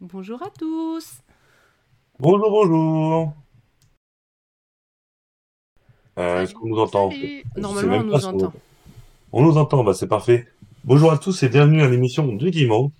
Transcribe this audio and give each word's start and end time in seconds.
Bonjour 0.00 0.42
à 0.42 0.50
tous. 0.50 1.20
Bonjour, 2.18 2.50
bonjour. 2.50 3.32
Euh, 6.18 6.42
Est-ce 6.42 6.54
qu'on 6.54 6.66
nous 6.66 6.78
entend? 6.78 7.10
Salut. 7.10 7.44
Normalement, 7.56 7.96
on 7.96 8.02
nous 8.04 8.26
entend. 8.26 8.52
On 9.32 9.42
nous 9.42 9.56
entend, 9.56 9.84
bah 9.84 9.94
c'est 9.94 10.08
parfait. 10.08 10.48
Bonjour 10.84 11.12
à 11.12 11.18
tous 11.18 11.42
et 11.42 11.48
bienvenue 11.48 11.82
à 11.82 11.88
l'émission 11.88 12.26
du 12.26 12.50
dimanche. 12.50 12.92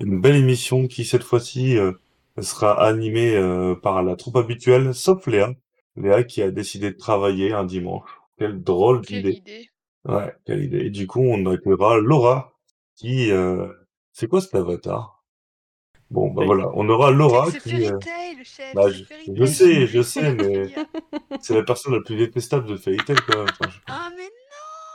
Une 0.00 0.20
belle 0.20 0.36
émission 0.36 0.86
qui 0.86 1.04
cette 1.04 1.22
fois-ci 1.22 1.76
euh, 1.76 1.92
sera 2.40 2.82
animée 2.82 3.36
euh, 3.36 3.74
par 3.74 4.02
la 4.02 4.16
troupe 4.16 4.36
habituelle, 4.36 4.94
sauf 4.94 5.26
Léa. 5.26 5.52
Léa 5.96 6.24
qui 6.24 6.42
a 6.42 6.50
décidé 6.50 6.90
de 6.90 6.96
travailler 6.96 7.52
un 7.52 7.64
dimanche. 7.64 8.08
Quelle 8.38 8.62
drôle 8.62 9.02
d'idée. 9.02 9.34
idée. 9.34 9.70
Ouais, 10.06 10.34
quelle 10.44 10.64
idée. 10.64 10.86
Et 10.86 10.90
du 10.90 11.06
coup, 11.06 11.20
on 11.20 11.46
accueillera 11.46 11.98
Laura 11.98 12.54
qui... 12.96 13.30
C'est 14.12 14.28
quoi 14.28 14.40
cet 14.42 14.54
avatar? 14.54 15.11
Bon, 16.12 16.28
bah 16.30 16.40
Oui. 16.42 16.46
voilà, 16.46 16.68
on 16.74 16.88
aura 16.90 17.10
Laura 17.10 17.50
C'est 17.50 17.60
qui... 17.62 17.70
Fairy 17.70 17.86
euh, 17.88 17.98
Tail, 17.98 18.44
chef. 18.44 18.74
Bah, 18.74 18.82
c'est 18.86 18.94
je, 18.98 19.04
Fairy 19.04 19.48
sais, 19.48 19.86
je 19.86 20.02
sais, 20.02 20.34
mais 20.34 20.68
Fairy 20.68 20.86
c'est 21.40 21.54
la 21.54 21.62
personne 21.62 21.94
la 21.94 22.00
plus 22.02 22.16
détestable 22.16 22.66
de 22.68 22.76
Fairy 22.76 22.98
Tail 22.98 23.16
quand 23.26 23.36
même. 23.38 23.46
Enfin, 23.50 23.70
je- 23.70 23.78
Ah, 23.88 24.10
mais 24.16 24.28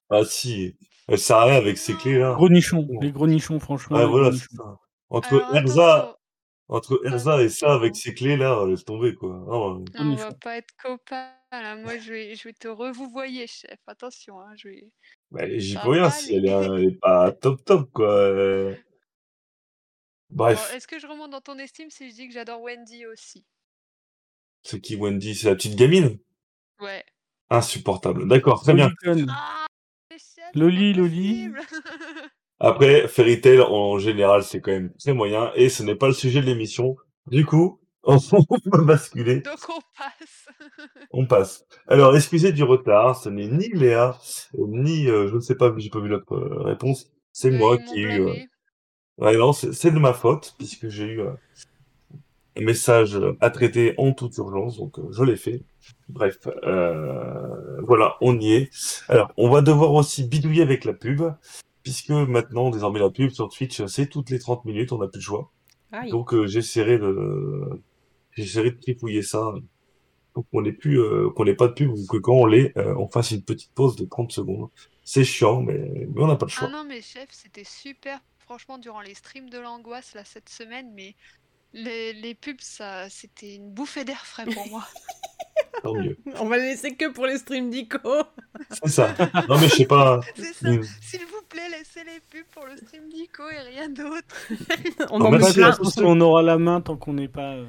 Ah 0.09 0.23
si, 0.25 0.77
elle 1.07 1.17
sert 1.17 1.37
à 1.37 1.45
rien 1.45 1.55
avec 1.55 1.77
ses 1.77 1.95
clés 1.95 2.19
là. 2.19 2.33
Gros 2.35 2.49
nichons, 2.49 2.83
Bon. 2.83 2.99
les 3.01 3.11
gros 3.11 3.25
nichons, 3.27 3.59
franchement. 3.59 3.97
Ouais, 3.97 4.03
les 4.03 4.09
voilà, 4.09 4.31
c'est 4.31 4.55
ça. 4.55 4.77
Entre 5.09 5.33
Alors, 5.35 5.55
Erza, 5.55 5.95
attention. 5.97 6.15
entre 6.69 7.01
Erza 7.05 7.41
et 7.41 7.49
ça 7.49 7.73
avec 7.73 7.95
ses 7.95 8.13
clés 8.13 8.37
là, 8.37 8.63
laisse 8.67 8.85
tomber 8.85 9.15
quoi. 9.15 9.35
Ah. 9.41 9.47
Gros 9.47 9.83
Ah, 9.95 10.03
on 10.03 10.15
va 10.15 10.31
pas 10.33 10.57
être 10.57 10.73
copains 10.81 11.29
là. 11.51 11.75
Moi, 11.77 11.97
je 11.97 12.11
vais, 12.11 12.35
je 12.35 12.43
vais 12.47 12.53
te 12.53 12.67
revouvoyer, 12.67 13.47
chef. 13.47 13.79
Attention, 13.87 14.39
hein. 14.39 14.53
Je 14.55 14.67
vais... 14.69 14.87
Mais 15.31 15.59
j'y 15.59 15.77
peux 15.77 15.89
rien 15.89 16.09
si 16.11 16.35
elle 16.35 16.45
est, 16.45 16.51
elle 16.51 16.83
est 16.89 16.99
pas 16.99 17.31
top 17.31 17.63
top 17.65 17.89
quoi. 17.91 18.31
Bref, 20.29 20.71
est-ce 20.73 20.87
que 20.87 20.99
je 20.99 21.07
remonte 21.07 21.31
dans 21.31 21.41
ton 21.41 21.57
estime 21.57 21.89
si 21.89 22.09
je 22.09 22.15
dis 22.15 22.27
que 22.27 22.33
j'adore 22.33 22.61
Wendy 22.61 23.05
aussi? 23.05 23.45
c'est 24.63 24.81
qui 24.81 24.95
Wendy? 24.95 25.33
C'est 25.35 25.49
la 25.49 25.55
petite 25.55 25.75
gamine? 25.77 26.17
Ouais. 26.81 27.03
Insupportable. 27.49 28.27
D'accord, 28.27 28.61
très 28.61 28.73
bien. 28.73 28.91
Ah, 29.29 29.65
Loli, 30.53 30.93
Loli. 30.93 31.49
Après, 32.59 33.07
Fairy 33.07 33.39
Tail 33.39 33.61
en 33.61 33.99
général 33.99 34.43
c'est 34.43 34.61
quand 34.61 34.71
même 34.71 34.91
très 34.97 35.13
moyen 35.13 35.51
et 35.55 35.69
ce 35.69 35.83
n'est 35.83 35.95
pas 35.95 36.07
le 36.07 36.13
sujet 36.13 36.41
de 36.41 36.47
l'émission. 36.47 36.95
Du 37.27 37.45
coup, 37.45 37.79
on 38.03 38.17
va 38.17 38.83
basculer. 38.83 39.41
Donc 39.41 39.59
on 39.69 39.79
passe. 39.97 40.47
On 41.11 41.25
passe. 41.25 41.65
Alors, 41.87 42.15
excusez 42.15 42.51
du 42.51 42.63
retard, 42.63 43.15
ce 43.15 43.29
n'est 43.29 43.47
ni 43.47 43.69
Léa, 43.69 44.17
ni, 44.53 45.07
euh, 45.07 45.27
je 45.29 45.35
ne 45.35 45.39
sais 45.39 45.55
pas, 45.55 45.73
j'ai 45.77 45.89
pas 45.89 45.99
vu 45.99 46.09
l'autre 46.09 46.33
euh, 46.33 46.63
réponse. 46.63 47.11
C'est 47.31 47.51
moi 47.51 47.77
qui 47.77 48.01
ai 48.01 48.17
eu. 48.17 48.49
Ouais, 49.17 49.35
non, 49.37 49.51
c'est 49.53 49.91
de 49.91 49.99
ma 49.99 50.13
faute, 50.13 50.53
puisque 50.57 50.89
j'ai 50.89 51.05
eu 51.05 51.21
euh, 51.21 51.31
un 52.55 52.61
message 52.61 53.15
euh, 53.15 53.35
à 53.41 53.49
traiter 53.49 53.93
en 53.97 54.13
toute 54.13 54.37
urgence, 54.37 54.77
donc 54.77 54.99
euh, 54.99 55.07
je 55.11 55.23
l'ai 55.23 55.35
fait. 55.37 55.63
Bref, 56.09 56.37
euh, 56.63 57.81
voilà, 57.81 58.15
on 58.21 58.39
y 58.39 58.53
est. 58.53 58.69
Alors, 59.09 59.31
on 59.37 59.49
va 59.49 59.61
devoir 59.61 59.93
aussi 59.93 60.23
bidouiller 60.23 60.61
avec 60.61 60.85
la 60.85 60.93
pub, 60.93 61.23
puisque 61.83 62.09
maintenant, 62.09 62.69
désormais, 62.69 62.99
la 62.99 63.09
pub 63.09 63.31
sur 63.31 63.49
Twitch, 63.49 63.83
c'est 63.87 64.07
toutes 64.07 64.29
les 64.29 64.39
30 64.39 64.65
minutes, 64.65 64.91
on 64.91 64.99
n'a 64.99 65.07
plus 65.07 65.19
le 65.19 65.23
choix. 65.23 65.51
Aïe. 65.91 66.11
Donc, 66.11 66.33
euh, 66.33 66.45
j'essaierai 66.47 66.99
de, 66.99 67.81
j'essaierai 68.31 68.71
de 68.71 68.79
tripouiller 68.79 69.21
ça 69.23 69.53
pour 70.33 70.47
qu'on 70.49 70.61
n'ait 70.61 70.73
plus, 70.73 70.99
euh, 70.99 71.29
qu'on 71.31 71.45
n'ait 71.45 71.55
pas 71.55 71.67
de 71.67 71.73
pub 71.73 71.89
ou 71.89 72.05
que 72.07 72.17
quand 72.17 72.33
on 72.35 72.45
l'ait, 72.45 72.71
euh, 72.77 72.93
on 72.97 73.07
fasse 73.09 73.31
une 73.31 73.41
petite 73.41 73.71
pause 73.73 73.95
de 73.95 74.05
30 74.05 74.31
secondes. 74.31 74.69
C'est 75.03 75.23
chiant, 75.23 75.61
mais, 75.61 76.07
mais 76.13 76.21
on 76.21 76.27
n'a 76.27 76.35
pas 76.35 76.45
le 76.45 76.51
Ah 76.55 76.59
choix. 76.59 76.69
non, 76.69 76.83
mais 76.87 77.01
chef, 77.01 77.29
c'était 77.31 77.63
super. 77.63 78.19
Franchement, 78.47 78.77
durant 78.77 79.01
les 79.01 79.13
streams 79.13 79.49
de 79.49 79.59
l'angoisse 79.59 80.15
là 80.15 80.23
cette 80.25 80.49
semaine, 80.49 80.89
mais 80.95 81.15
les, 81.73 82.13
les 82.13 82.33
pubs, 82.33 82.61
ça, 82.61 83.09
c'était 83.09 83.55
une 83.55 83.69
bouffée 83.71 84.05
d'air 84.05 84.25
frais 84.25 84.45
pour 84.45 84.67
moi. 84.69 84.83
Tant 85.83 85.93
mieux. 85.93 86.17
On 86.39 86.45
va 86.47 86.57
laisser 86.57 86.95
que 86.95 87.11
pour 87.11 87.25
les 87.27 87.37
streams 87.37 87.69
d'Ico. 87.69 87.99
C'est 88.71 88.87
ça. 88.89 89.13
Non, 89.47 89.59
mais 89.59 89.67
je 89.67 89.75
sais 89.75 89.85
pas. 89.85 90.21
C'est 90.35 90.53
ça. 90.53 90.69
une- 90.71 90.81
S'il 91.01 91.19
vous 91.25 91.41
plaît, 91.49 91.69
laissez 91.69 92.03
les 92.03 92.19
pubs 92.31 92.47
pour 92.51 92.65
le 92.65 92.77
stream 92.77 93.09
d'Ico 93.09 93.43
et 93.49 93.59
rien 93.59 93.89
d'autre. 93.89 94.35
On 95.11 95.19
Non, 95.19 95.25
en 95.35 95.39
c'est- 95.43 95.53
plein. 95.53 95.77
c'est- 95.83 96.01
on 96.03 96.19
aura 96.21 96.41
la 96.41 96.57
main 96.57 96.81
tant 96.81 96.95
qu'on 96.97 97.13
n'est 97.13 97.27
pas. 97.27 97.53
euh, 97.55 97.65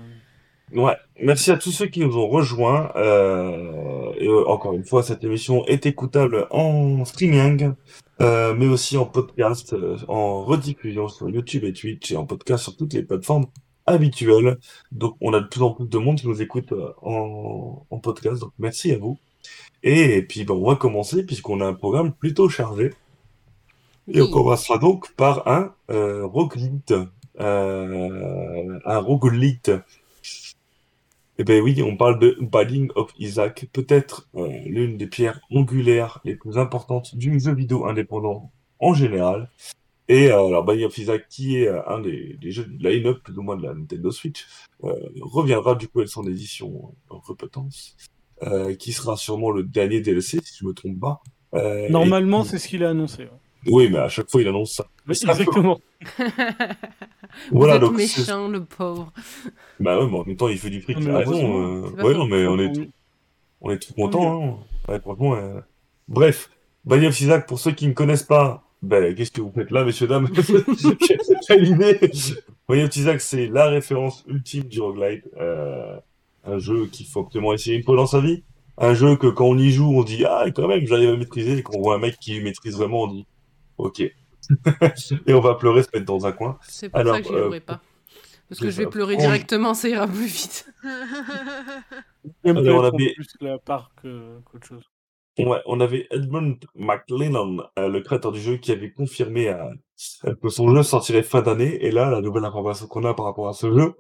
Ouais, 0.73 0.97
merci 1.21 1.51
à 1.51 1.57
tous 1.59 1.73
ceux 1.73 1.87
qui 1.87 2.01
nous 2.01 2.17
ont 2.17 2.29
rejoints. 2.29 2.93
Euh, 2.97 4.13
et 4.17 4.27
euh, 4.27 4.47
encore 4.49 4.75
une 4.75 4.85
fois, 4.85 5.03
cette 5.03 5.25
émission 5.25 5.67
est 5.67 5.85
écoutable 5.87 6.47
en 6.51 7.05
streaming, 7.05 7.73
euh, 8.21 8.55
mais 8.55 8.67
aussi 8.67 8.97
en 8.97 9.07
podcast, 9.07 9.73
euh, 9.73 9.97
en 10.09 10.45
rediffusion 10.45 11.09
sur 11.09 11.29
YouTube 11.29 11.65
et 11.65 11.73
Twitch 11.73 12.11
et 12.13 12.17
en 12.17 12.27
podcast 12.27 12.65
sur 12.65 12.77
toutes 12.77 12.93
les 12.95 13.03
plateformes 13.03 13.47
habituelles. 13.87 14.59
Donc, 14.93 15.17
on 15.21 15.33
a 15.33 15.41
de 15.41 15.47
plus 15.47 15.63
en 15.63 15.71
plus 15.73 15.89
de 15.89 15.99
monde 15.99 16.19
qui 16.19 16.29
nous 16.29 16.43
écoute 16.43 16.73
euh, 16.73 16.93
en, 17.03 17.87
en 17.91 17.99
podcast. 17.99 18.41
Donc, 18.41 18.53
merci 18.59 18.93
à 18.93 18.99
vous. 18.99 19.19
Et, 19.83 20.23
puis, 20.23 20.45
ben, 20.45 20.55
on 20.55 20.69
va 20.69 20.77
commencer 20.77 21.25
puisqu'on 21.25 21.61
a 21.61 21.67
un 21.67 21.75
programme 21.75 22.13
plutôt 22.13 22.49
chargé. 22.49 22.93
Et 24.11 24.23
on 24.23 24.31
commencera 24.31 24.79
donc 24.79 25.13
par 25.13 25.47
un 25.49 25.75
euh, 25.91 26.25
roguelite. 26.27 26.95
Euh, 27.41 28.79
un 28.85 28.99
roguelite. 28.99 29.71
Eh 31.39 31.45
ben 31.45 31.63
oui, 31.63 31.81
on 31.83 31.97
parle 31.97 32.19
de 32.19 32.37
Binding 32.41 32.91
of 32.97 33.13
Isaac, 33.19 33.69
peut-être 33.73 34.29
euh, 34.35 34.49
l'une 34.67 34.97
des 34.97 35.07
pierres 35.07 35.41
angulaires 35.53 36.21
les 36.25 36.35
plus 36.35 36.59
importantes 36.59 37.15
du 37.15 37.39
jeu 37.39 37.55
vidéo 37.55 37.87
indépendant 37.87 38.51
en 38.81 38.93
général. 38.93 39.49
Et 40.09 40.33
euh, 40.33 40.47
alors 40.47 40.65
Binding 40.65 40.87
of 40.87 40.99
Isaac, 40.99 41.29
qui 41.29 41.59
est 41.59 41.69
euh, 41.69 41.81
un 41.89 42.01
des, 42.01 42.37
des 42.41 42.51
jeux 42.51 42.65
de 42.65 42.89
line-up 42.89 43.19
plus 43.23 43.39
ou 43.39 43.43
moins 43.43 43.57
de 43.57 43.63
la 43.63 43.75
Nintendo 43.75 44.11
Switch, 44.11 44.47
reviendra 45.21 45.75
du 45.75 45.87
coup 45.89 46.01
avec 46.01 46.09
son 46.09 46.27
édition 46.27 46.95
en 47.11 47.21
euh, 48.45 48.75
qui 48.75 48.93
sera 48.93 49.17
sûrement 49.17 49.51
le 49.51 49.65
dernier 49.65 50.01
DLC, 50.01 50.39
si 50.43 50.59
je 50.59 50.65
me 50.65 50.73
trompe 50.73 51.01
pas. 51.01 51.23
Et 51.57 51.89
Normalement, 51.91 52.45
c'est 52.45 52.59
ce 52.59 52.69
qu'il 52.69 52.85
a 52.85 52.91
annoncé. 52.91 53.25
ouais. 53.25 53.31
Oui, 53.67 53.89
mais 53.91 53.99
à 53.99 54.09
chaque 54.09 54.31
fois 54.31 54.41
il 54.43 54.49
annonce 54.49 54.73
ça. 54.73 54.87
Peut- 55.05 55.13
Exactement. 55.13 55.81
Vous 57.51 57.59
Voilà, 57.59 57.75
êtes 57.77 57.81
donc 57.81 57.99
c'est- 58.01 58.21
méchant, 58.21 58.49
le 58.49 58.65
pauvre. 58.65 59.13
Bah 59.81 59.99
ouais, 59.99 60.07
mais 60.11 60.17
en 60.19 60.25
même 60.25 60.37
temps 60.37 60.49
il 60.49 60.59
fait 60.59 60.71
du 60.71 60.81
fric, 60.81 60.97
Non, 60.97 61.03
il 61.03 61.09
mais 61.09 61.15
a 61.15 61.19
raison. 61.19 61.61
euh, 61.85 61.87
c'est 61.91 61.97
pas 61.97 62.05
Ouais, 62.05 62.15
non, 62.15 62.27
mais 62.27 62.47
on 62.47 62.59
est 62.59 62.79
On- 62.79 62.87
On 63.61 63.71
est 63.73 63.79
tout 63.81 63.93
Tant 63.93 64.03
content, 64.05 64.45
hein. 64.89 64.93
Ouais, 64.93 65.01
franchement. 65.01 65.35
euh. 65.35 65.61
Bref, 66.07 66.49
Binding 66.85 67.09
of 67.09 67.21
Isaac, 67.21 67.47
pour 67.49 67.59
ceux 67.59 67.73
qui 67.73 67.89
ne 67.89 67.93
connaissent 67.93 68.23
pas, 68.23 68.63
ben, 68.83 69.15
qu'est-ce 69.15 69.33
que 69.33 69.41
vous 69.41 69.51
faites 69.53 69.71
là, 69.73 69.85
messieurs, 69.85 70.07
dames? 70.07 70.29
Quelle 71.49 71.67
idée 71.67 71.99
Binding 72.69 72.87
of 72.87 72.97
Isaac, 72.97 73.21
c'est 73.21 73.49
la 73.49 73.67
référence 73.67 74.25
ultime 74.29 74.63
du 74.65 74.81
roguelite. 74.81 75.25
Euh, 75.41 75.97
un 76.45 76.59
jeu 76.59 76.87
qu'il 76.87 77.07
faut 77.07 77.21
absolument 77.23 77.53
essayer 77.53 77.77
une 77.77 77.83
fois 77.83 77.97
dans 77.97 78.07
sa 78.07 78.21
vie. 78.21 78.45
Un 78.79 78.95
jeu 78.95 79.17
que 79.17 79.27
quand 79.27 79.47
on 79.47 79.59
y 79.59 79.71
joue, 79.73 79.91
on 79.93 80.05
dit 80.05 80.25
Ah, 80.25 80.45
quand 80.55 80.69
même, 80.69 80.87
j'arrive 80.87 81.11
à 81.11 81.17
maîtriser. 81.17 81.59
Et 81.59 81.63
quand 81.65 81.75
on 81.77 81.83
voit 81.83 81.97
un 81.97 81.99
mec 81.99 82.17
qui 82.21 82.41
maîtrise 82.41 82.77
vraiment, 82.77 83.03
on 83.03 83.07
dit 83.09 83.27
Ok. 83.79 84.01
Et 84.01 85.35
on 85.35 85.41
va 85.41 85.55
pleurer, 85.55 85.83
se 85.83 85.89
mettre 85.93 86.07
dans 86.07 86.27
un 86.27 86.33
coin. 86.33 86.59
C'est 86.63 86.89
pour 86.89 86.99
Alors, 87.01 87.15
ça 87.17 87.23
que 87.23 87.29
j'y 87.29 87.35
euh, 87.35 87.45
jouerai 87.45 87.61
pas. 87.61 87.81
Parce 88.49 88.61
que 88.61 88.71
je 88.71 88.77
vais 88.79 88.85
ça. 88.85 88.91
pleurer 88.91 89.15
On- 89.17 89.21
directement, 89.21 89.75
ça 89.75 89.89
ira 89.89 90.07
plus 90.07 90.27
vite. 90.27 90.73
Alors, 92.45 92.81
on 92.83 92.85
avait- 92.85 93.13
plus 93.15 93.29
la 93.41 93.59
part 93.59 93.91
que- 94.03 94.39
qu'autre 94.45 94.67
chose. 94.67 94.85
Ouais, 95.39 95.61
on 95.67 95.79
avait 95.81 96.09
Edmund 96.11 96.57
McLennan, 96.75 97.59
euh, 97.79 97.89
le 97.89 98.01
créateur 98.01 98.33
du 98.33 98.41
jeu, 98.41 98.57
qui 98.57 98.73
avait 98.73 98.91
confirmé 98.91 99.49
euh, 99.49 99.63
euh, 100.25 100.35
que 100.43 100.49
son 100.49 100.75
jeu 100.75 100.83
sortirait 100.83 101.23
fin 101.23 101.43
d'année. 101.43 101.85
Et 101.85 101.93
là, 101.93 102.11
la 102.11 102.21
nouvelle 102.21 102.45
information 102.45 102.87
qu'on 102.89 103.05
a 103.05 103.15
par 103.15 103.27
rapport 103.27 103.49
à 103.49 103.53
ce 103.53 103.73
jeu, 103.73 103.95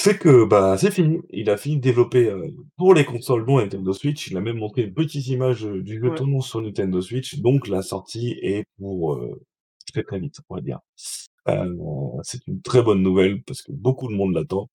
c'est 0.00 0.18
que 0.18 0.44
bah 0.44 0.76
c'est 0.78 0.90
fini. 0.92 1.18
Il 1.30 1.50
a 1.50 1.56
fini 1.56 1.76
de 1.76 1.80
développer 1.82 2.30
euh, 2.30 2.48
pour 2.76 2.94
les 2.94 3.04
consoles 3.04 3.44
non 3.46 3.58
Nintendo 3.58 3.92
Switch. 3.92 4.28
Il 4.30 4.36
a 4.36 4.40
même 4.40 4.58
montré 4.58 4.82
une 4.82 4.94
petite 4.94 5.26
image 5.28 5.66
euh, 5.66 5.82
du 5.82 5.98
jeu 6.00 6.10
Ouais. 6.10 6.16
tournant 6.16 6.40
sur 6.40 6.60
Nintendo 6.62 7.00
Switch. 7.02 7.38
Donc 7.40 7.66
la 7.68 7.82
sortie 7.82 8.38
est 8.42 8.64
pour 8.78 9.14
euh, 9.14 9.40
très 9.92 10.02
très 10.04 10.20
vite, 10.20 10.36
on 10.48 10.54
va 10.54 10.60
dire. 10.60 10.78
Euh, 11.48 11.74
c'est 12.22 12.46
une 12.46 12.60
très 12.62 12.82
bonne 12.82 13.02
nouvelle 13.02 13.42
parce 13.42 13.62
que 13.62 13.72
beaucoup 13.72 14.08
de 14.08 14.14
monde 14.14 14.34
l'attend. 14.34 14.68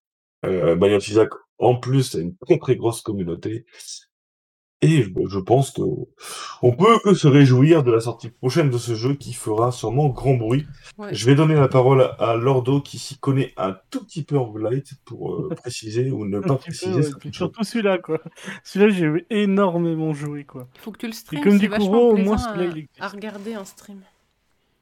Euh, 0.46 0.76
Isaac, 1.00 1.30
en 1.60 1.76
plus, 1.80 2.16
a 2.16 2.20
une 2.20 2.36
très 2.38 2.58
très 2.58 2.76
grosse 2.76 3.02
communauté. 3.02 3.66
Et 4.84 5.04
je, 5.30 5.40
pense 5.40 5.72
que 5.72 5.82
on 6.62 6.72
peut 6.76 7.00
que 7.04 7.14
se 7.14 7.28
réjouir 7.28 7.84
de 7.84 7.92
la 7.92 8.00
sortie 8.00 8.30
prochaine 8.30 8.70
de 8.70 8.78
ce 8.78 8.96
jeu 8.96 9.14
qui 9.16 9.34
fera 9.34 9.72
sûrement 9.72 10.10
grand 10.10 10.36
bruit. 10.36 10.66
Ouais. 10.98 11.14
Je 11.14 11.26
vais 11.26 11.36
donner 11.36 11.56
la 11.56 11.68
parole 11.68 12.10
à 12.20 12.36
Lordo 12.36 12.82
qui 12.82 12.98
s'y 13.00 13.18
connaît 13.18 13.54
un 13.58 13.76
tout 13.90 14.04
petit 14.04 14.24
peu 14.24 14.38
en 14.38 14.46
roguelite 14.46 14.94
pour 15.06 15.34
euh, 15.34 15.50
préciser 15.56 16.12
ou 16.12 16.26
ne 16.26 16.40
pas 16.40 16.46
Un 16.54 16.56
peu, 16.56 16.58
préciser. 16.58 16.94
ouais, 17.02 17.32
surtout 17.32 17.64
celui-là, 17.64 17.98
quoi. 17.98 18.20
Celui-là, 18.64 18.92
j'ai 18.94 19.26
énormément 19.30 20.14
joué, 20.14 20.44
quoi. 20.44 20.68
Il 20.76 20.82
faut 20.82 20.92
que 20.92 20.98
tu 21.00 21.08
le 21.08 21.14
streames, 21.14 21.42
comme 21.44 21.58
dit 21.58 21.70
Kuro, 21.70 22.12
au 22.12 22.18
moins, 22.18 22.38
celui-là, 22.38 22.64
à, 22.64 22.72
il 22.72 22.78
existe. 22.80 23.02
à 23.02 23.08
regarder 23.08 23.58
en 23.58 23.66
stream. 23.66 24.02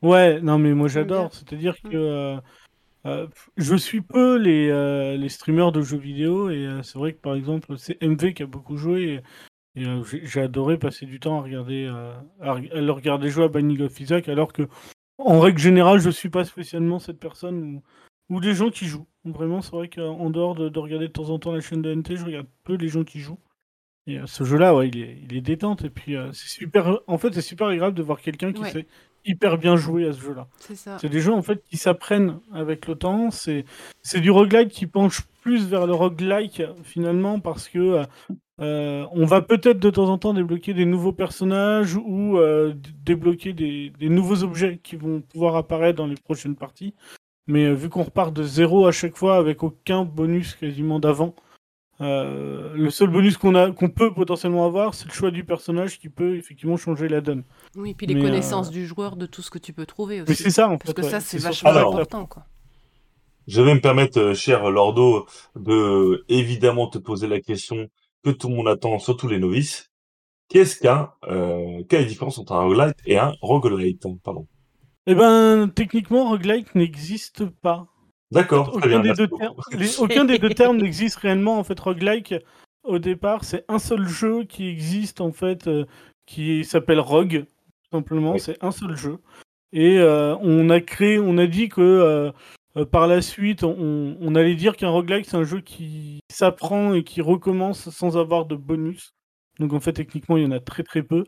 Ouais, 0.01 0.41
non, 0.41 0.57
mais 0.57 0.73
moi 0.73 0.87
j'adore. 0.87 1.29
C'est-à-dire 1.33 1.75
Mm. 1.83 1.89
que 1.89 1.95
euh, 1.97 2.37
euh, 3.05 3.27
je 3.57 3.75
suis 3.75 4.01
peu 4.01 4.37
les, 4.37 4.69
euh, 4.69 5.15
les 5.17 5.29
streamers 5.29 5.71
de 5.71 5.81
jeux 5.81 5.97
vidéo 5.97 6.49
et 6.49 6.65
euh, 6.65 6.83
c'est 6.83 6.97
vrai 6.99 7.13
que 7.13 7.19
par 7.21 7.35
exemple, 7.35 7.75
c'est 7.77 8.01
MV 8.01 8.33
qui 8.33 8.43
a 8.43 8.45
beaucoup 8.47 8.77
joué 8.77 9.21
euh, 9.77 10.03
j'ai 10.03 10.41
adoré 10.41 10.77
passer 10.77 11.05
du 11.05 11.19
temps 11.19 11.39
à 11.39 11.43
regarder, 11.43 11.85
euh, 11.85 12.13
à, 12.41 12.53
à 12.53 12.81
le 12.81 12.91
regarder 12.91 13.29
jouer 13.29 13.45
à 13.45 13.47
Binding 13.47 13.81
of 13.81 13.99
Isaac 13.99 14.27
alors 14.29 14.51
que, 14.53 14.63
en 15.17 15.39
règle 15.39 15.59
générale, 15.59 15.99
je 15.99 16.09
suis 16.09 16.29
pas 16.29 16.43
spécialement 16.45 16.99
cette 16.99 17.19
personne 17.19 17.81
ou 18.29 18.39
des 18.41 18.53
gens 18.53 18.69
qui 18.69 18.85
jouent. 18.87 19.07
Vraiment, 19.25 19.61
c'est 19.61 19.71
vrai 19.71 19.87
qu'en 19.89 20.29
dehors 20.29 20.55
de, 20.55 20.69
de 20.69 20.79
regarder 20.79 21.07
de 21.07 21.11
temps 21.13 21.29
en 21.29 21.37
temps 21.39 21.51
la 21.51 21.61
chaîne 21.61 21.81
de 21.81 21.93
NT, 21.93 22.15
je 22.15 22.25
regarde 22.25 22.47
peu 22.63 22.75
les 22.75 22.87
gens 22.87 23.03
qui 23.03 23.19
jouent. 23.19 23.39
Et 24.07 24.17
euh, 24.19 24.25
ce 24.25 24.43
jeu-là, 24.43 24.75
ouais, 24.75 24.87
il 24.89 24.97
est, 24.97 25.19
il 25.23 25.35
est 25.37 25.41
détente. 25.41 25.83
Et 25.85 25.89
puis, 25.91 26.15
euh, 26.15 26.31
c'est 26.31 26.47
super. 26.49 26.99
En 27.07 27.17
fait, 27.17 27.33
c'est 27.33 27.41
super 27.41 27.67
agréable 27.67 27.95
de 27.95 28.01
voir 28.01 28.19
quelqu'un 28.19 28.51
qui 28.51 28.61
Ouais. 28.63 28.71
sait 28.71 28.87
hyper 29.25 29.57
bien 29.57 29.75
jouer 29.75 30.07
à 30.07 30.13
ce 30.13 30.21
jeu-là. 30.21 30.47
C'est 30.99 31.09
des 31.09 31.19
jeux 31.19 31.33
en 31.33 31.41
fait 31.41 31.63
qui 31.63 31.77
s'apprennent 31.77 32.39
avec 32.53 32.87
le 32.87 32.95
temps. 32.95 33.31
C'est 33.31 33.65
c'est 34.01 34.19
du 34.21 34.31
roguelike 34.31 34.69
qui 34.69 34.87
penche 34.87 35.21
plus 35.41 35.67
vers 35.67 35.87
le 35.87 35.93
roguelike 35.93 36.63
finalement 36.83 37.39
parce 37.39 37.67
que 37.67 37.79
euh, 37.79 38.03
euh, 38.61 39.05
on 39.11 39.25
va 39.25 39.41
peut-être 39.41 39.79
de 39.79 39.89
temps 39.89 40.09
en 40.09 40.17
temps 40.19 40.33
débloquer 40.33 40.73
des 40.73 40.85
nouveaux 40.85 41.13
personnages 41.13 41.95
ou 41.95 42.37
euh, 42.37 42.73
débloquer 43.03 43.53
des, 43.53 43.91
des 43.99 44.09
nouveaux 44.09 44.43
objets 44.43 44.79
qui 44.83 44.95
vont 44.95 45.21
pouvoir 45.21 45.55
apparaître 45.55 45.97
dans 45.97 46.07
les 46.07 46.15
prochaines 46.15 46.55
parties. 46.55 46.93
Mais 47.47 47.65
euh, 47.65 47.73
vu 47.73 47.89
qu'on 47.89 48.03
repart 48.03 48.33
de 48.33 48.43
zéro 48.43 48.85
à 48.85 48.91
chaque 48.91 49.17
fois 49.17 49.37
avec 49.37 49.63
aucun 49.63 50.05
bonus 50.05 50.55
quasiment 50.55 50.99
d'avant, 50.99 51.35
euh, 52.01 52.73
le 52.75 52.89
seul 52.89 53.09
bonus 53.09 53.37
qu'on 53.37 53.55
a 53.55 53.71
qu'on 53.71 53.89
peut 53.89 54.13
potentiellement 54.13 54.65
avoir, 54.65 54.93
c'est 54.93 55.07
le 55.07 55.13
choix 55.13 55.31
du 55.31 55.43
personnage 55.43 55.99
qui 55.99 56.09
peut 56.09 56.35
effectivement 56.37 56.77
changer 56.77 57.07
la 57.07 57.21
donne. 57.21 57.43
Oui, 57.75 57.93
puis 57.93 58.07
les 58.07 58.15
Mais, 58.15 58.21
connaissances 58.21 58.69
euh, 58.69 58.71
du 58.71 58.87
joueur, 58.87 59.15
de 59.15 59.25
tout 59.25 59.41
ce 59.41 59.49
que 59.51 59.59
tu 59.59 59.71
peux 59.73 59.85
trouver 59.85 60.21
Mais 60.27 60.31
aussi. 60.31 60.43
c'est 60.43 60.49
ça 60.49 60.67
en 60.69 60.77
Parce 60.77 60.89
fait. 60.91 60.93
que 60.93 61.01
ouais. 61.01 61.09
ça, 61.09 61.19
c'est 61.19 61.37
vachement 61.37 61.69
Alors, 61.69 61.93
important, 61.93 62.25
quoi. 62.25 62.45
Je 63.47 63.61
vais 63.61 63.73
me 63.73 63.81
permettre, 63.81 64.19
euh, 64.19 64.33
cher 64.33 64.69
Lordo, 64.69 65.25
de 65.55 66.23
évidemment 66.29 66.87
te 66.87 66.97
poser 66.97 67.27
la 67.27 67.39
question 67.41 67.87
que 68.23 68.29
tout 68.29 68.49
le 68.49 68.55
monde 68.55 68.67
attend, 68.67 68.99
surtout 68.99 69.27
les 69.27 69.39
novices. 69.39 69.89
Qu'est-ce 70.47 70.79
qu'un, 70.79 71.11
euh, 71.27 71.83
quelle 71.89 72.01
est 72.01 72.03
la 72.03 72.09
différence 72.09 72.37
entre 72.37 72.53
un 72.53 72.61
roguelite 72.61 72.97
et 73.05 73.17
un 73.17 73.33
roguelite? 73.41 74.05
Pardon? 74.23 74.47
Eh 75.07 75.15
ben, 75.15 75.69
techniquement, 75.73 76.29
roguelike 76.29 76.75
n'existe 76.75 77.45
pas. 77.45 77.87
D'accord, 78.31 78.71
Aucun 78.73 78.87
bien, 78.87 78.99
des, 78.99 79.07
merci 79.09 79.21
deux 79.21 79.27
beaucoup. 79.27 79.41
termes, 79.41 79.55
les- 79.73 79.99
aucun 79.99 80.25
des 80.25 80.37
deux 80.39 80.49
termes 80.53 80.77
n'existe 80.77 81.17
réellement. 81.17 81.59
En 81.59 81.63
fait, 81.63 81.79
roguelike, 81.79 82.35
au 82.83 82.97
départ, 82.99 83.43
c'est 83.43 83.65
un 83.67 83.79
seul 83.79 84.07
jeu 84.07 84.43
qui 84.45 84.67
existe, 84.67 85.19
en 85.21 85.31
fait, 85.31 85.67
euh, 85.67 85.85
qui 86.25 86.63
s'appelle 86.63 86.99
Rogue, 86.99 87.45
tout 87.45 87.97
simplement. 87.97 88.33
Oui. 88.33 88.39
C'est 88.39 88.63
un 88.63 88.71
seul 88.71 88.95
jeu. 88.95 89.17
Et 89.73 89.99
euh, 89.99 90.35
on 90.41 90.69
a 90.69 90.79
créé, 90.81 91.19
on 91.19 91.37
a 91.37 91.45
dit 91.47 91.67
que 91.69 91.81
euh, 91.81 92.31
euh, 92.77 92.85
par 92.85 93.07
la 93.07 93.21
suite, 93.21 93.63
on, 93.63 94.17
on 94.19 94.35
allait 94.35 94.55
dire 94.55 94.77
qu'un 94.77 94.89
roguelike, 94.89 95.25
c'est 95.25 95.37
un 95.37 95.43
jeu 95.43 95.59
qui 95.59 96.19
s'apprend 96.31 96.93
et 96.93 97.03
qui 97.03 97.21
recommence 97.21 97.89
sans 97.89 98.17
avoir 98.17 98.45
de 98.45 98.55
bonus. 98.55 99.11
Donc, 99.59 99.73
en 99.73 99.79
fait, 99.81 99.93
techniquement, 99.93 100.37
il 100.37 100.43
y 100.43 100.45
en 100.45 100.51
a 100.51 100.59
très 100.61 100.83
très 100.83 101.03
peu. 101.03 101.25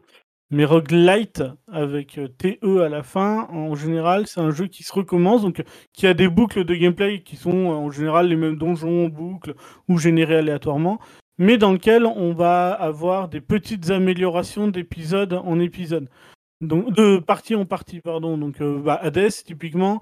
Mais 0.51 0.65
roguelite, 0.65 1.43
avec 1.71 2.17
euh, 2.17 2.27
TE 2.27 2.81
à 2.81 2.89
la 2.89 3.01
fin, 3.01 3.47
en 3.49 3.73
général, 3.75 4.27
c'est 4.27 4.39
un 4.39 4.51
jeu 4.51 4.67
qui 4.67 4.83
se 4.83 4.93
recommence, 4.93 5.41
donc 5.41 5.63
qui 5.93 6.05
a 6.05 6.13
des 6.13 6.27
boucles 6.27 6.63
de 6.63 6.75
gameplay 6.75 7.23
qui 7.23 7.35
sont 7.35 7.71
euh, 7.71 7.73
en 7.73 7.89
général 7.89 8.27
les 8.27 8.35
mêmes 8.35 8.57
donjons, 8.57 9.07
boucles, 9.07 9.55
ou 9.87 9.97
générés 9.97 10.37
aléatoirement, 10.37 10.99
mais 11.37 11.57
dans 11.57 11.71
lequel 11.71 12.05
on 12.05 12.33
va 12.33 12.71
avoir 12.71 13.29
des 13.29 13.41
petites 13.41 13.89
améliorations 13.89 14.67
d'épisode 14.67 15.33
en 15.33 15.59
épisode. 15.59 16.09
De 16.61 17.17
partie 17.17 17.55
en 17.55 17.65
partie, 17.65 17.99
pardon. 17.99 18.37
Donc, 18.37 18.61
euh, 18.61 18.79
bah, 18.79 18.99
Hades, 19.01 19.31
typiquement, 19.45 20.01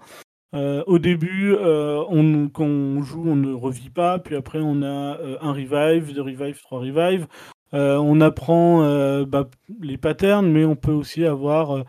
euh, 0.54 0.84
au 0.86 1.00
début, 1.00 1.54
euh, 1.54 2.04
on, 2.10 2.50
quand 2.50 2.66
on 2.66 3.02
joue, 3.04 3.24
on 3.26 3.38
ne 3.38 3.54
revit 3.54 3.90
pas, 3.90 4.20
puis 4.20 4.36
après, 4.36 4.60
on 4.62 4.82
a 4.82 5.18
euh, 5.20 5.38
un 5.42 5.54
revive, 5.54 6.14
deux 6.14 6.22
revives, 6.22 6.60
trois 6.62 6.80
revives. 6.80 7.28
Euh, 7.74 7.98
on 7.98 8.20
apprend 8.22 8.84
euh, 8.84 9.26
bah, 9.26 9.50
les 9.82 9.98
patterns, 9.98 10.52
mais 10.52 10.66
on 10.66 10.76
peut 10.76 10.92
aussi 10.92 11.26
avoir 11.26 11.86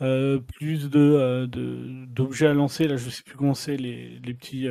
euh, 0.00 0.38
plus 0.56 0.88
de 0.90 1.46
d'objets 2.06 2.46
à 2.46 2.54
lancer. 2.54 2.88
Là, 2.88 2.96
je 2.96 3.10
sais 3.10 3.22
plus 3.22 3.36
comment 3.36 3.54
c'est, 3.54 3.76
les, 3.76 4.18
les 4.24 4.34
petits. 4.34 4.68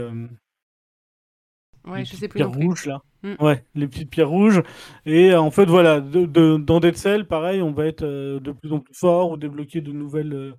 Ouais, 1.86 2.00
les 2.00 2.06
je 2.06 2.10
petites 2.12 2.20
sais 2.20 2.28
plus 2.28 2.38
pierres 2.40 2.52
rouges 2.52 2.86
là. 2.88 3.02
Mm. 3.22 3.36
Ouais, 3.44 3.64
les 3.76 3.88
petites 3.88 4.10
pierres 4.10 4.30
rouges. 4.30 4.62
Et 5.06 5.32
euh, 5.32 5.40
en 5.40 5.52
fait, 5.52 5.66
voilà, 5.66 6.02
de, 6.02 6.26
de- 6.26 6.58
dans 6.58 6.80
Dead 6.80 6.96
Cell, 6.96 7.26
pareil, 7.28 7.62
on 7.62 7.72
va 7.72 7.86
être 7.86 8.04
euh, 8.04 8.40
de 8.40 8.52
plus 8.52 8.72
en 8.74 8.80
plus 8.80 8.94
fort 8.96 9.32
ou 9.32 9.38
débloquer 9.38 9.82
de 9.82 9.92
nouvelles 9.92 10.34
euh, 10.34 10.52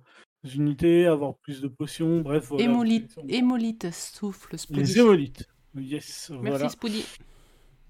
unités, 0.55 1.05
avoir 1.05 1.35
plus 1.37 1.61
de 1.61 1.67
potions. 1.67 2.21
Bref, 2.21 2.47
voilà. 2.49 2.63
Hémolite, 3.27 3.91
souffle, 3.91 4.57
Spoody. 4.57 4.79
Les 4.79 4.99
hémolites. 4.99 5.47
Yes, 5.75 6.29
Merci, 6.31 6.49
voilà. 6.49 6.69
Spoody. 6.69 7.05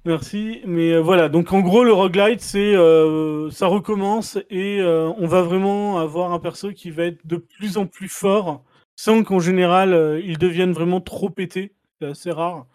Merci, 0.06 0.62
mais 0.66 0.94
euh, 0.94 1.02
voilà, 1.02 1.28
donc 1.28 1.52
en 1.52 1.60
gros 1.60 1.84
le 1.84 1.92
roguelite 1.92 2.40
c'est 2.40 2.76
euh, 2.76 3.50
ça 3.50 3.68
recommence 3.68 4.38
et 4.50 4.80
euh, 4.80 5.12
on 5.18 5.28
va 5.28 5.42
vraiment 5.42 6.00
avoir 6.00 6.32
un 6.32 6.40
perso 6.40 6.72
qui 6.72 6.92
va 6.92 7.04
être 7.04 7.28
de 7.28 7.36
plus 7.36 7.78
en 7.78 7.88
plus 7.88 8.08
fort 8.08 8.64
sans 8.96 9.24
qu'en 9.24 9.40
général 9.40 10.22
ils 10.24 10.38
deviennent 10.38 10.72
vraiment 10.72 11.02
trop 11.02 11.30
pétés, 11.30 11.76
c'est 12.00 12.08
assez 12.08 12.32
rare. 12.32 12.68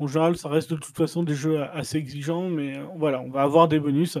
En 0.00 0.08
général 0.08 0.36
ça 0.36 0.48
reste 0.48 0.70
de 0.70 0.76
toute 0.76 0.96
façon 0.96 1.22
des 1.22 1.36
jeux 1.36 1.62
assez 1.62 1.98
exigeants, 1.98 2.48
mais 2.48 2.80
voilà, 2.96 3.20
on 3.20 3.30
va 3.30 3.42
avoir 3.42 3.68
des 3.68 3.78
bonus. 3.78 4.18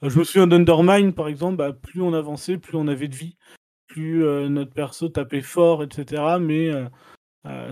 Je 0.00 0.18
me 0.18 0.24
souviens 0.24 0.46
d'Undermine 0.46 1.12
par 1.14 1.26
exemple, 1.26 1.56
bah, 1.56 1.72
plus 1.72 2.00
on 2.00 2.14
avançait, 2.14 2.58
plus 2.58 2.76
on 2.78 2.86
avait 2.86 3.08
de 3.08 3.16
vie, 3.16 3.36
plus 3.88 4.24
notre 4.48 4.72
perso 4.72 5.08
tapait 5.08 5.42
fort, 5.42 5.82
etc. 5.82 6.36
Mais 6.40 6.70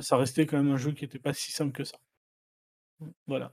ça 0.00 0.16
restait 0.16 0.46
quand 0.46 0.56
même 0.56 0.72
un 0.72 0.76
jeu 0.76 0.90
qui 0.90 1.04
n'était 1.04 1.20
pas 1.20 1.32
si 1.32 1.52
simple 1.52 1.72
que 1.72 1.84
ça. 1.84 1.96
Voilà. 3.26 3.52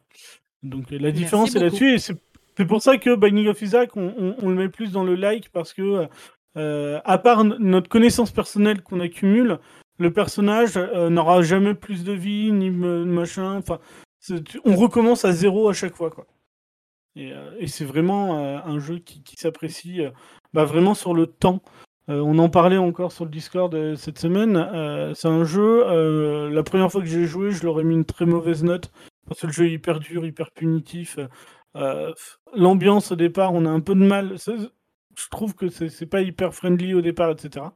Donc 0.64 0.92
la 0.92 0.98
Merci 1.00 1.14
différence 1.14 1.56
est 1.56 1.60
là-dessus 1.60 1.94
et 1.94 2.00
c'est 2.00 2.66
pour 2.68 2.82
ça 2.82 2.98
que 2.98 3.16
Binding 3.16 3.48
of 3.48 3.62
Isaac 3.62 3.96
on, 3.96 4.14
on- 4.18 4.36
on 4.42 4.50
le 4.50 4.56
met 4.56 4.70
plus 4.70 4.92
dans 4.92 5.04
le 5.04 5.16
like 5.16 5.50
parce 5.50 5.74
que 5.74 6.08
euh, 6.58 7.00
à 7.06 7.18
part 7.18 7.44
notre 7.46 7.88
connaissance 7.90 8.32
personnelle 8.32 8.82
qu'on 8.82 9.00
accumule, 9.00 9.60
le 9.98 10.12
personnage 10.12 10.76
euh, 10.76 11.10
n'aura 11.10 11.42
jamais 11.42 11.74
plus 11.76 12.04
de 12.04 12.12
vie 12.12 12.52
ni 12.52 12.70
machin. 12.72 13.56
Enfin, 13.58 13.80
on 14.66 14.76
recommence 14.76 15.24
à 15.26 15.32
zéro 15.32 15.70
à 15.70 15.74
chaque 15.74 15.96
fois 15.96 16.10
quoi. 16.10 16.26
Et, 17.16 17.32
euh, 17.32 17.52
et 17.60 17.68
c'est 17.68 17.86
vraiment 17.86 18.38
un 18.38 18.80
jeu 18.80 18.98
qui, 19.00 19.24
qui 19.24 19.36
s'apprécie 19.38 20.02
bah, 20.54 20.66
vraiment 20.66 20.94
sur 20.96 21.14
le 21.14 21.28
temps. 21.28 21.62
On 22.08 22.40
en 22.40 22.50
parlait 22.50 22.78
encore 22.78 23.12
sur 23.12 23.24
le 23.24 23.30
Discord 23.32 23.96
cette 23.96 24.18
semaine. 24.18 24.56
C'est 25.16 25.28
un 25.28 25.44
jeu. 25.44 26.50
la 26.50 26.64
première 26.64 26.92
fois 26.92 27.02
que 27.02 27.08
j'ai 27.08 27.26
joué, 27.26 27.52
je 27.52 27.64
leur 27.64 27.80
ai 27.80 27.84
mis 27.84 27.94
une 27.94 28.06
très 28.06 28.26
mauvaise 28.26 28.64
note 28.64 28.92
parce 29.30 29.42
que 29.42 29.48
le 29.48 29.54
jeu 29.54 29.66
est 29.68 29.72
hyper 29.74 30.00
dur, 30.00 30.26
hyper 30.26 30.52
punitif. 30.52 31.20
Euh, 31.76 32.14
L'ambiance 32.56 33.12
au 33.12 33.16
départ, 33.16 33.54
on 33.54 33.66
a 33.66 33.70
un 33.70 33.80
peu 33.80 33.96
de 33.96 34.04
mal. 34.04 34.36
Je 34.38 35.30
trouve 35.30 35.56
que 35.56 35.70
c'est 35.70 36.06
pas 36.08 36.22
hyper 36.22 36.54
friendly 36.54 36.94
au 36.94 37.02
départ, 37.02 37.32
etc. 37.32 37.68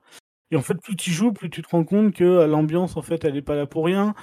Et 0.51 0.55
en 0.55 0.61
fait, 0.61 0.75
plus 0.81 0.95
tu 0.95 1.11
joues, 1.11 1.31
plus 1.33 1.49
tu 1.49 1.61
te 1.61 1.69
rends 1.69 1.83
compte 1.83 2.13
que 2.13 2.23
euh, 2.23 2.47
l'ambiance, 2.47 2.97
en 2.97 3.01
fait, 3.01 3.23
elle 3.25 3.37
est 3.37 3.41
pas 3.41 3.55
là 3.55 3.65
pour 3.65 3.85
rien, 3.85 4.13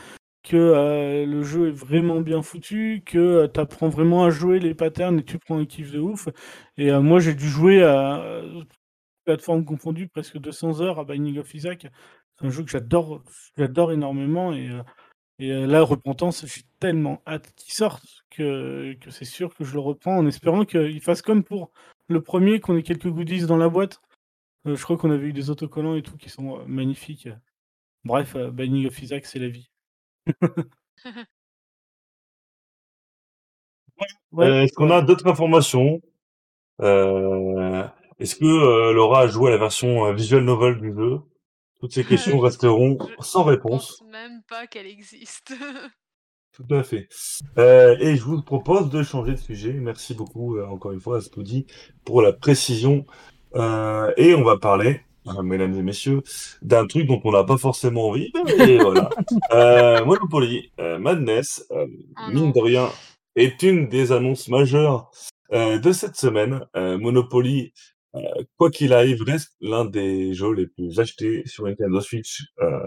que 0.42 0.56
euh, 0.56 1.26
le 1.26 1.42
jeu 1.42 1.68
est 1.68 1.72
vraiment 1.72 2.20
bien 2.20 2.42
foutu, 2.42 3.02
que 3.06 3.46
tu 3.46 3.60
apprends 3.60 3.88
vraiment 3.88 4.24
à 4.24 4.30
jouer 4.30 4.58
les 4.60 4.74
patterns 4.74 5.18
et 5.20 5.24
tu 5.24 5.38
prends 5.38 5.58
un 5.58 5.66
kiff 5.66 5.92
de 5.92 6.00
ouf. 6.00 6.28
Et 6.76 6.90
euh, 6.90 7.00
moi, 7.00 7.20
j'ai 7.20 7.34
dû 7.34 7.48
jouer 7.48 7.82
à 7.82 8.20
euh, 8.20 8.62
plateforme 9.24 9.64
confondue 9.64 10.08
presque 10.08 10.38
200 10.38 10.80
heures 10.80 10.98
à 10.98 11.04
Binding 11.04 11.38
of 11.38 11.54
Isaac. 11.54 11.86
C'est 12.38 12.46
un 12.46 12.50
jeu 12.50 12.64
que 12.64 12.70
j'adore, 12.70 13.22
j'adore 13.56 13.92
énormément 13.92 14.52
et 14.52 14.68
euh, 14.70 14.82
et 15.40 15.52
euh, 15.52 15.66
là, 15.66 15.82
Repentance, 15.82 16.44
j'ai 16.46 16.62
tellement 16.80 17.22
hâte 17.26 17.52
qu'il 17.56 17.72
sorte 17.74 18.04
que, 18.30 18.94
que 19.00 19.10
c'est 19.10 19.24
sûr 19.24 19.54
que 19.54 19.64
je 19.64 19.74
le 19.74 19.80
reprends 19.80 20.16
en 20.16 20.26
espérant 20.26 20.64
qu'il 20.64 21.00
fasse 21.00 21.22
comme 21.22 21.44
pour 21.44 21.70
le 22.08 22.22
premier, 22.22 22.60
qu'on 22.60 22.76
ait 22.76 22.82
quelques 22.82 23.08
goodies 23.08 23.46
dans 23.46 23.56
la 23.56 23.68
boîte. 23.68 24.00
Euh, 24.66 24.76
je 24.76 24.82
crois 24.84 24.96
qu'on 24.98 25.10
avait 25.10 25.28
eu 25.28 25.32
des 25.32 25.50
autocollants 25.50 25.96
et 25.96 26.02
tout 26.02 26.16
qui 26.18 26.30
sont 26.30 26.60
euh, 26.60 26.64
magnifiques. 26.66 27.28
Bref, 28.04 28.36
euh, 28.36 28.50
Binding 28.50 28.86
of 28.88 29.02
Isaac, 29.02 29.26
c'est 29.26 29.38
la 29.40 29.48
vie. 29.48 29.70
Ouais, 34.32 34.46
Euh, 34.46 34.62
Est-ce 34.62 34.72
qu'on 34.74 34.90
a 34.90 35.02
d'autres 35.02 35.26
informations? 35.28 36.00
Euh, 36.82 37.86
est-ce 38.20 38.36
que 38.36 38.44
euh, 38.44 38.92
Laura 38.94 39.22
a 39.22 39.26
joué 39.28 39.48
à 39.48 39.52
la 39.52 39.58
version 39.58 40.06
euh, 40.06 40.14
visual 40.14 40.44
novel 40.44 40.80
du 40.80 40.94
jeu? 40.94 41.20
Toutes 41.80 41.92
ces 41.94 42.04
questions 42.04 42.36
Je- 42.38 42.42
resteront 42.42 42.98
je 43.18 43.24
sans 43.24 43.44
réponse. 43.44 43.98
pense 43.98 44.08
même 44.10 44.42
pas 44.48 44.66
qu'elle 44.66 44.86
existe. 44.86 45.52
Tout 46.52 46.74
à 46.74 46.82
fait. 46.82 47.08
Euh, 47.58 47.96
et 48.00 48.16
je 48.16 48.22
vous 48.24 48.42
propose 48.42 48.90
de 48.90 49.02
changer 49.02 49.32
de 49.32 49.38
sujet. 49.38 49.72
Merci 49.72 50.14
beaucoup, 50.14 50.56
euh, 50.56 50.66
encore 50.66 50.92
une 50.92 51.00
fois, 51.00 51.18
à 51.18 51.20
Spoody 51.20 51.66
pour 52.04 52.22
la 52.22 52.32
précision. 52.32 53.06
Euh, 53.54 54.12
et 54.16 54.34
on 54.34 54.42
va 54.42 54.58
parler, 54.58 55.00
mesdames 55.42 55.74
et 55.74 55.82
messieurs, 55.82 56.22
d'un 56.60 56.86
truc 56.86 57.06
dont 57.06 57.20
on 57.24 57.32
n'a 57.32 57.44
pas 57.44 57.56
forcément 57.56 58.08
envie. 58.08 58.32
Voilà. 58.80 60.04
Monopoly 60.04 60.72
Madness, 60.98 61.64
Oh 61.70 61.86
mine 62.32 62.52
de 62.52 62.60
rien, 62.60 62.88
est 63.36 63.62
une 63.62 63.88
des 63.88 64.12
annonces 64.12 64.48
majeures 64.48 65.10
de 65.52 65.92
cette 65.92 66.16
semaine. 66.16 66.66
Monopoly, 66.74 67.72
euh, 68.14 68.20
quoi 68.56 68.70
qu'il 68.70 68.92
arrive, 68.92 69.22
reste 69.22 69.52
l'un 69.60 69.84
des 69.84 70.34
jeux 70.34 70.52
les 70.52 70.66
plus 70.66 70.98
achetés 71.00 71.42
sur 71.46 71.64
Nintendo 71.64 72.00
Switch 72.00 72.42
euh, 72.60 72.80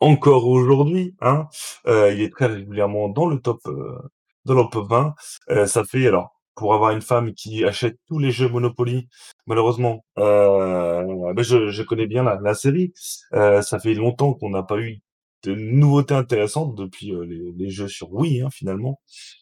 encore 0.00 0.46
aujourd'hui. 0.48 1.14
Hein. 1.20 1.46
Euh, 1.86 2.12
il 2.12 2.20
est 2.22 2.30
très 2.30 2.46
régulièrement 2.46 3.08
dans 3.08 3.26
le 3.26 3.38
top, 3.40 3.60
euh, 3.66 3.98
dans 4.44 4.54
le 4.54 4.64
top 4.70 4.88
20. 4.88 5.14
Euh, 5.50 5.66
ça 5.66 5.84
fait 5.84 6.06
alors 6.06 6.32
pour 6.56 6.74
avoir 6.74 6.90
une 6.90 7.02
femme 7.02 7.32
qui 7.32 7.64
achète 7.64 7.98
tous 8.06 8.18
les 8.18 8.30
jeux 8.30 8.48
Monopoly, 8.48 9.08
malheureusement, 9.46 10.04
ben 10.16 11.42
je, 11.42 11.70
je 11.70 11.82
connais 11.82 12.06
bien 12.06 12.22
la, 12.22 12.38
la 12.42 12.54
série. 12.54 12.92
Ça 13.32 13.78
fait 13.82 13.94
longtemps 13.94 14.34
qu'on 14.34 14.50
n'a 14.50 14.62
pas 14.62 14.78
eu 14.78 14.98
de 15.44 15.54
nouveautés 15.54 16.12
intéressantes 16.14 16.74
depuis 16.74 17.12
les, 17.26 17.52
les 17.56 17.70
jeux 17.70 17.88
sur 17.88 18.12
Wii, 18.12 18.42
hein, 18.42 18.50
finalement. 18.52 19.00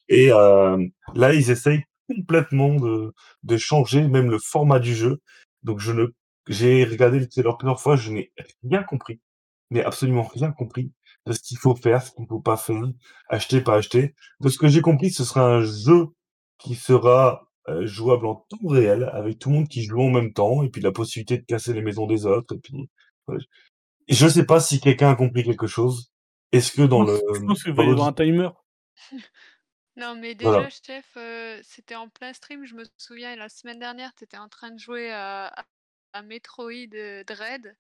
Et 0.09 0.29
là, 0.29 1.35
ils 1.35 1.51
essayent 1.51 1.83
complètement 2.09 2.75
de, 2.75 3.15
de 3.43 3.57
changer 3.57 4.07
même 4.09 4.31
le 4.31 4.39
format 4.39 4.79
du 4.79 4.95
jeu. 4.95 5.21
Donc, 5.63 5.81
je 5.81 5.93
ne, 5.93 6.07
j'ai 6.49 6.85
regardé 6.85 7.19
le 7.19 7.29
trailer 7.29 7.57
plusieurs 7.59 7.81
fois, 7.81 7.97
je 7.97 8.11
n'ai 8.11 8.33
rien 8.63 8.83
compris, 8.83 9.21
mais 9.71 9.85
absolument 9.85 10.23
rien 10.23 10.51
compris 10.53 10.93
de 11.27 11.33
ce 11.33 11.41
qu'il 11.41 11.59
faut 11.59 11.75
faire, 11.75 12.03
ce 12.03 12.11
qu'il 12.13 12.27
faut 12.27 12.41
pas 12.41 12.57
faire, 12.57 12.83
acheter, 13.29 13.61
pas 13.61 13.75
acheter. 13.75 14.15
De 14.41 14.49
ce 14.49 14.59
que 14.59 14.69
j'ai 14.69 14.81
compris, 14.81 15.11
ce 15.11 15.25
sera 15.25 15.43
un 15.43 15.63
jeu 15.63 16.07
qui 16.59 16.75
sera 16.75 17.49
euh, 17.69 17.87
jouable 17.87 18.27
en 18.27 18.35
temps 18.49 18.67
réel, 18.67 19.11
avec 19.13 19.39
tout 19.39 19.51
le 19.51 19.57
monde 19.57 19.69
qui 19.69 19.83
joue 19.83 20.01
en 20.01 20.11
même 20.11 20.33
temps, 20.33 20.63
et 20.63 20.71
puis 20.71 20.81
la 20.81 20.93
possibilité 20.93 21.39
de 21.39 21.45
casser 21.45 21.75
les 21.75 21.83
maisons 21.83 22.07
des 22.07 22.27
autres. 22.27 22.55
Et 22.55 22.59
puis. 22.59 22.89
Et 24.09 24.15
je 24.15 24.27
sais 24.27 24.47
pas 24.47 24.59
si 24.59 24.81
quelqu'un 24.81 25.11
a 25.11 25.15
compris 25.15 25.45
quelque 25.45 25.67
chose. 25.67 26.11
Est-ce 26.53 26.73
que 26.73 26.83
dans 26.83 27.07
Je 27.07 27.13
le, 27.13 27.21
je 27.35 27.45
pense 27.45 27.63
qu'il 27.63 27.75
va 27.75 27.85
y 27.85 27.91
avoir 27.91 28.09
un 28.09 28.13
timer. 28.15 28.49
Non, 29.99 30.15
mais 30.15 30.35
déjà, 30.37 30.51
Voilà. 30.51 30.69
chef, 30.71 31.07
euh, 31.17 31.61
c'était 31.65 31.97
en 31.97 32.09
plein 32.09 32.33
stream. 32.33 32.65
Je 32.65 32.75
me 32.75 32.85
souviens, 32.97 33.35
la 33.37 33.49
semaine 33.49 33.81
dernière, 33.81 34.15
tu 34.15 34.25
étais 34.25 34.37
en 34.39 34.49
train 34.49 34.71
de 34.71 34.79
jouer 34.79 35.11
à, 35.13 35.53
à- 36.13 36.23
Metroid 36.23 36.73
Dread. 37.27 37.77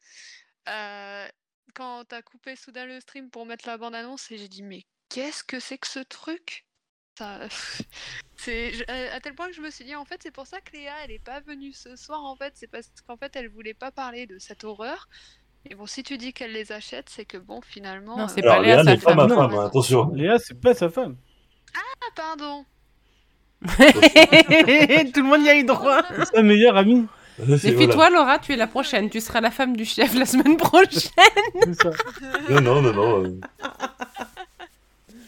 Euh, 0.69 1.29
quand 1.75 2.05
t'as 2.05 2.23
coupé 2.23 2.55
soudain 2.57 2.87
le 2.87 3.01
stream 3.01 3.31
pour 3.31 3.47
mettre 3.47 3.67
la 3.67 3.79
bande-annonce, 3.79 4.31
et 4.31 4.39
j'ai 4.39 4.49
dit, 4.49 4.63
mais 4.63 4.85
qu'est-ce 5.09 5.43
que 5.45 5.59
c'est 5.61 5.79
que 5.79 5.87
ce 5.89 6.01
truc? 6.01 6.67
Ça, 7.19 7.41
c'est 8.37 8.89
à 8.89 9.21
tel 9.21 9.35
point 9.35 9.47
que 9.49 9.55
je 9.55 9.61
me 9.61 9.71
suis 9.71 9.85
dit, 9.85 9.95
en 9.97 10.05
fait, 10.05 10.21
c'est 10.23 10.31
pour 10.31 10.47
ça 10.47 10.61
que 10.61 10.73
Léa, 10.77 10.95
elle 11.05 11.11
est 11.13 11.25
pas 11.25 11.41
venue 11.41 11.73
ce 11.73 11.97
soir, 11.97 12.23
en 12.25 12.37
fait. 12.37 12.53
C'est 12.57 12.69
parce 12.69 12.91
qu'en 13.07 13.17
fait, 13.17 13.35
elle 13.37 13.49
voulait 13.49 13.75
pas 13.75 13.91
parler 13.93 14.27
de 14.27 14.39
cette 14.39 14.63
horreur. 14.65 15.09
Et 15.65 15.75
bon, 15.75 15.87
si 15.87 16.03
tu 16.03 16.17
dis 16.19 16.33
qu'elle 16.33 16.53
les 16.53 16.71
achète, 16.73 17.09
c'est 17.11 17.25
que 17.27 17.39
bon, 17.39 17.61
finalement. 17.61 18.17
Non, 18.17 18.25
euh, 18.25 18.29
c'est 18.29 18.43
Alors, 18.43 18.57
pas 18.57 18.63
Léa, 18.63 18.75
Léa 18.77 18.85
sa 18.85 18.91
n'est 18.93 18.99
pas 18.99 19.15
ma 19.15 19.29
femme. 19.29 19.53
hein, 19.53 19.67
attention. 19.67 20.11
Léa, 20.15 20.39
c'est 20.39 20.61
pas 20.61 20.75
sa 20.75 20.89
femme. 20.89 21.17
Ah, 21.75 22.07
pardon 22.15 22.65
Tout 25.13 25.21
le 25.21 25.29
monde 25.29 25.43
y 25.45 25.49
a 25.49 25.57
eu 25.57 25.65
droit. 25.65 26.03
C'est 26.17 26.37
sa 26.37 26.43
meilleure 26.43 26.77
amie. 26.77 27.07
Voilà. 27.39 28.11
Laura, 28.11 28.39
tu 28.39 28.53
es 28.53 28.57
la 28.57 28.67
prochaine. 28.67 29.11
Tu 29.11 29.21
seras 29.21 29.41
la 29.41 29.51
femme 29.51 29.77
du 29.77 29.85
chef 29.85 30.15
la 30.15 30.27
semaine 30.27 30.57
prochaine. 30.57 31.11
C'est 31.63 31.75
ça. 31.75 31.91
Non, 32.51 32.61
non, 32.61 32.83
non, 32.83 32.93
non. 32.93 33.25
euh. 33.25 33.41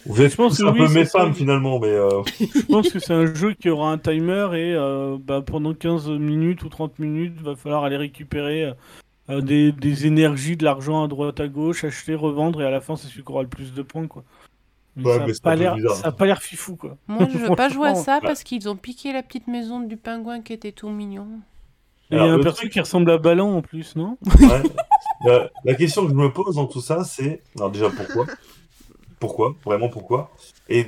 Vous 0.06 0.22
êtes 0.22 0.30
Je 0.30 0.36
pense 0.36 0.56
tous 0.56 0.62
que 0.64 0.68
un 0.68 0.72
oui, 0.72 0.86
peu 0.86 0.92
mes 0.92 1.04
femmes 1.04 1.34
finalement, 1.34 1.78
mais 1.78 1.88
euh, 1.88 2.22
Je 2.40 2.62
pense 2.66 2.88
que 2.90 2.98
c'est 2.98 3.12
un 3.12 3.32
jeu 3.34 3.52
qui 3.52 3.68
aura 3.68 3.92
un 3.92 3.98
timer 3.98 4.48
et 4.54 4.74
euh, 4.74 5.18
bah, 5.20 5.42
pendant 5.44 5.74
15 5.74 6.08
minutes 6.08 6.62
ou 6.64 6.68
30 6.68 6.98
minutes, 6.98 7.40
va 7.42 7.54
falloir 7.54 7.84
aller 7.84 7.98
récupérer 7.98 8.72
euh, 9.28 9.40
des, 9.40 9.72
des 9.72 10.06
énergies, 10.06 10.56
de 10.56 10.64
l'argent 10.64 11.04
à 11.04 11.08
droite 11.08 11.38
à 11.38 11.48
gauche, 11.48 11.84
acheter, 11.84 12.14
revendre 12.14 12.62
et 12.62 12.66
à 12.66 12.70
la 12.70 12.80
fin 12.80 12.96
c'est 12.96 13.08
celui 13.08 13.22
qui 13.22 13.30
aura 13.30 13.42
le 13.42 13.48
plus 13.48 13.74
de 13.74 13.82
points 13.82 14.06
quoi. 14.06 14.24
Mais 14.96 15.04
Ouais, 15.04 15.18
ça, 15.18 15.24
mais 15.24 15.30
a 15.30 15.34
c'est 15.34 15.42
pas 15.42 15.54
l'air, 15.56 15.74
bizarre. 15.76 15.96
ça 15.96 16.08
a 16.08 16.12
pas 16.12 16.26
l'air 16.26 16.42
fifou 16.42 16.76
quoi. 16.76 16.96
Moi, 17.06 17.28
je 17.32 17.38
veux 17.38 17.54
pas 17.54 17.68
jouer 17.74 17.88
à 17.90 17.94
ça 17.94 18.20
parce 18.20 18.42
qu'ils 18.42 18.68
ont 18.68 18.76
piqué 18.76 19.12
la 19.12 19.22
petite 19.22 19.46
maison 19.46 19.80
du 19.80 19.96
pingouin 19.96 20.40
qui 20.42 20.52
était 20.52 20.72
tout 20.72 20.88
mignon. 20.90 21.26
Et 22.10 22.16
il 22.16 22.18
y 22.18 22.20
a 22.20 22.24
un 22.24 22.40
perso 22.40 22.58
truc- 22.62 22.72
qui 22.72 22.80
ressemble 22.80 23.10
à 23.12 23.18
Ballon 23.18 23.56
en 23.56 23.62
plus, 23.62 23.94
non 23.94 24.18
ouais. 24.40 24.62
la, 25.24 25.48
la 25.64 25.74
question 25.74 26.02
que 26.04 26.10
je 26.10 26.14
me 26.16 26.32
pose 26.32 26.56
dans 26.56 26.66
tout 26.66 26.80
ça, 26.80 27.04
c'est 27.04 27.42
alors 27.56 27.70
déjà 27.70 27.88
pourquoi 27.88 28.26
Pourquoi 29.20 29.54
Vraiment 29.64 29.88
pourquoi 29.88 30.32
Et 30.68 30.86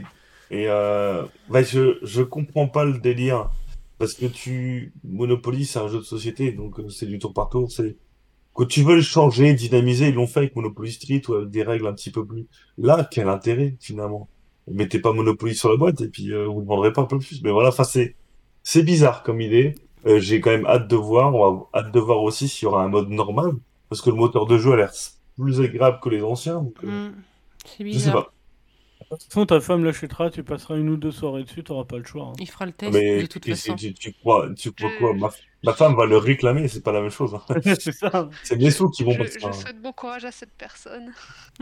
et 0.51 0.67
euh, 0.69 1.25
bah, 1.49 1.63
je 1.63 1.99
je 2.03 2.23
comprends 2.23 2.67
pas 2.67 2.85
le 2.85 2.99
délire 2.99 3.51
parce 3.99 4.15
que 4.15 4.27
tu 4.27 4.93
Monopoly 5.05 5.65
c'est 5.65 5.79
un 5.79 5.89
jeu 5.89 5.99
de 5.99 6.03
société 6.05 6.51
donc 6.53 6.81
euh, 6.81 6.89
c'est 6.89 7.07
du 7.07 7.19
tour 7.19 7.33
par 7.33 7.49
tour 7.51 7.71
c'est 7.71 7.97
quand 8.55 8.67
tu 8.67 8.83
veux 8.83 8.97
le 8.97 9.03
changer 9.03 9.55
dynamiser 9.55 10.09
ils 10.09 10.15
l'ont 10.15 10.27
fait 10.27 10.41
avec 10.41 10.57
Monopoly 10.57 10.93
Street 10.93 11.23
ou 11.29 11.35
avec 11.35 11.51
des 11.51 11.63
règles 11.63 11.87
un 11.87 11.93
petit 11.93 12.11
peu 12.11 12.25
plus 12.25 12.47
là 12.79 13.09
quel 13.11 13.29
intérêt 13.29 13.77
finalement? 13.81 14.29
Mettez 14.71 15.01
pas 15.01 15.13
Monopoly 15.13 15.55
sur 15.55 15.71
la 15.71 15.77
boîte 15.77 16.01
et 16.01 16.09
puis 16.09 16.33
euh, 16.33 16.47
vous 16.47 16.61
ne 16.61 16.67
vendrez 16.67 16.93
pas 16.93 17.03
un 17.03 17.07
peu 17.07 17.19
plus. 17.19 17.43
Mais 17.43 17.51
voilà 17.51 17.71
enfin 17.71 17.85
c'est 17.85 18.15
c'est 18.63 18.83
bizarre 18.83 19.23
comme 19.23 19.41
idée. 19.41 19.75
Euh, 20.07 20.21
j'ai 20.21 20.41
quand 20.41 20.51
même 20.51 20.67
hâte 20.67 20.89
de 20.89 20.97
voir 20.97 21.35
on 21.35 21.69
a 21.75 21.79
hâte 21.79 21.93
de 21.93 22.01
voir 22.01 22.23
aussi 22.23 22.49
s'il 22.49 22.67
y 22.67 22.69
aura 22.69 22.85
un 22.85 22.89
mode 22.89 23.09
normal 23.09 23.53
parce 23.89 24.01
que 24.01 24.11
le 24.11 24.17
moteur 24.17 24.47
de 24.47 24.59
jeu 24.59 24.73
a 24.73 24.77
l'air 24.77 24.93
plus 25.37 25.61
agréable 25.61 26.01
que 26.01 26.09
les 26.09 26.23
anciens 26.23 26.61
donc, 26.61 26.75
euh, 26.85 27.11
C'est 27.65 27.91
je 27.91 27.99
sais 27.99 28.13
pas 28.13 28.32
De 29.13 29.17
toute 29.19 29.25
façon, 29.33 29.45
ta 29.47 29.61
femme 29.61 29.85
l'achètera, 29.85 30.31
tu 30.31 30.43
passeras 30.43 30.77
une 30.79 30.89
ou 30.89 30.97
deux 30.97 31.13
soirées 31.13 31.45
dessus, 31.45 31.63
t'auras 31.63 31.85
pas 31.85 31.99
le 31.99 32.05
choix. 32.05 32.29
hein. 32.29 32.33
Il 32.39 32.49
fera 32.51 32.65
le 32.67 32.73
test 32.73 32.93
mais 32.95 33.21
de 33.23 33.27
toute 33.27 33.43
tu, 33.43 33.51
façon. 33.51 33.75
tu, 33.77 33.93
tu 33.93 34.13
crois, 34.15 34.49
tu 34.57 34.73
crois 34.73 34.89
Je- 34.91 34.99
quoi 34.99 35.13
ma, 35.15 35.29
ma 35.65 35.75
femme 35.75 35.95
va 35.95 36.07
le 36.07 36.17
réclamer, 36.17 36.67
c'est 36.67 36.81
pas 36.83 36.93
la 36.93 37.03
même 37.03 37.11
chose. 37.11 37.35
hein. 37.35 37.43
c'est 37.79 37.93
ça. 37.93 38.31
C'est 38.43 38.57
mes 38.57 38.71
sous 38.71 38.89
qui 38.89 39.05
vont 39.05 39.13
Je, 39.13 39.19
passer. 39.19 39.39
je 39.41 39.53
souhaite 39.53 39.81
bon 39.83 39.93
courage 39.93 40.25
à 40.25 40.33
cette 40.33 40.53
personne. 40.55 41.13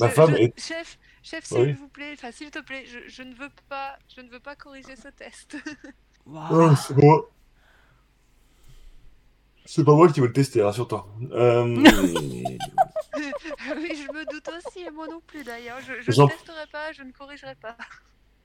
Ma 0.00 0.08
Je- 0.08 0.12
femme 0.14 0.30
je- 0.30 0.42
est... 0.42 0.58
Chef, 0.60 0.98
chef, 1.22 1.44
s'il 1.44 1.58
Oui. 1.58 1.72
vous 1.74 1.88
plaît, 1.88 2.12
enfin 2.14 2.32
s'il 2.32 2.50
te 2.50 2.60
plaît, 2.60 2.84
je, 2.86 2.98
je 3.06 3.22
ne 3.22 3.34
veux 3.34 3.50
pas, 3.68 3.96
je 4.16 4.22
ne 4.22 4.28
veux 4.30 4.40
pas 4.40 4.56
corriger 4.56 4.96
ce 4.96 5.08
test. 5.08 5.56
Oh, 6.26 6.70
c'est 6.74 6.96
moi. 6.96 7.30
C'est 9.66 9.84
pas 9.84 9.94
moi 9.94 10.10
qui 10.10 10.20
veux 10.20 10.26
le 10.28 10.32
tester, 10.32 10.62
rassure-toi. 10.62 11.06
Euh... 11.32 11.82
oui, 13.76 13.92
je 13.96 14.12
me 14.12 14.24
doute 14.30 14.48
aussi, 14.48 14.80
et 14.80 14.90
moi 14.90 15.06
non 15.08 15.20
plus 15.26 15.44
d'ailleurs. 15.44 15.78
Je, 15.80 15.92
ne 15.92 16.26
testerai 16.28 16.66
pas, 16.72 16.92
je 16.92 17.02
ne 17.02 17.12
corrigerai 17.12 17.54
pas. 17.56 17.76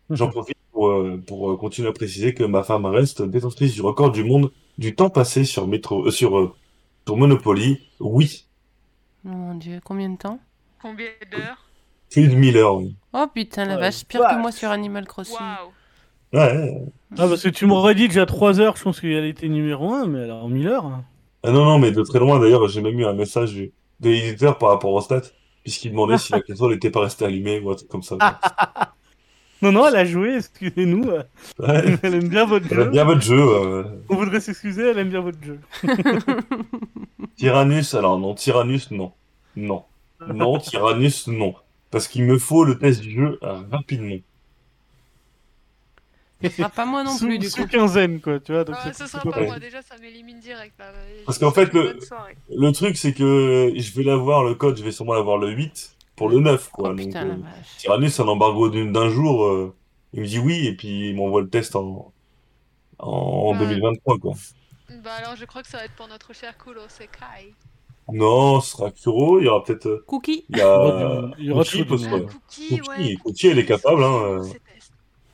J'en 0.09 0.29
profite 0.29 0.57
pour, 0.71 0.89
euh, 0.89 1.21
pour 1.27 1.51
euh, 1.51 1.57
continuer 1.57 1.89
à 1.89 1.93
préciser 1.93 2.33
que 2.33 2.43
ma 2.43 2.63
femme 2.63 2.85
reste 2.85 3.21
détentrice 3.21 3.73
du 3.73 3.81
record 3.81 4.11
du 4.11 4.23
monde 4.23 4.51
du 4.77 4.95
temps 4.95 5.09
passé 5.09 5.43
sur 5.43 5.67
métro, 5.67 6.05
euh, 6.07 6.11
sur, 6.11 6.37
euh, 6.37 6.53
sur 7.05 7.17
Monopoly. 7.17 7.79
Oui, 7.99 8.45
Oh 9.25 9.29
mon 9.29 9.55
dieu, 9.55 9.79
combien 9.83 10.09
de 10.09 10.17
temps? 10.17 10.39
Combien 10.81 11.07
d'heures? 11.31 11.69
Plus 12.09 12.27
de 12.27 12.35
1000 12.35 12.57
heures. 12.57 12.77
oui. 12.77 12.95
Oh 13.13 13.25
putain, 13.33 13.65
la 13.65 13.75
Ouais, 13.75 13.81
vache, 13.81 14.05
pire 14.05 14.21
que 14.21 14.35
moi 14.35 14.51
sur 14.51 14.69
Animal 14.71 15.05
Crossing. 15.05 15.35
Waouh 15.35 15.71
Ouais. 16.31 16.71
Ah, 17.17 17.27
parce 17.27 17.41
que 17.43 17.49
tu 17.49 17.65
m'aurais 17.65 17.95
dit 17.95 18.07
déjà 18.07 18.25
3 18.25 18.59
heures, 18.59 18.77
je 18.77 18.83
pense 18.83 19.01
qu'elle 19.01 19.25
était 19.25 19.47
numéro 19.49 19.91
1, 19.93 20.05
mais 20.07 20.23
alors 20.23 20.47
1000 20.47 20.67
heures. 20.67 20.85
hein. 20.85 21.03
Ah 21.43 21.51
non, 21.51 21.65
non, 21.65 21.79
mais 21.79 21.91
de 21.91 22.01
très 22.03 22.19
loin, 22.19 22.39
d'ailleurs, 22.39 22.67
j'ai 22.67 22.81
même 22.81 22.99
eu 22.99 23.05
un 23.05 23.13
message 23.13 23.53
du- 23.53 23.71
de 23.99 24.09
l'éditeur 24.09 24.57
par 24.57 24.69
rapport 24.69 24.91
aux 24.93 25.01
stats, 25.01 25.21
puisqu'il 25.63 25.91
demandait 25.91 26.17
si 26.17 26.31
la 26.31 26.41
console 26.47 26.73
n'était 26.73 26.91
pas 26.91 27.01
restée 27.01 27.25
allumée 27.25 27.59
ou 27.59 27.71
un 27.71 27.75
truc 27.75 27.89
comme 27.89 28.03
ça. 28.03 28.17
Non, 29.61 29.73
non, 29.73 29.87
elle 29.89 29.97
a 29.97 30.05
joué, 30.05 30.37
excusez-nous. 30.37 31.03
Ouais. 31.03 31.25
Elle 32.01 32.13
aime 32.15 32.29
bien 32.29 32.45
votre 32.45 32.65
Elle 32.71 32.77
jeu. 32.77 32.81
aime 32.83 32.91
bien 32.91 33.03
votre 33.03 33.19
jeu. 33.21 33.37
euh, 33.41 33.83
On 34.07 34.15
voudrait 34.15 34.39
s'excuser, 34.39 34.83
elle 34.83 34.99
aime 34.99 35.09
bien 35.09 35.19
votre 35.19 35.37
jeu. 35.43 35.59
Tyrannus, 37.35 37.93
alors 37.93 38.17
non, 38.19 38.33
Tyrannus, 38.35 38.89
non. 38.91 39.11
Non. 39.57 39.83
Non, 40.33 40.59
Tyrannus, 40.59 41.27
non. 41.27 41.55
Parce 41.91 42.07
qu'il 42.07 42.23
me 42.23 42.37
faut 42.37 42.63
le 42.63 42.77
test 42.77 43.01
du 43.01 43.11
jeu 43.11 43.39
euh, 43.43 43.59
rapidement. 43.71 44.15
Ce 46.41 46.49
sera 46.49 46.69
pas 46.69 46.85
moi 46.85 47.03
non 47.03 47.11
sous, 47.11 47.25
plus 47.25 47.37
du 47.39 47.49
sous 47.49 47.63
coup. 47.63 47.67
quinzaine, 47.67 48.21
quoi, 48.21 48.39
tu 48.39 48.53
vois. 48.53 48.63
Donc 48.63 48.75
Ah, 48.79 48.83
c'est- 48.85 48.93
Ce 48.93 49.05
c'est 49.09 49.17
sera 49.17 49.29
pas 49.29 49.41
moi, 49.43 49.59
déjà 49.59 49.81
ça 49.81 49.95
m'élimine 49.97 50.39
direct 50.39 50.73
là. 50.79 50.91
Parce 51.25 51.37
qu'en 51.37 51.51
fait, 51.51 51.73
le- 51.73 52.71
truc, 52.71 52.97
c'est 52.97 53.13
que 53.13 53.73
je 53.75 53.93
vais 53.95 54.03
l'avoir, 54.03 54.43
le 54.43 54.55
code, 54.55 54.77
je 54.77 54.83
vais 54.83 54.91
sûrement 54.91 55.13
l'avoir 55.13 55.37
le 55.37 55.49
8 55.49 55.95
pour 56.15 56.29
le 56.29 56.39
9, 56.39 56.69
quoi. 56.71 56.89
Oh 56.89 56.93
Donc, 56.93 57.05
putain, 57.07 57.25
euh, 57.25 57.29
la 57.29 57.35
vache. 57.35 57.77
Tyrannus, 57.77 58.19
un 58.19 58.27
embargo 58.27 58.69
d'un 58.69 59.09
jour, 59.09 59.45
euh, 59.45 59.73
il 60.13 60.21
me 60.21 60.25
dit 60.27 60.39
oui, 60.39 60.65
et 60.67 60.75
puis 60.75 61.09
il 61.09 61.15
m'envoie 61.15 61.41
le 61.41 61.49
test 61.49 61.75
en, 61.75 62.11
en 62.99 63.51
Ouais. 63.53 63.59
2023, 63.59 64.17
quoi. 64.19 64.33
Bah 65.03 65.11
alors 65.19 65.35
je 65.35 65.45
crois 65.45 65.61
que 65.61 65.67
ça 65.67 65.77
va 65.77 65.85
être 65.85 65.95
pour 65.95 66.07
notre 66.07 66.33
cher 66.33 66.57
Kulo 66.57 66.81
Sekai. 66.87 67.53
Non, 68.11 68.59
ce 68.59 68.71
sera 68.71 68.89
Kuro, 68.89 69.39
il 69.39 69.45
y 69.45 69.47
aura 69.47 69.63
peut-être. 69.63 69.85
euh, 69.85 70.03
Cookie 70.07 70.43
Il 70.49 70.57
y 70.57 70.61
a. 70.61 71.29
il 71.37 71.45
y 71.45 71.51
aura 71.51 71.63
Cookie, 71.63 71.81
Ah. 71.83 71.85
Cookie, 71.85 72.27
Cookie, 72.79 72.81
ouais. 72.89 73.15
Cookie, 73.23 73.47
elle 73.47 73.59
est 73.59 73.65
capable, 73.67 74.03
hein, 74.03 74.21
euh. 74.23 74.43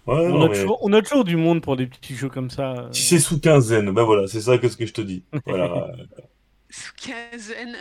Ouais, 0.08 0.14
On, 0.18 0.30
non, 0.38 0.46
a 0.46 0.50
mais 0.50 0.56
toujours, 0.56 0.78
on 0.82 0.94
a 0.94 1.02
toujours 1.02 1.24
du 1.24 1.36
monde 1.36 1.62
pour 1.62 1.76
des 1.76 1.88
petits 1.88 2.16
jeux 2.16 2.30
comme 2.30 2.50
ça. 2.50 2.88
si 2.92 3.04
c'est 3.04 3.20
sous 3.20 3.40
quinzaine, 3.40 3.92
ben 3.92 4.04
voilà, 4.04 4.28
c'est 4.28 4.42
ça 4.42 4.58
que 4.58 4.70
ce 4.70 4.78
que 4.78 4.86
je 4.86 4.94
te 4.94 5.02
dis. 5.02 5.24
Voilà. 5.46 5.92
Sous 6.70 6.92
quinzaine. 6.98 7.76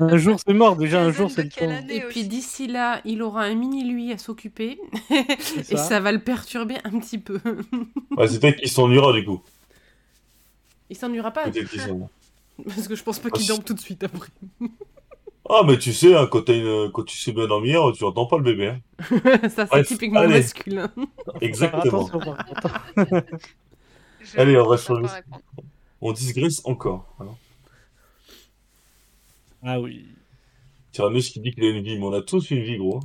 Un 0.00 0.16
jour 0.16 0.38
c'est 0.44 0.54
mort, 0.54 0.74
déjà 0.76 1.02
un 1.02 1.12
jour 1.12 1.30
c'est 1.30 1.42
le 1.44 1.48
temps. 1.50 1.86
Et 1.88 2.00
puis 2.08 2.26
d'ici 2.26 2.66
là, 2.66 3.00
il 3.04 3.22
aura 3.22 3.42
un 3.42 3.54
mini 3.54 3.84
lui 3.84 4.10
à 4.12 4.18
s'occuper. 4.18 4.78
Et 5.10 5.62
ça. 5.62 5.76
ça 5.76 6.00
va 6.00 6.10
le 6.10 6.20
perturber 6.20 6.76
un 6.84 6.98
petit 6.98 7.18
peu. 7.18 7.40
Ouais, 8.16 8.26
c'est 8.28 8.40
peut-être 8.40 8.58
qu'il 8.58 8.70
s'ennuiera 8.70 9.12
du 9.12 9.24
coup. 9.24 9.42
Il 10.88 10.96
s'ennuiera 10.96 11.30
pas. 11.30 11.44
Peut-être 11.44 11.68
qu'il 11.68 11.80
s'ennuiera. 11.80 12.08
Parce 12.66 12.88
que 12.88 12.94
je 12.94 13.02
pense 13.02 13.18
pas 13.18 13.30
qu'il 13.30 13.46
dorme 13.46 13.62
tout 13.64 13.74
de 13.74 13.80
suite 13.80 14.02
après. 14.04 14.28
Ah, 15.48 15.62
mais 15.66 15.78
tu 15.78 15.92
sais, 15.92 16.14
hein, 16.16 16.26
quand, 16.30 16.42
t'as 16.42 16.54
une... 16.56 16.90
quand 16.90 17.04
tu 17.04 17.16
sais 17.18 17.32
bien 17.32 17.46
dormir, 17.46 17.92
tu 17.96 18.04
entends 18.04 18.26
pas 18.26 18.38
le 18.38 18.44
bébé. 18.44 18.68
hein. 18.68 18.80
ça, 19.48 19.66
c'est 19.66 19.66
Bref, 19.66 19.86
typiquement 19.88 20.20
allez. 20.20 20.34
masculin. 20.38 20.90
Exactement. 21.40 22.08
Allez, 24.36 24.56
on 24.58 24.66
va 24.68 24.76
changer. 24.76 25.06
On 26.00 26.12
digresse 26.12 26.62
encore. 26.64 27.06
Ah 29.62 29.80
oui. 29.80 30.06
Tyrannus 30.92 31.30
qui 31.30 31.40
dit 31.40 31.52
qu'il 31.52 31.64
a 31.64 31.68
une 31.70 31.82
vie, 31.84 31.98
mais 31.98 32.04
on 32.06 32.12
a 32.12 32.22
tous 32.22 32.50
une 32.50 32.62
vie, 32.62 32.76
gros. 32.78 33.00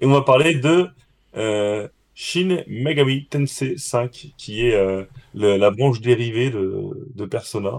Et 0.00 0.06
on 0.06 0.12
va 0.12 0.22
parler 0.22 0.54
de 0.56 0.88
euh, 1.36 1.88
Shin 2.14 2.62
Megami 2.68 3.26
Tensei 3.26 3.76
5, 3.78 4.34
qui 4.38 4.66
est 4.66 4.74
euh, 4.74 5.04
le- 5.34 5.56
la 5.58 5.70
branche 5.70 6.00
dérivée 6.00 6.50
de, 6.50 7.08
de 7.14 7.26
Persona. 7.26 7.78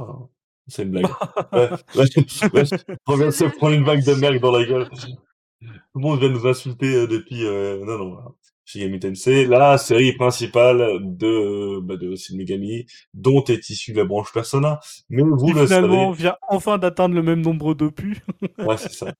C'est 0.67 0.83
une 0.83 0.91
blague. 0.91 1.05
Ouais, 1.53 1.69
ouais, 1.95 2.49
ouais, 2.53 2.63
on 3.07 3.15
vient 3.15 3.25
de 3.27 3.31
se 3.31 3.43
prendre 3.57 3.73
une 3.75 3.83
vague 3.85 4.03
de 4.05 4.13
merde 4.13 4.39
dans 4.39 4.51
la 4.51 4.65
gueule. 4.65 4.89
Tout 4.89 5.67
le 5.95 6.01
monde 6.01 6.19
vient 6.19 6.29
nous 6.29 6.45
insulter 6.47 6.93
euh, 6.95 7.07
depuis. 7.07 7.45
euh, 7.45 7.83
Non, 7.85 7.97
non. 7.97 8.17
Shigami 8.65 8.99
Tensei, 8.99 9.45
la 9.45 9.77
série 9.77 10.11
principale 10.13 10.99
de, 11.01 11.79
bah, 11.79 11.95
de 11.95 12.15
Shin 12.17 12.35
Megami, 12.35 12.85
dont 13.13 13.41
est 13.45 13.69
issue 13.69 13.93
la 13.93 14.03
branche 14.03 14.33
Persona. 14.33 14.81
Mais 15.09 15.21
vous 15.23 15.53
le 15.53 15.65
finalement 15.65 16.11
savez. 16.13 16.23
vient 16.23 16.35
enfin 16.49 16.77
d'atteindre 16.77 17.15
le 17.15 17.23
même 17.23 17.39
nombre 17.41 17.73
d'opus. 17.73 18.19
Ouais, 18.59 18.75
c'est 18.77 18.91
ça. 18.91 19.13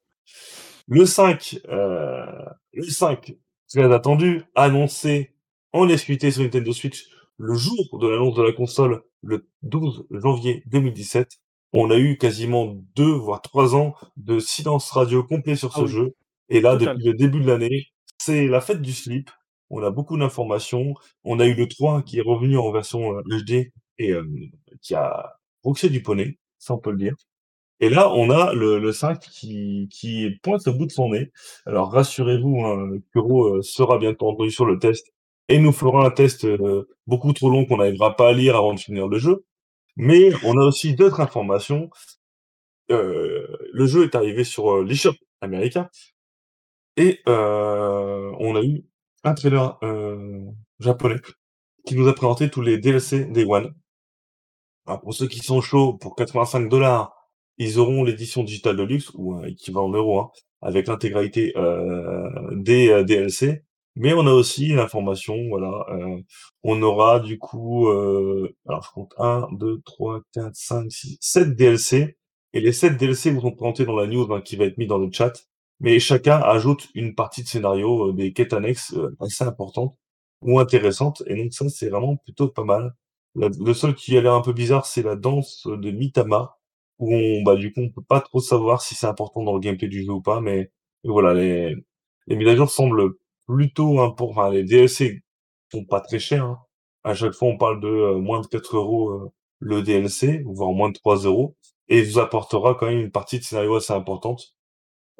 Le 0.89 1.05
5, 1.05 1.59
euh, 1.69 2.25
le 2.73 2.83
5, 2.83 3.35
très 3.73 3.93
attendu, 3.93 4.43
annoncé 4.53 5.31
en 5.71 5.87
exclusivité 5.87 6.31
sur 6.31 6.43
Nintendo 6.43 6.73
Switch 6.73 7.05
le 7.37 7.53
jour 7.55 7.99
de 7.99 8.07
l'annonce 8.07 8.35
de 8.35 8.43
la 8.43 8.51
console, 8.51 9.03
le 9.21 9.47
12 9.63 10.05
janvier 10.11 10.63
2017. 10.67 11.37
On 11.73 11.91
a 11.91 11.97
eu 11.97 12.17
quasiment 12.17 12.75
deux, 12.95 13.11
voire 13.11 13.41
trois 13.41 13.75
ans 13.75 13.93
de 14.15 14.39
silence 14.39 14.89
radio 14.91 15.23
complet 15.23 15.55
sur 15.55 15.71
Ah 15.75 15.79
ce 15.79 15.81
oui. 15.85 15.87
jeu. 15.87 16.15
Et 16.49 16.61
là, 16.61 16.77
Total. 16.77 16.95
depuis 16.95 17.07
le 17.09 17.13
début 17.13 17.41
de 17.41 17.47
l'année, 17.47 17.85
c'est 18.17 18.47
la 18.47 18.61
fête 18.61 18.81
du 18.81 18.93
slip. 18.93 19.29
On 19.69 19.83
a 19.83 19.91
beaucoup 19.91 20.17
d'informations. 20.17 20.93
On 21.23 21.39
a 21.39 21.45
eu 21.45 21.53
le 21.53 21.67
3 21.67 22.03
qui 22.03 22.19
est 22.19 22.21
revenu 22.21 22.57
en 22.57 22.71
version 22.71 23.17
euh, 23.17 23.21
HD 23.43 23.71
et 23.99 24.11
euh, 24.11 24.23
qui 24.81 24.95
a 24.95 25.33
boxé 25.63 25.89
du 25.89 26.01
poney, 26.01 26.39
ça 26.57 26.73
on 26.73 26.77
peut 26.77 26.91
le 26.91 26.97
dire. 26.97 27.15
Et 27.79 27.89
là, 27.89 28.11
on 28.13 28.29
a 28.31 28.53
le, 28.53 28.79
le 28.79 28.91
5 28.91 29.19
qui, 29.19 29.87
qui 29.91 30.31
pointe 30.41 30.65
au 30.67 30.73
bout 30.73 30.85
de 30.87 30.91
son 30.91 31.09
nez. 31.09 31.31
Alors 31.65 31.91
rassurez-vous, 31.91 32.61
hein, 32.65 32.89
Kuro 33.13 33.57
euh, 33.57 33.61
sera 33.61 33.97
bientôt 33.99 34.29
entendu 34.29 34.51
sur 34.51 34.65
le 34.65 34.79
test 34.79 35.07
et 35.49 35.59
nous 35.59 35.71
fera 35.71 36.05
un 36.05 36.11
test 36.11 36.45
euh, 36.45 36.87
beaucoup 37.07 37.33
trop 37.33 37.49
long 37.49 37.65
qu'on 37.65 37.77
n'arrivera 37.77 38.15
pas 38.15 38.29
à 38.29 38.33
lire 38.33 38.55
avant 38.55 38.73
de 38.73 38.79
finir 38.79 39.07
le 39.07 39.19
jeu. 39.19 39.45
Mais 39.97 40.31
on 40.45 40.57
a 40.59 40.65
aussi 40.65 40.95
d'autres 40.95 41.21
informations. 41.21 41.89
Euh, 42.91 43.47
le 43.73 43.85
jeu 43.87 44.03
est 44.05 44.15
arrivé 44.15 44.43
sur 44.43 44.71
euh, 44.71 44.83
l'eShop 44.83 45.15
américain 45.41 45.89
et 46.97 47.19
euh, 47.27 48.31
on 48.39 48.55
a 48.55 48.61
eu 48.63 48.83
un 49.23 49.33
trailer 49.33 49.77
euh, 49.83 50.41
japonais 50.79 51.17
qui 51.85 51.95
nous 51.95 52.07
a 52.07 52.13
présenté 52.13 52.49
tous 52.49 52.61
les 52.61 52.77
DLC 52.77 53.25
Day 53.25 53.45
One. 53.45 53.73
Alors 54.85 55.01
pour 55.01 55.13
ceux 55.13 55.27
qui 55.27 55.39
sont 55.39 55.61
chauds, 55.61 55.93
pour 55.93 56.15
85 56.15 56.69
dollars, 56.69 57.13
ils 57.57 57.79
auront 57.79 58.03
l'édition 58.03 58.43
digitale 58.43 58.77
de 58.77 58.83
luxe 58.83 59.11
ou 59.15 59.43
équivalent 59.45 59.91
euro, 59.91 60.19
hein, 60.19 60.31
avec 60.61 60.87
l'intégralité 60.87 61.53
euh, 61.57 62.29
des 62.55 63.03
DLC. 63.03 63.63
Mais 63.97 64.13
on 64.13 64.27
a 64.27 64.31
aussi 64.31 64.69
l'information, 64.69 65.35
voilà, 65.49 65.85
euh, 65.89 66.21
on 66.63 66.81
aura 66.83 67.19
du 67.19 67.39
coup, 67.39 67.87
euh, 67.89 68.55
alors 68.67 68.83
je 68.83 68.91
compte 68.93 69.13
1, 69.17 69.47
2, 69.53 69.81
3, 69.85 70.21
4, 70.33 70.55
5, 70.55 70.91
6, 70.91 71.17
7 71.19 71.55
DLC. 71.55 72.17
Et 72.53 72.61
les 72.61 72.71
7 72.73 72.97
DLC 72.97 73.31
vous 73.31 73.41
sont 73.41 73.51
présentés 73.51 73.85
dans 73.85 73.95
la 73.95 74.07
news 74.07 74.31
hein, 74.33 74.41
qui 74.41 74.55
va 74.55 74.65
être 74.65 74.77
mis 74.77 74.87
dans 74.87 74.99
le 74.99 75.11
chat. 75.11 75.33
Mais 75.79 75.99
chacun 75.99 76.39
ajoute 76.41 76.89
une 76.95 77.15
partie 77.15 77.43
de 77.43 77.47
scénario, 77.47 78.09
euh, 78.09 78.13
des 78.13 78.33
quêtes 78.33 78.53
annexes 78.53 78.93
euh, 78.93 79.15
assez 79.19 79.43
importantes 79.43 79.97
ou 80.41 80.59
intéressantes. 80.59 81.23
Et 81.27 81.35
donc 81.35 81.53
ça, 81.53 81.67
c'est 81.69 81.89
vraiment 81.89 82.17
plutôt 82.17 82.49
pas 82.49 82.63
mal. 82.63 82.95
Le 83.35 83.73
seul 83.73 83.95
qui 83.95 84.17
a 84.17 84.21
l'air 84.21 84.33
un 84.33 84.41
peu 84.41 84.53
bizarre, 84.53 84.85
c'est 84.87 85.03
la 85.03 85.15
danse 85.15 85.67
de 85.67 85.91
Mitama, 85.91 86.57
où 86.99 87.13
on, 87.13 87.43
bah, 87.43 87.55
du 87.55 87.71
coup, 87.73 87.81
on 87.81 87.89
peut 87.91 88.01
pas 88.07 88.21
trop 88.21 88.39
savoir 88.39 88.81
si 88.81 88.95
c'est 88.95 89.07
important 89.07 89.43
dans 89.43 89.53
le 89.53 89.59
gameplay 89.59 89.87
du 89.87 90.03
jeu 90.03 90.11
ou 90.13 90.21
pas, 90.21 90.41
mais 90.41 90.71
mais 91.03 91.11
voilà, 91.11 91.33
les, 91.33 91.75
les 92.27 92.35
mises 92.35 92.47
à 92.47 92.55
jour 92.55 92.69
semblent 92.69 93.13
plutôt 93.47 93.99
importantes. 94.01 94.37
Enfin, 94.37 94.49
les 94.51 94.63
DLC 94.63 95.21
sont 95.71 95.85
pas 95.85 96.01
très 96.01 96.19
chers. 96.19 96.45
hein. 96.45 96.59
À 97.03 97.13
chaque 97.13 97.33
fois, 97.33 97.47
on 97.49 97.57
parle 97.57 97.79
de 97.81 97.87
euh, 97.87 98.17
moins 98.17 98.41
de 98.41 98.47
4 98.47 98.75
euros 98.75 99.09
euh, 99.11 99.31
le 99.59 99.81
DLC, 99.81 100.43
voire 100.45 100.71
moins 100.73 100.89
de 100.89 100.93
3 100.95 101.17
euros, 101.19 101.55
et 101.89 101.99
il 101.99 102.05
vous 102.05 102.19
apportera 102.19 102.75
quand 102.75 102.87
même 102.87 102.99
une 102.99 103.11
partie 103.11 103.39
de 103.39 103.43
scénario 103.43 103.75
assez 103.75 103.93
importante. 103.93 104.53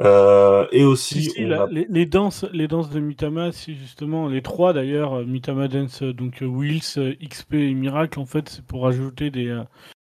Euh, 0.02 0.68
et 0.72 0.80
Si, 0.80 0.84
aussi, 0.86 1.24
si, 1.24 1.44
on 1.46 1.48
la- 1.48 1.64
a... 1.64 1.68
les, 1.68 1.88
les 1.90 2.06
danses, 2.06 2.46
les 2.54 2.68
danses 2.68 2.90
de 2.92 3.00
Mitama, 3.00 3.52
si 3.52 3.74
justement, 3.76 4.28
les 4.28 4.42
trois 4.44 4.74
d'ailleurs, 4.74 5.16
euh, 5.16 5.26
Mitama 5.26 5.68
Dance, 5.68 6.04
donc 6.04 6.38
Wills, 6.42 7.18
XP 7.20 7.54
et 7.56 7.74
Miracle, 7.74 8.20
en 8.20 8.26
fait, 8.28 8.48
c'est 8.50 8.66
pour 8.66 8.86
ajouter 8.86 9.32
des, 9.32 9.60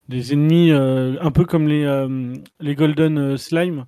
des 0.08 0.32
ennemis 0.32 0.72
euh, 0.72 1.16
un 1.20 1.30
peu 1.30 1.44
comme 1.44 1.68
les, 1.68 1.84
euh, 1.84 2.34
les 2.58 2.74
Golden 2.74 3.36
Slime, 3.36 3.86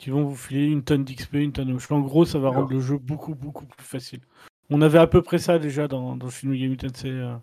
qui 0.00 0.10
vont 0.10 0.24
vous 0.24 0.34
filer 0.34 0.66
une 0.66 0.82
tonne 0.82 1.04
d'XP, 1.04 1.34
une 1.34 1.52
tonne 1.52 1.72
de. 1.72 1.92
En 1.92 2.00
gros, 2.00 2.24
ça 2.24 2.38
va 2.38 2.48
rendre 2.48 2.72
le 2.72 2.80
jeu 2.80 2.98
beaucoup, 2.98 3.34
beaucoup 3.34 3.66
plus 3.66 3.84
facile. 3.84 4.20
On 4.70 4.80
avait 4.82 4.98
à 4.98 5.06
peu 5.06 5.22
près 5.22 5.38
ça 5.38 5.58
déjà 5.58 5.86
dans, 5.88 6.16
dans 6.16 6.30
Shin 6.30 6.48
Megami 6.48 6.76
Tensei 6.76 7.10
euh, 7.10 7.36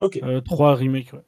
Ok, 0.00 0.18
euh, 0.22 0.40
3 0.40 0.74
Remake. 0.74 1.12
Ouais. 1.12 1.20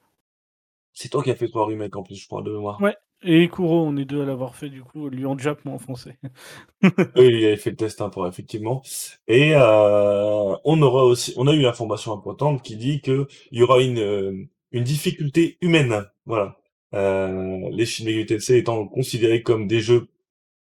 c'est 0.93 1.09
toi 1.09 1.23
qui 1.23 1.31
as 1.31 1.37
fait 1.37 1.49
trois 1.49 1.67
remakes 1.67 1.95
en 1.97 2.03
plus, 2.03 2.17
je 2.17 2.27
crois, 2.27 2.43
de 2.43 2.51
mémoire. 2.51 2.81
Ouais. 2.83 2.97
Et 3.27 3.49
Kuro, 3.49 3.87
on 3.87 3.97
est 3.97 4.05
deux 4.05 4.21
à 4.21 4.27
l'avoir 4.27 4.55
fait, 4.55 4.69
du 4.69 4.83
coup, 4.83 5.09
lui 5.09 5.25
en 5.25 5.39
Jap, 5.39 5.65
moi 5.65 5.75
en 5.75 5.79
français. 5.79 6.19
Oui, 6.83 7.29
il 7.29 7.45
avait 7.47 7.57
fait 7.57 7.71
le 7.71 7.77
test 7.77 8.03
hein, 8.03 8.11
pour 8.11 8.27
effectivement. 8.27 8.83
Et 9.29 9.55
euh, 9.55 10.55
on 10.65 10.83
aura 10.83 11.05
aussi, 11.05 11.33
on 11.37 11.47
a 11.47 11.55
eu 11.55 11.63
l'information 11.63 12.13
importante 12.13 12.63
qui 12.63 12.77
dit 12.77 13.01
que 13.01 13.27
il 13.51 13.61
y 13.61 13.63
aura 13.63 13.81
une 13.81 13.99
euh, 13.99 14.45
une 14.73 14.85
difficulté 14.85 15.57
humaine. 15.63 16.05
Voilà. 16.27 16.59
Euh, 16.95 17.71
les 17.71 17.87
Shin 17.87 18.05
Megami 18.05 18.27
Tensei 18.27 18.59
étant 18.59 18.87
considérés 18.87 19.43
comme 19.43 19.69
des 19.69 19.81
jeux 19.81 20.09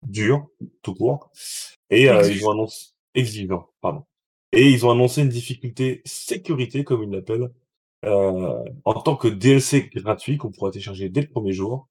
durs, 0.02 0.46
tout 0.82 0.94
court, 0.94 1.30
et 1.90 2.08
euh, 2.10 2.22
ils 2.22 2.28
Exigeant. 2.30 2.48
ont 2.48 2.52
annoncé 2.52 2.86
exigeants, 3.14 3.68
pardon. 3.80 4.02
Et 4.52 4.68
ils 4.70 4.84
ont 4.86 4.90
annoncé 4.90 5.22
une 5.22 5.28
difficulté 5.28 6.02
sécurité, 6.04 6.84
comme 6.84 7.02
ils 7.02 7.10
l'appellent, 7.10 7.50
euh, 8.04 8.64
en 8.84 8.94
tant 9.00 9.16
que 9.16 9.28
DLC 9.28 9.90
gratuit 9.94 10.36
qu'on 10.36 10.50
pourra 10.50 10.70
télécharger 10.70 11.08
dès 11.08 11.22
le 11.22 11.28
premier 11.28 11.52
jour. 11.52 11.88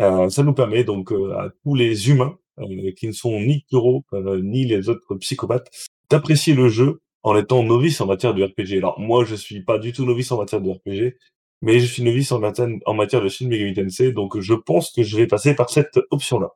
Euh, 0.00 0.28
ça 0.30 0.42
nous 0.44 0.54
permet 0.54 0.84
donc 0.84 1.12
euh, 1.12 1.36
à 1.36 1.50
tous 1.64 1.74
les 1.74 2.08
humains 2.10 2.38
euh, 2.60 2.92
qui 2.96 3.08
ne 3.08 3.12
sont 3.12 3.40
ni 3.40 3.64
Kuro 3.64 4.04
euh, 4.12 4.40
ni 4.42 4.64
les 4.64 4.88
autres 4.88 5.16
psychopathes 5.16 5.68
d'apprécier 6.10 6.54
le 6.54 6.68
jeu 6.68 7.00
en 7.24 7.36
étant 7.36 7.64
novice 7.64 8.00
en 8.00 8.06
matière 8.06 8.32
de 8.34 8.44
RPG. 8.44 8.78
Alors 8.78 9.00
moi 9.00 9.24
je 9.24 9.34
suis 9.34 9.62
pas 9.64 9.78
du 9.78 9.92
tout 9.92 10.04
novice 10.04 10.30
en 10.30 10.38
matière 10.38 10.60
de 10.60 10.70
RPG, 10.70 11.16
mais 11.62 11.80
je 11.80 11.86
suis 11.86 12.04
novice 12.04 12.30
en 12.30 12.38
matière, 12.38 12.68
en 12.86 12.94
matière 12.94 13.20
de 13.20 13.28
Shin 13.28 13.48
Megami 13.48 13.74
Tensei, 13.74 14.12
donc 14.12 14.38
je 14.38 14.54
pense 14.54 14.92
que 14.92 15.02
je 15.02 15.16
vais 15.16 15.26
passer 15.26 15.54
par 15.54 15.68
cette 15.70 15.98
option-là. 16.12 16.50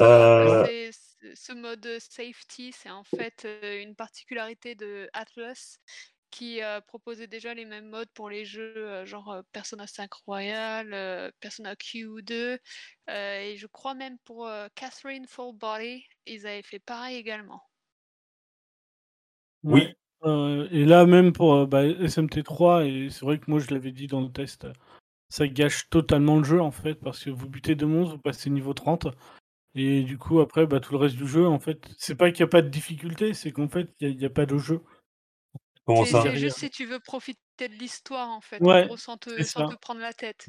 Euh, 0.00 0.64
C'est- 0.66 1.34
ce- 1.34 1.52
mode 1.52 1.86
safety, 2.00 2.72
c'est 2.72 2.90
en 2.90 3.04
fait 3.04 3.44
euh, 3.44 3.80
une 3.82 3.94
particularité 3.94 4.74
de 4.74 5.08
Atlas 5.12 5.78
qui 6.30 6.62
euh, 6.62 6.80
proposait 6.80 7.28
déjà 7.28 7.54
les 7.54 7.64
mêmes 7.64 7.88
modes 7.88 8.08
pour 8.12 8.28
les 8.28 8.44
jeux 8.44 8.74
euh, 8.76 9.06
genre 9.06 9.30
euh, 9.30 9.42
Persona 9.52 9.86
5 9.86 10.12
Royal, 10.26 10.92
euh, 10.92 11.30
Persona 11.40 11.74
Q2, 11.76 12.58
euh, 13.08 13.40
et 13.40 13.56
je 13.56 13.66
crois 13.68 13.94
même 13.94 14.18
pour 14.24 14.48
euh, 14.48 14.66
Catherine 14.74 15.26
Full 15.28 15.54
Body, 15.56 16.04
ils 16.26 16.46
avaient 16.46 16.62
fait 16.62 16.80
pareil 16.80 17.16
également. 17.16 17.62
Oui. 19.62 19.94
Euh, 20.24 20.68
et 20.70 20.84
là, 20.84 21.06
même 21.06 21.32
pour 21.32 21.54
euh, 21.54 21.66
bah, 21.66 21.84
SMT3, 21.84 22.86
et 22.86 23.10
c'est 23.10 23.24
vrai 23.24 23.38
que 23.38 23.50
moi 23.50 23.60
je 23.60 23.72
l'avais 23.72 23.92
dit 23.92 24.06
dans 24.06 24.20
le 24.22 24.32
test, 24.32 24.66
ça 25.28 25.46
gâche 25.46 25.88
totalement 25.90 26.38
le 26.38 26.44
jeu 26.44 26.60
en 26.60 26.70
fait, 26.70 26.94
parce 26.94 27.22
que 27.24 27.30
vous 27.30 27.48
butez 27.48 27.74
deux 27.74 27.86
monstres, 27.86 28.16
vous 28.16 28.20
passez 28.22 28.50
niveau 28.50 28.72
30, 28.74 29.06
et 29.74 30.02
du 30.02 30.18
coup, 30.18 30.40
après, 30.40 30.66
bah, 30.66 30.80
tout 30.80 30.92
le 30.92 30.98
reste 30.98 31.16
du 31.16 31.26
jeu, 31.26 31.46
en 31.46 31.58
fait, 31.58 31.88
c'est 31.98 32.14
pas 32.14 32.30
qu'il 32.30 32.44
n'y 32.44 32.48
a 32.48 32.50
pas 32.50 32.62
de 32.62 32.68
difficulté, 32.68 33.34
c'est 33.34 33.50
qu'en 33.50 33.68
fait, 33.68 33.90
il 34.00 34.16
n'y 34.16 34.24
a, 34.24 34.30
pas 34.30 34.46
de 34.46 34.56
jeu. 34.56 34.80
comment 35.84 36.04
C'est 36.04 36.12
ça 36.12 36.18
c'est 36.18 36.24
derrière. 36.24 36.40
juste 36.40 36.58
si 36.58 36.70
tu 36.70 36.86
veux 36.86 37.00
profiter 37.00 37.68
de 37.68 37.74
l'histoire 37.74 38.30
en 38.30 38.40
fait, 38.40 38.62
en 38.62 38.66
Ouais, 38.66 38.86
gros, 38.86 38.96
sans 38.96 39.16
te, 39.16 39.42
sans 39.42 39.68
prendre 39.80 40.00
la 40.00 40.12
tête. 40.12 40.46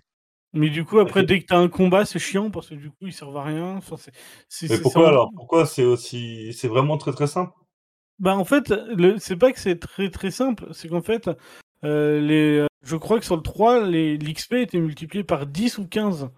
Mais 0.53 0.69
du 0.69 0.85
coup, 0.85 0.99
après, 0.99 1.23
dès 1.23 1.41
que 1.41 1.47
t'as 1.47 1.57
un 1.57 1.67
combat, 1.67 2.05
c'est 2.05 2.19
chiant, 2.19 2.49
parce 2.49 2.69
que 2.69 2.75
du 2.75 2.89
coup, 2.89 3.07
ils 3.07 3.13
servent 3.13 3.35
à 3.35 3.43
rien. 3.43 3.75
Enfin, 3.75 3.97
Mais 4.69 4.79
pourquoi 4.79 5.09
alors? 5.09 5.29
Pourquoi 5.35 5.65
c'est 5.65 5.83
aussi, 5.83 6.53
c'est 6.53 6.69
vraiment 6.69 6.97
très 6.97 7.11
très 7.11 7.27
simple? 7.27 7.51
Bah, 8.19 8.37
en 8.37 8.45
fait, 8.45 8.69
le... 8.69 9.17
c'est 9.17 9.35
pas 9.35 9.51
que 9.51 9.59
c'est 9.59 9.77
très 9.77 10.09
très 10.09 10.31
simple, 10.31 10.67
c'est 10.71 10.87
qu'en 10.87 11.01
fait, 11.01 11.29
euh, 11.83 12.21
les... 12.21 12.59
euh, 12.59 12.67
je 12.83 12.95
crois 12.95 13.19
que 13.19 13.25
sur 13.25 13.35
le 13.35 13.41
3, 13.41 13.85
les... 13.85 14.17
l'XP 14.17 14.53
était 14.53 14.79
multiplié 14.79 15.25
par 15.25 15.45
10 15.45 15.77
ou 15.79 15.87
15. 15.87 16.29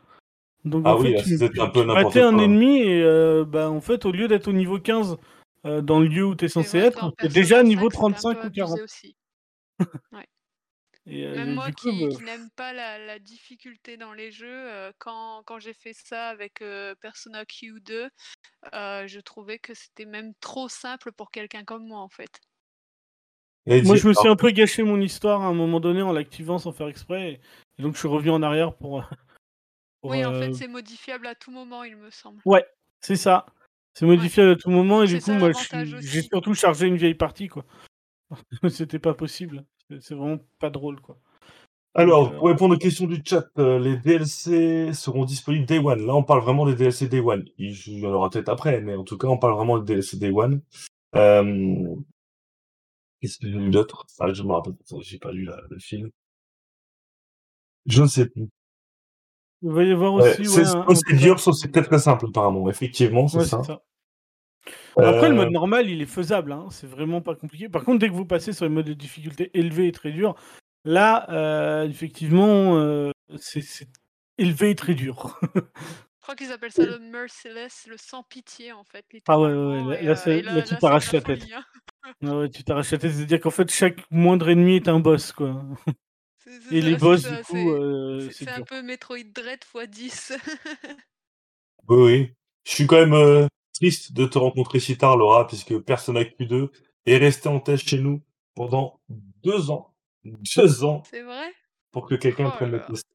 Donc 0.65 0.83
Ah 0.85 0.95
en 0.95 0.99
oui, 0.99 1.07
fait, 1.09 1.13
là, 1.13 1.23
tu, 1.23 1.37
c'est 1.37 1.49
tu- 1.51 1.61
un 1.61 1.67
peu 1.69 1.81
tu 1.81 1.87
n'importe 1.87 2.17
un 2.17 2.37
ennemi 2.39 2.79
et 2.79 3.01
euh, 3.03 3.45
bah, 3.45 3.69
en 3.69 3.81
fait, 3.81 4.05
au 4.05 4.11
lieu 4.11 4.27
d'être 4.27 4.47
au 4.47 4.53
niveau 4.53 4.79
15 4.79 5.17
euh, 5.65 5.81
dans 5.81 5.99
le 5.99 6.07
lieu 6.07 6.25
où 6.25 6.35
t'es 6.35 6.47
C'est 6.47 6.53
censé 6.53 6.79
vrai 6.79 6.87
être, 6.87 7.13
t'es 7.17 7.29
déjà 7.29 7.57
5, 7.57 7.63
niveau 7.63 7.89
c'était 7.89 7.97
un 7.97 8.11
35 8.11 8.41
peu 8.41 8.47
ou 8.47 8.51
40. 8.51 8.71
abusé 8.73 8.83
aussi. 8.83 9.15
Et, 11.09 11.25
euh, 11.25 11.35
Même 11.35 11.53
moi 11.55 11.67
du 11.67 11.73
coup, 11.75 11.89
qui, 11.89 12.01
bah, 12.01 12.09
qui 12.17 12.23
n'aime 12.23 12.49
pas 12.57 12.73
la, 12.73 12.99
la 12.99 13.17
difficulté 13.17 13.95
dans 13.95 14.11
les 14.11 14.29
jeux, 14.29 14.47
euh, 14.49 14.91
quand, 14.97 15.41
quand 15.45 15.57
j'ai 15.57 15.73
fait 15.73 15.93
ça 15.93 16.27
avec 16.27 16.61
euh, 16.61 16.95
Persona 16.99 17.45
Q2, 17.45 18.09
euh, 18.73 19.07
je 19.07 19.19
trouvais 19.21 19.57
que 19.57 19.73
c'était 19.73 20.05
même 20.05 20.33
trop 20.41 20.67
simple 20.67 21.13
pour 21.13 21.31
quelqu'un 21.31 21.63
comme 21.63 21.87
moi 21.87 21.99
en 21.99 22.09
fait. 22.09 22.41
Et 23.67 23.81
moi, 23.83 23.95
je 23.95 24.07
me 24.07 24.13
suis 24.13 24.27
un 24.27 24.35
peu 24.35 24.51
gâché 24.51 24.83
mon 24.83 24.99
histoire 24.99 25.41
à 25.43 25.47
un 25.47 25.53
moment 25.53 25.79
donné 25.79 26.01
en 26.01 26.11
l'activant 26.11 26.57
sans 26.57 26.73
faire 26.73 26.87
exprès. 26.89 27.31
Et, 27.31 27.39
et 27.79 27.83
donc, 27.83 27.93
je 27.93 27.99
suis 27.99 28.07
revenu 28.07 28.31
en 28.31 28.41
arrière 28.41 28.73
pour. 28.75 29.03
Pour, 30.07 30.15
Oui, 30.15 30.25
en 30.25 30.33
euh, 30.33 30.39
fait, 30.39 30.53
c'est 30.53 30.67
modifiable 30.67 31.27
à 31.27 31.35
tout 31.35 31.51
moment, 31.51 31.83
il 31.83 31.97
me 31.97 32.09
semble. 32.09 32.41
Ouais, 32.45 32.65
c'est 33.01 33.15
ça. 33.15 33.45
C'est 33.93 34.05
modifiable 34.05 34.51
à 34.51 34.55
tout 34.55 34.69
moment 34.69 35.03
et 35.03 35.07
du 35.07 35.19
coup, 35.19 35.31
ça 35.31 35.39
moi, 35.39 35.51
j'ai 35.99 36.21
surtout 36.21 36.53
chargé 36.53 36.87
une 36.87 36.97
vieille 36.97 37.15
partie, 37.15 37.47
quoi. 37.47 37.65
C'était 38.69 38.99
pas 38.99 39.13
possible. 39.13 39.65
C'est- 40.01 40.15
vraiment 40.15 40.39
pas 40.59 40.69
drôle, 40.69 41.01
quoi. 41.01 41.17
Alors, 41.93 42.31
euh, 42.31 42.37
pour 42.37 42.47
répondre 42.47 42.75
aux 42.75 42.77
questions 42.77 43.07
du 43.07 43.21
chat, 43.25 43.47
euh, 43.57 43.79
les 43.79 43.97
DLC 43.97 44.93
seront 44.93 45.25
disponibles 45.25 45.65
Day 45.65 45.79
One. 45.79 46.05
Là, 46.05 46.15
on 46.15 46.23
parle 46.23 46.41
vraiment 46.41 46.65
des 46.65 46.75
DLC 46.75 47.07
Day 47.07 47.19
One. 47.19 47.45
Il 47.57 47.73
y 47.73 48.05
en 48.05 48.11
aura 48.11 48.29
peut-être 48.29 48.49
après, 48.49 48.81
mais 48.81 48.95
en 48.95 49.03
tout 49.03 49.17
cas, 49.17 49.27
on 49.27 49.37
parle 49.39 49.55
vraiment 49.55 49.79
des 49.79 49.95
DLC 49.95 50.17
Day 50.17 50.29
One. 50.29 50.61
Euh... 51.15 51.95
Qu'est-ce 53.19 53.39
que 53.39 53.47
j'ai 53.47 53.57
lu 53.57 53.71
d'autre? 53.71 54.05
Ah, 54.19 54.31
je 54.31 54.43
me 54.43 54.51
rappelle 54.51 54.75
pas, 54.75 54.95
j'ai 55.01 55.17
pas 55.17 55.31
lu 55.31 55.43
la- 55.45 55.59
le 55.71 55.79
film. 55.79 56.11
Je 57.87 58.03
ne 58.03 58.07
sais 58.07 58.27
plus. 58.29 58.47
Il 59.63 59.71
va 59.71 59.83
y 59.83 59.91
avoir 59.91 60.13
Ouais, 60.13 60.29
aussi. 60.31 60.45
c'est 60.45 60.61
ouais, 60.61 60.67
un- 60.67 60.85
un 60.87 60.95
c'est 60.95 61.15
dur, 61.15 61.39
soit 61.39 61.53
c'est 61.53 61.71
très 61.71 61.83
très 61.83 61.99
simple, 61.99 62.25
apparemment. 62.29 62.69
Effectivement, 62.69 63.27
c'est 63.27 63.39
Ouais, 63.39 63.45
ça. 63.45 63.61
Après, 64.97 65.29
le 65.29 65.33
Euh, 65.33 65.37
mode 65.37 65.51
normal, 65.51 65.89
il 65.89 66.01
est 66.01 66.05
faisable. 66.07 66.51
Hein. 66.51 66.67
C'est 66.71 66.87
vraiment 66.87 67.21
pas 67.21 67.35
compliqué. 67.35 67.69
Par 67.69 67.83
contre, 67.83 67.99
dès 67.99 68.09
que 68.09 68.13
vous 68.13 68.25
passez 68.25 68.51
sur 68.53 68.65
le 68.65 68.71
mode 68.71 68.85
de 68.87 68.93
difficulté 68.93 69.51
élevé 69.53 69.87
et 69.87 69.91
très 69.91 70.11
dur, 70.11 70.35
là, 70.85 71.29
euh, 71.31 71.87
effectivement, 71.87 72.77
euh, 72.77 73.11
c'est 73.37 73.87
élevé 74.37 74.71
et 74.71 74.75
très 74.75 74.93
dur. 74.95 75.39
Je 76.19 76.33
crois 76.33 76.35
qu'ils 76.35 76.51
appellent 76.51 76.71
ça 76.73 76.85
le 76.85 76.99
merciless, 76.99 77.87
le 77.89 77.95
sans 77.97 78.21
pitié 78.23 78.73
en 78.73 78.83
fait, 78.83 79.05
Ah 79.27 79.39
ouais, 79.39 79.47
ouais, 79.53 79.81
ouais, 79.83 80.01
là, 80.03 80.15
euh, 80.27 80.61
tu 80.61 80.75
t'arraches 80.75 81.13
la 81.13 81.21
tête. 81.21 81.39
folie, 81.41 81.53
hein. 81.53 81.63
Ah 82.25 82.37
ouais, 82.39 82.49
tu 82.49 82.63
t'arraches 82.65 82.91
la 82.91 82.97
tête. 82.97 83.13
C'est-à-dire 83.13 83.39
qu'en 83.39 83.49
fait, 83.49 83.71
chaque 83.71 84.03
moindre 84.11 84.49
ennemi 84.49 84.75
est 84.75 84.89
un 84.89 84.99
boss, 84.99 85.31
quoi. 85.31 85.63
Et 86.71 86.81
les 86.81 86.95
boss, 86.95 87.21
ça, 87.21 87.37
du 87.37 87.43
coup, 87.43 87.53
c'est- 88.31 88.47
euh, 88.47 88.53
un 88.55 88.61
peu 88.61 88.81
Metroid 88.81 89.23
Dread 89.33 89.63
x 89.75 89.89
10. 89.89 90.33
Oui, 91.89 91.97
oui. 91.97 92.33
Je 92.65 92.71
suis 92.71 92.87
quand 92.87 92.97
même 92.97 93.13
euh, 93.13 93.47
triste 93.73 94.11
de 94.13 94.25
te 94.25 94.37
rencontrer 94.37 94.79
si 94.79 94.97
tard, 94.97 95.15
Laura, 95.17 95.47
puisque 95.47 95.77
Persona 95.79 96.23
Q2 96.23 96.69
est 97.05 97.17
resté 97.17 97.47
en 97.47 97.59
test 97.59 97.87
chez 97.87 97.99
nous 97.99 98.21
pendant 98.55 98.99
deux 99.43 99.71
ans. 99.71 99.93
Deux 100.25 100.83
ans 100.83 101.03
c'est 101.09 101.21
vrai? 101.21 101.53
pour 101.91 102.07
que 102.07 102.15
quelqu'un 102.15 102.49
Oh 102.49 102.51
prenne 102.57 102.71
le 102.71 102.81
test. 102.81 103.05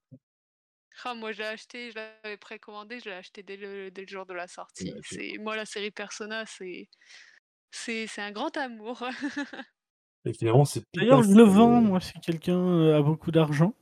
Ah, 1.04 1.14
moi 1.14 1.32
j'ai 1.32 1.44
acheté, 1.44 1.90
je 1.90 1.96
l'avais 1.96 2.36
précommandé, 2.36 3.00
je 3.00 3.06
l'ai 3.06 3.16
acheté 3.16 3.42
dès 3.42 3.56
le, 3.56 3.90
dès 3.90 4.02
le 4.02 4.08
jour 4.08 4.24
de 4.24 4.34
la 4.34 4.46
sortie. 4.46 4.92
Ouais, 5.12 5.38
Moi 5.40 5.56
la 5.56 5.66
série 5.66 5.90
Persona, 5.90 6.46
c'est 6.46 6.88
c'est 7.70 8.06
c'est 8.06 8.22
un 8.22 8.30
grand 8.30 8.56
amour. 8.56 9.02
Et 10.24 10.32
finalement, 10.32 10.64
c'est 10.64 10.82
D'ailleurs, 10.94 11.22
je 11.22 11.32
le 11.32 11.42
vends, 11.42 11.80
moi, 11.80 12.00
si 12.00 12.12
quelqu'un 12.20 12.58
euh, 12.58 12.98
a 12.98 13.02
beaucoup 13.02 13.30
d'argent. 13.30 13.74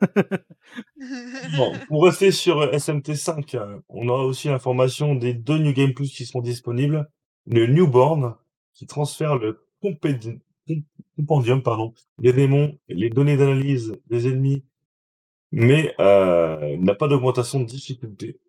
Bon, 1.56 1.72
pour 1.88 2.04
rester 2.04 2.30
sur 2.30 2.60
euh, 2.60 2.72
SMT5, 2.72 3.56
euh, 3.56 3.78
on 3.88 4.08
aura 4.08 4.24
aussi 4.24 4.48
l'information 4.48 5.14
des 5.14 5.34
deux 5.34 5.58
New 5.58 5.72
Game 5.72 5.92
Plus 5.94 6.10
qui 6.10 6.24
seront 6.24 6.40
disponibles. 6.40 7.08
Le 7.46 7.66
Newborn, 7.66 8.36
qui 8.74 8.86
transfère 8.86 9.36
le 9.36 9.66
compendium, 9.82 11.62
pardon, 11.62 11.92
les 12.18 12.32
démons, 12.32 12.78
les 12.88 13.10
données 13.10 13.36
d'analyse 13.36 13.94
des 14.06 14.28
ennemis, 14.28 14.64
mais 15.52 15.94
euh, 16.00 16.76
n'a 16.78 16.94
pas 16.94 17.08
d'augmentation 17.08 17.60
de 17.60 17.66
difficulté. 17.66 18.40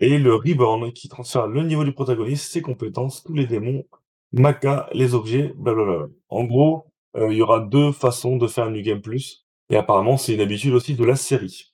Et 0.00 0.18
le 0.18 0.34
Reborn, 0.34 0.92
qui 0.92 1.08
transfère 1.08 1.46
le 1.46 1.62
niveau 1.62 1.84
du 1.84 1.92
protagoniste, 1.92 2.52
ses 2.52 2.62
compétences, 2.62 3.24
tous 3.24 3.34
les 3.34 3.46
démons, 3.46 3.84
Maka, 4.32 4.88
les 4.92 5.14
objets, 5.14 5.52
blablabla. 5.56 6.08
En 6.28 6.44
gros, 6.44 6.86
euh, 7.16 7.32
il 7.32 7.38
y 7.38 7.42
aura 7.42 7.60
deux 7.60 7.92
façons 7.92 8.36
de 8.36 8.46
faire 8.46 8.64
un 8.66 8.70
New 8.70 8.82
Game 8.82 9.00
Plus, 9.00 9.46
et 9.70 9.76
apparemment 9.76 10.16
c'est 10.16 10.34
une 10.34 10.40
habitude 10.40 10.74
aussi 10.74 10.94
de 10.94 11.04
la 11.04 11.16
série. 11.16 11.72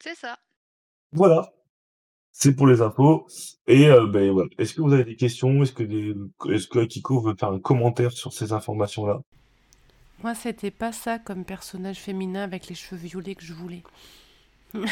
c'est 0.00 0.14
ça. 0.14 0.38
Voilà. 1.12 1.52
C'est 2.32 2.54
pour 2.54 2.66
les 2.68 2.82
infos. 2.82 3.26
Et 3.66 3.88
euh, 3.88 4.06
ben 4.06 4.30
voilà. 4.30 4.48
Est-ce 4.58 4.74
que 4.74 4.80
vous 4.82 4.92
avez 4.92 5.04
des 5.04 5.16
questions? 5.16 5.62
Est-ce 5.62 5.72
que 5.72 5.82
des... 5.82 6.14
est-ce 6.50 6.68
que 6.68 6.78
Akiko 6.78 7.20
veut 7.20 7.34
faire 7.34 7.50
un 7.50 7.58
commentaire 7.60 8.12
sur 8.12 8.32
ces 8.32 8.52
informations-là? 8.52 9.20
Moi, 10.22 10.34
c'était 10.34 10.70
pas 10.70 10.92
ça 10.92 11.18
comme 11.18 11.44
personnage 11.44 11.98
féminin 11.98 12.42
avec 12.42 12.68
les 12.68 12.74
cheveux 12.74 13.00
violets 13.00 13.34
que 13.34 13.44
je 13.44 13.54
voulais. 13.54 13.82
non, 14.74 14.88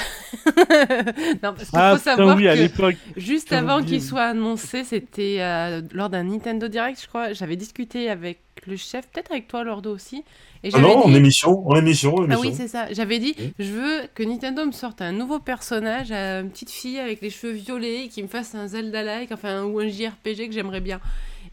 parce 1.43 1.69
qu'il 1.69 1.79
Ah, 1.79 1.93
faut 1.93 1.99
putain, 1.99 2.17
savoir 2.17 2.37
oui, 2.37 2.49
à 2.49 2.57
que 2.57 2.97
juste 3.17 3.53
avant 3.53 3.83
qu'il 3.83 4.03
soit 4.03 4.25
annoncé, 4.25 4.85
c'était 4.85 5.37
euh, 5.41 5.83
lors 5.93 6.09
d'un 6.09 6.25
Nintendo 6.25 6.69
Direct, 6.69 7.01
je 7.01 7.07
crois. 7.07 7.33
J'avais 7.33 7.57
discuté 7.57 8.09
avec 8.09 8.41
le 8.67 8.77
chef, 8.77 9.07
peut-être 9.09 9.31
avec 9.31 9.49
toi, 9.49 9.65
Lordo 9.65 9.95
aussi. 9.95 10.25
Et 10.65 10.71
Ah 10.73 10.81
non, 10.81 11.05
en 11.05 11.15
émission, 11.15 11.69
en 11.69 11.77
émission, 11.77 12.15
en 12.17 12.31
Ah 12.31 12.37
oui, 12.41 12.53
c'est 12.55 12.69
ça. 12.69 12.93
J'avais 12.93 13.19
dit, 13.19 13.35
Oui. 13.39 13.53
je 13.59 13.71
veux 13.73 14.03
que 14.15 14.23
Nintendo 14.23 14.65
me 14.65 14.73
sorte 14.73 15.03
un 15.03 15.13
nouveau 15.13 15.39
personnage, 15.39 16.09
euh, 16.11 16.43
une 16.43 16.51
petite 16.51 16.71
fille 16.71 16.99
avec 16.99 17.21
les 17.21 17.31
cheveux 17.31 17.53
violets, 17.53 18.09
qui 18.09 18.23
me 18.23 18.29
fasse 18.29 18.55
un 18.55 18.67
Zelda-like, 18.67 19.31
enfin, 19.31 19.65
ou 19.65 19.79
un 19.79 19.89
JRPG 19.89 20.49
que 20.49 20.53
j'aimerais 20.53 20.81
bien. 20.81 21.01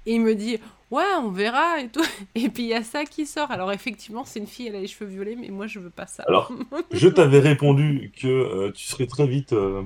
Et 0.05 0.15
il 0.15 0.21
me 0.21 0.33
dit, 0.36 0.57
ouais, 0.93 1.03
on 1.19 1.29
verra 1.32 1.82
et 1.82 1.89
tout. 1.89 2.03
Et 2.36 2.49
puis 2.49 2.63
il 2.63 2.69
y 2.69 2.73
a 2.73 2.84
ça 2.84 3.06
qui 3.06 3.25
sort. 3.25 3.51
Alors 3.51 3.71
effectivement, 3.71 4.25
c'est 4.25 4.39
une 4.39 4.47
fille, 4.47 4.67
elle 4.67 4.75
a 4.75 4.82
les 4.82 4.88
cheveux 4.88 5.10
violets, 5.10 5.36
mais 5.36 5.49
moi 5.49 5.67
je 5.67 5.79
veux 5.79 5.89
pas 5.89 6.08
ça. 6.08 6.23
Alors, 6.27 6.51
je 6.91 7.08
t'avais 7.08 7.39
répondu 7.39 8.12
que 8.19 8.27
euh, 8.27 8.71
tu 8.71 8.86
serais 8.86 9.08
très 9.08 9.27
vite, 9.27 9.53
euh, 9.53 9.84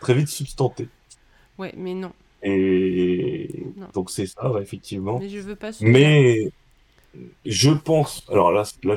très 0.00 0.14
vite 0.14 0.28
substanté. 0.28 0.88
Ouais, 1.58 1.72
mais 1.76 1.94
non. 1.94 2.12
Et 2.42 3.48
Non. 3.76 3.88
donc 3.94 4.10
c'est 4.10 4.26
ça, 4.26 4.50
ouais, 4.52 4.62
effectivement. 4.62 5.18
Mais 5.18 5.28
je 5.30 5.38
veux 5.38 5.56
pas 5.56 5.72
celui-là. 5.72 5.98
Mais 5.98 6.50
je 7.46 7.70
pense, 7.70 8.24
alors 8.30 8.52
là, 8.52 8.64
là, 8.82 8.94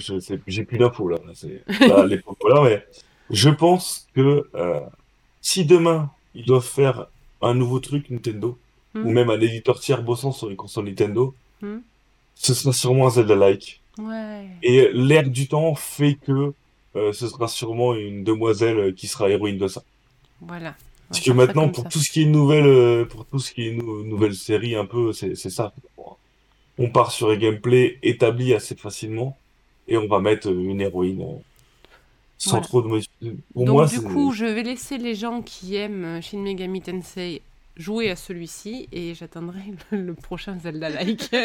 j'ai 0.47 0.63
plus 0.63 0.77
d'infos 0.77 1.07
là, 1.07 1.17
là, 1.25 1.31
c'est 1.33 1.63
là, 1.87 2.05
l'époque 2.05 2.37
voilà, 2.41 2.61
mais 2.63 2.85
je 3.29 3.49
pense 3.49 4.07
que 4.15 4.49
euh, 4.55 4.79
si 5.41 5.65
demain 5.65 6.11
ils 6.33 6.45
doivent 6.45 6.65
faire 6.65 7.07
un 7.41 7.53
nouveau 7.53 7.79
truc 7.79 8.09
Nintendo 8.09 8.57
ou 9.03 9.09
Hmm. 9.09 9.13
même 9.13 9.29
un 9.29 9.39
éditeur 9.39 9.79
tiers 9.79 10.03
bossant 10.03 10.31
sur 10.31 10.49
les 10.49 10.55
consoles 10.55 10.85
Nintendo, 10.85 11.33
Hmm. 11.61 11.77
ce 12.35 12.53
sera 12.53 12.73
sûrement 12.73 13.07
un 13.07 13.09
Zelda-like. 13.11 13.81
Ouais. 13.99 14.45
Et 14.63 14.89
l'air 14.93 15.27
du 15.29 15.47
temps 15.47 15.73
fait 15.75 16.15
que 16.15 16.53
euh, 16.95 17.13
ce 17.13 17.27
sera 17.27 17.47
sûrement 17.47 17.93
une 17.95 18.23
demoiselle 18.23 18.93
qui 18.95 19.07
sera 19.07 19.29
héroïne 19.29 19.57
de 19.57 19.67
ça. 19.67 19.83
Voilà. 20.41 20.75
Parce 21.09 21.21
que 21.21 21.31
maintenant, 21.31 21.69
pour 21.69 21.83
ça. 21.85 21.89
tout 21.89 21.99
ce 21.99 22.09
qui 22.11 22.23
est 22.23 22.25
nouvelle, 22.25 22.65
euh, 22.65 23.05
pour 23.05 23.25
tout 23.25 23.39
ce 23.39 23.51
qui 23.53 23.67
est 23.69 23.71
nou- 23.71 24.03
nouvelle 24.03 24.35
série, 24.35 24.75
un 24.75 24.85
peu, 24.85 25.13
c'est 25.13 25.35
ça. 25.35 25.73
On 26.79 26.89
part 26.89 27.11
sur 27.11 27.29
un 27.29 27.35
gameplay 27.37 27.97
établi 28.03 28.53
assez 28.53 28.75
facilement 28.75 29.35
et 29.87 29.97
on 29.97 30.07
va 30.07 30.19
mettre 30.19 30.49
euh, 30.49 30.69
une 30.71 30.81
héroïne 30.81 31.21
euh, 31.21 31.37
sans 32.37 32.51
Voilà. 32.51 32.65
trop 32.67 32.81
de. 32.83 32.87
Pour 33.53 33.65
Donc 33.65 33.67
moi, 33.75 33.85
du 33.87 34.01
coup, 34.01 34.31
je 34.31 34.45
vais 34.45 34.61
laisser 34.63 34.97
les 34.99 35.15
gens 35.15 35.41
qui 35.41 35.75
aiment 35.75 36.05
euh, 36.05 36.21
Shin 36.21 36.37
Megami 36.39 36.81
Tensei 36.81 37.41
jouer 37.77 38.09
à 38.09 38.15
celui-ci 38.15 38.87
et 38.91 39.13
j'attendrai 39.15 39.61
le, 39.91 40.01
le 40.01 40.13
prochain 40.13 40.57
Zelda-like. 40.59 41.31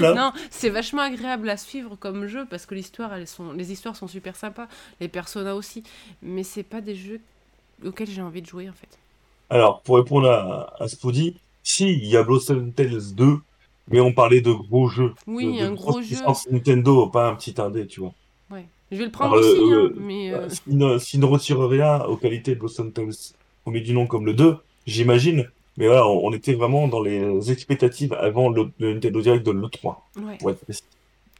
Non, 0.00 0.32
c'est 0.50 0.70
vachement 0.70 1.02
agréable 1.02 1.48
à 1.48 1.56
suivre 1.56 1.96
comme 1.96 2.26
jeu 2.26 2.46
parce 2.48 2.66
que 2.66 2.74
l'histoire, 2.74 3.14
elles 3.14 3.26
sont, 3.26 3.52
les 3.52 3.72
histoires 3.72 3.96
sont 3.96 4.08
super 4.08 4.36
sympas, 4.36 4.68
les 5.00 5.08
personnages 5.08 5.54
aussi, 5.54 5.82
mais 6.22 6.42
c'est 6.42 6.62
pas 6.62 6.80
des 6.80 6.94
jeux 6.94 7.20
auxquels 7.84 8.08
j'ai 8.08 8.22
envie 8.22 8.42
de 8.42 8.46
jouer 8.46 8.68
en 8.68 8.72
fait. 8.72 8.98
Alors, 9.48 9.82
pour 9.82 9.96
répondre 9.96 10.30
à, 10.30 10.74
à 10.82 10.88
Spoody, 10.88 11.36
si, 11.62 11.92
il 11.92 12.06
y 12.06 12.16
a 12.16 12.22
Blossom 12.22 12.72
Tales 12.72 13.14
2, 13.14 13.38
mais 13.88 14.00
on 14.00 14.12
parlait 14.12 14.40
de 14.40 14.52
gros 14.52 14.88
jeux. 14.88 15.14
Oui, 15.26 15.58
de, 15.58 15.60
de 15.60 15.64
un 15.64 15.72
gros 15.72 16.00
jeu. 16.02 16.16
Nintendo, 16.50 17.06
pas 17.08 17.28
un 17.28 17.36
petit 17.36 17.60
indé, 17.60 17.86
tu 17.86 18.00
vois. 18.00 18.14
Ouais. 18.50 18.66
Je 18.90 18.98
vais 18.98 19.04
le 19.04 19.10
prendre 19.10 19.34
Alors, 19.34 19.36
aussi, 19.36 19.72
euh, 19.72 19.88
hein, 19.88 19.92
mais 19.96 20.32
Euh, 20.32 20.34
euh, 20.46 20.48
ne, 20.66 20.98
s'ils 20.98 21.20
ne 21.20 21.26
retirent 21.26 21.68
rien 21.68 22.02
aux 22.04 22.16
qualités 22.16 22.54
de 22.54 22.60
Blossom 22.60 22.92
Tales, 22.92 23.12
on 23.70 23.72
met 23.72 23.80
du 23.80 23.92
nom 23.94 24.06
comme 24.06 24.26
le 24.26 24.34
2, 24.34 24.56
j'imagine. 24.86 25.48
Mais 25.76 25.86
voilà, 25.86 26.06
on, 26.06 26.26
on 26.26 26.32
était 26.32 26.54
vraiment 26.54 26.88
dans 26.88 27.00
les 27.02 27.50
expectatives 27.50 28.12
avant 28.14 28.48
le, 28.50 28.70
le 28.78 28.94
Nintendo 28.94 29.20
Direct 29.22 29.46
de 29.46 29.52
l'E3. 29.52 29.96
ouais, 30.18 30.36
pour 30.38 30.50
être 30.50 30.60
précis. 30.60 30.82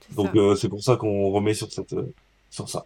c'est 0.08 0.14
Donc 0.16 0.28
ça. 0.28 0.38
euh, 0.38 0.54
c'est 0.54 0.68
pour 0.68 0.82
ça 0.82 0.96
qu'on 0.96 1.30
remet 1.30 1.54
sur 1.54 1.70
cette 1.70 1.92
euh, 1.92 2.12
sur 2.50 2.68
ça. 2.68 2.84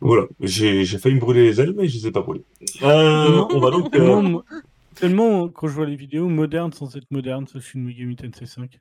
Voilà, 0.00 0.26
j'ai 0.40 0.84
failli 0.98 1.14
me 1.14 1.20
brûler 1.20 1.44
les 1.44 1.60
ailes, 1.60 1.74
mais 1.76 1.86
je 1.86 1.96
les 1.96 2.06
ai 2.08 2.10
pas 2.10 2.22
brûlées. 2.22 2.42
Euh, 2.82 3.44
on 3.54 3.60
va 3.60 3.70
donc. 3.70 3.94
euh, 3.94 4.38
Tellement, 4.96 5.48
quand 5.48 5.68
je 5.68 5.74
vois 5.74 5.86
les 5.86 5.96
vidéos, 5.96 6.28
modernes 6.28 6.72
sans 6.72 6.96
être 6.96 7.10
modernes, 7.10 7.46
ce 7.46 7.60
Shin 7.60 7.78
Megami 7.80 8.16
Tensei 8.16 8.46
5. 8.46 8.78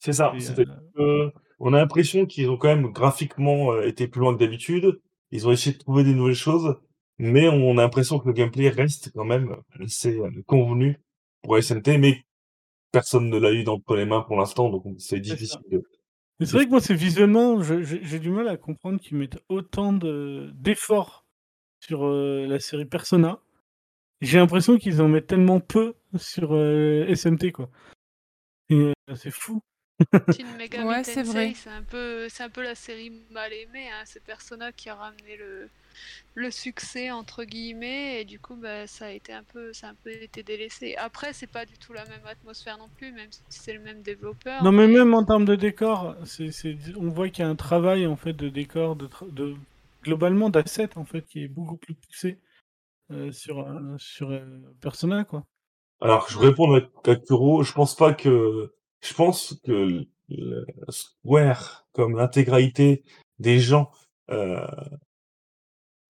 c'est 0.00 0.12
ça. 0.12 0.32
Euh, 0.36 0.64
euh, 0.98 1.30
on 1.60 1.72
a 1.72 1.78
l'impression 1.78 2.26
qu'ils 2.26 2.50
ont 2.50 2.56
quand 2.56 2.68
même 2.68 2.88
graphiquement 2.92 3.72
euh, 3.72 3.86
été 3.86 4.06
plus 4.06 4.20
loin 4.20 4.34
que 4.34 4.38
d'habitude. 4.38 5.00
Ils 5.32 5.48
ont 5.48 5.50
essayé 5.52 5.74
de 5.74 5.80
trouver 5.80 6.04
des 6.04 6.14
nouvelles 6.14 6.34
choses, 6.34 6.76
mais 7.18 7.48
on 7.48 7.78
a 7.78 7.82
l'impression 7.82 8.18
que 8.18 8.26
le 8.28 8.32
gameplay 8.34 8.68
reste 8.68 9.10
quand 9.14 9.24
même 9.24 9.56
assez 9.80 10.18
convenu 10.46 11.00
pour 11.42 11.56
SNT, 11.62 11.98
mais 11.98 12.24
personne 12.92 13.28
ne 13.28 13.38
l'a 13.38 13.52
eu 13.52 13.64
dans 13.64 13.80
les 13.90 14.04
mains 14.06 14.22
pour 14.22 14.36
l'instant, 14.36 14.70
donc 14.70 14.84
c'est 14.98 15.20
difficile. 15.20 15.58
de- 15.70 15.82
Mais 16.40 16.46
c'est 16.46 16.52
vrai 16.56 16.64
que 16.64 16.70
moi, 16.70 16.80
c'est 16.80 16.94
visuellement, 16.94 17.60
j'ai 17.62 18.18
du 18.18 18.30
mal 18.30 18.48
à 18.48 18.56
comprendre 18.56 19.00
qu'ils 19.00 19.16
mettent 19.16 19.38
autant 19.48 19.92
de- 19.92 20.50
d'efforts 20.54 21.24
sur 21.80 22.04
euh, 22.06 22.46
la 22.46 22.58
série 22.60 22.86
Persona. 22.86 23.40
J'ai 24.20 24.38
l'impression 24.38 24.78
qu'ils 24.78 25.02
en 25.02 25.08
mettent 25.08 25.26
tellement 25.26 25.60
peu 25.60 25.94
sur 26.16 26.54
euh, 26.54 27.04
SMT, 27.08 27.52
quoi. 27.52 27.68
Euh, 28.70 28.92
c'est 29.16 29.30
fou. 29.30 29.60
Ouais, 30.84 31.04
c'est 31.04 31.22
vrai. 31.22 31.52
c'est 31.54 31.70
un 31.70 31.82
peu, 31.82 32.28
c'est 32.28 32.42
un 32.42 32.48
peu 32.50 32.62
la 32.62 32.74
série 32.74 33.10
mal 33.30 33.52
aimée. 33.52 33.88
Hein. 33.88 34.02
C'est 34.06 34.22
Persona 34.22 34.72
qui 34.72 34.88
a 34.88 34.94
ramené 34.94 35.36
le, 35.36 35.68
le 36.34 36.50
succès 36.50 37.10
entre 37.10 37.44
guillemets 37.44 38.20
et 38.20 38.24
du 38.24 38.38
coup 38.40 38.56
bah, 38.56 38.86
ça 38.86 39.06
a 39.06 39.10
été 39.10 39.32
un 39.32 39.42
peu 39.44 39.72
ça 39.72 39.88
a 39.88 39.90
un 39.90 39.94
peu 39.94 40.10
été 40.10 40.42
délaissé. 40.42 40.96
Après 40.96 41.32
c'est 41.32 41.46
pas 41.46 41.64
du 41.66 41.76
tout 41.78 41.92
la 41.92 42.04
même 42.06 42.24
atmosphère 42.26 42.78
non 42.78 42.88
plus 42.96 43.12
même 43.12 43.30
si 43.30 43.40
c'est 43.48 43.72
le 43.74 43.80
même 43.80 44.02
développeur. 44.02 44.62
Non 44.62 44.72
mais 44.72 44.86
même 44.86 45.14
en 45.14 45.24
termes 45.24 45.44
de 45.44 45.54
décor, 45.54 46.16
c'est, 46.24 46.50
c'est- 46.50 46.76
on 46.96 47.08
voit 47.10 47.28
qu'il 47.28 47.44
y 47.44 47.46
a 47.46 47.50
un 47.50 47.56
travail 47.56 48.06
en 48.06 48.16
fait 48.16 48.32
de 48.32 48.48
décor, 48.48 48.96
de, 48.96 49.06
tra- 49.06 49.32
de 49.32 49.54
globalement 50.02 50.50
d'assets 50.50 50.96
en 50.96 51.04
fait 51.04 51.22
qui 51.26 51.44
est 51.44 51.48
beaucoup 51.48 51.76
plus 51.76 51.94
poussé 51.94 52.38
euh, 53.10 53.32
sur 53.32 53.60
euh, 53.60 53.96
sur 53.98 54.30
euh, 54.30 54.44
Persona 54.80 55.24
quoi. 55.24 55.44
Alors, 56.00 56.28
je 56.28 56.38
réponds 56.38 56.74
à 56.74 56.80
Kakuro, 57.02 57.62
je 57.62 57.72
pense 57.72 57.94
pas 57.96 58.12
que, 58.12 58.74
je 59.00 59.14
pense 59.14 59.54
que 59.64 59.72
le- 59.72 60.06
le 60.28 60.66
Square, 60.90 61.86
comme 61.92 62.16
l'intégralité 62.16 63.04
des 63.38 63.58
gens, 63.58 63.90
euh, 64.30 64.66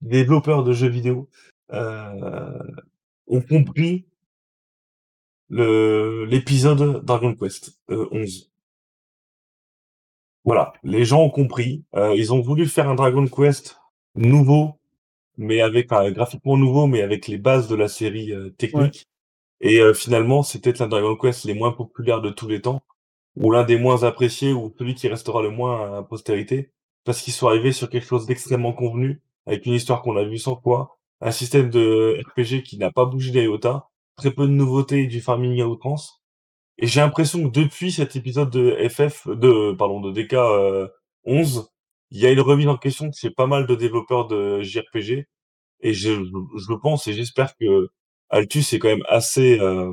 développeurs 0.05 0.65
de 0.65 0.73
jeux 0.73 0.89
vidéo, 0.89 1.29
euh, 1.73 2.59
ont 3.27 3.41
compris 3.41 4.07
le, 5.49 6.25
l'épisode 6.27 7.05
Dragon 7.05 7.35
Quest 7.35 7.79
euh, 7.91 8.07
11. 8.13 8.51
Voilà, 10.45 10.75
les 10.83 11.05
gens 11.05 11.23
ont 11.23 11.31
compris, 11.31 11.85
euh, 11.97 12.15
ils 12.15 12.33
ont 12.35 12.41
voulu 12.41 12.67
faire 12.67 12.89
un 12.89 12.95
Dragon 12.95 13.27
Quest 13.27 13.81
nouveau, 14.15 14.79
mais 15.39 15.61
avec, 15.63 15.91
enfin, 15.91 16.11
graphiquement 16.11 16.57
nouveau, 16.57 16.87
mais 16.87 17.01
avec 17.03 17.29
les 17.29 17.39
bases 17.39 17.67
de 17.67 17.75
la 17.75 17.89
série 17.89 18.33
euh, 18.33 18.51
technique. 18.51 19.07
Et 19.61 19.81
euh, 19.81 19.95
finalement, 19.95 20.43
c'est 20.43 20.61
peut-être 20.61 20.81
l'un 20.81 20.89
Dragon 20.89 21.17
Quest 21.17 21.45
les 21.45 21.55
moins 21.55 21.73
populaires 21.73 22.21
de 22.21 22.31
tous 22.31 22.49
les 22.49 22.61
temps, 22.61 22.83
ou 23.37 23.51
l'un 23.53 23.65
des 23.65 23.79
moins 23.79 24.03
appréciés, 24.05 24.53
ou 24.53 24.75
celui 24.79 24.95
qui 24.95 25.09
restera 25.09 25.43
le 25.43 25.51
moins 25.51 25.99
à 25.99 26.03
postérité, 26.03 26.71
parce 27.05 27.23
qu'ils 27.23 27.33
sont 27.33 27.49
arrivés 27.49 27.73
sur 27.73 27.89
quelque 27.89 28.07
chose 28.07 28.27
d'extrêmement 28.27 28.75
convenu, 28.75 29.23
avec 29.47 29.67
une 29.67 29.75
histoire 29.75 30.03
qu'on 30.03 30.17
a 30.17 30.25
vue 30.25 30.39
100 30.39 30.61
fois, 30.63 30.99
un 31.21 31.31
système 31.33 31.71
de 31.71 32.21
RPG 32.27 32.63
qui 32.63 32.79
n'a 32.79 32.91
pas 32.91 33.05
bougé 33.05 33.31
d'IOTA, 33.31 33.89
très 34.17 34.31
peu 34.33 34.47
de 34.47 34.53
nouveautés 34.53 35.07
du 35.07 35.21
farming 35.21 35.61
à 35.61 35.67
outrance. 35.67 36.23
Et 36.79 36.87
j'ai 36.87 37.01
l'impression 37.01 37.43
que 37.45 37.53
depuis 37.61 37.93
cet 37.93 38.17
épisode 38.17 38.51
de 38.51 38.77
FF, 38.89 39.29
de, 39.29 39.73
pardon, 39.73 40.01
de 40.01 40.13
DK 40.13 40.35
euh, 40.35 40.89
11, 41.25 41.69
il 42.11 42.21
y 42.21 42.27
a 42.27 42.31
une 42.33 42.41
remise 42.41 42.69
en 42.69 42.77
question 42.77 43.11
chez 43.13 43.31
pas 43.31 43.47
mal 43.47 43.67
de 43.67 43.75
développeurs 43.75 44.27
de 44.27 44.63
JRPG, 44.63 45.27
et 45.81 45.93
je, 45.95 46.13
je 46.13 46.73
le 46.73 46.79
pense 46.81 47.07
et 47.09 47.13
j'espère 47.13 47.57
que 47.57 47.89
Altus 48.31 48.73
est 48.73 48.79
quand 48.79 48.89
même 48.89 49.05
assez 49.09 49.61
euh, 49.61 49.93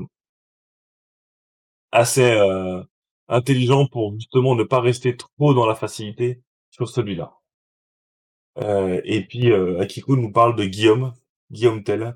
assez 1.91 2.23
euh, 2.31 2.83
intelligent 3.27 3.87
pour 3.87 4.13
justement 4.15 4.55
ne 4.55 4.63
pas 4.63 4.81
rester 4.81 5.15
trop 5.17 5.53
dans 5.53 5.65
la 5.65 5.75
facilité 5.75 6.41
sur 6.71 6.89
celui-là. 6.89 7.40
Euh, 8.57 9.01
et 9.05 9.25
puis 9.25 9.51
euh, 9.51 9.79
Akiko 9.79 10.15
nous 10.17 10.31
parle 10.31 10.55
de 10.55 10.65
Guillaume, 10.65 11.13
Guillaume 11.51 11.83
Tell, 11.83 12.15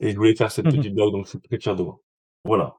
et 0.00 0.10
je 0.12 0.16
voulais 0.16 0.34
faire 0.34 0.50
cette 0.50 0.66
Mhm. 0.66 0.76
petite 0.76 0.94
blague 0.94 1.10
donc 1.12 1.26
je 1.26 1.30
suis 1.30 1.40
très 1.40 1.58
fier 1.58 1.76
de 1.76 1.82
moi. 1.82 2.00
Voilà. 2.44 2.76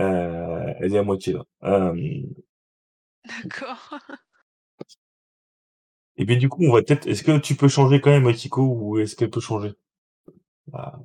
Euh, 0.00 0.74
elle 0.80 0.94
est 0.94 0.98
à 0.98 1.02
moitié 1.02 1.32
là. 1.34 1.44
Euh, 1.64 2.22
D'accord. 3.44 3.98
et 6.16 6.26
puis 6.26 6.36
du 6.36 6.48
coup 6.48 6.64
on 6.64 6.72
va 6.72 6.82
peut-être. 6.82 7.06
Est-ce 7.06 7.22
que 7.22 7.38
tu 7.38 7.54
peux 7.56 7.68
changer 7.68 8.00
quand 8.00 8.10
même 8.10 8.26
Akiko 8.26 8.62
ou 8.62 8.98
est-ce 8.98 9.16
qu'elle 9.16 9.30
peut 9.30 9.40
changer? 9.40 9.72
Ah, 10.72 10.98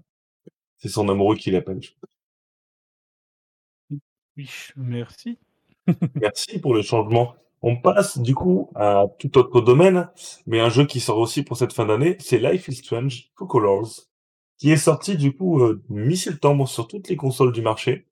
C'est 0.77 0.89
son 0.89 1.07
amoureux 1.09 1.35
qui 1.37 1.51
l'appelle. 1.51 1.79
Oui, 4.37 4.49
merci. 4.75 5.37
Merci 6.15 6.59
pour 6.59 6.73
le 6.73 6.81
changement. 6.81 7.35
On 7.61 7.75
passe 7.75 8.17
du 8.19 8.35
coup 8.35 8.69
à 8.75 9.05
tout 9.19 9.37
autre 9.37 9.61
domaine, 9.61 10.09
mais 10.47 10.59
un 10.59 10.69
jeu 10.69 10.85
qui 10.85 10.99
sort 10.99 11.17
aussi 11.17 11.43
pour 11.43 11.57
cette 11.57 11.73
fin 11.73 11.85
d'année, 11.85 12.17
c'est 12.19 12.37
Life 12.37 12.67
is 12.69 12.75
Strange 12.75 13.31
Two 13.37 13.47
Colors, 13.47 13.89
qui 14.57 14.71
est 14.71 14.77
sorti 14.77 15.17
du 15.17 15.35
coup 15.35 15.61
euh, 15.61 15.83
mi-septembre 15.89 16.67
sur 16.67 16.87
toutes 16.87 17.09
les 17.09 17.15
consoles 17.17 17.51
du 17.51 17.61
marché, 17.61 18.05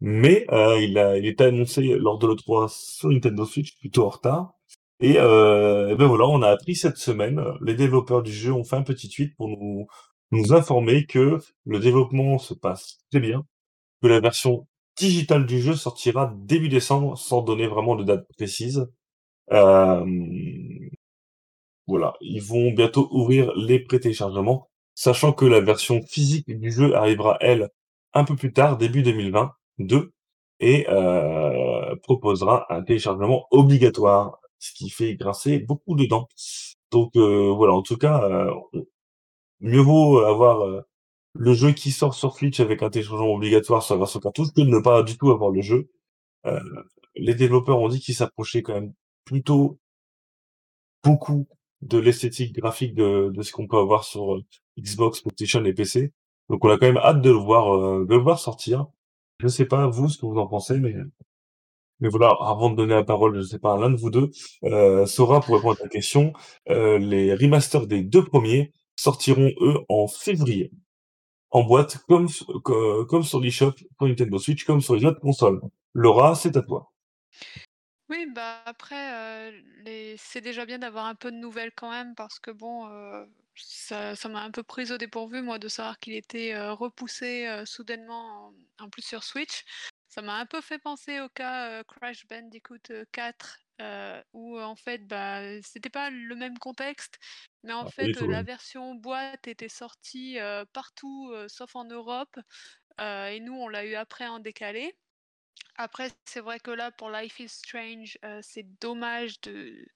mais 0.00 0.46
euh, 0.52 0.80
il 0.80 0.98
a 0.98 1.16
il 1.18 1.34
annoncé 1.42 1.82
lors 1.98 2.18
de 2.18 2.26
l'E3 2.26 2.68
sur 2.68 3.08
Nintendo 3.10 3.44
Switch 3.44 3.78
plutôt 3.78 4.04
en 4.06 4.10
retard. 4.10 4.52
Et, 5.00 5.16
euh, 5.18 5.94
ben 5.96 6.06
voilà, 6.06 6.26
on 6.26 6.42
a 6.42 6.48
appris 6.50 6.74
cette 6.74 6.96
semaine, 6.96 7.38
euh, 7.38 7.52
les 7.62 7.74
développeurs 7.74 8.22
du 8.22 8.32
jeu 8.32 8.52
ont 8.52 8.64
fait 8.64 8.76
un 8.76 8.82
petit 8.82 9.08
tweet 9.10 9.36
pour 9.36 9.48
nous 9.48 9.86
nous 10.32 10.52
informer 10.52 11.06
que 11.06 11.38
le 11.66 11.78
développement 11.78 12.38
se 12.38 12.54
passe 12.54 12.98
très 13.10 13.20
bien, 13.20 13.46
que 14.02 14.08
la 14.08 14.20
version 14.20 14.66
digitale 14.96 15.46
du 15.46 15.60
jeu 15.60 15.74
sortira 15.74 16.32
début 16.36 16.68
décembre 16.68 17.16
sans 17.18 17.42
donner 17.42 17.66
vraiment 17.66 17.96
de 17.96 18.04
date 18.04 18.26
précise. 18.36 18.88
Euh, 19.52 20.04
voilà, 21.86 22.14
ils 22.20 22.42
vont 22.42 22.72
bientôt 22.72 23.08
ouvrir 23.12 23.52
les 23.56 23.78
pré-téléchargements, 23.78 24.68
sachant 24.94 25.32
que 25.32 25.44
la 25.44 25.60
version 25.60 26.02
physique 26.02 26.46
du 26.58 26.72
jeu 26.72 26.94
arrivera, 26.96 27.36
elle, 27.40 27.70
un 28.14 28.24
peu 28.24 28.34
plus 28.36 28.52
tard, 28.52 28.76
début 28.76 29.02
2022, 29.02 30.12
et 30.60 30.86
euh, 30.88 31.94
proposera 32.02 32.66
un 32.74 32.82
téléchargement 32.82 33.46
obligatoire, 33.50 34.40
ce 34.58 34.72
qui 34.72 34.90
fait 34.90 35.14
grincer 35.16 35.58
beaucoup 35.60 35.94
de 35.96 36.06
dents. 36.06 36.28
Donc 36.90 37.14
euh, 37.16 37.52
voilà, 37.54 37.74
en 37.74 37.82
tout 37.82 37.96
cas, 37.96 38.28
mieux 39.60 39.80
vaut 39.80 40.18
avoir 40.20 40.84
le 41.38 41.54
jeu 41.54 41.72
qui 41.72 41.90
sort 41.90 42.14
sur 42.14 42.34
Switch 42.34 42.60
avec 42.60 42.82
un 42.82 42.90
téléchargement 42.90 43.34
obligatoire 43.34 43.82
sur 43.82 43.94
la 43.94 44.00
version 44.00 44.20
cartouche 44.20 44.48
que 44.54 44.60
de 44.60 44.66
ne 44.66 44.80
pas 44.80 45.02
du 45.02 45.16
tout 45.16 45.30
avoir 45.30 45.50
le 45.50 45.62
jeu. 45.62 45.90
Euh, 46.46 46.60
les 47.14 47.34
développeurs 47.34 47.78
ont 47.80 47.88
dit 47.88 48.00
qu'ils 48.00 48.14
s'approchaient 48.14 48.62
quand 48.62 48.74
même 48.74 48.92
plutôt 49.24 49.78
beaucoup 51.02 51.46
de 51.82 51.98
l'esthétique 51.98 52.54
graphique 52.54 52.94
de, 52.94 53.30
de 53.32 53.42
ce 53.42 53.52
qu'on 53.52 53.66
peut 53.66 53.78
avoir 53.78 54.04
sur 54.04 54.36
euh, 54.36 54.44
Xbox, 54.78 55.20
PlayStation 55.20 55.64
et 55.64 55.72
PC. 55.72 56.12
Donc 56.48 56.64
on 56.64 56.70
a 56.70 56.78
quand 56.78 56.86
même 56.86 56.98
hâte 56.98 57.22
de 57.22 57.30
le 57.30 57.36
voir, 57.36 57.74
euh, 57.74 58.06
de 58.08 58.14
le 58.14 58.20
voir 58.20 58.38
sortir. 58.38 58.86
Je 59.40 59.48
sais 59.48 59.66
pas 59.66 59.86
vous 59.88 60.08
ce 60.08 60.18
que 60.18 60.26
vous 60.26 60.38
en 60.38 60.46
pensez, 60.46 60.78
mais 60.78 60.94
mais 62.00 62.08
voilà, 62.10 62.36
avant 62.40 62.68
de 62.68 62.76
donner 62.76 62.94
la 62.94 63.04
parole, 63.04 63.36
je 63.36 63.42
sais 63.42 63.58
pas 63.58 63.72
à 63.72 63.78
l'un 63.78 63.88
de 63.88 63.96
vous 63.96 64.10
deux, 64.10 64.30
Sora 65.06 65.40
pour 65.40 65.56
répondre 65.56 65.78
à 65.80 65.84
ta 65.84 65.88
question, 65.88 66.34
les 66.66 67.34
remasters 67.34 67.86
des 67.86 68.02
deux 68.02 68.22
premiers 68.22 68.70
sortiront 68.96 69.50
eux 69.62 69.78
en 69.88 70.06
février 70.06 70.72
en 71.50 71.62
boîte 71.62 71.98
comme 72.08 72.28
comme 73.08 73.22
sur 73.22 73.40
l'eShop 73.40 73.74
pour 73.96 74.08
Nintendo 74.08 74.38
Switch 74.38 74.64
comme 74.64 74.80
sur 74.80 74.94
les 74.94 75.04
autres 75.04 75.20
consoles. 75.20 75.60
Laura, 75.94 76.34
c'est 76.34 76.56
à 76.56 76.62
toi. 76.62 76.92
Oui, 78.08 78.26
bah 78.32 78.62
après, 78.66 79.14
euh, 79.14 79.60
les... 79.84 80.16
c'est 80.16 80.40
déjà 80.40 80.64
bien 80.64 80.78
d'avoir 80.78 81.06
un 81.06 81.16
peu 81.16 81.32
de 81.32 81.36
nouvelles 81.36 81.72
quand 81.72 81.90
même, 81.90 82.14
parce 82.14 82.38
que 82.38 82.52
bon, 82.52 82.88
euh, 82.88 83.26
ça, 83.56 84.28
m'a 84.28 84.42
un 84.42 84.50
peu 84.52 84.62
prise 84.62 84.92
au 84.92 84.98
dépourvu, 84.98 85.42
moi, 85.42 85.58
de 85.58 85.66
savoir 85.66 85.98
qu'il 85.98 86.14
était 86.14 86.54
euh, 86.54 86.72
repoussé 86.72 87.48
soudainement, 87.64 88.52
en, 88.78 88.88
plus 88.90 89.02
sur 89.02 89.24
Switch. 89.24 89.64
Ça 90.08 90.22
m'a 90.22 90.36
un 90.36 90.46
peu 90.46 90.60
fait 90.60 90.78
penser 90.78 91.20
au 91.20 91.28
cas 91.28 91.82
Crash 91.84 92.26
Bandicoot 92.28 92.90
euh, 92.90 93.04
4, 93.12 93.58
euh, 93.80 94.22
où 94.32 94.58
en 94.60 94.76
fait, 94.76 95.06
bah, 95.06 95.60
c'était 95.62 95.90
pas 95.90 96.10
le 96.10 96.34
même 96.36 96.58
contexte, 96.58 97.18
mais 97.62 97.72
en 97.72 97.84
Ah, 97.84 97.88
fait, 97.88 98.20
la 98.20 98.42
version 98.42 98.94
boîte 98.94 99.48
était 99.48 99.68
sortie 99.68 100.38
euh, 100.38 100.64
partout, 100.72 101.30
euh, 101.32 101.48
sauf 101.48 101.76
en 101.76 101.84
Europe, 101.84 102.36
et 103.00 103.40
nous, 103.40 103.54
on 103.54 103.68
l'a 103.68 103.84
eu 103.86 103.94
après 103.94 104.26
en 104.28 104.38
décalé. 104.40 104.94
Après, 105.76 106.10
c'est 106.26 106.40
vrai 106.40 106.60
que 106.60 106.70
là, 106.70 106.90
pour 106.92 107.10
Life 107.10 107.40
is 107.40 107.48
Strange, 107.48 108.18
c'est 108.42 108.64
dommage 108.80 109.40
de, 109.42 109.86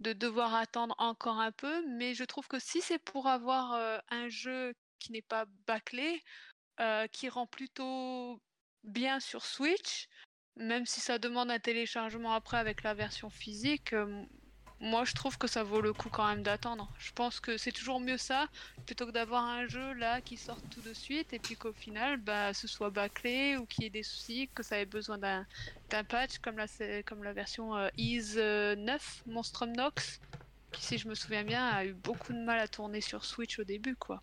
de 0.00 0.12
devoir 0.12 0.54
attendre 0.54 0.94
encore 0.98 1.40
un 1.40 1.52
peu, 1.52 1.84
mais 1.88 2.14
je 2.14 2.24
trouve 2.24 2.48
que 2.48 2.58
si 2.58 2.80
c'est 2.82 2.98
pour 2.98 3.28
avoir 3.28 4.02
un 4.10 4.28
jeu 4.28 4.74
qui 5.00 5.12
n'est 5.12 5.22
pas 5.22 5.46
bâclé, 5.66 6.22
qui 7.12 7.28
rend 7.28 7.46
plutôt 7.46 8.40
bien 8.84 9.20
sur 9.20 9.44
Switch, 9.44 10.08
même 10.56 10.86
si 10.86 11.00
ça 11.00 11.18
demande 11.18 11.50
un 11.50 11.58
téléchargement 11.58 12.32
après 12.32 12.58
avec 12.58 12.82
la 12.82 12.94
version 12.94 13.30
physique, 13.30 13.92
euh, 13.92 14.24
moi 14.80 15.04
je 15.04 15.14
trouve 15.14 15.38
que 15.38 15.46
ça 15.46 15.62
vaut 15.62 15.80
le 15.80 15.92
coup 15.92 16.08
quand 16.10 16.26
même 16.28 16.42
d'attendre. 16.42 16.92
Je 16.98 17.12
pense 17.12 17.40
que 17.40 17.56
c'est 17.56 17.72
toujours 17.72 18.00
mieux 18.00 18.18
ça 18.18 18.48
plutôt 18.86 19.06
que 19.06 19.10
d'avoir 19.10 19.44
un 19.44 19.66
jeu 19.66 19.94
là 19.94 20.20
qui 20.20 20.36
sort 20.36 20.60
tout 20.70 20.80
de 20.80 20.92
suite 20.92 21.32
et 21.32 21.38
puis 21.38 21.56
qu'au 21.56 21.72
final 21.72 22.18
bah, 22.18 22.54
ce 22.54 22.68
soit 22.68 22.90
bâclé 22.90 23.56
ou 23.56 23.66
qu'il 23.66 23.84
y 23.84 23.86
ait 23.86 23.90
des 23.90 24.02
soucis, 24.02 24.48
que 24.54 24.62
ça 24.62 24.78
ait 24.78 24.86
besoin 24.86 25.18
d'un 25.18 25.46
patch 26.04 26.38
comme 26.38 26.56
la, 26.58 26.66
comme 27.04 27.24
la 27.24 27.32
version 27.32 27.76
euh, 27.76 27.88
Ease 27.96 28.36
euh, 28.36 28.76
9, 28.76 29.22
Monstrum 29.26 29.72
Nox, 29.72 30.20
qui 30.72 30.84
si 30.84 30.98
je 30.98 31.08
me 31.08 31.14
souviens 31.14 31.44
bien 31.44 31.66
a 31.66 31.84
eu 31.84 31.94
beaucoup 31.94 32.32
de 32.32 32.44
mal 32.44 32.58
à 32.58 32.68
tourner 32.68 33.00
sur 33.00 33.24
Switch 33.24 33.58
au 33.58 33.64
début 33.64 33.96
quoi. 33.96 34.22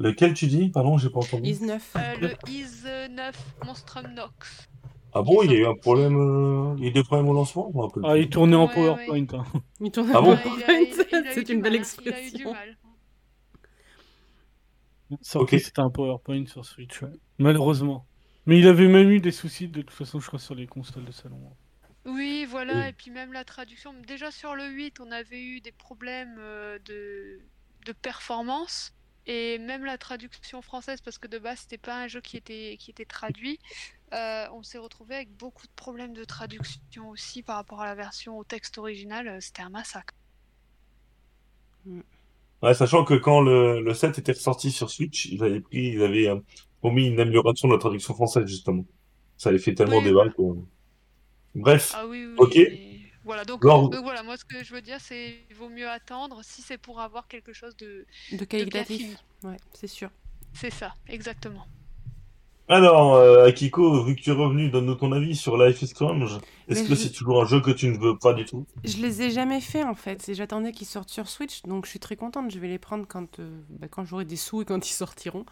Lequel 0.00 0.32
tu 0.34 0.46
dis? 0.46 0.70
Pardon, 0.70 0.96
j'ai 0.98 1.10
pas 1.10 1.20
entendu. 1.20 1.48
Is 1.48 1.60
9. 1.62 1.92
Euh, 1.96 2.16
le 2.22 2.50
Ease 2.50 2.88
9, 3.10 3.36
Monstrum 3.66 4.14
Nox. 4.14 4.66
Ah 5.12 5.20
bon, 5.22 5.42
il 5.42 5.52
y 5.52 5.56
a 5.56 5.58
eu 5.58 5.66
un 5.66 5.74
problème, 5.74 6.16
euh, 6.16 6.74
il 6.78 6.84
y 6.84 6.86
a 6.86 6.90
eu 6.90 6.92
des 6.92 7.02
problèmes 7.04 7.28
au 7.28 7.34
lancement? 7.34 7.70
Rappelle 7.74 8.02
Ah, 8.06 8.16
il 8.16 8.30
tournait 8.30 8.56
en 8.56 8.66
Ouais, 8.66 8.74
PowerPoint. 8.74 9.26
hein. 9.38 9.44
Il 9.80 9.90
tourne 9.90 10.10
Ah 10.14 10.22
bon? 10.22 10.38
C'est 11.34 11.48
une 11.50 11.60
belle 11.60 11.74
expression. 11.74 12.52
mal. 12.52 12.78
Sorti, 15.22 15.56
Ok. 15.56 15.60
c'était 15.60 15.80
un 15.80 15.90
PowerPoint 15.90 16.46
sur 16.46 16.64
Switch, 16.64 17.02
ouais. 17.02 17.10
malheureusement. 17.38 18.06
Mais 18.46 18.58
il 18.58 18.66
avait 18.68 18.88
même 18.88 19.10
eu 19.10 19.20
des 19.20 19.32
soucis 19.32 19.68
de 19.68 19.82
toute 19.82 19.90
façon, 19.90 20.18
je 20.20 20.26
crois, 20.28 20.38
sur 20.38 20.54
les 20.54 20.66
consoles 20.66 21.04
de 21.04 21.12
salon. 21.12 21.40
Oui, 22.06 22.46
voilà, 22.48 22.74
Oui. 22.74 22.88
et 22.88 22.92
puis 22.92 23.10
même 23.10 23.32
la 23.34 23.44
traduction. 23.44 23.92
Déjà 24.06 24.30
sur 24.30 24.54
le 24.54 24.66
8, 24.68 25.00
on 25.00 25.10
avait 25.10 25.42
eu 25.42 25.60
des 25.60 25.72
problèmes 25.72 26.36
euh, 26.38 26.78
de, 26.86 27.40
de 27.84 27.92
performance. 27.92 28.94
Et 29.26 29.58
même 29.58 29.84
la 29.84 29.98
traduction 29.98 30.62
française, 30.62 31.00
parce 31.00 31.18
que 31.18 31.28
de 31.28 31.38
base, 31.38 31.60
c'était 31.60 31.78
pas 31.78 31.96
un 32.02 32.08
jeu 32.08 32.20
qui 32.20 32.36
était, 32.36 32.76
qui 32.78 32.90
était 32.90 33.04
traduit, 33.04 33.58
euh, 34.14 34.46
on 34.52 34.62
s'est 34.62 34.78
retrouvé 34.78 35.16
avec 35.16 35.30
beaucoup 35.36 35.66
de 35.66 35.72
problèmes 35.76 36.14
de 36.14 36.24
traduction 36.24 37.08
aussi 37.10 37.42
par 37.42 37.56
rapport 37.56 37.80
à 37.82 37.86
la 37.86 37.94
version 37.94 38.38
au 38.38 38.44
texte 38.44 38.78
original. 38.78 39.28
euh, 39.28 39.40
C'était 39.40 39.62
un 39.62 39.70
massacre. 39.70 40.14
Ouais, 42.62 42.74
sachant 42.74 43.04
que 43.04 43.14
quand 43.14 43.40
le, 43.40 43.80
le 43.80 43.94
7 43.94 44.18
était 44.18 44.32
ressorti 44.32 44.70
sur 44.70 44.90
Switch, 44.90 45.26
ils 45.26 45.42
avaient 45.42 45.60
pris, 45.60 45.78
ils 45.94 46.02
avaient 46.02 46.28
euh, 46.28 46.38
promis 46.80 47.06
une 47.06 47.18
amélioration 47.20 47.68
de 47.68 47.72
la 47.74 47.78
traduction 47.78 48.14
française, 48.14 48.46
justement. 48.46 48.84
Ça 49.38 49.48
avait 49.50 49.58
fait 49.58 49.74
tellement 49.74 50.00
Oui, 50.00 50.02
débat 50.02 50.24
voilà. 50.24 50.32
que... 50.36 50.42
Bref, 51.54 51.86
Ah 51.92 52.06
oui, 52.06 52.24
oui, 52.26 52.36
ok. 52.36 52.58
mais 52.58 52.89
voilà. 53.30 53.44
Donc, 53.44 53.62
Lors- 53.64 53.88
donc 53.88 54.02
voilà, 54.02 54.22
moi 54.24 54.36
ce 54.36 54.44
que 54.44 54.64
je 54.64 54.74
veux 54.74 54.82
dire, 54.82 54.98
c'est 55.00 55.36
il 55.48 55.54
vaut 55.56 55.68
mieux 55.68 55.88
attendre 55.88 56.40
si 56.42 56.62
c'est 56.62 56.78
pour 56.78 57.00
avoir 57.00 57.28
quelque 57.28 57.52
chose 57.52 57.76
de. 57.76 58.04
Qualitatif. 58.48 59.16
Ouais, 59.44 59.56
c'est 59.72 59.86
sûr. 59.86 60.10
C'est 60.52 60.72
ça, 60.72 60.94
exactement. 61.08 61.64
Alors, 62.68 63.14
euh, 63.14 63.46
Akiko, 63.46 64.04
vu 64.04 64.14
que 64.16 64.20
tu 64.20 64.30
es 64.30 64.32
revenu, 64.32 64.70
donne-nous 64.70 64.94
ton 64.96 65.10
avis 65.12 65.34
sur 65.34 65.56
Life 65.62 65.82
is 65.82 65.88
Strange. 65.88 66.38
Est-ce 66.68 66.82
que 66.84 66.90
je- 66.90 66.94
c'est 66.94 67.10
toujours 67.10 67.42
un 67.42 67.46
jeu 67.46 67.60
que 67.60 67.70
tu 67.72 67.88
ne 67.88 67.98
veux 67.98 68.16
pas 68.18 68.32
du 68.32 68.44
tout? 68.44 68.64
Je 68.84 68.98
les 68.98 69.22
ai 69.22 69.30
jamais 69.30 69.60
fait 69.60 69.82
en 69.84 69.94
fait. 69.94 70.28
Et 70.28 70.34
J'attendais 70.34 70.72
qu'ils 70.72 70.86
sortent 70.86 71.10
sur 71.10 71.28
Switch, 71.28 71.62
donc 71.62 71.84
je 71.84 71.90
suis 71.90 71.98
très 72.00 72.14
contente. 72.16 72.50
Je 72.52 72.58
vais 72.60 72.68
les 72.68 72.78
prendre 72.78 73.06
quand, 73.08 73.38
euh, 73.40 73.60
bah, 73.70 73.88
quand 73.88 74.04
j'aurai 74.04 74.24
des 74.24 74.36
sous 74.36 74.62
et 74.62 74.64
quand 74.64 74.88
ils 74.88 74.92
sortiront 74.92 75.46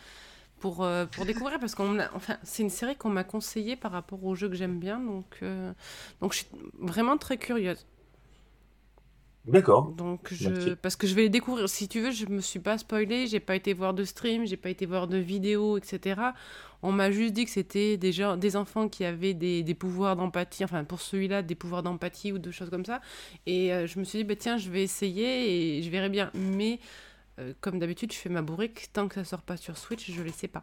pour, 0.60 0.84
euh, 0.84 1.06
pour 1.06 1.24
découvrir. 1.24 1.58
Parce 1.58 1.74
qu'on 1.74 1.98
enfin, 2.14 2.36
c'est 2.42 2.62
une 2.62 2.70
série 2.70 2.96
qu'on 2.96 3.10
m'a 3.10 3.24
conseillée 3.24 3.76
par 3.76 3.92
rapport 3.92 4.22
aux 4.24 4.34
jeux 4.34 4.48
que 4.48 4.56
j'aime 4.56 4.78
bien. 4.78 5.00
Donc, 5.00 5.38
euh, 5.42 5.72
donc 6.20 6.32
je 6.32 6.38
suis 6.38 6.48
vraiment 6.78 7.18
très 7.18 7.38
curieuse. 7.38 7.86
D'accord. 9.48 9.92
Donc 9.92 10.28
je, 10.30 10.74
parce 10.74 10.94
que 10.94 11.06
je 11.06 11.14
vais 11.14 11.22
les 11.22 11.28
découvrir. 11.30 11.68
Si 11.68 11.88
tu 11.88 12.00
veux, 12.00 12.10
je 12.10 12.26
me 12.26 12.40
suis 12.40 12.58
pas 12.58 12.76
spoilé, 12.76 13.26
j'ai 13.26 13.40
pas 13.40 13.56
été 13.56 13.72
voir 13.72 13.94
de 13.94 14.04
stream, 14.04 14.46
j'ai 14.46 14.58
pas 14.58 14.68
été 14.68 14.84
voir 14.84 15.08
de 15.08 15.16
vidéos, 15.16 15.78
etc. 15.78 16.20
On 16.82 16.92
m'a 16.92 17.10
juste 17.10 17.32
dit 17.32 17.46
que 17.46 17.50
c'était 17.50 17.96
des 17.96 18.12
gens, 18.12 18.36
des 18.36 18.56
enfants 18.56 18.88
qui 18.88 19.04
avaient 19.06 19.32
des, 19.32 19.62
des 19.62 19.74
pouvoirs 19.74 20.16
d'empathie, 20.16 20.64
enfin 20.64 20.84
pour 20.84 21.00
celui-là 21.00 21.42
des 21.42 21.54
pouvoirs 21.54 21.82
d'empathie 21.82 22.30
ou 22.30 22.38
de 22.38 22.50
choses 22.50 22.68
comme 22.68 22.84
ça. 22.84 23.00
Et 23.46 23.72
euh, 23.72 23.86
je 23.86 23.98
me 23.98 24.04
suis 24.04 24.18
dit 24.18 24.24
bah 24.24 24.36
tiens, 24.36 24.58
je 24.58 24.70
vais 24.70 24.82
essayer 24.82 25.78
et 25.78 25.82
je 25.82 25.88
verrai 25.88 26.10
bien. 26.10 26.30
Mais 26.34 26.78
euh, 27.38 27.52
comme 27.60 27.78
d'habitude, 27.78 28.12
je 28.12 28.18
fais 28.18 28.28
ma 28.28 28.42
bourrique 28.42 28.88
tant 28.92 29.08
que 29.08 29.14
ça 29.16 29.24
sort 29.24 29.42
pas 29.42 29.56
sur 29.56 29.76
Switch, 29.78 30.10
je 30.10 30.22
les 30.22 30.32
sais 30.32 30.48
pas. 30.48 30.62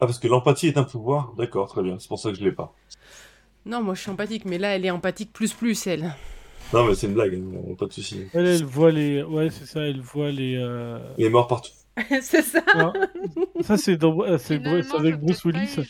Ah, 0.00 0.06
parce 0.06 0.18
que 0.18 0.28
l'empathie 0.28 0.68
est 0.68 0.78
un 0.78 0.84
pouvoir 0.84 1.32
D'accord, 1.36 1.68
très 1.68 1.82
bien. 1.82 1.98
C'est 1.98 2.08
pour 2.08 2.18
ça 2.20 2.30
que 2.30 2.36
je 2.36 2.44
l'ai 2.44 2.52
pas. 2.52 2.74
Non, 3.66 3.82
moi 3.82 3.94
je 3.94 4.00
suis 4.02 4.10
empathique, 4.10 4.44
mais 4.44 4.58
là 4.58 4.76
elle 4.76 4.84
est 4.86 4.90
empathique 4.90 5.32
plus 5.32 5.52
plus 5.52 5.86
elle. 5.86 6.14
Non, 6.72 6.84
mais 6.84 6.94
c'est 6.94 7.06
une 7.06 7.14
blague, 7.14 7.34
hein, 7.34 7.74
pas 7.78 7.86
de 7.86 7.92
souci. 7.92 8.26
Elle, 8.34 8.46
elle 8.46 8.64
voit 8.64 8.90
les. 8.90 9.22
Ouais, 9.22 9.50
c'est 9.50 9.64
ça, 9.66 9.80
elle 9.80 10.00
voit 10.00 10.30
les. 10.30 10.56
euh, 10.56 10.98
Il 11.18 11.24
est 11.24 11.30
mort 11.30 11.46
partout. 11.48 11.72
c'est 12.22 12.42
ça. 12.42 12.60
ah, 12.74 12.92
Ça, 13.62 13.76
c'est 13.76 13.96
dans... 13.96 14.20
avec 14.20 15.18
Bruce 15.20 15.44
Willis. 15.44 15.68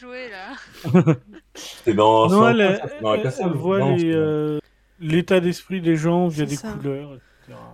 C'est 1.54 1.94
dans... 1.94 2.28
Non, 2.28 2.44
c'est 2.44 2.50
elle, 2.52 2.60
elle, 2.60 3.32
elle- 3.40 3.52
voit 3.52 3.92
les, 3.92 4.12
euh, 4.14 4.58
l'état 5.00 5.40
d'esprit 5.40 5.80
des 5.80 5.96
gens 5.96 6.28
via 6.28 6.46
des 6.46 6.56
ça. 6.56 6.72
couleurs, 6.72 7.18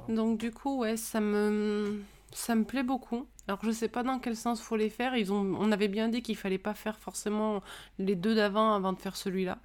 Donc 0.09 0.39
du 0.39 0.51
coup, 0.53 0.79
ouais, 0.81 0.97
ça 0.97 1.21
me 1.21 2.03
ça 2.33 2.55
me 2.55 2.65
plaît 2.65 2.83
beaucoup. 2.83 3.27
Alors 3.49 3.61
je 3.63 3.71
sais 3.71 3.89
pas 3.89 4.03
dans 4.03 4.19
quel 4.19 4.37
sens 4.37 4.61
faut 4.61 4.77
les 4.77 4.91
faire. 4.91 5.17
Ils 5.17 5.33
ont 5.33 5.57
on 5.59 5.73
avait 5.73 5.89
bien 5.89 6.09
dit 6.09 6.23
qu'il 6.23 6.37
fallait 6.37 6.59
pas 6.59 6.75
faire 6.75 6.99
forcément 6.99 7.63
les 7.99 8.17
deux 8.17 8.35
d'avant 8.35 8.75
avant 8.75 8.93
de 8.93 8.99
faire 9.01 9.17
celui-là. 9.17 9.59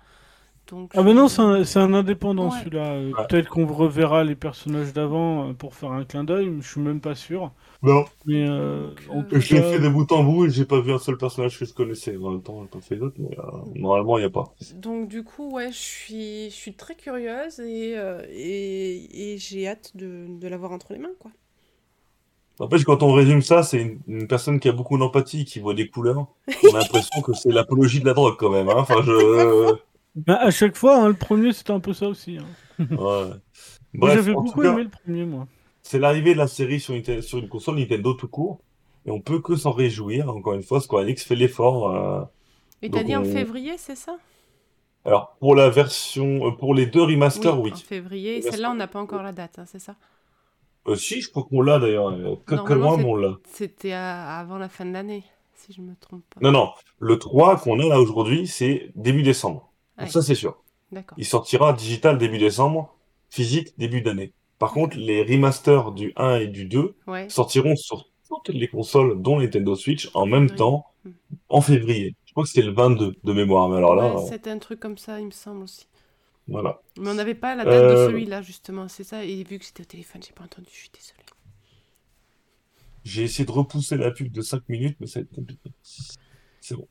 Donc 0.68 0.94
Ah 0.96 1.04
bah 1.04 1.14
non, 1.14 1.28
c'est 1.28 1.42
un, 1.42 1.64
c'est 1.64 1.80
un 1.80 1.94
indépendant 1.94 2.50
Ouais. 2.50 2.52
celui-là. 2.52 2.94
Euh, 2.94 3.14
Ouais. 3.18 3.28
Peut-être 3.28 3.50
qu'on 3.50 3.66
reverra 3.68 4.24
les 4.24 4.36
personnages 4.36 4.94
d'avant 4.94 5.50
euh, 5.50 5.54
pour 5.54 5.76
faire 5.76 5.92
un 5.92 6.04
clin 6.06 6.24
d'œil, 6.24 6.50
mais 6.50 6.62
je 6.62 6.68
suis 6.70 6.82
même 6.82 7.02
pas 7.02 7.16
sûr. 7.16 7.52
Non, 7.82 8.04
Mais 8.26 8.46
euh, 8.48 8.90
Donc, 9.08 9.10
en 9.10 9.24
tout 9.24 9.40
je 9.40 9.56
l'ai 9.56 9.62
cas- 9.62 9.72
fait 9.72 9.80
de 9.80 9.88
bout 9.88 10.12
en 10.12 10.24
bout 10.24 10.46
et 10.48 10.50
j'ai 10.50 10.66
pas 10.66 10.82
vu 10.82 10.92
un 10.92 10.98
seul 11.00 11.18
personnage 11.18 11.58
que 11.58 11.64
je 11.64 11.74
connaissais. 11.74 12.18
En 12.18 12.32
même 12.32 12.42
temps, 12.42 12.62
j'ai 12.62 12.68
pas 12.68 12.82
fait 12.82 12.98
d'autres, 12.98 13.16
mais 13.20 13.38
euh, 13.40 13.44
normalement, 13.76 14.18
il 14.18 14.22
n'y 14.22 14.28
a 14.28 14.30
pas. 14.30 14.54
Donc 14.76 15.08
du 15.08 15.24
coup, 15.24 15.50
ouais, 15.52 15.72
je 15.72 15.78
suis 15.78 16.50
je 16.50 16.56
suis 16.56 16.74
très 16.74 16.96
curieuse 16.96 17.60
et 17.62 17.94
euh, 17.98 18.22
et, 18.30 19.34
et 19.34 19.38
j'ai 19.38 19.68
hâte 19.70 19.92
de, 19.96 20.26
de 20.28 20.48
l'avoir 20.50 20.74
entre 20.74 20.92
les 20.92 21.00
mains 21.00 21.08
quoi. 21.20 21.32
En 22.62 22.68
fait, 22.70 22.84
quand 22.84 23.02
on 23.04 23.14
résume 23.14 23.42
ça, 23.42 23.64
c'est 23.64 23.82
une, 23.82 24.00
une 24.10 24.28
personne 24.28 24.60
qui 24.60 24.68
a 24.68 24.74
beaucoup 24.74 24.98
d'empathie, 24.98 25.46
qui 25.46 25.60
voit 25.60 25.74
des 25.74 25.88
couleurs. 25.88 26.28
On 26.66 26.76
a 26.76 26.80
l'impression 26.80 27.22
que 27.22 27.32
c'est 27.34 27.54
l'apologie 27.54 28.02
de 28.02 28.06
la 28.06 28.14
drogue 28.14 28.36
quand 28.38 28.50
même. 28.50 28.68
Hein. 28.68 28.76
Enfin, 28.80 29.02
je... 29.06 29.74
Bah, 30.16 30.40
à 30.42 30.52
chaque 30.52 30.76
fois, 30.76 30.98
hein, 30.98 31.08
le 31.08 31.14
premier 31.14 31.54
c'était 31.54 31.72
un 31.72 31.80
peu 31.80 31.94
ça 31.94 32.08
aussi. 32.10 32.38
hein. 32.40 32.86
Ouais. 32.98 33.30
J'avais 34.16 34.34
beaucoup 34.34 34.62
cas, 34.62 34.74
aimé 34.74 34.84
le 34.84 34.90
premier, 34.90 35.24
moi. 35.24 35.48
C'est 35.90 35.98
l'arrivée 35.98 36.34
de 36.34 36.38
la 36.38 36.48
série 36.48 36.80
sur 36.80 36.94
une, 36.94 37.22
sur 37.24 37.40
une 37.40 37.50
console 37.50 37.78
Nintendo 37.80 38.14
tout 38.14 38.28
court. 38.28 38.60
Et 39.08 39.10
on 39.10 39.20
peut 39.22 39.40
que 39.42 39.56
s'en 39.56 39.72
réjouir. 39.72 40.30
Encore 40.30 40.54
une 40.54 40.62
fois, 40.62 40.82
Square 40.82 41.02
Enix 41.02 41.24
fait 41.24 41.36
l'effort. 41.36 41.90
euh, 41.90 42.22
Et 42.84 42.92
t'as 42.92 43.02
dit 43.02 43.16
en 43.16 43.24
février, 43.24 43.76
c'est 43.80 43.96
ça? 43.96 44.20
Alors, 45.04 45.36
pour 45.40 45.56
la 45.56 45.72
version, 45.72 46.46
euh, 46.46 46.52
pour 46.52 46.76
les 46.76 46.86
deux 46.86 47.02
remasters, 47.02 47.60
oui. 47.60 47.72
en 47.74 47.76
février. 47.76 48.38
Et 48.38 48.42
celle-là, 48.44 48.70
on 48.70 48.76
n'a 48.76 48.86
pas 48.86 49.00
encore 49.00 49.24
la 49.24 49.32
date, 49.32 49.58
hein, 49.58 49.66
c'est 49.66 49.80
ça? 49.80 49.96
Euh, 50.88 50.96
si, 50.96 51.22
je 51.22 51.32
crois 51.32 51.44
qu'on 51.50 51.62
l'a 51.64 51.80
d'ailleurs. 51.80 52.10
Euh, 52.10 52.36
Que, 52.46 52.52
que 52.52 52.56
Normalement, 52.56 52.86
loin, 52.86 52.96
c'est- 52.98 53.04
mais 53.04 53.10
on 53.10 53.16
l'a. 53.16 53.38
C'était 53.52 53.94
avant 53.94 54.60
la 54.60 54.70
fin 54.70 54.86
de 54.86 54.92
l'année, 54.92 55.24
si 55.56 55.74
je 55.74 55.82
me 55.82 55.96
trompe 55.96 56.22
pas. 56.30 56.40
Non, 56.44 56.52
non. 56.52 56.70
Le 57.00 57.18
3 57.18 57.58
qu'on 57.58 57.80
a 57.80 57.86
là 57.88 58.00
aujourd'hui, 58.00 58.46
c'est 58.46 58.92
début 58.94 59.24
décembre. 59.24 59.72
Donc 59.98 60.10
ça, 60.10 60.22
c'est 60.22 60.36
sûr. 60.36 60.62
D'accord. 60.92 61.18
Il 61.18 61.26
sortira 61.26 61.74
digital 61.74 62.20
début 62.20 62.38
décembre, 62.38 62.96
physique 63.32 63.74
début 63.80 64.02
d'année. 64.02 64.34
Par 64.60 64.74
contre, 64.74 64.98
les 64.98 65.24
remasters 65.24 65.92
du 65.94 66.14
1 66.18 66.36
et 66.38 66.48
du 66.48 66.66
2 66.66 66.96
Ouais. 67.08 67.30
sortiront 67.30 67.76
sur 67.76 68.06
toutes 68.30 68.50
les 68.56 68.68
consoles, 68.68 69.22
dont 69.22 69.40
Nintendo 69.40 69.76
Switch, 69.76 70.10
en 70.14 70.26
même 70.26 70.50
temps, 70.50 70.86
Hmm. 71.06 71.12
en 71.50 71.62
février. 71.62 72.16
Je 72.26 72.34
crois 72.34 72.44
que 72.44 72.50
c'était 72.50 72.66
le 72.68 72.74
22 72.74 73.16
de 73.24 73.34
mémoire, 73.34 73.70
mais 73.70 73.78
alors 73.78 73.96
là, 73.96 74.16
Ouais, 74.16 74.22
euh, 74.22 74.30
c'était 74.30 74.52
un 74.52 74.60
truc 74.60 74.80
comme 74.80 74.98
ça, 74.98 75.20
il 75.20 75.28
me 75.28 75.32
semble 75.32 75.64
aussi. 75.64 75.88
voilà. 76.48 76.82
Mais 76.98 77.10
on 77.10 77.14
n'avait 77.14 77.36
pas 77.36 77.56
la 77.56 77.64
date 77.66 77.88
de 77.88 77.96
Euh, 77.96 78.08
celui-là, 78.08 78.42
justement, 78.42 78.88
c'est 78.88 79.04
ça. 79.06 79.24
Et 79.24 79.44
vu 79.44 79.60
que 79.60 79.66
c'était 79.66 79.82
au 79.84 79.86
téléphone, 79.86 80.22
j'ai 80.26 80.34
pas 80.34 80.44
entendu, 80.44 80.68
je 80.72 80.78
suis 80.78 80.92
désolée. 80.94 81.24
J'ai 83.04 83.24
essayé 83.24 83.46
de 83.46 83.52
repousser 83.52 83.98
la 83.98 84.12
pub 84.12 84.32
de 84.32 84.42
5 84.42 84.68
minutes, 84.70 84.98
mais 85.00 85.08
ça 85.08 85.20
va 85.20 85.24
être 85.24 85.36
compliqué. 85.36 85.72
C'est 86.62 86.76
bon. 86.76 86.88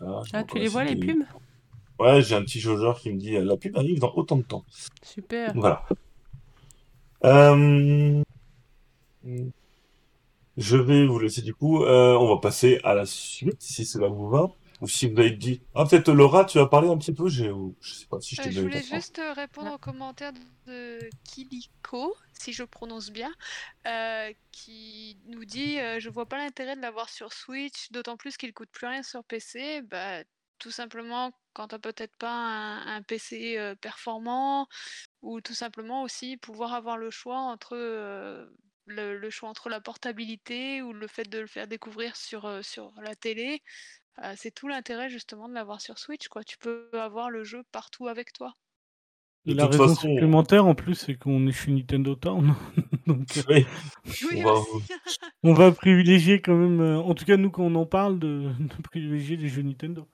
Ah, 0.00 0.22
Ah, 0.32 0.44
tu 0.44 0.58
les 0.58 0.68
vois, 0.68 0.84
les 0.84 0.96
pubs 0.96 1.24
Ouais, 2.00 2.22
j'ai 2.22 2.34
un 2.34 2.42
petit 2.42 2.60
jaugeur 2.60 2.98
qui 3.00 3.12
me 3.12 3.18
dit 3.18 3.36
euh, 3.36 3.44
la 3.44 3.56
pub 3.56 3.76
arrive 3.76 3.98
dans 4.00 4.12
autant 4.14 4.36
de 4.36 4.42
temps. 4.42 4.64
Super. 5.02 5.52
Voilà. 5.54 5.86
Euh, 7.24 8.22
Je 10.56 10.76
vais 10.76 11.06
vous 11.06 11.18
laisser 11.18 11.42
du 11.42 11.54
coup. 11.54 11.84
Euh, 11.84 12.14
on 12.16 12.28
va 12.34 12.40
passer 12.40 12.80
à 12.84 12.94
la 12.94 13.06
suite, 13.06 13.60
si 13.62 13.84
cela 13.84 14.08
vous 14.08 14.28
va. 14.28 14.50
Ou 14.80 14.88
si 14.88 15.10
vous 15.10 15.18
avez 15.20 15.30
dit. 15.32 15.60
Ah, 15.74 15.84
peut-être 15.84 16.10
Laura, 16.10 16.46
tu 16.46 16.58
as 16.58 16.66
parlé 16.66 16.88
un 16.88 16.96
petit 16.96 17.12
peu. 17.12 17.28
Je 17.28 17.44
sais 17.82 18.06
pas 18.06 18.18
si 18.22 18.34
je 18.34 18.40
Euh, 18.40 18.44
t'ai 18.44 18.50
je 18.52 18.60
donné 18.60 18.68
voulais 18.70 18.80
temps. 18.80 18.94
juste 18.96 19.18
euh, 19.18 19.34
répondre 19.34 19.72
aux 19.74 19.78
commentaires 19.78 20.32
de 20.66 20.98
Kiliko, 21.24 22.14
si 22.32 22.54
je 22.54 22.62
prononce 22.64 23.10
bien, 23.10 23.30
euh, 23.86 24.32
qui 24.52 25.18
nous 25.26 25.44
dit 25.44 25.78
euh, 25.78 26.00
Je 26.00 26.08
vois 26.08 26.24
pas 26.24 26.38
l'intérêt 26.38 26.76
de 26.76 26.80
l'avoir 26.80 27.10
sur 27.10 27.34
Switch, 27.34 27.90
d'autant 27.92 28.16
plus 28.16 28.38
qu'il 28.38 28.54
coûte 28.54 28.70
plus 28.72 28.86
rien 28.86 29.02
sur 29.02 29.22
PC. 29.22 29.82
Bah, 29.82 30.22
tout 30.60 30.70
simplement, 30.70 31.32
quand 31.54 31.68
t'as 31.68 31.78
peut-être 31.80 32.16
pas 32.16 32.30
un, 32.32 32.96
un 32.96 33.02
PC 33.02 33.56
euh, 33.58 33.74
performant, 33.74 34.68
ou 35.22 35.40
tout 35.40 35.54
simplement 35.54 36.02
aussi 36.04 36.36
pouvoir 36.36 36.74
avoir 36.74 36.96
le 36.98 37.10
choix 37.10 37.38
entre. 37.38 37.76
euh, 37.76 38.46
le, 38.86 39.16
le 39.18 39.30
choix 39.30 39.48
entre 39.48 39.68
la 39.68 39.80
portabilité 39.80 40.82
ou 40.82 40.92
le 40.92 41.06
fait 41.06 41.28
de 41.28 41.38
le 41.38 41.46
faire 41.46 41.68
découvrir 41.68 42.16
sur, 42.16 42.44
euh, 42.46 42.60
sur 42.62 42.92
la 43.02 43.14
télé, 43.14 43.62
Euh, 44.24 44.34
c'est 44.36 44.50
tout 44.50 44.66
l'intérêt 44.68 45.08
justement 45.08 45.48
de 45.48 45.54
l'avoir 45.54 45.80
sur 45.80 45.96
Switch, 45.98 46.26
quoi. 46.28 46.42
Tu 46.44 46.58
peux 46.58 46.90
avoir 46.92 47.30
le 47.30 47.44
jeu 47.44 47.62
partout 47.72 48.08
avec 48.08 48.32
toi. 48.32 48.54
De 49.46 49.54
la 49.54 49.66
raison 49.66 49.88
façon- 49.88 50.00
supplémentaire 50.08 50.66
en 50.66 50.74
plus, 50.74 50.94
c'est 50.96 51.14
qu'on 51.14 51.46
est 51.46 51.52
chez 51.52 51.70
Nintendo 51.70 52.14
Town. 52.16 52.54
Donc 53.06 53.28
euh, 53.38 53.42
Oui, 53.48 53.66
Oui, 54.32 54.42
on 54.44 54.52
va- 54.52 54.60
on 55.44 55.54
va 55.54 55.72
privilégier 55.72 56.42
quand 56.42 56.56
même, 56.56 56.80
euh, 56.80 56.98
en 56.98 57.14
tout 57.14 57.24
cas 57.24 57.36
nous 57.36 57.50
quand 57.52 57.62
on 57.62 57.74
en 57.76 57.86
parle, 57.86 58.18
de, 58.18 58.50
de 58.58 58.82
privilégier 58.82 59.36
les 59.36 59.48
jeux 59.48 59.62
Nintendo. 59.62 60.08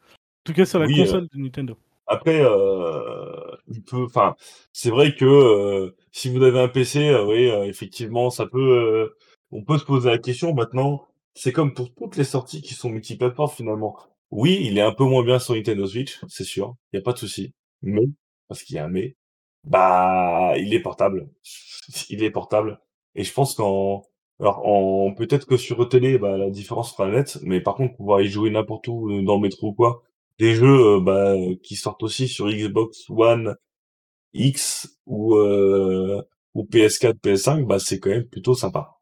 En 0.46 0.52
tout 0.52 0.54
cas 0.54 0.64
sur 0.64 0.78
la 0.78 0.87
Oui, 0.87 1.00
euh, 1.00 1.04
console 1.04 1.28
de 1.35 1.40
Nintendo. 1.40 1.76
Après, 2.06 2.40
euh, 2.40 3.57
il 3.66 3.82
peut, 3.82 4.05
enfin, 4.05 4.36
c'est 4.72 4.90
vrai 4.90 5.12
que 5.16 5.24
euh, 5.24 5.97
si 6.12 6.30
vous 6.30 6.40
avez 6.44 6.61
un 6.61 6.68
PC, 6.68 7.09
euh, 7.09 7.26
oui, 7.26 7.51
euh, 7.51 7.64
effectivement, 7.64 8.30
ça 8.30 8.47
peut, 8.47 8.61
euh, 8.61 9.16
on 9.51 9.64
peut 9.64 9.76
se 9.76 9.84
poser 9.84 10.09
la 10.09 10.18
question. 10.18 10.55
Maintenant, 10.55 11.05
c'est 11.34 11.51
comme 11.51 11.74
pour 11.74 11.92
toutes 11.92 12.16
les 12.16 12.22
sorties 12.22 12.62
qui 12.62 12.74
sont 12.74 12.90
multiplateformes 12.90 13.51
finalement. 13.51 13.99
Oui, 14.30 14.61
il 14.62 14.78
est 14.78 14.82
un 14.82 14.92
peu 14.92 15.03
moins 15.03 15.24
bien 15.24 15.40
sur 15.40 15.55
Nintendo 15.55 15.84
Switch, 15.84 16.20
c'est 16.28 16.44
sûr, 16.44 16.76
il 16.92 16.99
y 16.99 17.01
a 17.01 17.03
pas 17.03 17.12
de 17.12 17.18
souci. 17.18 17.53
Mais 17.82 18.07
parce 18.47 18.62
qu'il 18.62 18.76
y 18.76 18.78
a 18.78 18.84
un 18.84 18.88
mais, 18.88 19.16
bah, 19.64 20.53
il 20.59 20.74
est 20.74 20.80
portable, 20.80 21.28
il 22.09 22.22
est 22.22 22.30
portable. 22.30 22.78
Et 23.16 23.24
je 23.24 23.32
pense 23.32 23.57
qu'en, 23.57 24.05
alors, 24.38 24.64
en 24.64 25.12
peut-être 25.12 25.44
que 25.44 25.57
sur 25.57 25.88
télé, 25.88 26.18
bah, 26.18 26.36
la 26.36 26.51
différence 26.51 26.92
sera 26.92 27.09
nette, 27.09 27.38
mais 27.42 27.61
par 27.61 27.74
contre, 27.74 27.97
pouvoir 27.97 28.20
y 28.20 28.28
jouer 28.28 28.51
n'importe 28.51 28.86
où 28.86 29.22
dans 29.22 29.34
le 29.36 29.40
métro 29.40 29.70
ou 29.70 29.72
quoi, 29.72 30.05
des 30.39 30.55
jeux 30.55 31.01
bah, 31.01 31.34
qui 31.62 31.76
sortent 31.76 32.03
aussi 32.03 32.28
sur 32.28 32.49
Xbox 32.49 33.09
One 33.09 33.57
X 34.34 34.99
ou 35.07 35.37
ou 36.57 36.64
PS4, 36.64 37.18
PS5, 37.20 37.66
bah 37.66 37.78
c'est 37.78 38.01
quand 38.01 38.11
même 38.11 38.24
plutôt 38.24 38.55
sympa. 38.55 38.97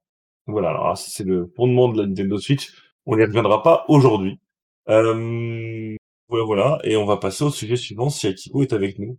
Voilà, 0.47 0.70
alors 0.70 0.99
c'est 0.99 1.24
le 1.24 1.51
fondement 1.57 1.89
de 1.89 2.03
la 2.03 2.09
Nintendo 2.09 2.37
Switch. 2.37 2.72
On 3.07 3.16
n'y 3.16 3.24
reviendra 3.24 3.62
pas 3.62 3.85
aujourd'hui. 3.89 4.41
Euh, 4.89 5.97
voilà, 6.28 6.45
voilà, 6.45 6.78
et 6.82 6.97
on 6.97 7.07
va 7.07 7.16
passer 7.16 7.45
au 7.45 7.51
sujet 7.51 7.76
suivant 7.76 8.11
si 8.11 8.26
Akiko 8.26 8.62
est 8.62 8.72
avec 8.72 8.99
nous. 8.99 9.18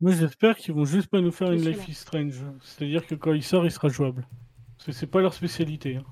Moi, 0.00 0.12
j'espère 0.12 0.56
qu'ils 0.56 0.74
vont 0.74 0.84
juste 0.84 1.08
pas 1.08 1.20
nous 1.20 1.30
faire 1.30 1.50
une 1.50 1.64
Life 1.64 1.88
is 1.88 1.94
Strange. 1.94 2.44
C'est-à-dire 2.60 3.06
que 3.06 3.14
quand 3.14 3.32
il 3.32 3.42
sort, 3.42 3.64
il 3.64 3.70
sera 3.70 3.88
jouable. 3.88 4.26
Parce 4.76 4.86
que 4.86 4.92
c'est 4.92 5.06
pas 5.06 5.20
leur 5.20 5.32
spécialité. 5.32 5.96
Hein. 5.96 6.04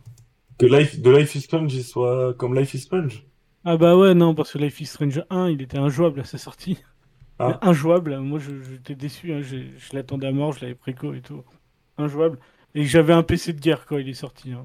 Que 0.58 0.66
Life, 0.66 1.00
de 1.00 1.10
Life 1.10 1.34
is 1.34 1.42
Strange, 1.42 1.74
il 1.74 1.84
soit 1.84 2.34
comme 2.34 2.58
Life 2.58 2.72
is 2.74 2.80
Strange 2.80 3.26
Ah 3.64 3.76
bah 3.76 3.96
ouais, 3.96 4.14
non, 4.14 4.34
parce 4.34 4.52
que 4.52 4.58
Life 4.58 4.80
is 4.80 4.86
Strange 4.86 5.22
1, 5.30 5.50
il 5.50 5.62
était 5.62 5.78
injouable 5.78 6.20
à 6.20 6.24
sa 6.24 6.38
sortie. 6.38 6.78
Ah. 7.38 7.58
Injouable, 7.62 8.18
moi 8.18 8.38
j'étais 8.38 8.94
déçu, 8.94 9.32
hein. 9.32 9.40
je 9.40 9.66
l'attendais 9.92 10.26
à 10.26 10.32
mort, 10.32 10.52
je 10.52 10.60
l'avais 10.60 10.74
préco 10.74 11.14
et 11.14 11.20
tout. 11.20 11.42
Injouable. 11.96 12.38
Et 12.74 12.84
j'avais 12.84 13.12
un 13.12 13.22
PC 13.22 13.52
de 13.52 13.60
guerre 13.60 13.84
quand 13.86 13.98
il 13.98 14.08
est 14.08 14.14
sorti. 14.14 14.52
Hein. 14.52 14.64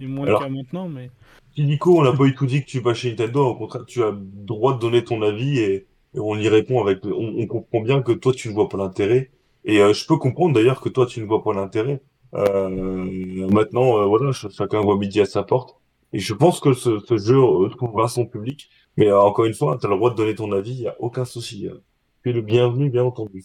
Et 0.00 0.06
moins 0.06 0.26
le 0.26 0.38
cas 0.38 0.48
maintenant, 0.48 0.88
mais. 0.88 1.10
Nico, 1.56 1.98
on 1.98 2.02
n'a 2.02 2.12
pas 2.12 2.24
eu 2.24 2.34
tout 2.34 2.44
dit 2.44 2.60
que 2.60 2.66
tu 2.66 2.82
pas 2.82 2.92
chez 2.92 3.10
Nintendo. 3.10 3.46
Au 3.46 3.54
contraire, 3.54 3.86
tu 3.86 4.02
as 4.02 4.10
le 4.10 4.20
droit 4.20 4.74
de 4.74 4.78
donner 4.78 5.02
ton 5.02 5.22
avis 5.22 5.58
et, 5.58 5.86
on 6.14 6.38
y 6.38 6.48
répond 6.48 6.82
avec. 6.82 7.04
On, 7.06 7.46
comprend 7.46 7.80
bien 7.80 8.02
que 8.02 8.12
toi, 8.12 8.32
tu 8.34 8.48
ne 8.48 8.54
vois 8.54 8.68
pas 8.68 8.76
l'intérêt. 8.76 9.30
Et 9.64 9.80
euh, 9.80 9.92
je 9.94 10.06
peux 10.06 10.16
comprendre 10.16 10.54
d'ailleurs 10.54 10.80
que 10.80 10.88
toi, 10.88 11.06
tu 11.06 11.20
ne 11.20 11.26
vois 11.26 11.42
pas 11.42 11.54
l'intérêt. 11.54 12.02
Euh, 12.34 13.48
maintenant, 13.50 13.98
euh, 13.98 14.04
voilà, 14.04 14.32
chacun 14.32 14.80
voit 14.80 14.98
midi 14.98 15.20
à 15.20 15.24
sa 15.24 15.42
porte. 15.42 15.76
Et 16.12 16.18
je 16.18 16.34
pense 16.34 16.60
que 16.60 16.72
ce, 16.72 17.00
jeu 17.16 17.40
trouvera 17.76 18.08
son 18.08 18.26
public. 18.26 18.70
Mais 18.96 19.12
encore 19.12 19.44
une 19.44 19.54
fois, 19.54 19.76
tu 19.78 19.86
as 19.86 19.90
le 19.90 19.96
droit 19.96 20.10
de 20.10 20.16
donner 20.16 20.34
ton 20.34 20.52
avis, 20.52 20.72
il 20.72 20.80
n'y 20.80 20.88
a 20.88 20.96
aucun 21.00 21.24
souci. 21.24 21.68
Tu 22.22 22.30
es 22.30 22.32
le 22.32 22.42
bienvenu, 22.42 22.88
bien 22.90 23.04
entendu. 23.04 23.44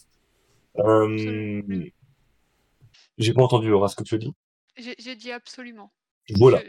J'ai 3.18 3.34
pas 3.34 3.44
entendu, 3.44 3.70
Laura, 3.70 3.88
ce 3.88 3.96
que 3.96 4.04
tu 4.04 4.16
as 4.16 4.18
dit. 4.18 4.34
J'ai 4.78 5.16
dit 5.16 5.32
absolument. 5.32 5.92
Voilà. 6.38 6.62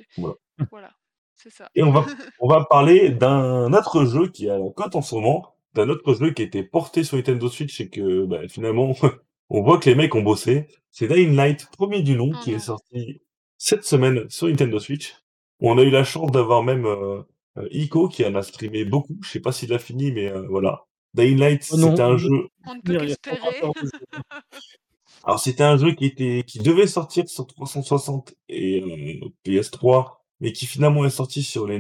Voilà. 0.70 0.90
C'est 1.36 1.50
ça. 1.50 1.68
Et 1.74 1.82
on 1.82 1.90
va, 1.90 2.06
on 2.40 2.48
va 2.48 2.64
parler 2.64 3.10
d'un 3.10 3.72
autre 3.72 4.04
jeu 4.04 4.28
qui 4.28 4.48
a 4.48 4.58
la 4.58 4.70
cote 4.70 4.94
en 4.94 5.02
ce 5.02 5.14
moment, 5.14 5.56
d'un 5.74 5.88
autre 5.88 6.14
jeu 6.14 6.32
qui 6.32 6.42
a 6.42 6.44
été 6.44 6.62
porté 6.62 7.04
sur 7.04 7.16
Nintendo 7.16 7.48
Switch 7.48 7.80
et 7.80 7.88
que 7.88 8.24
bah, 8.26 8.46
finalement, 8.48 8.94
on 9.50 9.62
voit 9.62 9.78
que 9.78 9.88
les 9.88 9.96
mecs 9.96 10.14
ont 10.14 10.22
bossé. 10.22 10.68
C'est 10.90 11.08
Dying 11.08 11.34
Light, 11.34 11.68
premier 11.72 12.02
du 12.02 12.16
nom, 12.16 12.30
qui 12.44 12.52
est 12.52 12.58
sorti 12.58 13.22
cette 13.56 13.84
semaine 13.84 14.28
sur 14.28 14.48
Nintendo 14.48 14.78
Switch. 14.78 15.16
On 15.62 15.78
a 15.78 15.82
eu 15.82 15.90
la 15.90 16.04
chance 16.04 16.30
d'avoir 16.32 16.62
même 16.62 16.86
euh, 16.86 17.22
euh, 17.58 17.68
Ico 17.70 18.08
qui 18.08 18.24
en 18.24 18.34
a 18.34 18.42
streamé 18.42 18.84
beaucoup. 18.84 19.16
Je 19.22 19.30
sais 19.30 19.40
pas 19.40 19.52
s'il 19.52 19.70
l'a 19.70 19.78
fini, 19.78 20.12
mais 20.12 20.30
euh, 20.30 20.46
voilà. 20.48 20.84
Dying 21.14 21.38
Light, 21.38 21.68
oh 21.72 21.76
c'est 21.76 22.00
un 22.00 22.16
jeu. 22.16 22.48
On 22.66 22.74
ne 22.74 22.80
peut 22.80 22.98
qu'espérer. 22.98 23.60
Alors 25.24 25.38
c'était 25.38 25.62
un 25.62 25.76
jeu 25.76 25.92
qui 25.92 26.06
était 26.06 26.42
qui 26.44 26.58
devait 26.58 26.86
sortir 26.86 27.28
sur 27.28 27.46
360 27.46 28.34
et 28.48 28.80
euh, 28.80 29.28
PS3, 29.46 30.16
mais 30.40 30.52
qui 30.52 30.66
finalement 30.66 31.04
est 31.04 31.10
sorti 31.10 31.42
sur 31.42 31.66
les 31.66 31.78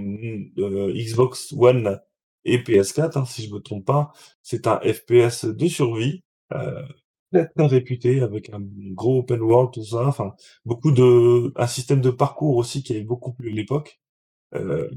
euh, 0.58 0.92
Xbox 0.94 1.52
One 1.58 2.00
et 2.44 2.58
PS4, 2.58 3.18
hein, 3.18 3.24
si 3.24 3.46
je 3.46 3.52
me 3.52 3.58
trompe 3.58 3.84
pas. 3.84 4.12
C'est 4.42 4.66
un 4.66 4.78
FPS 4.80 5.46
de 5.46 5.66
survie, 5.66 6.22
euh, 6.52 6.82
très, 7.32 7.66
réputé 7.66 8.20
avec 8.20 8.50
un 8.50 8.60
gros 8.94 9.20
open 9.20 9.40
world 9.40 9.72
tout 9.72 9.84
ça. 9.84 10.06
Enfin 10.06 10.34
beaucoup 10.64 10.92
de 10.92 11.52
un 11.56 11.66
système 11.66 12.00
de 12.00 12.10
parcours 12.10 12.56
aussi 12.56 12.82
qui 12.82 12.92
avait 12.92 13.02
beaucoup 13.04 13.32
plu 13.32 13.50
à 13.50 13.54
l'époque. 13.54 14.00
Euh, 14.54 14.90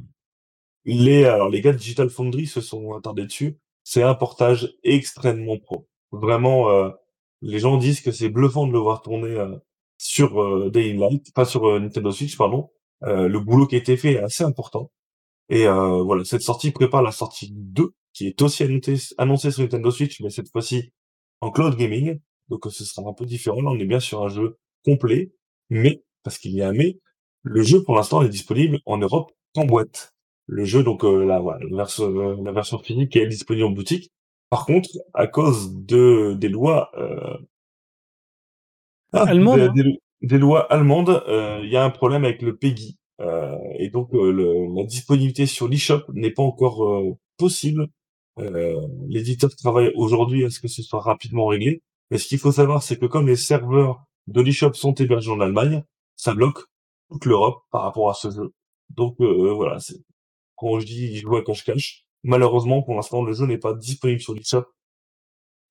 les 0.85 1.25
alors 1.25 1.49
les 1.49 1.61
gars 1.61 1.73
de 1.73 1.77
Digital 1.77 2.09
Foundry 2.09 2.47
se 2.47 2.61
sont 2.61 2.93
attardés 2.93 3.25
dessus. 3.25 3.57
C'est 3.83 4.03
un 4.03 4.15
portage 4.15 4.75
extrêmement 4.83 5.57
pro. 5.59 5.87
Vraiment. 6.11 6.69
Euh, 6.69 6.89
les 7.41 7.59
gens 7.59 7.77
disent 7.77 8.01
que 8.01 8.11
c'est 8.11 8.29
bluffant 8.29 8.65
de 8.67 8.71
le 8.73 8.79
voir 8.79 9.01
tourner 9.01 9.29
euh, 9.29 9.55
sur 9.97 10.41
euh, 10.41 10.71
Light, 10.73 11.33
pas 11.33 11.45
sur 11.45 11.67
euh, 11.67 11.79
Nintendo 11.79 12.11
Switch, 12.11 12.37
pardon. 12.37 12.69
Euh, 13.03 13.27
le 13.27 13.39
boulot 13.39 13.67
qui 13.67 13.75
a 13.75 13.77
été 13.77 13.97
fait 13.97 14.13
est 14.13 14.19
assez 14.19 14.43
important. 14.43 14.91
Et 15.49 15.65
voilà, 15.67 16.23
cette 16.25 16.41
sortie 16.41 16.71
prépare 16.71 17.03
la 17.03 17.11
sortie 17.11 17.51
2, 17.51 17.93
qui 18.13 18.25
est 18.25 18.41
aussi 18.41 18.63
annoncée 19.17 19.51
sur 19.51 19.61
Nintendo 19.61 19.91
Switch, 19.91 20.19
mais 20.21 20.31
cette 20.31 20.49
fois-ci 20.49 20.91
en 21.39 21.51
cloud 21.51 21.75
gaming. 21.75 22.19
Donc 22.49 22.65
ce 22.69 22.85
sera 22.85 23.07
un 23.09 23.13
peu 23.13 23.25
différent. 23.25 23.61
Là, 23.61 23.71
on 23.71 23.79
est 23.79 23.85
bien 23.85 23.99
sur 23.99 24.23
un 24.23 24.29
jeu 24.29 24.57
complet, 24.83 25.31
mais, 25.69 26.03
parce 26.23 26.37
qu'il 26.37 26.51
y 26.51 26.61
a 26.61 26.69
un 26.69 26.73
mais, 26.73 26.99
le 27.43 27.61
jeu 27.63 27.83
pour 27.83 27.95
l'instant 27.95 28.21
est 28.21 28.29
disponible 28.29 28.79
en 28.85 28.97
Europe 28.97 29.31
en 29.55 29.65
boîte. 29.65 30.13
Le 30.47 30.63
jeu, 30.63 30.83
donc 30.83 31.03
la, 31.03 31.39
voilà, 31.39 31.59
la, 31.69 31.77
version, 31.77 32.09
la 32.43 32.51
version 32.51 32.77
physique 32.79 33.15
est 33.15 33.27
disponible 33.27 33.65
en 33.65 33.71
boutique, 33.71 34.11
par 34.49 34.65
contre, 34.65 34.89
à 35.13 35.27
cause 35.27 35.73
de 35.73 36.33
des 36.37 36.49
lois 36.49 36.91
euh... 36.97 37.37
ah, 39.11 39.23
allemandes, 39.27 39.73
des, 39.73 39.81
hein. 39.81 39.93
des, 40.21 40.37
lois 40.37 40.71
allemandes, 40.71 41.23
euh, 41.27 41.61
il 41.63 41.69
y 41.71 41.77
a 41.77 41.83
un 41.83 41.89
problème 41.89 42.25
avec 42.25 42.41
le 42.41 42.55
PEGI. 42.55 42.97
Euh, 43.21 43.57
et 43.79 43.89
donc 43.89 44.13
euh, 44.13 44.31
le, 44.31 44.75
la 44.75 44.83
disponibilité 44.83 45.45
sur 45.45 45.67
l'eShop 45.67 46.01
n'est 46.13 46.31
pas 46.31 46.43
encore 46.43 46.85
euh, 46.85 47.17
possible. 47.37 47.87
L'éditeur 49.07 49.49
travaille 49.55 49.91
aujourd'hui 49.95 50.43
à 50.43 50.49
ce 50.49 50.59
que 50.59 50.67
ce 50.67 50.83
soit 50.83 50.99
rapidement 50.99 51.47
réglé. 51.47 51.81
Mais 52.11 52.17
ce 52.17 52.27
qu'il 52.27 52.39
faut 52.39 52.51
savoir, 52.51 52.83
c'est 52.83 52.97
que 52.97 53.05
comme 53.05 53.27
les 53.27 53.35
serveurs 53.35 54.03
de 54.27 54.41
l'eShop 54.41 54.73
sont 54.73 54.93
hébergés 54.93 55.31
en 55.31 55.39
Allemagne, 55.39 55.83
ça 56.15 56.33
bloque 56.33 56.59
toute 57.09 57.25
l'Europe 57.25 57.63
par 57.71 57.83
rapport 57.83 58.09
à 58.09 58.13
ce 58.13 58.31
jeu. 58.31 58.53
Donc 58.89 59.15
voilà, 59.19 59.79
c'est 59.79 59.97
quand 60.55 60.79
je 60.79 60.85
dis 60.85 61.17
je 61.17 61.27
vois 61.27 61.43
quand 61.43 61.53
je 61.53 61.63
cache. 61.63 62.05
Malheureusement, 62.23 62.81
pour 62.81 62.95
l'instant, 62.95 63.23
le 63.23 63.33
jeu 63.33 63.45
n'est 63.45 63.57
pas 63.57 63.73
disponible 63.73 64.21
sur 64.21 64.33
l'eShop. 64.33 64.65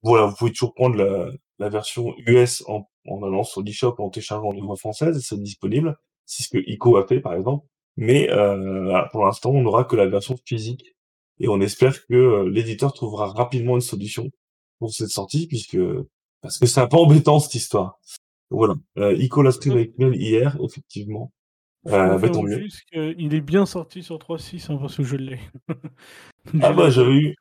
Voilà, 0.03 0.27
vous 0.27 0.37
pouvez 0.37 0.53
toujours 0.53 0.75
prendre 0.75 0.97
la, 0.97 1.31
la 1.59 1.69
version 1.69 2.15
US 2.27 2.63
en, 2.69 2.89
en 3.07 3.23
allant 3.23 3.45
sur 3.45 3.63
l'eShop 3.63 3.95
en 3.99 4.11
téléchargeant 4.11 4.53
les 4.53 4.61
voix 4.61 4.77
françaises, 4.77 5.21
c'est 5.25 5.41
disponible. 5.41 5.97
C'est 6.27 6.43
ce 6.45 6.49
que 6.49 6.59
ICO 6.59 6.97
a 6.97 7.07
fait, 7.07 7.21
par 7.21 7.35
exemple. 7.35 7.67
Mais 7.97 8.31
euh, 8.31 9.03
pour 9.13 9.25
l'instant, 9.25 9.51
on 9.51 9.63
n'aura 9.63 9.85
que 9.85 9.97
la 9.97 10.07
version 10.07 10.37
physique. 10.45 10.95
Et 11.41 11.49
on 11.49 11.61
espère 11.61 12.07
que 12.07 12.15
euh, 12.15 12.49
l'éditeur 12.49 12.93
trouvera 12.93 13.27
rapidement 13.27 13.75
une 13.75 13.81
solution 13.81 14.31
pour 14.79 14.93
cette 14.93 15.11
sortie, 15.11 15.47
puisque 15.47 15.79
parce 16.45 16.59
que 16.59 16.67
c'est 16.67 16.81
un 16.81 16.87
peu 16.87 16.99
embêtant 16.99 17.41
cette 17.41 17.55
histoire. 17.55 17.99
Voilà. 18.51 18.75
Euh, 18.99 19.15
ICO 19.15 19.41
l'a 19.41 19.51
stream 19.51 19.77
avec 19.77 19.99
mail 19.99 20.15
hier, 20.15 20.59
effectivement. 20.63 21.33
Euh, 21.87 22.19
bah, 22.19 22.29
il 22.93 23.35
est 23.35 23.41
bien 23.41 23.65
sorti 23.65 24.03
sur 24.03 24.17
3.6 24.17 24.71
hein, 24.71 24.77
parce 24.79 24.97
que 24.97 25.05
je 25.05 25.17
l'ai. 25.17 25.41
ah 26.63 26.73
bah 26.73 26.91
j'avais 26.91 27.15
eu. 27.15 27.37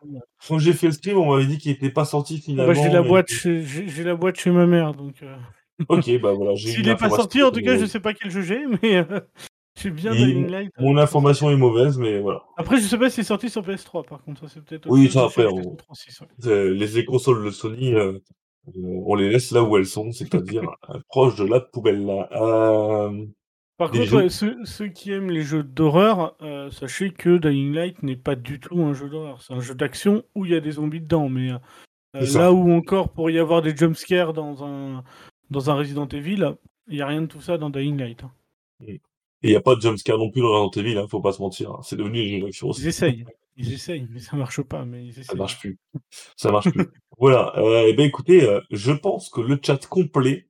Quand 0.48 0.58
j'ai 0.58 0.72
fait 0.72 0.88
le 0.88 0.94
stream, 0.94 1.18
on 1.18 1.34
m'avait 1.34 1.46
dit 1.46 1.58
qu'il 1.58 1.72
n'était 1.72 1.90
pas 1.90 2.06
sorti 2.06 2.36
ah 2.36 2.66
bah, 2.66 2.74
finalement. 2.74 2.74
j'ai 2.74 2.90
la 2.90 3.02
boîte, 3.02 3.30
j'ai 3.30 4.04
la 4.04 4.16
boîte 4.16 4.40
chez 4.40 4.52
ma 4.52 4.66
mère 4.66 4.94
donc. 4.94 5.22
Euh. 5.22 5.36
Ok 5.90 6.22
bah 6.22 6.34
voilà. 6.34 6.56
S'il 6.58 6.86
n'est 6.86 6.96
pas 6.96 7.10
sorti, 7.10 7.44
en 7.44 7.52
tout 7.52 7.62
cas, 7.62 7.78
je 7.78 7.86
sais 7.86 8.00
pas 8.00 8.14
quel 8.14 8.32
jeu 8.32 8.42
j'ai, 8.42 8.66
mais 8.82 8.98
euh, 8.98 9.20
j'ai 9.82 9.92
bien 9.92 10.14
Dying 10.14 10.50
Light. 10.50 10.72
Mon 10.78 10.98
information 10.98 11.50
est 11.50 11.58
mauvaise, 11.58 11.98
mais 11.98 12.20
voilà. 12.20 12.44
Après, 12.58 12.78
je 12.78 12.84
sais 12.86 12.98
pas 12.98 13.10
si 13.10 13.18
c'est 13.18 13.24
sorti 13.24 13.50
sur 13.50 13.62
PS3 13.62 14.08
par 14.08 14.24
contre, 14.24 14.50
c'est 14.50 14.64
peut-être. 14.64 14.90
Oui, 14.90 15.10
ça 15.10 15.26
après. 15.26 15.48
Les 16.40 17.06
consoles 17.06 17.46
de 17.46 17.52
Sony. 17.52 17.94
On 18.76 19.16
les 19.16 19.30
laisse 19.30 19.52
là 19.52 19.64
où 19.64 19.78
elles 19.78 19.86
sont, 19.86 20.12
c'est-à-dire 20.12 20.64
proche 21.10 21.36
de 21.36 21.46
la 21.46 21.60
poubelle. 21.60 22.06
Là. 22.06 22.30
Par 23.78 23.92
contre, 23.92 24.30
ceux, 24.30 24.88
qui 24.88 25.12
aiment 25.12 25.32
les 25.32 25.42
jeux 25.42 25.64
d'horreur, 25.64 26.36
euh, 26.42 26.70
sachez 26.70 27.12
que 27.12 27.38
Dying 27.38 27.74
Light 27.74 28.04
n'est 28.04 28.16
pas 28.16 28.36
du 28.36 28.60
tout 28.60 28.80
un 28.82 28.94
jeu 28.94 29.10
d'horreur. 29.10 29.42
C'est 29.42 29.54
un 29.54 29.60
jeu 29.60 29.74
d'action 29.74 30.24
où 30.36 30.46
il 30.46 30.52
y 30.52 30.56
a 30.56 30.60
des 30.60 30.74
zombies 30.74 31.02
dedans. 31.02 31.28
Mais 31.28 31.52
euh, 31.52 32.26
là 32.34 32.54
où 32.54 32.72
encore 32.72 33.12
pour 33.12 33.30
y 33.30 33.40
avoir 33.40 33.62
des 33.62 33.76
jumpscares 33.76 34.34
dans 34.34 34.64
un, 34.64 35.04
dans 35.50 35.70
un 35.72 35.74
Resident 35.74 36.08
Evil, 36.08 36.56
il 36.88 36.96
n'y 36.96 37.02
a 37.02 37.08
rien 37.08 37.24
de 37.24 37.28
tout 37.28 37.42
ça 37.42 37.58
dans 37.58 37.72
Dying 37.72 37.98
Light. 37.98 38.24
Hein. 38.24 38.32
Et 38.88 39.02
il 39.42 39.50
n'y 39.50 39.56
a 39.56 39.62
pas 39.62 39.76
de 39.76 39.82
jumpscare 39.82 40.18
non 40.18 40.30
plus 40.30 40.42
dans 40.42 40.68
Resident 40.68 40.82
Evil, 40.82 40.98
hein, 41.00 41.08
faut 41.10 41.20
pas 41.20 41.34
se 41.34 41.42
mentir. 41.42 41.72
Hein. 41.72 41.80
C'est 41.84 41.98
devenu 41.98 42.22
une 42.22 42.40
jeu 42.40 42.46
d'action 42.46 42.72
Ils 42.72 42.88
essayent. 42.88 43.26
Ils 43.56 43.74
essayent, 43.74 44.08
mais 44.10 44.20
ça 44.20 44.36
marche 44.36 44.62
pas. 44.62 44.86
Mais 44.86 45.06
ils 45.06 45.24
Ça 45.24 45.36
marche 45.36 45.60
plus. 45.60 45.78
Ça 46.38 46.52
marche 46.52 46.72
plus. 46.72 46.88
voilà. 47.18 47.54
Euh, 47.58 47.86
eh 47.88 47.94
ben 47.94 48.06
écoutez, 48.06 48.44
euh, 48.44 48.62
je 48.72 48.92
pense 48.92 49.30
que 49.30 49.42
le 49.42 49.60
chat 49.64 49.86
complet, 49.88 50.48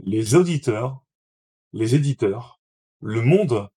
les 0.00 0.34
auditeurs, 0.34 1.02
les 1.72 1.94
éditeurs, 1.94 2.60
le 3.00 3.22
monde, 3.22 3.68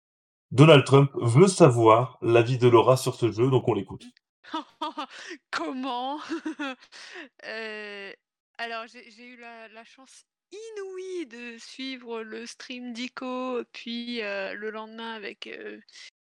Donald 0.51 0.85
Trump 0.85 1.11
veut 1.15 1.49
savoir 1.49 2.19
l'avis 2.23 2.59
de 2.59 2.69
Laura 2.69 2.97
sur 2.97 3.15
ce 3.15 3.31
jeu, 3.31 3.51
donc 3.51 3.69
on 3.69 3.75
l'écoute. 3.75 4.05
Comment? 5.51 6.19
Euh, 7.45 8.13
Alors, 8.59 8.87
j'ai 8.87 9.25
eu 9.25 9.37
la, 9.37 9.85
chance 9.85 10.25
inouïe 10.51 11.27
de 11.27 11.59
suivre 11.59 12.23
le 12.23 12.47
stream 12.47 12.93
d'Ico, 12.93 13.63
puis 13.73 14.23
euh, 14.23 14.55
le 14.55 14.71
lendemain 14.71 15.13
avec 15.13 15.47
euh, 15.47 15.79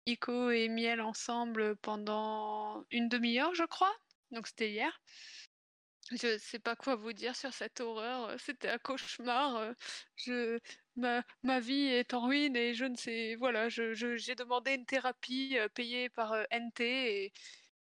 Ico 0.09 0.51
et 0.51 0.69
Miel 0.69 1.01
ensemble 1.03 1.77
pendant 1.77 2.85
une 2.91 3.09
demi-heure, 3.09 3.55
je 3.55 3.65
crois. 3.65 3.93
Donc, 4.31 4.47
c'était 4.47 4.71
hier. 4.71 5.01
Je 6.11 6.39
sais 6.39 6.59
pas 6.59 6.75
quoi 6.75 6.97
vous 6.97 7.13
dire 7.13 7.37
sur 7.37 7.53
cette 7.53 7.81
horreur. 7.81 8.35
C'était 8.39 8.71
un 8.71 8.79
cauchemar. 8.79 9.73
Je, 10.17 10.59
ma, 10.97 11.23
ma 11.43 11.61
vie 11.61 11.87
est 11.89 12.15
en 12.15 12.27
ruine 12.27 12.57
et 12.57 12.73
je 12.73 12.87
ne 12.87 12.97
sais. 12.97 13.35
Voilà, 13.35 13.69
je, 13.69 13.93
j'ai 13.93 14.35
demandé 14.35 14.73
une 14.75 14.87
thérapie 14.87 15.59
payée 15.75 16.09
par 16.09 16.35
NT 16.51 16.81
et 17.27 17.33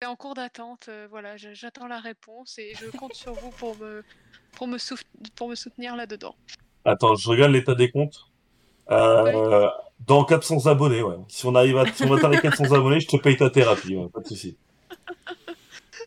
en 0.05 0.15
cours 0.15 0.35
d'attente. 0.35 0.89
euh, 0.89 1.07
voilà, 1.09 1.37
je- 1.37 1.53
j'attends 1.53 1.87
la 1.87 1.99
réponse 1.99 2.59
et 2.59 2.73
je 2.75 2.85
compte 2.97 3.15
sur 3.15 3.33
vous 3.33 3.49
pour 3.51 3.75
me, 3.77 4.03
pour 4.51 4.67
me, 4.67 4.77
pour 5.35 5.47
me 5.47 5.55
soutenir 5.55 5.95
là-dedans. 5.95 6.35
Attends, 6.85 7.15
je 7.15 7.27
regarde 7.29 7.51
l'état 7.51 7.73
des 7.73 7.89
comptes. 7.89 8.19
Euh, 8.91 9.69
dans 10.07 10.25
400 10.25 10.67
abonnés, 10.67 11.01
ouais. 11.01 11.15
Si 11.27 11.45
on 11.45 11.55
arrive 11.55 11.77
à, 11.77 11.85
si 11.91 12.03
on 12.03 12.13
atteint 12.13 12.29
les 12.29 12.39
400 12.41 12.71
abonnés, 12.73 12.99
je 12.99 13.07
te 13.07 13.17
paye 13.17 13.37
ta 13.37 13.49
thérapie, 13.49 13.95
ouais, 13.95 14.09
pas 14.09 14.21
de 14.21 14.27
souci. 14.27 14.57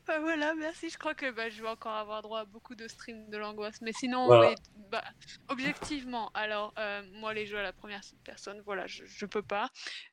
Bah 0.06 0.20
voilà, 0.20 0.54
merci. 0.54 0.88
Je 0.88 0.96
crois 0.98 1.14
que 1.14 1.32
bah, 1.32 1.50
je 1.50 1.60
vais 1.60 1.68
encore 1.68 1.94
avoir 1.94 2.22
droit 2.22 2.40
à 2.40 2.44
beaucoup 2.44 2.76
de 2.76 2.86
streams 2.86 3.28
de 3.28 3.36
l'angoisse. 3.38 3.80
Mais 3.80 3.92
sinon, 3.92 4.26
Voilà. 4.26 4.54
bah, 4.88 5.02
objectivement, 5.48 6.30
alors, 6.32 6.72
euh, 6.78 7.02
moi, 7.14 7.34
les 7.34 7.44
jeux 7.44 7.58
à 7.58 7.62
la 7.62 7.72
première 7.72 8.02
personne, 8.22 8.62
voilà, 8.64 8.86
je, 8.86 9.04
je 9.04 9.26
peux 9.26 9.42
pas. 9.42 9.68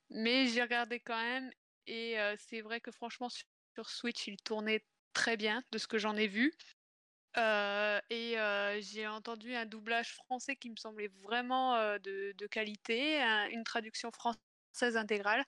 Mais 0.09 0.47
j'ai 0.47 0.63
regardé 0.63 0.99
quand 0.99 1.15
même. 1.17 1.51
Et 1.85 2.19
euh, 2.19 2.35
c'est 2.39 2.61
vrai 2.61 2.81
que 2.81 2.89
franchement, 2.91 3.29
sur, 3.29 3.45
sur 3.75 3.87
Switch, 3.87 4.25
il 4.27 4.37
tournait 4.37 4.83
très 5.13 5.37
bien 5.37 5.61
de 5.71 5.77
ce 5.77 5.85
que 5.85 5.99
j'en 5.99 6.15
ai 6.15 6.27
vu. 6.27 6.53
Euh, 7.37 7.99
et 8.09 8.39
euh, 8.39 8.79
j'ai 8.81 9.07
entendu 9.07 9.55
un 9.55 9.65
doublage 9.65 10.13
français 10.13 10.55
qui 10.55 10.69
me 10.69 10.75
semblait 10.75 11.09
vraiment 11.23 11.75
euh, 11.75 11.97
de, 11.99 12.33
de 12.37 12.47
qualité, 12.47 13.21
un- 13.21 13.49
une 13.49 13.63
traduction 13.63 14.11
française 14.11 14.97
intégrale. 14.97 15.43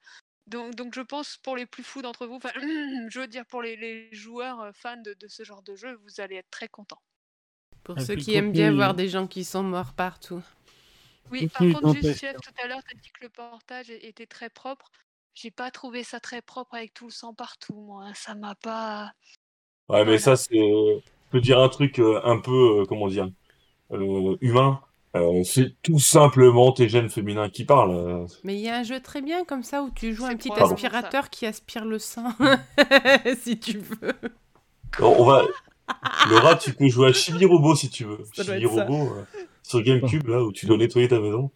Donc, 0.47 0.75
donc 0.75 0.93
je 0.95 1.01
pense 1.01 1.37
pour 1.37 1.55
les 1.55 1.65
plus 1.65 1.83
fous 1.83 2.01
d'entre 2.01 2.27
vous, 2.27 2.39
je 3.09 3.19
veux 3.19 3.27
dire 3.27 3.45
pour 3.47 3.61
les, 3.61 3.75
les 3.75 4.09
joueurs 4.13 4.71
fans 4.75 4.97
de, 4.97 5.13
de 5.13 5.27
ce 5.27 5.43
genre 5.43 5.63
de 5.63 5.75
jeu, 5.75 5.95
vous 6.03 6.21
allez 6.21 6.35
être 6.37 6.49
très 6.51 6.67
contents. 6.69 7.01
Pour 7.85 7.95
Et 7.97 8.01
ceux 8.01 8.17
qui 8.17 8.35
aiment 8.35 8.51
bien 8.51 8.73
voir 8.73 8.93
des 8.95 9.07
gens 9.07 9.27
qui 9.27 9.45
sont 9.45 9.63
morts 9.63 9.93
partout. 9.93 10.41
Oui, 11.29 11.47
par 11.47 11.67
contre, 11.69 11.87
juste 11.87 12.13
chef, 12.19 12.39
tout 12.41 12.51
à 12.61 12.67
l'heure, 12.67 12.81
tu 12.83 12.95
as 12.95 12.99
dit 12.99 13.11
que 13.11 13.23
le 13.23 13.29
portage 13.29 13.89
était 13.89 14.25
très 14.27 14.49
propre. 14.49 14.91
J'ai 15.33 15.51
pas 15.51 15.69
trouvé 15.71 16.03
ça 16.03 16.19
très 16.19 16.41
propre 16.41 16.75
avec 16.75 16.93
tout 16.93 17.05
le 17.05 17.11
sang 17.11 17.33
partout, 17.33 17.75
moi. 17.75 18.05
hein. 18.07 18.13
Ça 18.15 18.35
m'a 18.35 18.55
pas. 18.55 19.11
Ouais, 19.89 20.05
mais 20.05 20.17
Voilà. 20.17 20.19
ça, 20.19 20.35
c'est. 20.35 21.03
Je 21.35 21.39
peux 21.41 21.43
dire 21.43 21.59
un 21.59 21.67
truc 21.67 21.99
euh, 21.99 22.21
un 22.23 22.37
peu, 22.37 22.79
euh, 22.79 22.85
comment 22.87 23.09
dire, 23.09 23.29
euh, 23.91 24.37
humain. 24.39 24.79
Euh, 25.17 25.43
c'est 25.43 25.75
tout 25.81 25.99
simplement 25.99 26.71
tes 26.71 26.87
gènes 26.87 27.09
féminins 27.09 27.49
qui 27.49 27.65
parlent. 27.65 28.25
Mais 28.45 28.55
il 28.55 28.61
y 28.61 28.69
a 28.69 28.77
un 28.77 28.83
jeu 28.83 29.01
très 29.01 29.21
bien 29.21 29.43
comme 29.43 29.61
ça 29.61 29.83
où 29.83 29.91
tu 29.93 30.13
joues 30.13 30.23
un 30.23 30.37
petit 30.37 30.49
aspirateur 30.53 31.29
qui 31.29 31.45
aspire 31.45 31.83
le 31.83 31.99
sang, 31.99 32.31
si 33.41 33.59
tu 33.59 33.79
veux. 33.79 34.13
On 35.01 35.07
on 35.07 35.25
va. 35.25 35.45
Laura, 36.29 36.55
tu 36.55 36.71
peux 36.71 36.87
jouer 36.87 37.09
à 37.09 37.11
Chibi 37.11 37.43
Robo 37.43 37.75
si 37.75 37.89
tu 37.89 38.05
veux. 38.05 38.19
Ça 38.33 38.45
doit 38.45 38.53
Chibi 38.53 38.67
être 38.67 38.75
ça. 38.75 38.85
Robo, 38.85 39.13
euh, 39.13 39.25
sur 39.61 39.81
GameCube, 39.81 40.29
là, 40.29 40.41
où 40.41 40.53
tu 40.53 40.67
dois 40.67 40.77
nettoyer 40.77 41.09
ta 41.09 41.19
maison. 41.19 41.51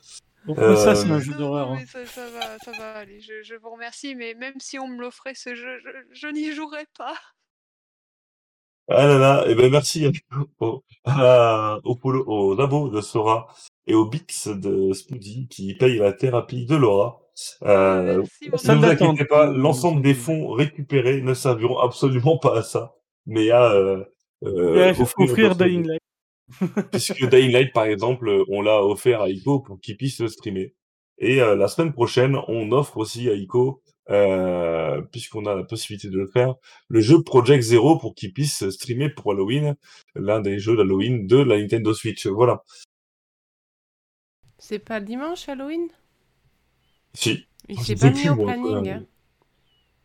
Ça, 0.58 0.94
c'est 0.94 1.10
un 1.10 1.22
jeu 1.22 1.36
d'horreur 1.36 1.72
hein. 1.72 1.78
mais 1.80 1.86
ça, 1.86 2.06
ça 2.06 2.28
va, 2.32 2.58
ça 2.66 2.72
va 2.78 2.96
aller. 2.96 3.22
Je, 3.22 3.44
je 3.44 3.56
vous 3.56 3.70
remercie, 3.70 4.14
mais 4.14 4.34
même 4.34 4.56
si 4.60 4.78
on 4.78 4.90
me 4.90 5.00
l'offrait 5.00 5.36
ce 5.36 5.56
jeu, 5.56 5.80
je, 5.86 5.90
je 6.12 6.28
n'y 6.28 6.52
jouerai 6.52 6.86
pas. 6.98 7.16
Ah 8.90 9.06
là 9.08 9.18
là, 9.20 9.46
et 9.48 9.56
ben 9.56 9.72
merci 9.72 10.08
au, 10.60 10.84
à- 11.06 11.80
au, 11.84 11.96
polo, 11.96 12.24
au 12.26 12.56
labo 12.56 12.90
de 12.90 13.02
Sora 13.02 13.48
et 13.88 13.94
au 13.94 14.06
Bix 14.06 14.48
de 14.48 14.94
Spoody 14.94 15.48
qui 15.48 15.76
paye 15.76 15.98
la 15.98 16.12
thérapie 16.14 16.66
de 16.66 16.76
Laura. 16.76 17.20
Euh, 17.64 18.18
Merci, 18.18 18.46
mon 18.48 18.52
ne 18.54 18.58
Salle 18.58 18.76
vous 18.78 18.82
d'attente, 18.82 19.10
inquiétez 19.14 19.26
pas, 19.30 19.46
l'ensemble 19.46 20.02
des 20.02 20.14
fonds 20.14 20.50
récupérés 20.52 21.22
ne 21.22 21.34
serviront 21.34 21.78
absolument 21.80 22.38
pas 22.38 22.58
à 22.58 22.64
ça, 22.64 22.96
mais 23.26 23.50
à 23.52 23.72
euh, 23.72 24.04
euh, 24.44 24.90
offrir 25.00 25.30
offrir 25.30 25.56
Dying. 25.56 25.88
Light. 25.88 26.02
Puisque 26.92 27.30
Dying 27.30 27.52
Light, 27.52 27.72
par 27.74 27.86
exemple, 27.86 28.44
on 28.50 28.62
l'a 28.62 28.84
offert 28.84 29.22
à 29.22 29.30
Ico 29.30 29.60
pour 29.60 29.80
qu'il 29.80 29.98
puisse 29.98 30.20
le 30.20 30.28
streamer. 30.28 30.74
Et 31.20 31.42
euh, 31.42 31.56
la 31.56 31.68
semaine 31.68 31.94
prochaine, 31.94 32.38
on 32.48 32.72
offre 32.72 32.98
aussi 32.98 33.30
à 33.30 33.34
Ico, 33.34 33.82
euh, 34.10 35.02
puisqu'on 35.12 35.46
a 35.46 35.56
la 35.56 35.64
possibilité 35.64 36.10
de 36.10 36.18
le 36.18 36.28
faire, 36.28 36.56
le 36.88 37.02
jeu 37.02 37.22
Project 37.24 37.64
Zero 37.64 37.98
pour 37.98 38.16
qu'il 38.16 38.34
puisse 38.34 38.70
streamer 38.70 39.10
pour 39.10 39.32
Halloween, 39.32 39.76
l'un 40.16 40.42
des 40.42 40.60
jeux 40.60 40.76
d'Halloween 40.76 41.28
de 41.28 41.38
la 41.38 41.58
Nintendo 41.60 41.94
Switch. 41.94 42.26
Voilà. 42.28 42.64
C'est 44.58 44.80
pas 44.80 45.00
le 45.00 45.06
dimanche 45.06 45.48
Halloween? 45.48 45.88
Si. 47.14 47.46
Il 47.68 47.78
Je 47.80 47.84
s'est 47.84 47.96
pas 47.96 48.10
mis 48.10 48.22
plus, 48.22 48.30
au 48.30 48.36
planning. 48.36 48.88
euh, 48.88 48.94
hein. 48.96 49.06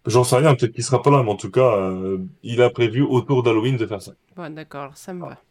J'en 0.07 0.23
sais 0.23 0.37
rien, 0.37 0.55
peut-être 0.55 0.73
qu'il 0.75 0.85
sera 0.85 1.01
pas 1.01 1.11
là, 1.11 1.23
mais 1.23 1.31
en 1.31 1.37
tout 1.37 1.51
cas, 1.51 1.77
euh, 1.79 2.19
il 2.43 2.61
a 2.61 2.69
prévu 2.71 3.03
autour 3.03 3.43
d'Halloween 3.43 3.77
de 3.79 3.87
faire 3.87 4.03
ça. 4.03 4.13
Bon, 4.37 4.55
d'accord, 4.55 4.97
ça 4.97 5.15
me 5.15 5.21
va. 5.27 5.43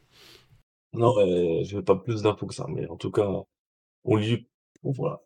Non, 0.93 1.18
euh, 1.18 1.64
je 1.64 1.78
n'ai 1.78 1.84
pas 1.84 1.95
plus 1.95 2.22
d'infos 2.22 2.45
que 2.45 2.54
ça, 2.54 2.68
mais 2.70 2.88
en 2.88 2.97
tout 2.97 3.10
cas, 3.10 3.28
on 4.04 4.16
lui... 4.16 4.47
bon, 4.84 4.91
voilà. 4.91 5.22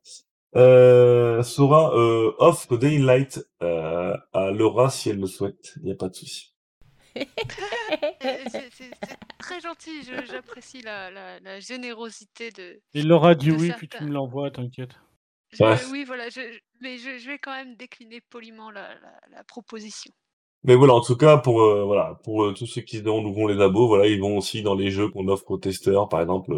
Euh, 0.58 1.44
Sora 1.44 1.94
euh, 1.96 2.34
offre 2.40 2.78
Dying 2.78 3.04
Light 3.06 3.40
euh, 3.62 4.16
à 4.34 4.52
Laura 4.52 4.90
si 4.90 5.10
elle 5.10 5.20
le 5.20 5.28
souhaite. 5.28 5.74
Il 5.78 5.84
n'y 5.84 5.92
a 5.92 5.96
pas 5.96 6.10
de 6.10 6.16
souci. 6.16 6.54
C'est 7.16 8.92
très 9.40 9.60
gentil, 9.60 10.04
j'apprécie 10.30 10.82
la, 10.82 11.10
la- 11.12 11.40
la 11.40 11.60
générosité 11.60 12.52
de. 12.52 12.82
Et 12.94 13.02
Laura 13.04 13.36
dit 13.36 13.52
oui, 13.52 13.72
puis 13.78 13.88
tu 13.88 14.04
me 14.04 14.12
l'envoies, 14.12 14.52
t'inquiète. 14.52 14.92
Ouais. 15.60 15.76
oui, 15.92 16.04
voilà, 16.04 16.30
je, 16.30 16.42
mais 16.82 16.98
je, 16.98 17.18
je 17.18 17.28
vais 17.28 17.40
quand 17.40 17.54
même 17.56 17.76
décliner 17.76 18.22
poliment 18.30 18.70
la, 18.70 18.90
la- 18.96 19.20
la 19.38 19.44
proposition. 19.46 20.12
Mais 20.64 20.76
voilà, 20.76 20.94
en 20.94 21.02
tout 21.02 21.16
cas, 21.16 21.38
pour 21.38 21.62
euh, 21.62 21.84
voilà, 21.86 22.20
pour 22.24 22.44
euh, 22.44 22.54
tous 22.54 22.66
ceux 22.66 22.82
qui 22.82 22.98
se 22.98 23.04
demandent 23.04 23.26
où 23.26 23.34
vont 23.34 23.48
les 23.48 23.62
abos, 23.62 23.88
voilà, 23.88 24.08
ils 24.08 24.20
vont 24.20 24.38
aussi 24.38 24.62
dans 24.62 24.76
les 24.76 24.92
jeux 24.92 25.08
qu'on 25.10 25.28
offre 25.30 25.50
aux 25.52 25.58
testeurs, 25.58 26.10
par 26.10 26.22
exemple. 26.22 26.54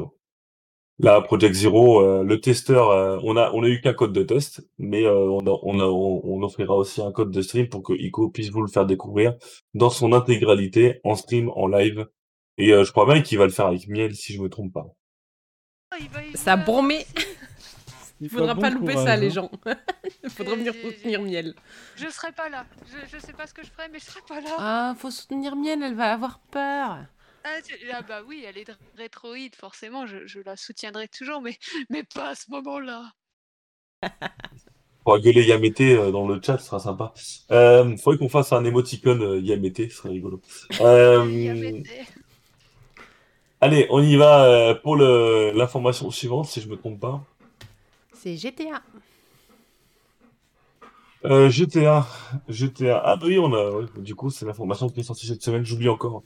Là, 1.01 1.21
Project 1.21 1.55
Zero, 1.55 2.01
euh, 2.01 2.23
le 2.23 2.41
testeur, 2.41 2.89
euh, 2.89 3.17
on 3.23 3.37
a 3.37 3.51
on 3.53 3.63
a 3.63 3.69
eu 3.69 3.79
qu'un 3.79 3.93
code 3.93 4.11
de 4.11 4.21
test, 4.21 4.67
mais 4.77 5.05
euh, 5.05 5.29
on, 5.29 5.39
a, 5.47 5.57
on, 5.63 5.79
a, 5.79 5.85
on, 5.85 6.43
offrira 6.43 6.75
aussi 6.75 7.01
un 7.01 7.13
code 7.13 7.31
de 7.31 7.41
stream 7.41 7.69
pour 7.69 7.83
que 7.83 7.93
Ico 7.93 8.29
puisse 8.29 8.49
vous 8.49 8.61
le 8.61 8.67
faire 8.67 8.85
découvrir 8.85 9.35
dans 9.73 9.89
son 9.89 10.11
intégralité, 10.11 10.99
en 11.05 11.15
stream, 11.15 11.49
en 11.55 11.67
live. 11.67 12.05
Et 12.57 12.73
euh, 12.73 12.83
je 12.83 12.91
crois 12.91 13.05
bien 13.05 13.21
qu'il 13.21 13.37
va 13.37 13.45
le 13.45 13.51
faire 13.51 13.67
avec 13.67 13.87
Miel, 13.87 14.13
si 14.13 14.33
je 14.33 14.41
me 14.41 14.49
trompe 14.49 14.73
pas. 14.73 14.87
Ça 16.35 16.55
aussi. 16.55 17.05
Il 18.19 18.29
faudra 18.29 18.53
bon 18.53 18.61
pas 18.61 18.69
louper 18.69 18.91
courage, 18.91 19.07
ça, 19.07 19.13
hein. 19.13 19.17
les 19.17 19.29
gens. 19.29 19.49
Il 20.25 20.29
faudra 20.29 20.55
venir 20.55 20.73
soutenir 20.73 21.21
Miel. 21.21 21.55
Je 21.95 22.09
serai 22.09 22.33
pas 22.33 22.49
là. 22.49 22.65
Je, 22.85 23.15
je 23.15 23.25
sais 23.25 23.31
pas 23.31 23.47
ce 23.47 23.53
que 23.53 23.63
je 23.63 23.71
ferai, 23.71 23.87
mais 23.89 23.99
je 23.99 24.05
serai 24.05 24.19
pas 24.27 24.41
là. 24.41 24.55
Ah, 24.59 24.95
faut 24.97 25.11
soutenir 25.11 25.55
Miel, 25.55 25.81
elle 25.81 25.95
va 25.95 26.11
avoir 26.11 26.39
peur. 26.51 26.97
Ah, 27.43 27.61
tu- 27.61 27.91
ah 27.91 28.01
bah 28.01 28.23
oui, 28.23 28.43
elle 28.45 28.57
est 28.57 28.63
de 28.65 28.73
rétroïde, 28.95 29.53
forcément, 29.55 30.05
je, 30.07 30.25
je 30.25 30.39
la 30.39 30.55
soutiendrai 30.55 31.07
toujours, 31.09 31.41
mais, 31.41 31.57
mais 31.89 32.03
pas 32.03 32.29
à 32.29 32.35
ce 32.35 32.49
moment-là. 32.51 33.11
On 35.05 35.13
va 35.13 35.19
gueuler 35.19 35.43
Yamete 35.45 35.81
euh, 35.81 36.11
dans 36.11 36.27
le 36.27 36.39
chat, 36.41 36.57
ce 36.57 36.65
sera 36.67 36.79
sympa. 36.79 37.13
Euh, 37.51 37.95
faudrait 37.97 38.17
qu'on 38.19 38.29
fasse 38.29 38.53
un 38.53 38.63
émoticône 38.63 39.23
euh, 39.23 39.39
Yamete, 39.39 39.89
ce 39.89 39.97
serait 39.97 40.09
rigolo. 40.09 40.39
Euh, 40.81 41.25
Yamete. 41.45 42.09
allez, 43.61 43.87
on 43.89 44.01
y 44.01 44.15
va 44.17 44.75
pour 44.83 44.95
le- 44.95 45.51
l'information 45.55 46.09
suivante, 46.11 46.45
si 46.47 46.61
je 46.61 46.67
me 46.69 46.75
trompe 46.77 46.99
pas. 46.99 47.23
C'est 48.13 48.35
GTA. 48.37 48.83
Euh, 51.25 51.49
GTA, 51.49 52.07
GTA. 52.47 53.01
Ah 53.03 53.15
bah 53.17 53.25
oui, 53.27 53.37
on 53.39 53.53
a. 53.53 53.85
du 53.99 54.15
coup, 54.15 54.29
c'est 54.29 54.45
l'information 54.45 54.87
qui 54.89 55.01
est 55.01 55.03
sortie 55.03 55.27
cette 55.27 55.41
semaine. 55.43 55.65
J'oublie 55.65 55.89
encore. 55.89 56.23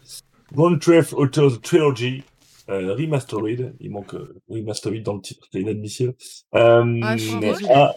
Grand 0.54 0.78
Theft 0.78 1.14
Auto 1.14 1.50
Trilogy 1.58 2.24
euh, 2.70 2.94
Remastered. 2.94 3.76
Il 3.80 3.92
manque 3.92 4.14
euh, 4.14 4.40
Remastered 4.50 5.04
dans 5.04 5.16
le 5.16 5.22
titre, 5.22 5.48
c'est 5.52 5.62
inadmissible. 5.62 6.14
Euh, 6.56 7.00
Ah, 7.04 7.16
ah, 7.70 7.96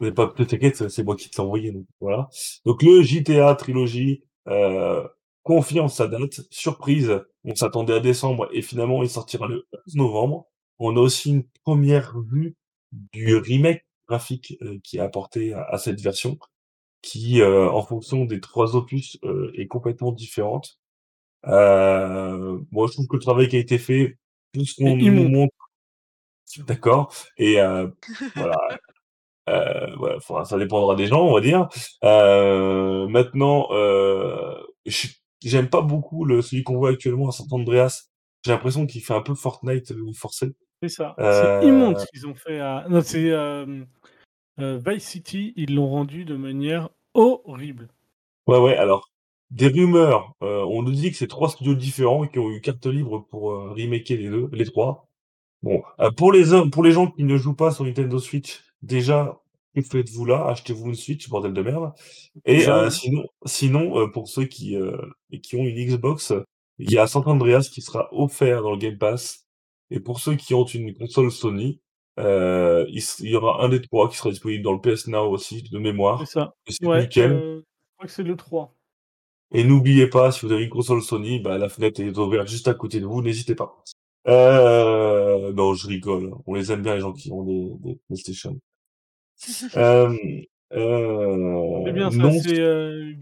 mais 0.00 0.12
pas 0.12 0.28
t'inquiète, 0.28 0.88
c'est 0.88 1.02
moi 1.02 1.16
qui 1.16 1.30
te 1.30 1.36
l'ai 1.36 1.44
envoyé. 1.44 1.72
Donc 1.72 1.86
voilà. 2.00 2.28
Donc 2.64 2.82
le 2.82 3.02
GTA 3.02 3.54
Trilogy 3.54 4.22
euh, 4.48 5.06
confirme 5.42 5.88
sa 5.88 6.06
date. 6.08 6.40
Surprise, 6.50 7.20
on 7.44 7.54
s'attendait 7.54 7.94
à 7.94 8.00
décembre 8.00 8.48
et 8.52 8.62
finalement 8.62 9.02
il 9.02 9.08
sortira 9.08 9.48
le 9.48 9.66
11 9.86 9.94
novembre. 9.96 10.46
On 10.78 10.96
a 10.96 11.00
aussi 11.00 11.30
une 11.30 11.44
première 11.64 12.20
vue 12.20 12.54
du 12.92 13.36
remake 13.36 13.84
graphique 14.06 14.56
euh, 14.62 14.78
qui 14.84 14.98
est 14.98 15.00
apporté 15.00 15.52
à, 15.54 15.64
à 15.64 15.78
cette 15.78 16.00
version, 16.00 16.38
qui, 17.02 17.40
euh, 17.40 17.70
en 17.70 17.82
fonction 17.82 18.24
des 18.24 18.40
trois 18.40 18.76
opus, 18.76 19.18
euh, 19.24 19.50
est 19.54 19.66
complètement 19.66 20.12
différente. 20.12 20.78
Euh, 21.46 22.58
moi, 22.72 22.86
je 22.88 22.92
trouve 22.92 23.06
que 23.06 23.16
le 23.16 23.22
travail 23.22 23.48
qui 23.48 23.56
a 23.56 23.60
été 23.60 23.78
fait, 23.78 24.18
tout 24.52 24.64
ce 24.64 24.74
qu'on 24.76 24.96
nous 24.96 25.28
montre, 25.28 25.54
d'accord, 26.66 27.14
et 27.36 27.60
euh, 27.60 27.88
voilà, 28.34 28.56
euh, 29.48 29.94
voilà, 29.96 30.20
faudra- 30.20 30.44
ça 30.44 30.58
dépendra 30.58 30.94
des 30.96 31.06
gens, 31.06 31.22
on 31.26 31.34
va 31.34 31.40
dire. 31.40 31.68
Euh, 32.04 33.06
maintenant, 33.08 33.68
euh, 33.72 34.54
j'aime 35.42 35.68
pas 35.68 35.82
beaucoup 35.82 36.24
le 36.24 36.42
celui 36.42 36.62
qu'on 36.64 36.76
voit 36.78 36.90
actuellement 36.90 37.28
à 37.28 37.32
San 37.32 37.46
Andreas. 37.50 38.08
J'ai 38.44 38.52
l'impression 38.52 38.86
qu'il 38.86 39.02
fait 39.02 39.14
un 39.14 39.22
peu 39.22 39.34
Fortnite 39.34 39.90
euh, 39.92 40.12
forcé. 40.14 40.54
C'est 40.82 40.88
ça. 40.88 41.14
C'est 41.18 41.66
immonde 41.66 41.98
ce 41.98 42.06
qu'ils 42.06 42.26
ont 42.26 42.34
fait 42.34 42.60
à. 42.60 42.86
Non, 42.88 43.00
c'est 43.02 43.32
Vice 44.58 45.04
City, 45.04 45.52
ils 45.56 45.74
l'ont 45.74 45.88
rendu 45.88 46.24
de 46.24 46.36
manière 46.36 46.88
horrible. 47.14 47.88
Ouais, 48.46 48.58
ouais, 48.58 48.76
alors, 48.76 49.07
des 49.50 49.68
rumeurs, 49.68 50.34
euh, 50.42 50.62
on 50.68 50.82
nous 50.82 50.92
dit 50.92 51.10
que 51.10 51.16
c'est 51.16 51.26
trois 51.26 51.48
studios 51.48 51.74
différents 51.74 52.26
qui 52.26 52.38
ont 52.38 52.50
eu 52.50 52.60
carte 52.60 52.86
libre 52.86 53.26
pour 53.30 53.52
euh, 53.52 53.70
remaker 53.72 54.16
les 54.18 54.28
deux, 54.28 54.48
les 54.52 54.64
trois. 54.66 55.08
Bon, 55.62 55.82
euh, 56.00 56.10
pour 56.10 56.32
les 56.32 56.52
hommes, 56.52 56.70
pour 56.70 56.82
les 56.84 56.92
gens 56.92 57.10
qui 57.10 57.24
ne 57.24 57.36
jouent 57.36 57.54
pas 57.56 57.70
sur 57.72 57.84
Nintendo 57.84 58.18
Switch, 58.18 58.60
déjà, 58.82 59.40
que 59.74 59.80
faites-vous 59.82 60.24
là? 60.26 60.46
Achetez-vous 60.48 60.86
une 60.88 60.94
Switch, 60.94 61.28
bordel 61.28 61.52
de 61.52 61.62
merde. 61.62 61.92
Et 62.44 62.68
euh, 62.68 62.90
sinon, 62.90 63.24
sinon 63.44 63.98
euh, 63.98 64.06
pour 64.08 64.28
ceux 64.28 64.44
qui, 64.44 64.76
euh, 64.76 64.96
qui 65.42 65.56
ont 65.56 65.64
une 65.64 65.76
Xbox, 65.76 66.32
il 66.78 66.92
y 66.92 66.98
a 66.98 67.06
San 67.06 67.22
Andreas 67.26 67.68
qui 67.72 67.80
sera 67.82 68.08
offert 68.12 68.62
dans 68.62 68.70
le 68.72 68.76
Game 68.78 68.98
Pass. 68.98 69.46
Et 69.90 69.98
pour 70.00 70.20
ceux 70.20 70.36
qui 70.36 70.54
ont 70.54 70.64
une 70.66 70.94
console 70.94 71.32
Sony, 71.32 71.80
euh, 72.20 72.84
il, 72.90 72.98
s- 72.98 73.20
il 73.20 73.30
y 73.30 73.34
aura 73.34 73.64
un 73.64 73.68
des 73.68 73.80
trois 73.80 74.08
qui 74.10 74.16
sera 74.16 74.30
disponible 74.30 74.62
dans 74.62 74.72
le 74.74 74.80
PS 74.80 75.06
Now 75.08 75.28
aussi, 75.30 75.62
de 75.62 75.68
C'est 75.72 75.78
mémoire. 75.78 76.26
ça. 76.28 76.52
Plus 76.64 76.76
Ouais, 76.82 77.08
euh, 77.18 77.60
je 77.60 77.62
crois 77.96 78.06
que 78.06 78.12
c'est 78.12 78.22
le 78.22 78.36
3. 78.36 78.74
Et 79.52 79.64
n'oubliez 79.64 80.08
pas, 80.08 80.30
si 80.30 80.44
vous 80.44 80.52
avez 80.52 80.64
une 80.64 80.70
console 80.70 81.02
Sony, 81.02 81.40
bah, 81.40 81.56
la 81.58 81.68
fenêtre 81.68 82.00
est 82.00 82.16
ouverte 82.18 82.48
juste 82.48 82.68
à 82.68 82.74
côté 82.74 83.00
de 83.00 83.06
vous, 83.06 83.22
n'hésitez 83.22 83.54
pas. 83.54 83.82
Euh, 84.26 85.52
non, 85.52 85.74
je 85.74 85.86
rigole. 85.86 86.34
On 86.46 86.54
les 86.54 86.70
aime 86.70 86.82
bien, 86.82 86.94
les 86.94 87.00
gens 87.00 87.12
qui 87.12 87.32
ont 87.32 87.44
des, 87.44 87.70
des 87.80 87.98
PlayStation. 88.06 88.58
Euh, 89.76 90.12
euh, 90.72 91.82
C'est 91.86 91.92
bien 91.92 92.10
ça, 92.10 92.16
non, 92.16 92.32
c'est 92.42 92.58
euh, 92.58 93.14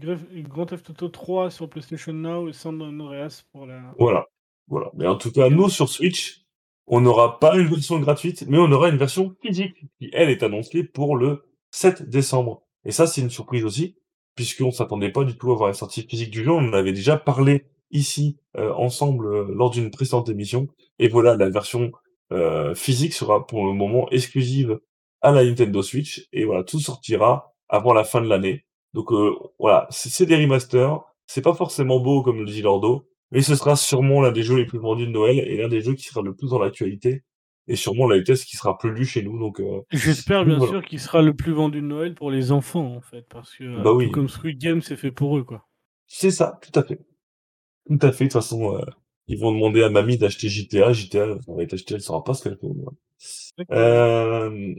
Grand 0.49 0.65
Theft 0.65 0.89
Auto 0.89 1.07
3 1.09 1.51
sur 1.51 1.69
PlayStation 1.69 2.11
Now 2.11 2.49
et 2.49 2.53
San 2.53 2.81
Andreas 2.81 3.43
pour 3.51 3.67
la... 3.67 3.93
voilà. 3.99 4.25
Voilà. 4.67 4.91
Mais 4.95 5.07
en 5.07 5.15
tout 5.15 5.31
cas, 5.31 5.49
nous, 5.49 5.69
sur 5.69 5.87
Switch, 5.87 6.45
on 6.87 7.01
n'aura 7.01 7.39
pas 7.39 7.55
une 7.57 7.67
version 7.67 7.99
gratuite, 7.99 8.45
mais 8.47 8.57
on 8.57 8.71
aura 8.71 8.89
une 8.89 8.97
version 8.97 9.35
physique, 9.41 9.75
qui, 9.99 10.09
elle, 10.11 10.29
est 10.29 10.43
annoncée 10.43 10.83
pour 10.83 11.15
le 11.15 11.45
7 11.71 12.09
décembre. 12.09 12.63
Et 12.83 12.91
ça, 12.91 13.07
c'est 13.07 13.21
une 13.21 13.29
surprise 13.29 13.63
aussi, 13.63 13.97
puisqu'on 14.37 14.71
s'attendait 14.71 15.11
pas 15.11 15.25
du 15.25 15.35
tout 15.35 15.51
à 15.51 15.55
voir 15.55 15.67
la 15.67 15.73
sortie 15.73 16.03
physique 16.03 16.29
du 16.29 16.43
jeu. 16.45 16.51
On 16.51 16.69
en 16.69 16.73
avait 16.73 16.93
déjà 16.93 17.17
parlé 17.17 17.65
ici, 17.91 18.37
euh, 18.55 18.71
ensemble, 18.73 19.25
euh, 19.25 19.47
lors 19.53 19.71
d'une 19.71 19.91
précédente 19.91 20.29
émission. 20.29 20.67
Et 20.99 21.09
voilà, 21.09 21.35
la 21.35 21.49
version 21.49 21.91
euh, 22.31 22.75
physique 22.75 23.13
sera 23.13 23.45
pour 23.47 23.65
le 23.65 23.73
moment 23.73 24.09
exclusive 24.11 24.79
à 25.21 25.31
la 25.31 25.43
Nintendo 25.43 25.81
Switch. 25.81 26.27
Et 26.31 26.45
voilà, 26.45 26.63
tout 26.63 26.79
sortira 26.79 27.53
avant 27.67 27.93
la 27.93 28.03
fin 28.03 28.21
de 28.21 28.27
l'année. 28.27 28.63
Donc 28.93 29.09
voilà, 29.59 29.87
c'est 29.89 30.09
c'est 30.09 30.25
des 30.25 30.37
remasters. 30.37 31.01
C'est 31.25 31.41
pas 31.41 31.53
forcément 31.53 31.99
beau, 31.99 32.23
comme 32.23 32.39
le 32.39 32.45
dit 32.45 32.61
Lordo, 32.61 33.07
mais 33.31 33.41
ce 33.41 33.55
sera 33.55 33.75
sûrement 33.75 34.21
l'un 34.21 34.31
des 34.31 34.43
jeux 34.43 34.55
les 34.55 34.65
plus 34.65 34.79
vendus 34.79 35.07
de 35.07 35.11
Noël 35.11 35.39
et 35.39 35.57
l'un 35.57 35.67
des 35.67 35.81
jeux 35.81 35.93
qui 35.93 36.05
sera 36.05 36.21
le 36.21 36.33
plus 36.33 36.49
dans 36.51 36.59
l'actualité. 36.59 37.23
Et 37.67 37.75
sûrement 37.75 38.07
la 38.07 38.17
vitesse 38.17 38.45
qui 38.45 38.55
sera 38.55 38.77
plus 38.77 38.93
lu 38.93 39.05
chez 39.05 39.21
nous. 39.23 39.37
Donc, 39.39 39.59
euh, 39.59 39.81
J'espère 39.91 40.45
bien 40.45 40.57
voilà. 40.57 40.71
sûr 40.71 40.85
qu'il 40.85 40.99
sera 40.99 41.21
le 41.21 41.35
plus 41.35 41.51
vendu 41.51 41.81
de 41.81 41.85
Noël 41.87 42.15
pour 42.15 42.31
les 42.31 42.51
enfants 42.51 42.95
en 42.95 43.01
fait, 43.01 43.25
parce 43.29 43.53
que 43.55 43.63
euh, 43.65 43.77
Bah 43.83 43.91
tout 43.91 43.97
oui. 43.97 44.11
comme 44.11 44.29
Squid 44.29 44.57
Game 44.57 44.81
c'est 44.81 44.95
fait 44.95 45.11
pour 45.11 45.37
eux 45.37 45.43
quoi. 45.43 45.67
C'est 46.07 46.31
ça, 46.31 46.59
tout 46.61 46.77
à 46.79 46.83
fait. 46.83 46.99
Tout 47.87 47.99
à 48.01 48.11
fait. 48.11 48.25
De 48.25 48.29
toute 48.29 48.33
façon, 48.41 48.75
euh, 48.77 48.81
ils 49.27 49.37
vont 49.39 49.51
demander 49.51 49.83
à 49.83 49.89
mamie 49.89 50.17
d'acheter 50.17 50.47
GTA. 50.47 50.93
GTA, 50.93 51.37
ça 51.45 51.53
va 51.53 51.63
être 51.63 51.73
acheté, 51.73 51.95
elle 51.95 52.01
saura 52.01 52.23
pas 52.23 52.33
ce 52.33 52.43
qu'elle 52.43 52.57
fait. 52.57 53.65
Euh, 53.71 54.75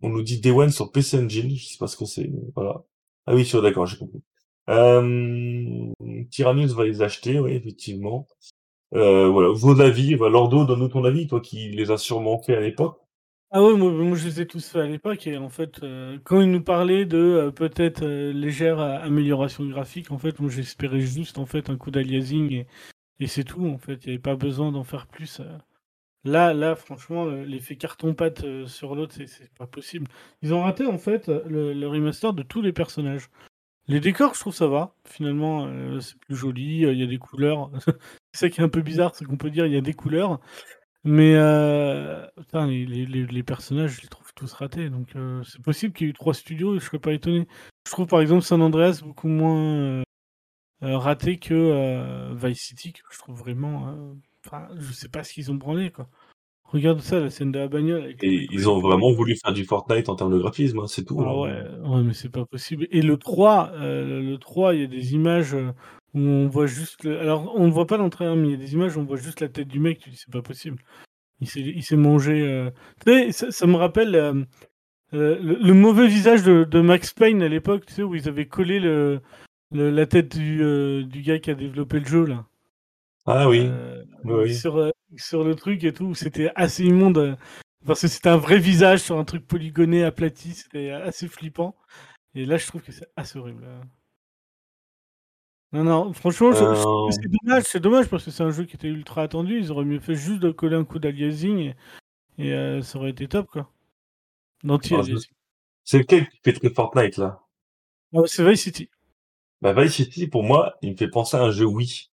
on 0.00 0.08
nous 0.08 0.22
dit 0.22 0.40
Day 0.40 0.50
One 0.50 0.70
sur 0.70 0.90
PC 0.92 1.18
Engine, 1.18 1.54
je 1.54 1.66
sais 1.66 1.78
pas 1.78 1.86
ce 1.88 2.04
c'est. 2.06 2.28
mais 2.28 2.40
Voilà. 2.54 2.82
Ah 3.26 3.34
oui, 3.34 3.44
sûr, 3.44 3.60
d'accord, 3.60 3.84
j'ai 3.86 3.98
compris. 3.98 4.22
Euh, 4.70 5.92
Tyrannus 6.30 6.72
va 6.72 6.84
les 6.84 7.02
acheter, 7.02 7.38
oui, 7.40 7.52
effectivement. 7.52 8.26
Euh, 8.94 9.28
voilà, 9.28 9.50
vos 9.50 9.80
avis, 9.80 10.16
bah, 10.16 10.28
Lordo, 10.28 10.64
donne-nous 10.64 10.88
ton 10.88 11.04
avis, 11.04 11.26
toi 11.26 11.40
qui 11.40 11.68
les 11.70 11.90
as 11.90 11.98
sûrement 11.98 12.38
fait 12.38 12.56
à 12.56 12.60
l'époque. 12.60 12.98
Ah 13.50 13.62
ouais, 13.62 13.74
moi, 13.76 14.14
je 14.16 14.26
les 14.26 14.42
ai 14.42 14.46
tous 14.46 14.68
faits 14.68 14.82
à 14.82 14.86
l'époque 14.86 15.26
et 15.26 15.38
en 15.38 15.48
fait 15.48 15.82
euh, 15.82 16.18
quand 16.24 16.42
ils 16.42 16.50
nous 16.50 16.62
parlaient 16.62 17.06
de 17.06 17.16
euh, 17.16 17.50
peut-être 17.50 18.04
légère 18.04 18.78
amélioration 18.78 19.64
graphique, 19.64 20.10
en 20.10 20.18
fait 20.18 20.38
moi 20.38 20.50
j'espérais 20.50 21.00
juste 21.00 21.38
en 21.38 21.46
fait 21.46 21.70
un 21.70 21.76
coup 21.78 21.90
d'aliasing 21.90 22.66
et, 23.20 23.26
c'est 23.26 23.44
tout 23.44 23.66
en 23.66 23.78
fait, 23.78 24.04
il 24.04 24.08
n'y 24.08 24.12
avait 24.14 24.18
pas 24.22 24.36
besoin 24.36 24.70
d'en 24.70 24.84
faire 24.84 25.06
plus. 25.06 25.40
Là, 26.24 26.52
là, 26.52 26.76
franchement, 26.76 27.24
le- 27.24 27.44
l'effet 27.44 27.76
carton-pâte 27.76 28.66
sur 28.66 28.94
l'autre, 28.94 29.14
c'est- 29.16 29.52
pas 29.54 29.66
possible. 29.66 30.08
Ils 30.42 30.52
ont 30.54 30.62
raté 30.62 30.86
en 30.86 30.98
fait 30.98 31.28
le, 31.28 31.86
remaster 31.88 32.32
de 32.34 32.42
tous 32.42 32.60
les 32.62 32.72
personnages. 32.72 33.30
Les 33.88 34.00
décors, 34.00 34.34
je 34.34 34.40
trouve 34.40 34.54
ça 34.54 34.68
va. 34.68 34.94
Finalement, 35.06 35.68
c'est 36.00 36.18
plus 36.18 36.36
joli, 36.36 36.82
il 36.82 36.98
y 36.98 37.02
a 37.02 37.06
des 37.06 37.18
couleurs. 37.18 37.70
c'est 38.32 38.40
ça 38.46 38.50
qui 38.50 38.60
est 38.60 38.64
un 38.64 38.68
peu 38.68 38.82
bizarre, 38.82 39.14
c'est 39.14 39.24
qu'on 39.24 39.36
peut 39.36 39.50
dire 39.50 39.66
il 39.66 39.72
y 39.72 39.76
a 39.76 39.80
des 39.80 39.94
couleurs. 39.94 40.40
Mais 41.04 41.34
euh, 41.36 42.26
putain, 42.36 42.66
les, 42.66 42.84
les- 42.86 43.06
les- 43.06 43.26
les 43.26 43.42
personnages, 43.42 43.96
je 43.96 44.02
les 44.02 44.08
trouve 44.08 44.32
tous 44.34 44.52
ratés. 44.52 44.90
Donc 44.90 45.16
euh, 45.16 45.42
c'est 45.44 45.62
possible 45.62 45.94
qu'il 45.94 46.06
y 46.06 46.10
ait 46.10 46.12
eu 46.12 46.14
trois 46.14 46.34
studios 46.34 46.78
je 46.78 46.84
serais 46.84 46.98
pas 46.98 47.12
étonné. 47.12 47.46
Je 47.86 47.92
trouve 47.92 48.06
par 48.06 48.20
exemple 48.20 48.42
San 48.42 48.60
Andreas 48.62 49.00
beaucoup 49.04 49.28
moins 49.28 49.58
euh, 49.76 50.02
euh, 50.82 50.98
raté 50.98 51.38
que 51.38 52.34
Vice 52.34 52.60
City, 52.60 52.92
que 52.92 53.00
je 53.12 53.18
trouve 53.18 53.38
vraiment. 53.38 54.14
Enfin, 54.46 54.68
je 54.76 54.92
sais 54.92 55.08
pas 55.08 55.24
ce 55.24 55.32
qu'ils 55.32 55.50
ont 55.50 55.56
branlé 55.56 55.90
quoi. 55.90 56.08
Regarde 56.64 57.00
ça, 57.00 57.18
la 57.18 57.30
scène 57.30 57.50
de 57.50 57.58
la 57.58 57.68
bagnole. 57.68 58.02
Avec 58.02 58.22
Et 58.22 58.46
ils 58.50 58.68
ont 58.68 58.78
vraiment 58.80 59.10
voulu 59.12 59.36
faire 59.36 59.54
du 59.54 59.64
Fortnite 59.64 60.10
en 60.10 60.16
termes 60.16 60.32
de 60.32 60.38
graphisme, 60.38 60.80
hein, 60.80 60.86
c'est 60.86 61.04
tout. 61.04 61.18
ah 61.20 61.30
hein. 61.30 61.34
ouais, 61.34 61.88
ouais, 61.88 62.02
mais 62.02 62.12
c'est 62.12 62.28
pas 62.28 62.44
possible. 62.44 62.86
Et 62.90 63.00
le 63.00 63.16
3, 63.16 63.70
euh, 63.76 64.20
le 64.20 64.36
3, 64.36 64.74
il 64.74 64.82
y 64.82 64.84
a 64.84 64.86
des 64.86 65.14
images 65.14 65.56
où 66.14 66.20
on 66.20 66.48
voit 66.48 66.66
juste. 66.66 67.04
le- 67.04 67.18
Alors, 67.20 67.52
on 67.56 67.66
ne 67.66 67.72
voit 67.72 67.86
pas 67.86 67.96
l'entrée, 67.96 68.34
mais 68.36 68.48
il 68.48 68.50
y 68.52 68.54
a 68.54 68.56
des 68.58 68.72
images 68.74 68.96
où 68.96 69.00
on 69.00 69.04
voit 69.04 69.16
juste 69.18 69.40
la 69.40 69.48
tête 69.48 69.68
du 69.68 69.80
mec. 69.80 69.98
Tu 70.00 70.10
dis, 70.10 70.16
c'est 70.16 70.32
pas 70.32 70.42
possible. 70.42 70.78
Il 71.40 71.48
s'est, 71.84 71.96
mangé. 71.96 72.42
euh, 72.42 72.70
Tu 73.04 73.12
sais, 73.12 73.32
ça, 73.32 73.50
ça 73.52 73.66
me 73.66 73.76
rappelle 73.76 74.14
euh, 74.16 74.32
euh, 75.14 75.38
le, 75.40 75.54
le 75.62 75.74
mauvais 75.74 76.08
visage 76.08 76.42
de, 76.42 76.64
de 76.64 76.80
Max 76.80 77.12
Payne 77.12 77.42
à 77.42 77.48
l'époque, 77.48 77.86
tu 77.86 77.94
sais, 77.94 78.02
où 78.02 78.14
ils 78.14 78.28
avaient 78.28 78.46
collé 78.46 78.80
le, 78.80 79.20
le- 79.72 79.90
la 79.90 80.06
tête 80.06 80.36
du, 80.36 81.04
du 81.04 81.22
gars 81.22 81.38
qui 81.38 81.50
a 81.50 81.54
développé 81.54 82.00
le 82.00 82.06
jeu, 82.06 82.24
là. 82.26 82.44
Ah 83.26 83.48
oui. 83.48 83.68
Sur, 84.54 84.90
sur 85.16 85.44
le 85.44 85.54
truc 85.54 85.84
et 85.84 85.92
tout. 85.92 86.14
C'était 86.14 86.50
assez 86.56 86.84
immonde. 86.84 87.36
Parce 87.86 88.00
que 88.00 88.08
c'était 88.08 88.30
un 88.30 88.36
vrai 88.38 88.58
visage 88.58 89.00
sur 89.00 89.18
un 89.18 89.24
truc 89.24 89.46
polygoné, 89.46 90.02
aplati. 90.02 90.50
C'était 90.54 90.90
assez 90.90 91.28
flippant. 91.28 91.76
Et 92.34 92.44
là, 92.46 92.56
je 92.56 92.66
trouve 92.66 92.82
que 92.82 92.90
c'est 92.90 93.06
assez 93.16 93.38
horrible. 93.38 93.64
euh. 93.64 93.80
Non, 95.72 95.84
non, 95.84 96.12
franchement, 96.14 96.50
Euh, 96.54 97.10
c'est 97.10 97.28
dommage. 97.28 97.62
C'est 97.64 97.80
dommage 97.80 98.08
parce 98.08 98.24
que 98.24 98.30
c'est 98.30 98.42
un 98.42 98.50
jeu 98.50 98.64
qui 98.64 98.76
était 98.76 98.88
ultra 98.88 99.22
attendu. 99.22 99.58
Ils 99.58 99.70
auraient 99.70 99.84
mieux 99.84 100.00
fait 100.00 100.14
juste 100.14 100.40
de 100.40 100.50
coller 100.50 100.76
un 100.76 100.84
coup 100.84 100.98
d'aliasing 100.98 101.58
et, 101.58 101.74
et, 102.38 102.52
euh, 102.52 102.80
ça 102.82 102.98
aurait 102.98 103.10
été 103.10 103.28
top, 103.28 103.46
quoi. 103.48 103.70
D'anti-aliasing. 104.64 105.30
C'est 105.84 105.98
lequel 105.98 106.28
qui 106.28 106.38
fait 106.44 106.52
très 106.52 106.70
Fortnite, 106.70 107.16
là? 107.18 107.40
Ah, 108.14 108.20
c'est 108.26 108.48
Vice 108.48 108.62
City. 108.62 108.88
Bah, 109.60 109.72
Vice 109.74 109.94
City, 109.94 110.26
pour 110.26 110.42
moi, 110.42 110.76
il 110.82 110.92
me 110.92 110.96
fait 110.96 111.08
penser 111.08 111.36
à 111.36 111.42
un 111.42 111.50
jeu 111.50 111.66
Wii. 111.66 112.10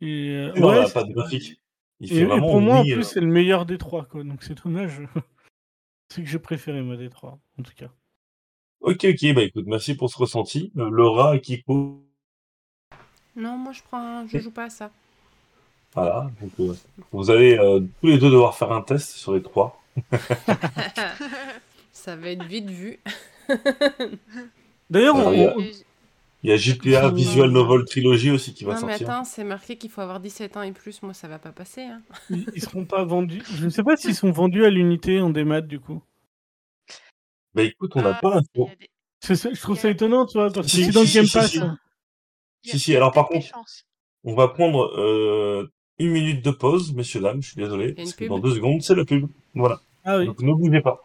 Et, 0.00 0.30
euh, 0.30 0.52
Non, 0.54 0.68
ouais, 0.68 0.76
là, 0.76 0.86
c'est- 0.86 0.94
pas 0.94 1.04
de 1.04 1.12
graphique. 1.12 1.60
Il 2.00 2.12
et, 2.12 2.14
fait 2.14 2.20
et 2.22 2.24
vraiment 2.24 2.46
pour 2.48 2.60
moi, 2.60 2.80
en 2.80 2.84
plus, 2.84 3.04
c'est 3.04 3.20
le 3.20 3.26
meilleur 3.26 3.66
des 3.66 3.78
trois, 3.78 4.04
quoi. 4.04 4.22
Donc 4.22 4.42
c'est 4.42 4.62
dommage. 4.62 5.00
c'est 6.08 6.22
que 6.22 6.28
j'ai 6.28 6.38
préféré, 6.38 6.82
moi, 6.82 6.96
des 6.96 7.08
trois, 7.08 7.40
en 7.58 7.62
tout 7.62 7.72
cas. 7.74 7.90
Ok, 8.80 9.04
ok, 9.04 9.34
bah 9.34 9.42
écoute, 9.42 9.64
merci 9.66 9.96
pour 9.96 10.10
ce 10.10 10.18
ressenti. 10.18 10.70
Laura 10.74 11.38
Kiko, 11.38 12.04
Non, 13.36 13.56
moi 13.56 13.72
je 13.72 13.82
prends, 13.82 14.26
je 14.26 14.38
joue 14.38 14.50
pas 14.50 14.64
à 14.64 14.70
ça. 14.70 14.90
voilà. 15.94 16.30
Donc, 16.40 16.50
euh, 16.60 16.74
vous 17.12 17.30
allez 17.30 17.58
euh, 17.58 17.80
tous 18.00 18.06
les 18.08 18.18
deux 18.18 18.30
devoir 18.30 18.56
faire 18.56 18.72
un 18.72 18.82
test 18.82 19.10
sur 19.12 19.34
les 19.34 19.42
trois. 19.42 19.80
ça 21.92 22.16
va 22.16 22.28
être 22.30 22.44
vite 22.44 22.70
vu. 22.70 22.98
D'ailleurs, 24.90 25.16
on- 25.16 25.32
il 25.32 25.40
y 25.40 25.44
a- 25.44 25.54
on- 25.56 25.60
Et 25.60 25.72
j- 25.72 25.84
Il 26.42 26.50
y 26.50 26.52
a 26.52 26.56
GTA 26.58 27.02
Non, 27.08 27.12
Visual 27.14 27.50
non. 27.50 27.64
Novel 27.64 27.86
Trilogy 27.86 28.30
aussi 28.30 28.52
qui 28.52 28.64
va 28.64 28.74
non, 28.74 28.86
mais 28.86 28.92
sortir. 28.98 29.10
attends, 29.10 29.24
c'est 29.24 29.44
marqué 29.44 29.78
qu'il 29.78 29.90
faut 29.90 30.02
avoir 30.02 30.20
17 30.20 30.58
ans 30.58 30.62
et 30.62 30.72
plus. 30.72 31.02
Moi, 31.02 31.14
ça 31.14 31.26
va 31.26 31.38
pas 31.38 31.52
passer. 31.52 31.82
Hein. 31.84 32.02
ils, 32.28 32.44
ils 32.54 32.60
seront 32.60 32.84
pas 32.84 33.02
vendus. 33.04 33.42
Je 33.54 33.64
ne 33.64 33.70
sais 33.70 33.82
pas 33.82 33.96
s'ils 33.96 34.14
sont 34.14 34.30
vendus 34.30 34.64
à 34.66 34.70
l'unité 34.70 35.20
en 35.22 35.30
démat, 35.30 35.62
du 35.62 35.80
coup. 35.80 36.02
Bah 37.54 37.62
écoute, 37.62 37.92
on 37.94 38.02
n'a 38.02 38.10
ah, 38.16 38.20
pas 38.20 38.40
des- 38.54 38.90
je 39.22 39.60
trouve 39.60 39.78
ça 39.78 39.88
étonnant, 39.88 40.26
tu 40.26 40.36
vois, 40.36 40.50
parce 40.52 40.66
que 40.66 40.72
Si, 40.72 40.84
c'est 40.84 40.92
dans 40.92 41.00
le 41.00 41.06
si, 41.06 41.14
Game 41.14 41.24
si, 41.24 41.32
Pass. 41.32 41.58
Si. 42.70 42.78
Si, 42.78 42.96
alors 42.96 43.12
par 43.12 43.28
contre, 43.28 43.46
chances. 43.46 43.86
on 44.24 44.34
va 44.34 44.48
prendre 44.48 44.92
euh, 44.98 45.70
une 45.98 46.10
minute 46.10 46.44
de 46.44 46.50
pause, 46.50 46.92
messieurs, 46.94 47.20
dames, 47.20 47.42
je 47.42 47.48
suis 47.50 47.56
désolé, 47.60 47.92
parce 47.92 48.14
que 48.14 48.24
dans 48.26 48.38
deux 48.38 48.54
secondes, 48.54 48.82
c'est 48.82 48.94
la 48.94 49.04
pub. 49.04 49.28
Voilà. 49.54 49.80
Ah 50.04 50.18
oui, 50.18 50.26
Donc 50.26 50.40
ne 50.40 50.52
bougez 50.52 50.80
pas. 50.80 51.00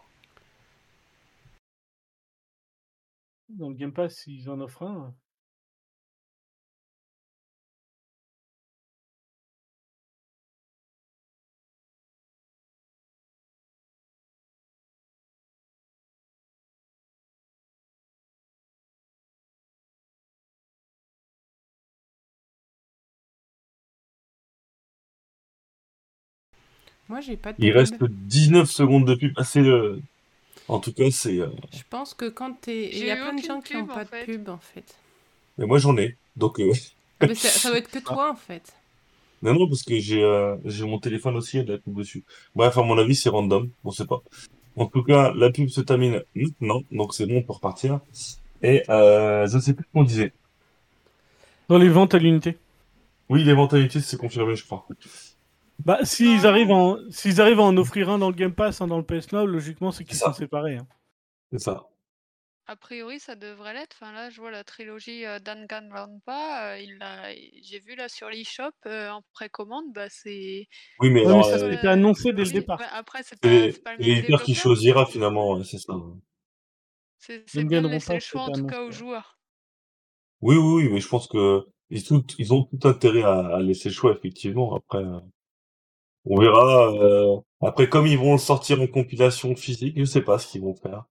dans 3.48 3.68
le 3.68 3.74
Game 3.74 3.92
Pass, 3.92 4.24
ils 4.26 4.48
en 4.48 4.60
offrent 4.60 4.84
un. 4.84 5.14
Moi, 27.10 27.20
j'ai 27.20 27.36
pas 27.36 27.52
de 27.52 27.58
Il 27.58 27.72
pub. 27.72 27.76
reste 27.76 28.04
19 28.04 28.70
secondes 28.70 29.06
de 29.06 29.14
pub. 29.16 29.32
Ah, 29.36 29.44
c'est 29.44 29.62
le... 29.62 30.00
En 30.68 30.78
tout 30.78 30.92
cas, 30.92 31.10
c'est... 31.10 31.38
euh, 31.40 31.48
Je 31.72 31.82
pense 31.90 32.14
que 32.14 32.28
quand 32.28 32.52
t'es. 32.60 32.90
Il 32.96 33.04
y 33.04 33.10
a 33.10 33.16
plein 33.16 33.34
de 33.34 33.42
gens 33.42 33.60
qui 33.60 33.74
ont 33.76 33.80
pub, 33.86 33.90
en 33.90 33.94
pas 33.94 34.04
de 34.04 34.24
pub 34.24 34.48
en 34.48 34.58
fait. 34.58 34.94
Mais 35.58 35.66
moi, 35.66 35.78
j'en 35.78 35.96
ai. 35.98 36.16
Donc, 36.36 36.60
euh, 36.60 36.72
Ah, 37.20 37.26
mais 37.26 37.34
ça, 37.34 37.48
ça 37.48 37.68
doit 37.70 37.78
être 37.78 37.90
que 37.90 37.98
toi 38.10 38.30
en 38.30 38.36
fait. 38.36 38.72
non, 39.42 39.54
non, 39.54 39.68
parce 39.68 39.82
que 39.82 39.98
j'ai 39.98 40.22
euh, 40.22 40.56
j'ai 40.64 40.84
mon 40.86 41.00
téléphone 41.00 41.36
aussi, 41.36 41.56
il 41.56 41.60
y 41.60 41.62
a 41.62 41.66
de 41.66 41.72
la 41.72 41.78
pub 41.78 41.94
dessus. 41.96 42.22
Bref, 42.54 42.78
à 42.78 42.82
mon 42.82 42.96
avis, 42.98 43.16
c'est 43.16 43.28
random. 43.30 43.68
On 43.84 43.90
sait 43.90 44.06
pas. 44.06 44.22
En 44.76 44.86
tout 44.86 45.02
cas, 45.02 45.32
la 45.34 45.50
pub 45.50 45.68
se 45.68 45.80
termine 45.80 46.22
maintenant, 46.36 46.82
donc 46.92 47.12
c'est 47.14 47.26
bon, 47.26 47.38
on 47.38 47.42
peut 47.42 47.52
repartir. 47.54 47.98
Et 48.62 48.84
euh, 48.88 49.48
je 49.48 49.56
ne 49.56 49.60
sais 49.60 49.74
plus 49.74 49.84
ce 49.84 49.92
qu'on 49.92 50.04
disait. 50.04 50.32
Dans 51.68 51.78
les 51.78 51.88
ventes 51.88 52.14
à 52.14 52.18
l'unité. 52.18 52.56
Oui, 53.28 53.42
les 53.44 53.54
ventes 53.54 53.74
à 53.74 53.78
l'unité, 53.78 54.00
c'est 54.00 54.16
confirmé, 54.16 54.54
je 54.54 54.64
crois. 54.64 54.86
Bah, 55.84 56.04
s'ils 56.04 56.46
arrivent, 56.46 56.70
en... 56.70 56.98
s'ils 57.10 57.40
arrivent 57.40 57.60
à 57.60 57.64
en 57.64 57.76
offrir 57.76 58.10
un 58.10 58.18
dans 58.18 58.30
le 58.30 58.36
Game 58.36 58.54
Pass, 58.54 58.80
un 58.80 58.86
dans 58.86 58.98
le 58.98 59.04
PS 59.04 59.32
Now, 59.32 59.46
logiquement, 59.46 59.92
c'est 59.92 60.04
qu'ils 60.04 60.16
sont 60.16 60.32
séparés. 60.32 60.76
hein. 60.76 60.86
C'est 61.52 61.58
ça. 61.58 61.86
A 62.66 62.76
priori, 62.76 63.18
ça 63.18 63.34
devrait 63.34 63.74
l'être. 63.74 63.96
Enfin, 64.00 64.12
là, 64.12 64.30
je 64.30 64.40
vois 64.40 64.52
la 64.52 64.62
trilogie 64.62 65.26
euh, 65.26 65.40
Danganronpa. 65.40 66.74
euh, 66.74 66.78
il 66.78 66.98
J'ai 67.64 67.80
vu 67.80 67.96
là 67.96 68.08
sur 68.08 68.28
l'eShop 68.28 68.70
euh, 68.86 69.10
en 69.10 69.22
précommande. 69.32 69.86
Bah, 69.92 70.06
c'est. 70.08 70.68
Oui, 71.00 71.10
mais 71.10 71.22
Ouais, 71.22 71.26
alors, 71.26 71.38
mais 71.38 71.58
ça, 71.58 71.64
euh, 71.64 71.72
c'était 71.72 71.88
annoncé 71.88 72.32
dès 72.32 72.44
le 72.44 72.50
Oui, 72.50 72.52
départ. 72.52 72.78
ouais, 72.78 72.86
après, 72.92 73.22
c'est 73.24 73.40
pas, 73.40 73.48
le 73.96 74.44
qui 74.44 74.54
choisira 74.54 75.04
finalement, 75.06 75.54
ouais, 75.54 75.64
c'est 75.64 75.78
ça. 75.78 75.94
C'est 77.18 77.64
bien 77.64 77.82
de 77.82 77.88
laisser 77.88 78.14
le 78.14 78.20
choix 78.20 78.42
en 78.42 78.52
tout 78.52 78.66
cas 78.66 78.82
aux 78.82 78.92
joueurs. 78.92 79.36
Oui, 80.42 80.56
oui, 80.56 80.84
oui, 80.84 80.88
mais 80.92 81.00
je 81.00 81.08
pense 81.08 81.26
que 81.26 81.66
ils, 81.90 82.04
tout, 82.04 82.24
ils 82.38 82.54
ont 82.54 82.62
tout 82.62 82.88
intérêt 82.88 83.22
à, 83.22 83.56
à 83.56 83.60
laisser 83.60 83.88
le 83.88 83.94
choix, 83.94 84.12
effectivement. 84.12 84.74
Après, 84.76 84.98
euh, 84.98 85.18
on 86.24 86.38
verra. 86.40 86.92
euh, 86.94 87.36
après, 87.60 87.88
comme 87.88 88.06
ils 88.06 88.18
vont 88.18 88.32
le 88.32 88.38
sortir 88.38 88.80
en 88.80 88.86
compilation 88.86 89.54
physique, 89.56 89.98
je 89.98 90.04
sais 90.04 90.22
pas 90.22 90.38
ce 90.38 90.46
qu'ils 90.50 90.62
vont 90.62 90.74
faire. 90.74 91.04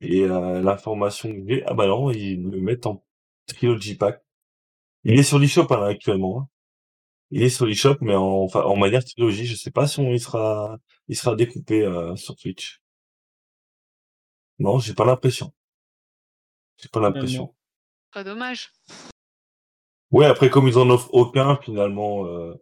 Et 0.00 0.22
euh, 0.24 0.60
l'information 0.62 1.32
que 1.32 1.42
j'ai, 1.48 1.64
ah 1.66 1.74
bah 1.74 1.86
non, 1.86 2.10
ils 2.10 2.42
le 2.42 2.60
mettent 2.60 2.86
en 2.86 3.04
trilogy 3.46 3.94
pack. 3.96 4.22
Il 5.04 5.18
est 5.18 5.22
sur 5.22 5.38
l'eShop 5.38 5.66
hein, 5.70 5.84
actuellement. 5.84 6.40
hein. 6.40 6.48
Il 7.30 7.42
est 7.42 7.48
sur 7.50 7.66
l'eShop, 7.66 7.96
mais 8.02 8.14
en, 8.14 8.42
enfin, 8.44 8.62
en 8.62 8.76
manière 8.76 9.04
trilogie. 9.04 9.46
Je 9.46 9.56
sais 9.56 9.70
pas 9.70 9.86
si 9.86 10.00
on, 10.00 10.10
il 10.12 10.20
sera, 10.20 10.78
il 11.08 11.16
sera 11.16 11.34
découpé 11.34 11.82
euh, 11.82 12.14
sur 12.16 12.36
Twitch. 12.36 12.82
Non, 14.58 14.78
j'ai 14.78 14.94
pas 14.94 15.04
l'impression. 15.04 15.52
J'ai 16.78 16.88
pas 16.88 17.00
l'impression. 17.00 17.54
Très 18.10 18.24
dommage. 18.24 18.72
Ouais, 20.10 20.26
après, 20.26 20.50
comme 20.50 20.68
ils 20.68 20.78
en 20.78 20.88
offrent 20.90 21.12
aucun, 21.12 21.56
finalement, 21.56 22.26
euh, 22.26 22.54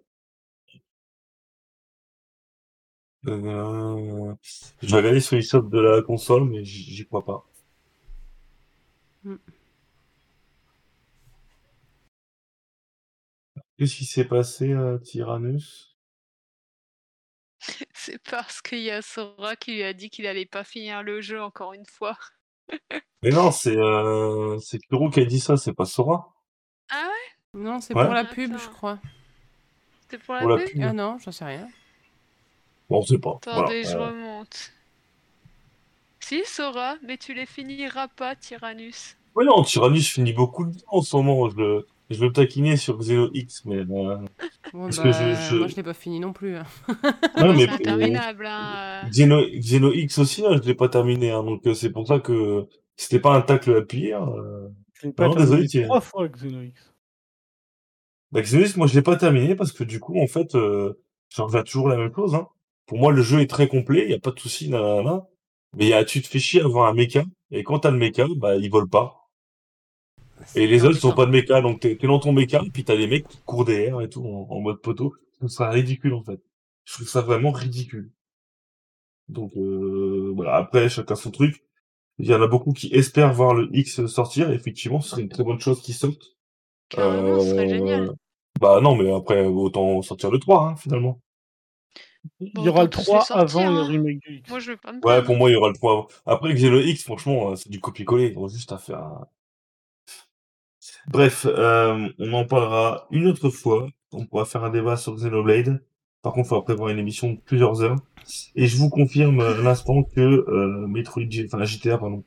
euh, 3.26 4.34
je 4.82 4.86
vais 4.88 4.96
regarder 4.96 5.20
sur 5.20 5.36
l'eShop 5.36 5.62
de 5.62 5.78
la 5.80 6.02
console, 6.02 6.44
mais 6.44 6.64
j'y 6.64 7.06
crois 7.06 7.24
pas. 7.24 7.44
Mm. 9.24 9.40
Qu'est-ce 13.78 13.94
qui 13.94 14.04
s'est 14.04 14.24
passé, 14.24 14.72
euh, 14.72 14.98
Tyrannus? 14.98 15.96
C'est 17.94 18.18
parce 18.22 18.60
qu'il 18.62 18.80
y 18.80 18.90
a 18.90 19.02
Sora 19.02 19.56
qui 19.56 19.72
lui 19.74 19.82
a 19.82 19.92
dit 19.92 20.10
qu'il 20.10 20.26
allait 20.26 20.46
pas 20.46 20.64
finir 20.64 21.02
le 21.02 21.20
jeu 21.20 21.42
encore 21.42 21.72
une 21.72 21.86
fois. 21.86 22.16
Mais 23.22 23.30
non, 23.30 23.50
c'est 23.50 23.76
euh, 23.76 24.58
c'est 24.60 24.78
Kuro 24.78 25.10
qui 25.10 25.20
a 25.20 25.24
dit 25.24 25.40
ça, 25.40 25.56
c'est 25.56 25.72
pas 25.72 25.84
Sora. 25.86 26.32
Ah 26.88 27.08
ouais? 27.08 27.60
Non, 27.60 27.80
c'est 27.80 27.94
Ouais. 27.94 28.04
pour 28.04 28.12
la 28.14 28.24
pub, 28.24 28.56
je 28.58 28.68
crois. 28.68 29.00
C'était 30.02 30.18
pour 30.18 30.34
la 30.36 30.42
Pour 30.42 30.48
la 30.48 30.58
pub? 30.58 30.68
pub. 30.68 30.82
Ah 30.82 30.92
non, 30.92 31.18
j'en 31.18 31.32
sais 31.32 31.44
rien. 31.44 31.68
Bon, 32.90 32.98
on 32.98 33.02
sait 33.02 33.18
pas. 33.18 33.38
Attendez, 33.42 33.82
Voilà, 33.82 33.82
je 33.82 33.96
euh, 33.96 34.06
remonte. 34.08 34.72
Si, 36.20 36.42
Sora, 36.44 36.96
mais 37.06 37.18
tu 37.18 37.34
les 37.34 37.46
finiras 37.46 38.08
pas, 38.08 38.34
Tyrannus. 38.36 39.16
Ouais, 39.34 39.44
non, 39.44 39.62
Tyrannus 39.62 40.08
finit 40.08 40.32
beaucoup 40.32 40.64
de 40.64 40.72
temps 40.78 40.86
en 40.88 41.02
ce 41.02 41.16
moment. 41.16 41.50
Je 41.50 41.56
le, 41.56 41.86
je 42.10 42.24
le 42.24 42.32
taquinais 42.32 42.76
sur 42.76 42.98
Xeno 42.98 43.30
X, 43.34 43.64
mais 43.66 43.76
euh, 43.78 43.84
Bon, 44.72 44.84
Parce 44.84 44.96
bah, 44.98 45.02
que 45.04 45.12
je- 45.12 45.34
je- 45.50 45.56
moi 45.56 45.66
je 45.68 45.76
l'ai 45.76 45.82
pas 45.82 45.92
fini 45.94 46.20
non 46.20 46.32
plus. 46.32 46.56
hein. 46.56 46.64
non, 47.38 47.52
mais 47.54 47.66
C'est 47.66 47.72
interminable, 47.72 48.46
hein. 48.46 49.02
euh. 49.04 49.08
Xeno, 49.10 49.42
Xeno 49.58 49.92
X 49.92 50.18
aussi, 50.18 50.42
là, 50.42 50.56
je 50.56 50.66
l'ai 50.66 50.74
pas 50.74 50.88
terminé, 50.88 51.30
hein, 51.30 51.42
donc 51.42 51.66
euh, 51.66 51.74
c'est 51.74 51.90
pour 51.90 52.06
ça 52.06 52.20
que 52.20 52.66
c'était 52.96 53.20
pas 53.20 53.34
un 53.34 53.42
tacle 53.42 53.76
appuyé. 53.76 54.14
Hein, 54.14 54.28
euh. 54.36 54.68
Je 54.94 55.08
l'ai 55.08 55.12
pas 55.12 55.26
Non, 55.28 55.34
terminé 55.34 55.62
désolé, 55.62 55.84
trois 55.86 56.00
fois, 56.00 56.28
Xenoix. 56.28 56.62
Bah, 58.32 58.40
Xeno 58.42 58.62
X, 58.64 58.76
moi, 58.76 58.86
je 58.86 58.94
l'ai 58.94 59.02
pas 59.02 59.16
terminé 59.16 59.54
parce 59.54 59.72
que 59.72 59.84
du 59.84 60.00
coup, 60.00 60.18
en 60.20 60.26
fait, 60.26 60.54
euh, 60.54 60.94
j'en 61.28 61.46
reviens 61.46 61.62
toujours 61.62 61.88
à 61.90 61.96
la 61.96 62.02
même 62.02 62.14
chose. 62.14 62.34
Hein. 62.34 62.48
Pour 62.86 62.98
moi, 62.98 63.12
le 63.12 63.22
jeu 63.22 63.40
est 63.40 63.46
très 63.50 63.68
complet, 63.68 64.04
il 64.06 64.10
y 64.10 64.14
a 64.14 64.18
pas 64.18 64.30
de 64.30 64.40
souci, 64.40 64.70
nanana. 64.70 65.26
Mais 65.76 65.88
y 65.88 65.92
a, 65.92 66.04
tu 66.04 66.22
te 66.22 66.28
fais 66.28 66.38
chier 66.38 66.60
à 66.62 66.64
avoir 66.66 66.88
un 66.88 66.94
mecha, 66.94 67.24
et 67.50 67.64
quand 67.64 67.80
t'as 67.80 67.90
le 67.90 67.98
mecha, 67.98 68.26
bah, 68.36 68.56
il 68.56 68.70
vole 68.70 68.88
pas. 68.88 69.28
Et 70.56 70.66
les 70.66 70.84
autres, 70.84 70.98
ils 71.04 71.14
pas 71.14 71.26
de 71.26 71.30
mecha, 71.30 71.60
donc 71.60 71.80
t'es 71.80 71.96
t'es 71.96 72.06
dans 72.06 72.18
ton 72.18 72.32
mecha, 72.32 72.60
et 72.64 72.70
puis 72.70 72.82
t'as 72.84 72.96
des 72.96 73.06
mecs 73.06 73.28
qui 73.28 73.38
courent 73.44 73.64
derrière 73.64 74.00
et 74.00 74.08
tout, 74.08 74.24
en, 74.24 74.48
en 74.50 74.60
mode 74.60 74.80
poteau. 74.80 75.14
Je 75.32 75.38
trouve 75.38 75.48
ça 75.50 75.70
ridicule, 75.70 76.14
en 76.14 76.22
fait. 76.24 76.40
Je 76.84 76.94
trouve 76.94 77.08
ça 77.08 77.20
vraiment 77.20 77.52
ridicule. 77.52 78.10
Donc, 79.28 79.52
euh, 79.56 80.32
voilà. 80.34 80.56
Après, 80.56 80.88
chacun 80.88 81.14
son 81.14 81.30
truc. 81.30 81.62
Il 82.18 82.26
y 82.26 82.34
en 82.34 82.42
a 82.42 82.48
beaucoup 82.48 82.72
qui 82.72 82.88
espèrent 82.94 83.32
voir 83.34 83.54
le 83.54 83.68
X 83.76 84.06
sortir. 84.06 84.50
Effectivement, 84.52 85.00
ce 85.00 85.10
serait 85.10 85.22
une 85.22 85.28
très 85.30 85.44
bonne 85.44 85.60
chose 85.60 85.82
qui 85.82 85.92
sorte. 85.92 86.36
Carrément, 86.88 87.38
ce 87.40 87.48
serait 87.50 87.66
Euh, 87.66 87.68
génial. 87.68 88.10
Bah 88.60 88.80
non, 88.80 88.96
mais 88.96 89.12
après, 89.12 89.46
autant 89.46 90.02
sortir 90.02 90.30
le 90.30 90.38
3, 90.40 90.68
hein, 90.70 90.76
finalement. 90.76 91.20
Il 92.40 92.50
y 92.62 92.68
aura 92.68 92.84
le 92.84 92.90
tous 92.90 93.00
les 93.00 93.04
3 93.04 93.24
sortir, 93.24 93.36
avant 93.36 93.70
le 93.70 93.76
hein. 93.80 93.86
remake 93.86 94.20
du 94.20 94.36
X. 94.38 94.48
Moi, 94.50 94.58
je 94.58 94.70
veux 94.72 94.76
pas 94.76 94.92
me 94.92 95.00
Ouais, 95.04 95.22
pour 95.22 95.36
moi, 95.36 95.50
il 95.50 95.54
y 95.54 95.56
aura 95.56 95.68
le 95.68 95.74
3. 95.74 96.06
Après, 96.26 96.52
Xeno 96.54 96.80
X, 96.80 97.02
franchement, 97.04 97.50
euh, 97.50 97.56
c'est 97.56 97.68
du 97.70 97.80
copier-coller. 97.80 98.28
Ils 98.32 98.38
ont 98.38 98.48
juste 98.48 98.72
à 98.72 98.78
faire 98.78 98.98
un- 98.98 99.28
Bref, 101.08 101.46
euh, 101.48 102.08
on 102.18 102.32
en 102.32 102.44
parlera 102.44 103.06
une 103.10 103.26
autre 103.26 103.50
fois. 103.50 103.86
On 104.12 104.26
pourra 104.26 104.44
faire 104.44 104.64
un 104.64 104.70
débat 104.70 104.96
sur 104.96 105.14
Xenoblade. 105.14 105.82
Par 106.22 106.32
contre, 106.32 106.46
il 106.46 106.48
faudra 106.50 106.64
prévoir 106.64 106.88
une 106.90 106.98
émission 106.98 107.32
de 107.32 107.38
plusieurs 107.40 107.82
heures. 107.82 107.96
Et 108.54 108.66
je 108.66 108.76
vous 108.76 108.88
confirme 108.88 109.40
à 109.40 109.54
l'instant 109.54 110.02
que 110.02 110.20
euh, 110.20 110.86
Metroid, 110.86 111.24
G- 111.28 111.46
enfin 111.52 111.62
GTA, 111.64 111.98
pardon, 111.98 112.24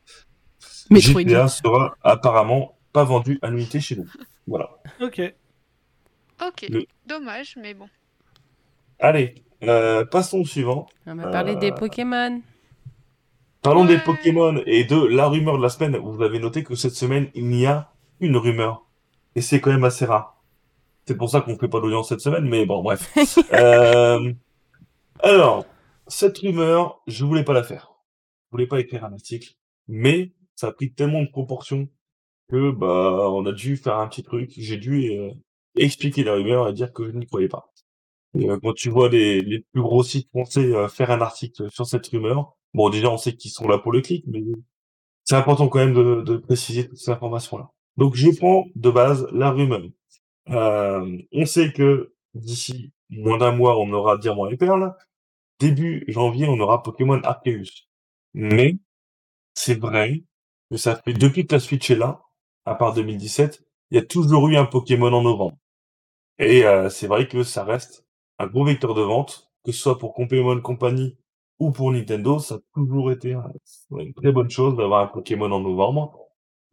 Metroid. 0.92 1.22
GTA 1.24 1.48
sera 1.48 1.96
apparemment 2.04 2.78
pas 2.94 3.04
vendu 3.04 3.40
à 3.42 3.50
l'unité 3.50 3.80
chez 3.80 3.96
nous. 3.96 4.08
Voilà. 4.46 4.70
Ok. 5.02 5.22
Ok, 6.46 6.68
Le- 6.70 6.86
dommage, 7.08 7.56
mais 7.60 7.74
bon. 7.74 7.90
Allez, 9.00 9.36
euh, 9.64 10.06
passons 10.06 10.40
au 10.40 10.46
suivant. 10.46 10.88
On 11.06 11.16
va 11.16 11.28
parler 11.28 11.56
des 11.56 11.72
Euh, 11.72 11.76
Pokémon. 11.76 12.42
Parlons 13.62 13.86
des. 13.86 13.98
Pokémon 13.98 14.62
et 14.66 14.84
de 14.84 14.96
la 14.96 15.28
rumeur 15.28 15.58
de 15.58 15.64
la 15.64 15.70
semaine. 15.70 15.98
Vous 15.98 16.22
avez 16.22 16.40
noté 16.40 16.64
que 16.64 16.76
cette 16.76 16.94
semaine, 16.94 17.30
il 17.34 17.48
n'y 17.48 17.66
a 17.66 17.92
une 18.20 18.38
rumeur. 18.38 18.86
Et 19.36 19.42
c'est 19.42 19.60
quand 19.60 19.72
même 19.72 19.84
assez 19.84 20.06
rare. 20.06 20.42
C'est 21.06 21.16
pour 21.16 21.30
ça 21.30 21.42
qu'on 21.42 21.58
fait 21.58 21.68
pas 21.68 21.80
d'audience 21.80 22.10
cette 22.10 22.22
semaine, 22.22 22.46
mais 22.48 22.66
bon, 22.66 22.82
bref. 22.84 23.14
Euh, 23.54 24.34
alors, 25.22 25.66
cette 26.08 26.38
rumeur, 26.38 27.02
je 27.08 27.26
voulais 27.26 27.44
pas 27.44 27.54
la 27.54 27.64
faire. 27.64 27.92
Je 28.46 28.52
voulais 28.52 28.68
pas 28.68 28.80
écrire 28.80 29.06
un 29.06 29.14
article. 29.14 29.56
Mais, 29.88 30.32
ça 30.56 30.68
a 30.68 30.72
pris 30.72 30.92
tellement 30.94 31.22
de 31.22 31.30
proportions 31.30 31.88
que, 32.50 32.72
bah, 32.72 33.30
on 33.32 33.46
a 33.46 33.52
dû 33.52 33.78
faire 33.78 33.98
un 33.98 34.08
petit 34.08 34.24
truc. 34.24 34.52
J'ai 34.58 34.78
dû 34.78 35.12
euh, 35.12 35.32
expliquer 35.76 36.24
la 36.24 36.34
rumeur 36.34 36.68
et 36.70 36.74
dire 36.74 36.94
que 36.94 37.06
je 37.06 37.12
n'y 37.18 37.26
croyais 37.26 37.48
pas. 37.50 37.72
Euh, 38.36 38.60
quand 38.62 38.74
tu 38.74 38.90
vois 38.90 39.10
les, 39.10 39.42
les 39.42 39.60
plus 39.72 39.82
gros 39.82 40.04
sites 40.04 40.30
français 40.30 40.74
euh, 40.74 40.88
faire 40.88 41.12
un 41.12 41.22
article 41.22 41.70
sur 41.72 41.86
cette 41.86 42.08
rumeur, 42.08 42.56
bon, 42.74 42.90
déjà, 42.90 43.10
on 43.10 43.18
sait 43.18 43.36
qu'ils 43.36 43.52
sont 43.52 43.68
là 43.68 43.78
pour 43.78 43.92
le 43.92 44.02
clic, 44.02 44.26
mais 44.28 44.44
c'est 45.24 45.36
important 45.36 45.68
quand 45.70 45.80
même 45.80 45.94
de, 45.94 46.22
de 46.22 46.38
préciser 46.38 46.88
toutes 46.88 46.98
ces 46.98 47.12
informations-là. 47.12 47.70
Donc, 47.98 48.16
je 48.16 48.30
prends 48.38 48.66
de 48.76 48.90
base 48.90 49.28
la 49.32 49.52
rumeur. 49.52 49.82
Euh, 50.50 51.18
on 51.34 51.46
sait 51.46 51.74
que 51.74 52.14
d'ici 52.34 52.92
moins 53.10 53.38
d'un 53.38 53.52
mois, 53.52 53.78
on 53.80 53.92
aura 53.92 54.18
Diamant 54.18 54.48
et 54.50 54.58
Perle. 54.58 54.94
Début 55.60 56.06
janvier, 56.08 56.48
on 56.48 56.60
aura 56.60 56.84
Pokémon 56.84 57.20
Arceus. 57.24 57.88
Mais 58.34 58.78
c'est 59.54 59.80
vrai 59.80 60.24
que 60.72 60.78
ça 60.78 60.96
fait 60.96 61.14
depuis 61.14 61.48
que 61.48 61.56
la 61.56 61.60
Switch 61.60 61.90
est 61.92 61.96
là, 61.96 62.22
à 62.66 62.76
part 62.76 62.94
2017, 62.94 63.64
il 63.92 63.98
y 63.98 64.00
a 64.00 64.06
toujours 64.06 64.50
eu 64.50 64.58
un 64.58 64.66
Pokémon 64.66 65.14
en 65.14 65.24
novembre. 65.24 65.58
Et 66.40 66.66
euh, 66.66 66.90
c'est 66.90 67.08
vrai 67.08 67.28
que 67.28 67.44
ça 67.44 67.66
reste 67.66 68.07
un 68.40 68.48
gros 68.48 68.66
vecteur 68.66 68.94
de 68.94 69.02
vente, 69.02 69.50
que 69.64 69.72
ce 69.72 69.80
soit 69.80 69.98
pour 69.98 70.14
Pokémon 70.14 70.60
Company 70.62 71.18
ou 71.60 71.72
pour 71.72 71.92
Nintendo, 71.92 72.40
ça 72.40 72.56
a 72.56 72.60
toujours 72.74 73.12
été 73.12 73.34
euh, 73.36 73.42
une 74.00 74.14
très 74.14 74.32
bonne 74.32 74.50
chose 74.50 74.76
d'avoir 74.78 75.04
un 75.04 75.08
Pokémon 75.08 75.52
en 75.52 75.60
novembre. 75.60 76.20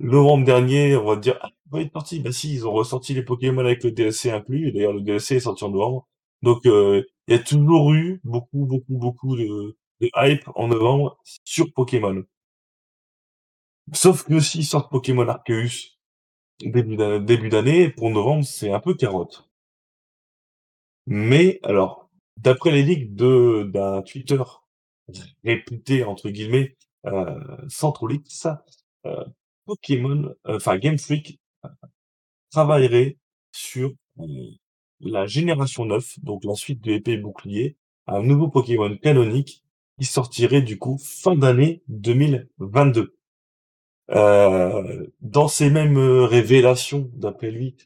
Novembre 0.01 0.45
dernier, 0.45 0.97
on 0.97 1.07
va 1.07 1.17
dire, 1.17 1.39
ah, 1.43 1.51
va 1.71 1.81
être 1.81 1.93
parti. 1.93 2.21
Bah 2.21 2.33
si, 2.33 2.53
ils 2.53 2.67
ont 2.67 2.73
ressorti 2.73 3.15
les 3.15 3.23
Pokémon 3.23 3.65
avec 3.65 3.85
le 3.85 3.93
DLC 3.93 4.31
inclus, 4.31 4.73
d'ailleurs 4.73 4.93
le 4.93 5.01
DLC 5.01 5.37
est 5.37 5.41
sorti 5.41 5.65
en 5.65 5.71
novembre. 5.71 6.09
Donc 6.43 6.67
euh, 6.67 7.03
il 7.29 7.37
y 7.37 7.39
a 7.39 7.43
toujours 7.43 7.93
eu 7.93 8.21
beaucoup, 8.25 8.67
beaucoup, 8.67 8.99
beaucoup 8.99 9.37
de, 9.37 9.77
de 10.01 10.11
hype 10.17 10.49
en 10.55 10.69
novembre 10.69 11.19
sur 11.45 11.73
Pokémon. 11.73 12.23
Sauf 13.93 14.25
que 14.25 14.41
s'ils 14.41 14.67
sortent 14.67 14.91
Pokémon 14.91 15.29
Arceus 15.29 15.95
début 16.61 17.49
d'année, 17.49 17.89
pour 17.91 18.11
novembre, 18.11 18.45
c'est 18.45 18.73
un 18.73 18.81
peu 18.81 18.95
carotte. 18.95 19.49
Mais 21.07 21.61
alors, 21.63 22.11
d'après 22.39 22.71
les 22.71 22.97
de 23.07 23.65
d'un 23.73 24.03
Twitter 24.03 24.43
réputé 25.45 26.05
entre 26.05 26.31
guillemets 26.31 26.77
euh, 27.07 27.39
sans 27.69 27.93
trop 27.93 28.09
ça, 28.29 28.65
euh, 29.07 29.25
Pokémon, 29.67 30.35
euh, 30.47 30.57
enfin 30.57 30.79
Game 30.79 30.99
Freak 30.99 31.41
euh, 31.65 31.69
travaillerait 32.51 33.19
sur 33.53 33.93
euh, 34.21 34.25
la 35.01 35.27
génération 35.27 35.85
9, 35.87 36.21
donc 36.23 36.45
la 36.45 36.55
suite 36.55 36.83
de 36.83 36.93
épée 36.93 37.17
bouclier, 37.19 37.77
un 38.07 38.23
nouveau 38.23 38.49
Pokémon 38.49 38.97
canonique 38.99 39.65
qui 39.99 40.07
sortirait 40.07 40.63
du 40.63 40.79
coup 40.79 40.99
fin 40.99 41.37
d'année 41.37 41.83
2022. 41.89 43.17
Euh, 44.11 45.07
dans 45.21 45.49
ces 45.49 45.71
mêmes 45.71 45.99
révélations, 45.99 47.11
d'après 47.15 47.51
lui, 47.51 47.77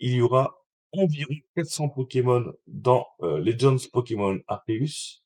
il 0.00 0.14
y 0.14 0.20
aura 0.20 0.61
environ 0.92 1.34
400 1.56 1.88
Pokémon 1.90 2.52
dans 2.66 3.06
Legends 3.20 3.88
Pokémon 3.92 4.38
Arceus. 4.46 5.22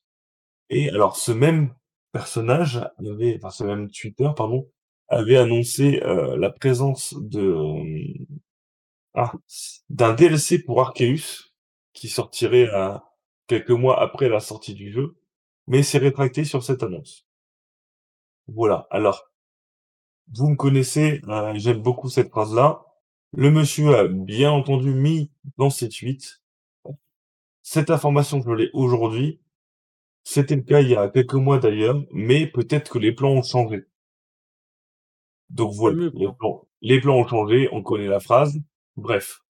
Et 0.69 0.89
alors, 0.89 1.15
ce 1.17 1.31
même 1.31 1.73
personnage 2.11 2.79
avait, 2.99 3.37
enfin 3.37 3.49
ce 3.49 3.63
même 3.63 3.89
Twitter, 3.89 4.29
pardon, 4.35 4.69
avait 5.07 5.37
annoncé 5.37 5.99
la 6.01 6.49
présence 6.49 7.13
de 7.17 7.53
ah, 9.13 9.33
d'un 9.89 10.13
DLC 10.13 10.63
pour 10.63 10.81
Arceus 10.81 11.51
qui 11.93 12.07
sortirait 12.07 12.69
quelques 13.47 13.71
mois 13.71 14.01
après 14.01 14.29
la 14.29 14.39
sortie 14.39 14.75
du 14.75 14.91
jeu, 14.91 15.17
mais 15.65 15.83
s'est 15.83 15.97
rétracté 15.97 16.45
sur 16.45 16.63
cette 16.63 16.83
annonce. 16.83 17.25
Voilà. 18.47 18.87
Alors, 18.91 19.31
vous 20.33 20.49
me 20.49 20.55
connaissez, 20.55 21.21
j'aime 21.55 21.81
beaucoup 21.81 22.09
cette 22.09 22.29
phrase-là. 22.29 22.85
Le 23.33 23.51
monsieur 23.51 23.95
a 23.95 24.07
bien 24.07 24.51
entendu 24.51 24.91
mis 24.91 25.31
dans 25.57 25.69
ses 25.69 25.89
tweets 25.89 26.41
cette 27.69 27.89
information 27.89 28.41
je 28.41 28.51
l'ai 28.51 28.69
aujourd'hui. 28.71 29.41
C'était 30.23 30.55
le 30.55 30.61
cas 30.61 30.79
il 30.79 30.87
y 30.87 30.95
a 30.95 31.09
quelques 31.09 31.33
mois 31.33 31.59
d'ailleurs, 31.59 32.01
mais 32.13 32.47
peut-être 32.47 32.89
que 32.89 32.97
les 32.97 33.11
plans 33.11 33.31
ont 33.31 33.43
changé. 33.43 33.83
Donc 35.49 35.73
voilà, 35.73 36.09
les 36.13 36.31
plans, 36.31 36.65
les 36.79 37.01
plans 37.01 37.17
ont 37.17 37.27
changé, 37.27 37.67
on 37.73 37.83
connaît 37.83 38.07
la 38.07 38.21
phrase. 38.21 38.57
Bref. 38.95 39.41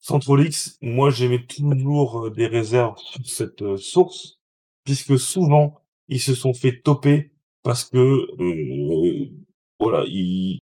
Centrolix, 0.00 0.76
moi 0.82 1.08
j'aimais 1.08 1.46
toujours 1.46 2.30
des 2.30 2.46
réserves 2.46 2.98
sur 2.98 3.26
cette 3.26 3.76
source, 3.78 4.38
puisque 4.84 5.18
souvent 5.18 5.80
ils 6.08 6.20
se 6.20 6.34
sont 6.34 6.52
fait 6.52 6.82
toper 6.82 7.32
parce 7.62 7.84
que 7.84 8.26
voilà, 9.78 10.04
ils, 10.08 10.58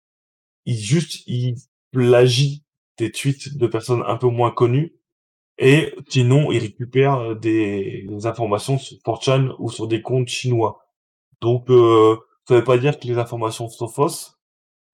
ils 0.65 0.77
juste 0.77 1.23
ils 1.25 1.55
plagient 1.91 2.63
des 2.97 3.11
tweets 3.11 3.57
de 3.57 3.67
personnes 3.67 4.03
un 4.07 4.17
peu 4.17 4.27
moins 4.27 4.51
connues 4.51 4.97
et 5.57 5.93
sinon 6.09 6.51
ils 6.51 6.59
récupèrent 6.59 7.35
des, 7.35 8.07
informations 8.25 8.77
sur 8.77 8.97
4chan 8.99 9.55
ou 9.59 9.69
sur 9.69 9.88
des 9.88 10.01
comptes 10.01 10.27
chinois. 10.27 10.85
Donc 11.41 11.69
euh, 11.69 12.17
ça 12.47 12.55
veut 12.55 12.63
pas 12.63 12.77
dire 12.77 12.99
que 12.99 13.07
les 13.07 13.17
informations 13.17 13.69
sont 13.69 13.88
fausses, 13.88 14.39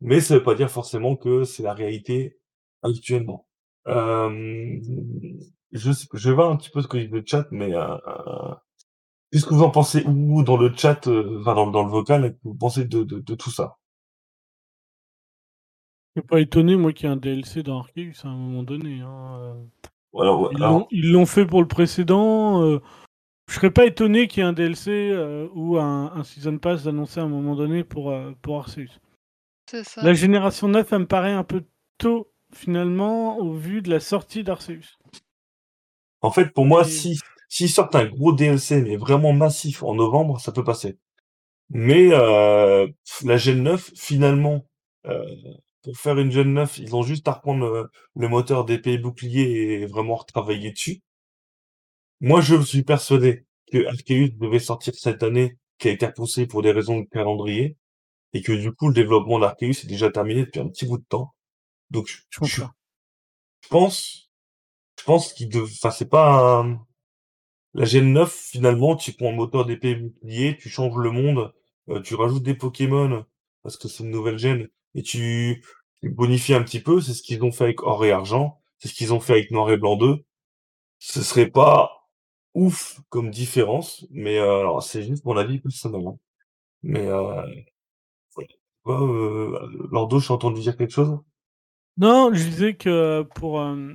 mais 0.02 0.22
ça 0.22 0.36
veut 0.36 0.44
pas 0.44 0.56
dire 0.56 0.72
forcément 0.72 1.16
que 1.16 1.44
c'est 1.44 1.64
la 1.64 1.74
réalité 1.74 2.40
actuellement. 2.84 3.48
Euh, 3.88 4.80
je, 5.72 5.92
je 6.14 6.30
vais 6.30 6.36
voir 6.36 6.52
un 6.52 6.58
petit 6.58 6.70
peu 6.70 6.82
ce 6.82 6.88
que 6.88 6.98
dit 6.98 7.08
le 7.08 7.24
chat, 7.26 7.48
mais 7.52 7.76
euh, 7.76 7.98
qu'est-ce 9.32 9.46
que 9.46 9.54
vous 9.54 9.64
en 9.64 9.72
pensez 9.72 10.04
ou 10.06 10.44
dans 10.44 10.58
le 10.58 10.74
chat, 10.76 11.08
enfin 11.08 11.56
dans, 11.56 11.68
dans 11.72 11.84
le 11.84 11.92
vocal, 11.92 12.38
vous 12.44 12.56
pensez 12.56 12.86
de, 12.86 13.04
de 13.04 13.36
tout 13.36 13.52
ça? 13.52 13.78
Je 16.16 16.22
suis 16.22 16.28
pas 16.28 16.40
étonné, 16.42 16.76
moi, 16.76 16.94
qu'il 16.94 17.08
y 17.08 17.10
ait 17.10 17.14
un 17.14 17.18
DLC 17.18 17.64
dans 17.64 17.80
Arceus 17.80 18.24
à 18.24 18.28
un 18.28 18.36
moment 18.36 18.62
donné. 18.62 19.02
Hein. 19.02 19.56
Alors, 20.20 20.88
ils 20.92 21.12
l'ont 21.12 21.26
fait 21.26 21.46
pour 21.46 21.62
le 21.62 21.68
précédent. 21.68 22.62
Euh, 22.64 22.80
je 23.48 23.56
serais 23.56 23.72
pas 23.72 23.86
étonné 23.86 24.28
qu'il 24.28 24.42
y 24.42 24.46
ait 24.46 24.50
un 24.50 24.54
DLC 24.54 24.92
euh, 24.92 25.48
ou 25.56 25.78
un, 25.78 26.14
un, 26.14 26.24
Season 26.24 26.58
Pass 26.60 26.86
annoncé 26.86 27.20
à 27.20 27.24
un 27.24 27.30
moment 27.30 27.56
donné 27.56 27.84
pour, 27.84 28.12
euh, 28.12 28.32
pour 28.44 28.60
Arceus. 28.60 29.00
C'est 29.70 29.84
ça. 29.84 30.04
La 30.04 30.14
génération 30.14 30.68
9, 30.68 30.94
elle 30.94 31.00
me 31.00 31.08
paraît 31.08 31.32
un 31.32 31.44
peu 31.44 31.64
tôt, 31.98 32.32
finalement, 32.54 33.40
au 33.40 33.54
vu 33.54 33.82
de 33.82 33.90
la 33.90 34.00
sortie 34.00 34.44
d'Arceus. 34.44 35.00
En 36.22 36.30
fait, 36.30 36.54
pour 36.54 36.66
moi, 36.66 36.84
si 36.84 37.20
s'ils 37.50 37.70
sortent 37.70 37.96
un 37.96 38.06
gros 38.06 38.34
DLC, 38.34 38.82
mais 38.82 38.98
vraiment 38.98 39.34
massif 39.34 39.84
en 39.84 39.96
novembre, 39.96 40.40
ça 40.40 40.52
peut 40.52 40.64
passer. 40.64 40.98
Mais 41.70 42.10
la 42.10 43.38
Gen 43.38 43.64
9, 43.64 43.92
finalement, 43.96 44.66
pour 45.84 45.98
faire 45.98 46.18
une 46.18 46.32
Gen 46.32 46.54
9, 46.54 46.80
ils 46.80 46.96
ont 46.96 47.04
juste 47.04 47.28
à 47.28 47.34
reprendre 47.34 47.90
le, 48.16 48.30
moteur 48.30 48.66
d'épée 48.66 48.98
bouclier 48.98 49.82
et 49.82 49.86
vraiment 49.86 50.16
retravailler 50.16 50.72
dessus. 50.72 51.02
Moi, 52.22 52.42
je 52.42 52.62
suis 52.62 52.84
persuadé 52.84 53.46
que 53.72 53.86
Arceus 53.88 54.30
devait 54.38 54.60
sortir 54.60 54.94
cette 54.96 55.24
année, 55.24 55.58
qui 55.78 55.90
a 55.90 55.92
été 55.92 56.06
repoussé 56.06 56.48
pour 56.48 56.62
des 56.62 56.72
raisons 56.72 57.02
de 57.02 57.06
calendrier, 57.06 57.78
et 58.34 58.42
que 58.42 58.54
du 58.54 58.72
coup, 58.72 58.88
le 58.88 58.94
développement 58.94 59.40
d'Arceus 59.40 59.84
est 59.84 59.88
déjà 59.88 60.10
terminé 60.10 60.46
depuis 60.46 60.62
un 60.62 60.70
petit 60.70 60.86
bout 60.86 60.98
de 60.98 61.06
temps. 61.06 61.36
Donc, 61.92 62.08
je, 62.08 62.46
je, 62.46 62.64
je 63.62 63.68
pense, 63.70 64.32
je 65.00 65.04
pense 65.04 65.34
qu'il 65.34 65.50
devait, 65.50 65.66
enfin, 65.66 65.92
c'est 65.92 66.10
pas 66.10 66.66
la 67.74 67.86
Gen 67.86 68.14
9, 68.14 68.32
finalement, 68.34 68.96
tu 68.96 69.14
prends 69.14 69.30
un 69.30 69.36
moteur 69.36 69.66
d'épée 69.66 69.96
bouclier, 69.96 70.58
tu 70.58 70.70
changes 70.70 70.96
le 70.96 71.12
monde, 71.12 71.54
tu 72.04 72.16
rajoutes 72.16 72.44
des 72.44 72.56
Pokémon, 72.56 73.26
parce 73.64 73.78
que 73.78 73.88
c'est 73.90 74.04
une 74.04 74.12
nouvelle 74.12 74.38
gène, 74.38 74.70
et 74.96 75.04
tu, 75.04 75.64
bonifies 76.04 76.54
un 76.54 76.64
petit 76.64 76.80
peu, 76.82 77.02
c'est 77.02 77.14
ce 77.14 77.24
qu'ils 77.24 77.44
ont 77.44 77.52
fait 77.52 77.66
avec 77.66 77.84
Or 77.84 78.06
et 78.06 78.12
Argent, 78.12 78.62
c'est 78.78 78.88
ce 78.90 78.94
qu'ils 78.94 79.14
ont 79.14 79.20
fait 79.20 79.34
avec 79.34 79.52
Noir 79.52 79.72
et 79.72 79.78
Blanc 79.78 79.96
2. 79.96 80.24
Ce 81.00 81.22
serait 81.22 81.50
pas 81.50 82.10
ouf 82.54 83.00
comme 83.10 83.32
différence, 83.32 84.06
mais 84.12 84.38
euh, 84.38 84.60
alors 84.60 84.84
c'est 84.84 85.04
juste 85.04 85.26
mon 85.26 85.38
avis 85.38 85.60
personnel. 85.60 86.08
Hein. 86.08 86.18
Mais 86.84 87.08
euh, 87.08 87.42
euh, 88.88 89.88
Lordo, 89.92 90.20
je 90.20 90.32
entendu 90.34 90.62
dire 90.62 90.78
quelque 90.78 90.94
chose? 90.94 91.18
Non, 91.98 92.32
je 92.34 92.44
disais 92.44 92.74
que 92.76 93.24
pour 93.36 93.62
euh, 93.62 93.94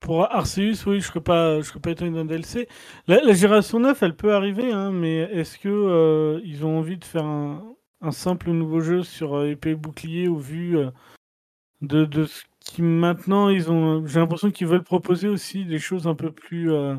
pour 0.00 0.24
Arceus, 0.24 0.86
oui, 0.86 1.00
je 1.00 1.06
serais 1.06 1.20
pas 1.20 1.58
je 1.60 1.62
serais 1.62 1.80
pas 1.80 1.90
étonné 1.90 2.12
d'un 2.12 2.24
DLC. 2.24 2.68
La, 3.06 3.32
génération 3.34 3.80
9, 3.80 4.02
elle 4.02 4.16
peut 4.16 4.34
arriver, 4.34 4.72
hein, 4.72 4.90
mais 4.92 5.18
est-ce 5.18 5.58
que 5.58 6.40
ils 6.44 6.64
ont 6.64 6.78
envie 6.78 6.96
de 6.96 7.04
faire 7.04 7.24
un 7.24 7.76
un 8.02 8.10
simple 8.10 8.50
nouveau 8.50 8.80
jeu 8.80 9.02
sur 9.02 9.36
euh, 9.36 9.50
épée 9.50 9.70
et 9.70 9.74
bouclier 9.74 10.28
au 10.28 10.36
vu 10.36 10.76
euh, 10.76 10.90
de, 11.80 12.04
de 12.04 12.24
ce 12.24 12.42
qui 12.60 12.82
maintenant 12.82 13.48
ils 13.48 13.70
ont. 13.70 14.04
J'ai 14.06 14.20
l'impression 14.20 14.50
qu'ils 14.50 14.66
veulent 14.66 14.82
proposer 14.82 15.28
aussi 15.28 15.64
des 15.64 15.78
choses 15.78 16.06
un 16.06 16.14
peu 16.14 16.32
plus 16.32 16.72
euh, 16.72 16.96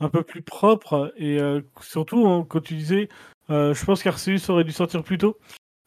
un 0.00 0.08
peu 0.08 0.22
plus 0.22 0.42
propres 0.42 1.12
et 1.16 1.38
surtout 1.80 2.26
hein, 2.26 2.44
quand 2.46 2.60
tu 2.60 2.74
disais, 2.74 3.08
je 3.48 3.84
pense 3.86 4.02
qu'Arceus 4.02 4.50
aurait 4.50 4.64
dû 4.64 4.72
sortir 4.72 5.02
plus 5.02 5.16
tôt. 5.16 5.38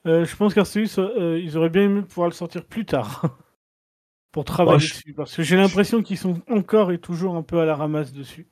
je 0.03 0.35
pense 0.35 0.55
qu'Arceus 0.55 0.97
ils 0.97 1.57
auraient 1.57 1.69
bien 1.69 1.83
aimé 1.83 2.01
pouvoir 2.01 2.27
le 2.27 2.33
sortir 2.33 2.65
plus 2.65 2.85
tard. 2.85 3.37
pour 4.31 4.45
travailler 4.45 4.79
dessus. 4.79 5.13
Parce 5.13 5.35
que 5.35 5.43
j'ai 5.43 5.57
l'impression 5.57 6.01
qu'ils 6.01 6.17
sont 6.17 6.41
encore 6.49 6.91
et 6.91 6.97
toujours 6.97 7.35
un 7.35 7.43
peu 7.43 7.59
à 7.59 7.65
la 7.65 7.75
ramasse 7.75 8.11
dessus. 8.11 8.47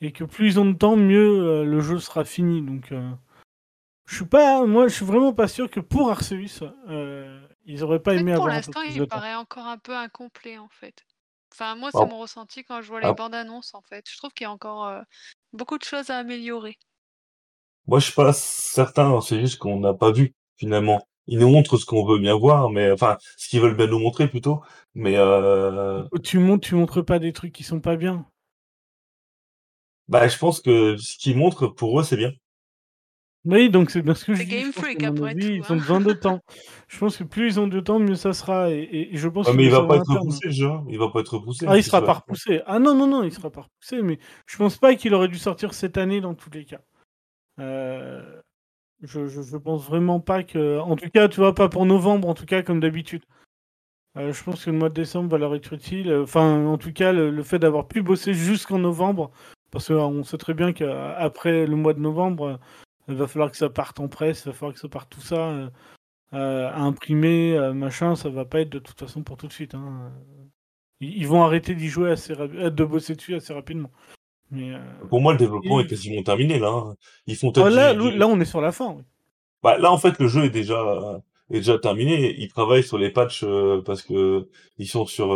Et 0.00 0.12
que 0.12 0.22
plus 0.22 0.46
ils 0.46 0.60
ont 0.60 0.66
de 0.66 0.76
temps, 0.76 0.96
mieux 0.96 1.64
le 1.64 1.80
jeu 1.80 1.98
sera 1.98 2.24
fini. 2.24 2.62
Donc, 2.62 2.92
je 4.10 4.16
suis 4.16 4.24
pas, 4.24 4.66
moi, 4.66 4.88
je 4.88 4.94
suis 4.94 5.04
vraiment 5.04 5.32
pas 5.32 5.46
sûr 5.46 5.70
que 5.70 5.78
pour 5.78 6.10
Arceus, 6.10 6.64
euh, 6.88 7.40
ils 7.64 7.84
auraient 7.84 8.02
pas 8.02 8.14
aimé 8.14 8.34
pour 8.34 8.48
avoir. 8.48 8.60
Pour 8.60 8.74
l'instant, 8.74 8.82
il 8.82 9.06
paraît 9.06 9.36
encore 9.36 9.66
un 9.68 9.78
peu 9.78 9.94
incomplet 9.94 10.58
en 10.58 10.68
fait. 10.68 11.04
Enfin, 11.52 11.76
moi, 11.76 11.90
c'est 11.92 12.06
mon 12.06 12.18
ressenti 12.18 12.64
quand 12.64 12.82
je 12.82 12.88
vois 12.88 13.00
les 13.00 13.06
ah. 13.06 13.12
bandes 13.12 13.36
annonces 13.36 13.72
en 13.72 13.82
fait. 13.82 14.04
Je 14.10 14.16
trouve 14.16 14.32
qu'il 14.32 14.46
y 14.46 14.48
a 14.48 14.50
encore 14.50 14.88
euh, 14.88 15.00
beaucoup 15.52 15.78
de 15.78 15.84
choses 15.84 16.10
à 16.10 16.18
améliorer. 16.18 16.76
Moi, 17.86 18.00
je 18.00 18.06
suis 18.06 18.14
pas 18.14 18.32
certain. 18.32 19.20
C'est 19.20 19.38
juste 19.38 19.58
qu'on 19.58 19.78
n'a 19.78 19.94
pas 19.94 20.10
vu 20.10 20.34
finalement. 20.56 21.06
Ils 21.28 21.38
nous 21.38 21.48
montrent 21.48 21.76
ce 21.76 21.86
qu'on 21.86 22.04
veut 22.04 22.18
bien 22.18 22.36
voir, 22.36 22.68
mais 22.68 22.90
enfin, 22.90 23.16
ce 23.36 23.48
qu'ils 23.48 23.60
veulent 23.60 23.76
bien 23.76 23.86
nous 23.86 24.00
montrer 24.00 24.26
plutôt. 24.26 24.60
Mais 24.94 25.14
euh... 25.18 26.02
tu 26.24 26.40
montres, 26.40 26.66
tu 26.66 26.74
montres 26.74 27.04
pas 27.04 27.20
des 27.20 27.32
trucs 27.32 27.52
qui 27.52 27.62
sont 27.62 27.80
pas 27.80 27.94
bien. 27.94 28.26
Bah, 30.08 30.26
je 30.26 30.36
pense 30.36 30.60
que 30.60 30.96
ce 30.96 31.16
qu'ils 31.16 31.36
montrent 31.36 31.68
pour 31.68 32.00
eux, 32.00 32.02
c'est 32.02 32.16
bien. 32.16 32.32
Oui, 33.46 33.70
donc 33.70 33.90
c'est 33.90 34.02
bien 34.02 34.14
ce 34.14 34.26
que 34.26 34.34
je 34.34 34.42
dis. 34.42 34.48
Game 34.48 34.72
Freak 34.72 35.02
après 35.02 35.34
tout. 35.34 35.46
Ils 35.46 35.72
ont 35.72 35.76
besoin 35.76 36.00
de 36.00 36.12
temps. 36.12 36.40
je 36.88 36.98
pense 36.98 37.16
que 37.16 37.24
plus 37.24 37.46
ils 37.46 37.60
ont 37.60 37.66
de 37.66 37.80
temps, 37.80 37.98
mieux 37.98 38.14
ça 38.14 38.34
sera. 38.34 38.70
Et, 38.70 39.10
je 39.12 39.28
pense. 39.28 39.52
mais 39.54 39.64
il 39.64 39.70
va 39.70 39.86
pas 39.86 39.96
être 39.96 40.12
repoussé. 40.12 40.48
Hein. 40.62 40.84
Il 40.88 40.98
va 40.98 41.08
pas 41.08 41.20
être 41.20 41.34
repoussé. 41.34 41.64
Ah, 41.68 41.76
il 41.76 41.82
sera 41.82 42.04
pas 42.04 42.14
repoussé. 42.14 42.60
Ah 42.66 42.78
non 42.78 42.94
non 42.94 43.06
non, 43.06 43.22
il 43.22 43.32
sera 43.32 43.50
pas 43.50 43.62
repoussé. 43.62 44.02
Mais 44.02 44.18
je 44.46 44.56
pense 44.58 44.76
pas 44.76 44.94
qu'il 44.94 45.14
aurait 45.14 45.28
dû 45.28 45.38
sortir 45.38 45.72
cette 45.72 45.96
année 45.96 46.20
dans 46.20 46.34
tous 46.34 46.50
les 46.50 46.66
cas. 46.66 46.80
Euh, 47.60 48.22
je, 49.02 49.26
je, 49.26 49.56
pense 49.56 49.86
vraiment 49.86 50.20
pas 50.20 50.42
que. 50.42 50.78
En 50.80 50.96
tout 50.96 51.08
cas, 51.08 51.28
tu 51.28 51.40
vois, 51.40 51.54
pas 51.54 51.70
pour 51.70 51.86
novembre, 51.86 52.28
en 52.28 52.34
tout 52.34 52.46
cas 52.46 52.62
comme 52.62 52.80
d'habitude. 52.80 53.22
Euh, 54.18 54.32
je 54.32 54.44
pense 54.44 54.64
que 54.64 54.70
le 54.70 54.76
mois 54.76 54.90
de 54.90 54.94
décembre 54.94 55.30
va 55.30 55.38
leur 55.38 55.54
être 55.54 55.72
utile. 55.72 56.12
Enfin, 56.12 56.66
en 56.66 56.76
tout 56.76 56.92
cas, 56.92 57.12
le, 57.12 57.30
le 57.30 57.42
fait 57.42 57.58
d'avoir 57.58 57.88
pu 57.88 58.02
bosser 58.02 58.34
jusqu'en 58.34 58.78
novembre, 58.78 59.30
parce 59.70 59.88
qu'on 59.88 60.24
sait 60.24 60.36
très 60.36 60.52
bien 60.52 60.74
qu'après 60.74 61.64
le 61.66 61.76
mois 61.76 61.94
de 61.94 62.00
novembre, 62.00 62.58
il 63.08 63.14
va 63.14 63.26
falloir 63.26 63.50
que 63.50 63.56
ça 63.56 63.68
parte 63.68 64.00
en 64.00 64.08
presse, 64.08 64.42
il 64.44 64.48
va 64.48 64.52
falloir 64.52 64.74
que 64.74 64.80
ça 64.80 64.88
parte 64.88 65.10
tout 65.10 65.20
ça 65.20 65.50
euh, 65.50 65.70
euh, 66.32 66.68
à 66.68 66.80
imprimer, 66.80 67.56
euh, 67.56 67.72
machin, 67.72 68.14
ça 68.14 68.28
va 68.28 68.44
pas 68.44 68.60
être 68.60 68.70
de 68.70 68.78
toute 68.78 68.98
façon 68.98 69.22
pour 69.22 69.36
tout 69.36 69.48
de 69.48 69.52
suite. 69.52 69.74
Hein. 69.74 70.12
Ils, 71.00 71.26
vont 71.26 71.42
arrêter 71.42 71.74
d'y 71.74 71.88
jouer 71.88 72.10
assez 72.10 72.34
de 72.34 72.84
bosser 72.84 73.14
dessus 73.14 73.34
assez 73.34 73.52
rapidement. 73.52 73.90
Mais, 74.50 74.72
pour 75.08 75.20
moi, 75.20 75.32
le 75.32 75.38
développement 75.38 75.80
est 75.80 75.86
quasiment 75.86 76.22
terminé 76.22 76.58
là. 76.58 76.68
Hein. 76.68 76.96
Ils 77.26 77.36
font 77.36 77.52
oh, 77.56 77.68
là, 77.68 77.94
là, 77.94 78.26
on 78.26 78.40
est 78.40 78.44
sur 78.44 78.60
la 78.60 78.72
fin. 78.72 78.98
Bah, 79.62 79.78
là, 79.78 79.92
en 79.92 79.98
fait, 79.98 80.18
le 80.18 80.28
jeu 80.28 80.44
est 80.44 80.50
déjà 80.50 81.22
est 81.50 81.58
déjà 81.58 81.78
terminé. 81.78 82.34
Ils 82.38 82.48
travaillent 82.48 82.84
sur 82.84 82.98
les 82.98 83.10
patchs 83.10 83.44
parce 83.84 84.02
que 84.02 84.48
ils 84.78 84.88
sont 84.88 85.06
sur 85.06 85.28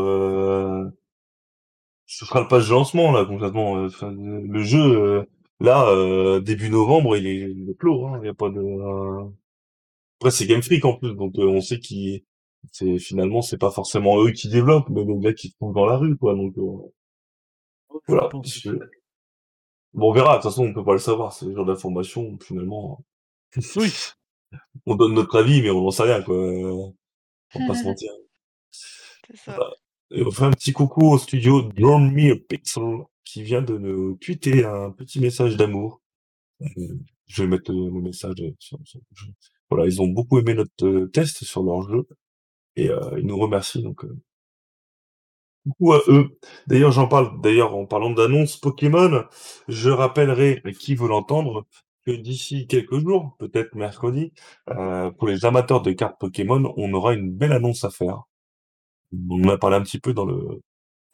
ce 2.07 2.27
sera 2.27 2.41
le 2.41 2.49
patch 2.49 2.67
de 2.67 2.73
lancement 2.73 3.13
là 3.13 3.25
complètement. 3.25 3.89
le 4.03 4.63
jeu 4.63 5.27
Là, 5.61 5.89
euh, 5.91 6.41
début 6.41 6.71
novembre, 6.71 7.17
il 7.17 7.27
est, 7.27 7.51
il 7.51 7.71
est 7.71 7.75
clos, 7.79 8.07
hein. 8.07 8.21
Il 8.23 8.27
y 8.27 8.29
a 8.29 8.35
pas 8.35 8.51
de. 8.51 8.61
euh, 8.61 9.25
Après, 10.21 10.31
c'est 10.33 10.47
Game 10.47 10.63
Freak 10.63 10.85
en 10.85 10.97
plus, 10.97 11.15
donc 11.15 11.39
euh, 11.39 11.47
on 11.49 11.61
sait 11.61 11.79
qui. 11.81 12.25
C'est 12.73 12.99
finalement, 12.99 13.43
c'est 13.43 13.59
pas 13.59 13.71
forcément 13.71 14.23
eux 14.25 14.33
qui 14.33 14.49
développent, 14.49 14.89
mais 14.91 15.05
les 15.05 15.19
gars 15.19 15.35
qui 15.35 15.49
se 15.51 15.55
trouvent 15.57 15.75
dans 15.75 15.87
la 15.87 15.97
rue, 15.99 16.17
quoi. 16.19 16.35
Donc 16.35 16.57
euh, 16.59 16.63
Je 18.09 18.15
voilà. 18.15 18.29
pense. 18.29 18.67
Bon, 19.95 20.11
on 20.11 20.13
verra. 20.13 20.37
De 20.39 20.43
toute 20.43 20.51
façon, 20.51 20.67
on 20.67 20.75
peut 20.75 20.85
pas 20.85 20.93
le 20.93 20.99
savoir. 20.99 21.33
C'est 21.33 21.47
le 21.47 21.55
genre 21.55 21.65
d'information. 21.67 22.39
Finalement, 22.41 23.05
Oui. 23.77 23.93
on 24.87 24.95
donne 24.97 25.15
notre 25.15 25.39
avis, 25.39 25.63
mais 25.63 25.71
on 25.71 25.83
n'en 25.83 25.91
sait 25.91 26.05
rien, 26.05 26.23
quoi. 26.23 26.35
Euh, 26.37 26.73
On 27.55 27.61
va 27.61 27.67
pas 27.67 27.75
se 27.75 27.85
mentir. 27.85 28.11
C'est 29.27 29.37
ça. 29.37 29.63
Et 30.11 30.23
on 30.25 30.31
fait 30.31 30.45
un 30.45 30.51
petit 30.53 30.73
coucou 30.73 31.13
au 31.13 31.19
studio 31.19 31.63
Drone 31.63 32.11
Me 32.13 32.33
a 32.33 32.37
Pixel 32.37 32.83
qui 33.35 33.43
vient 33.43 33.63
de 33.63 33.77
nous 33.79 34.17
tweeter 34.17 34.65
un 34.65 34.91
petit 34.93 35.21
message 35.21 35.57
d'amour. 35.57 36.01
Euh, 36.63 36.69
Je 37.27 37.43
vais 37.45 37.49
mettre 37.49 37.73
euh, 37.73 37.91
le 37.93 38.01
message 38.03 38.37
sur, 38.61 38.79
sur- 38.85 39.01
je- 39.15 39.27
Voilà, 39.71 39.87
ils 39.87 40.01
ont 40.03 40.09
beaucoup 40.09 40.39
aimé 40.39 40.55
notre 40.55 40.87
euh, 40.87 41.09
test 41.09 41.45
sur 41.45 41.63
leur 41.65 41.83
jeu 41.83 42.07
et 42.77 42.91
euh, 42.91 43.19
ils 43.19 43.27
nous 43.27 43.39
remercient 43.39 43.83
donc 43.83 44.05
euh, 44.05 44.17
coucou 45.65 45.93
à 45.95 46.01
eux. 46.09 46.39
D'ailleurs, 46.67 46.93
j'en 46.93 47.09
parle. 47.09 47.41
D'ailleurs, 47.41 47.75
en 47.75 47.87
parlant 47.87 48.11
d'annonces 48.11 48.57
Pokémon, 48.57 49.25
je 49.69 49.91
rappellerai 49.91 50.63
qui 50.79 50.95
veut 50.95 51.09
l'entendre 51.09 51.67
que 52.07 52.13
d'ici 52.13 52.67
quelques 52.67 52.99
jours, 53.01 53.35
peut-être 53.39 53.75
mercredi, 53.75 54.33
euh, 54.71 55.11
pour 55.13 55.29
les 55.29 55.45
amateurs 55.47 55.83
de 55.83 55.93
cartes 55.93 56.21
Pokémon, 56.21 56.73
on 56.77 56.93
aura 56.93 57.15
une 57.15 57.33
belle 57.33 57.53
annonce 57.53 57.85
à 57.85 57.91
faire. 57.91 58.23
On 59.31 59.43
en 59.45 59.49
a 59.49 59.59
parlé 59.59 59.77
un 59.77 59.83
petit 59.83 59.99
peu 60.01 60.13
dans 60.13 60.25
le 60.27 60.61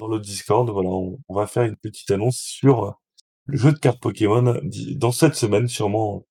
dans 0.00 0.08
le 0.08 0.18
Discord. 0.18 0.68
Voilà, 0.70 0.88
on, 0.88 1.18
va 1.28 1.46
faire 1.46 1.64
une 1.64 1.76
petite 1.76 2.10
annonce 2.10 2.38
sur 2.38 2.98
le 3.46 3.56
jeu 3.56 3.72
de 3.72 3.78
cartes 3.78 4.00
Pokémon 4.00 4.60
dans 4.96 5.12
cette 5.12 5.34
semaine, 5.34 5.68
sûrement 5.68 6.26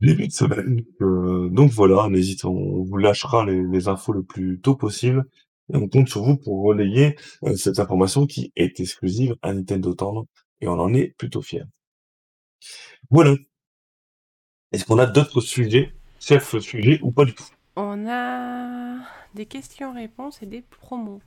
début 0.00 0.28
de 0.28 0.32
semaine. 0.32 0.82
Euh, 1.00 1.48
donc 1.50 1.70
voilà, 1.70 2.08
n'hésitez, 2.08 2.46
on 2.46 2.82
vous 2.82 2.96
lâchera 2.96 3.44
les, 3.46 3.88
infos 3.88 4.12
le 4.12 4.22
plus 4.22 4.60
tôt 4.60 4.74
possible. 4.74 5.24
Et 5.72 5.76
on 5.76 5.88
compte 5.88 6.08
sur 6.08 6.22
vous 6.22 6.36
pour 6.36 6.62
relayer 6.62 7.16
euh, 7.44 7.56
cette 7.56 7.78
information 7.78 8.26
qui 8.26 8.52
est 8.54 8.80
exclusive 8.80 9.34
à 9.40 9.54
Nintendo 9.54 9.94
Town 9.94 10.24
et 10.60 10.68
on 10.68 10.78
en 10.78 10.92
est 10.92 11.14
plutôt 11.16 11.40
fiers. 11.40 11.64
Voilà. 13.10 13.34
Est-ce 14.72 14.84
qu'on 14.84 14.98
a 14.98 15.06
d'autres 15.06 15.40
sujets, 15.40 15.94
chef 16.20 16.58
sujet 16.58 16.98
ou 17.02 17.12
pas 17.12 17.24
du 17.24 17.34
tout? 17.34 17.44
On 17.76 18.06
a 18.08 18.98
des 19.34 19.46
questions-réponses 19.46 20.42
et 20.42 20.46
des 20.46 20.62
promos. 20.62 21.20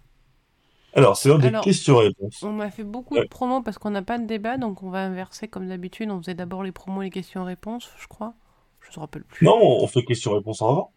Alors, 0.93 1.15
c'est 1.17 1.29
l'heure 1.29 1.39
des 1.39 1.51
questions-réponses. 1.63 2.41
On 2.43 2.53
m'a 2.53 2.71
fait 2.71 2.83
beaucoup 2.83 3.15
Ouais. 3.15 3.23
de 3.23 3.27
promos 3.27 3.61
parce 3.61 3.77
qu'on 3.77 3.91
n'a 3.91 4.01
pas 4.01 4.17
de 4.17 4.25
débat, 4.25 4.57
donc 4.57 4.81
on 4.83 4.89
va 4.89 5.03
inverser 5.05 5.47
comme 5.47 5.67
d'habitude. 5.67 6.09
On 6.09 6.19
faisait 6.21 6.33
d'abord 6.33 6.63
les 6.63 6.71
promos 6.71 7.01
et 7.01 7.05
les 7.05 7.11
questions-réponses, 7.11 7.89
je 7.99 8.07
crois. 8.07 8.33
Je 8.79 8.97
me 8.97 9.01
rappelle 9.01 9.23
plus. 9.23 9.45
Non, 9.45 9.57
on 9.61 9.87
fait 9.87 10.03
questions-réponses 10.03 10.61
avant. 10.61 10.91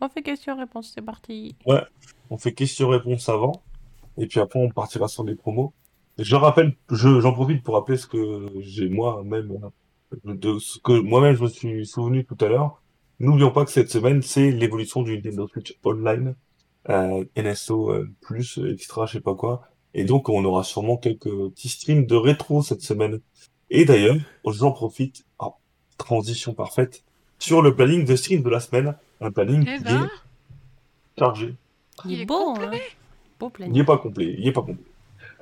On 0.00 0.08
fait 0.08 0.22
questions-réponses, 0.22 0.92
c'est 0.94 1.02
parti. 1.02 1.54
Ouais, 1.66 1.82
on 2.30 2.38
fait 2.38 2.52
questions-réponses 2.54 3.28
avant, 3.28 3.62
et 4.18 4.26
puis 4.26 4.40
après 4.40 4.58
on 4.58 4.68
partira 4.70 5.06
sur 5.08 5.22
les 5.24 5.34
promos. 5.36 5.72
Je 6.18 6.34
rappelle, 6.36 6.76
je, 6.90 7.20
j'en 7.20 7.32
profite 7.32 7.62
pour 7.62 7.74
rappeler 7.74 7.96
ce 7.96 8.06
que 8.06 8.48
j'ai 8.60 8.88
moi-même, 8.88 9.52
euh, 10.26 10.34
de 10.34 10.58
ce 10.58 10.78
que 10.80 10.92
moi-même 11.00 11.36
je 11.36 11.42
me 11.42 11.48
suis 11.48 11.86
souvenu 11.86 12.24
tout 12.24 12.36
à 12.40 12.48
l'heure. 12.48 12.82
N'oublions 13.20 13.50
pas 13.52 13.64
que 13.64 13.70
cette 13.70 13.90
semaine, 13.90 14.22
c'est 14.22 14.50
l'évolution 14.50 15.02
du 15.02 15.14
Nintendo 15.16 15.46
Switch 15.48 15.78
Online, 15.84 16.34
euh, 16.88 17.24
NSO 17.36 17.90
euh, 17.90 18.10
plus 18.20 18.58
extra, 18.70 19.06
je 19.06 19.14
sais 19.14 19.20
pas 19.20 19.34
quoi. 19.34 19.62
Et 19.94 20.04
donc 20.04 20.28
on 20.28 20.44
aura 20.44 20.64
sûrement 20.64 20.96
quelques 20.96 21.30
petits 21.50 21.68
streams 21.68 22.06
de 22.06 22.16
rétro 22.16 22.62
cette 22.62 22.82
semaine. 22.82 23.20
Et 23.70 23.84
d'ailleurs, 23.84 24.16
j'en 24.46 24.72
profite, 24.72 25.24
ah, 25.38 25.50
transition 25.98 26.54
parfaite, 26.54 27.04
sur 27.38 27.62
le 27.62 27.74
planning 27.74 28.04
de 28.04 28.16
stream 28.16 28.42
de 28.42 28.50
la 28.50 28.60
semaine, 28.60 28.96
un 29.20 29.30
planning 29.30 29.64
Eh 29.68 29.78
qui 29.78 29.84
ben, 29.84 30.04
est 30.04 31.18
chargé. 31.18 31.54
Il, 32.04 32.12
Il 32.12 32.20
est 32.22 32.26
complet. 32.26 32.66
hein 32.66 32.80
Beau 33.38 33.48
Il 33.48 33.52
planning. 33.52 33.72
n'est 33.74 33.84
pas 33.84 33.98
complet, 33.98 34.34
il 34.38 34.46
est 34.48 34.52
pas 34.52 34.62
complet. 34.62 34.84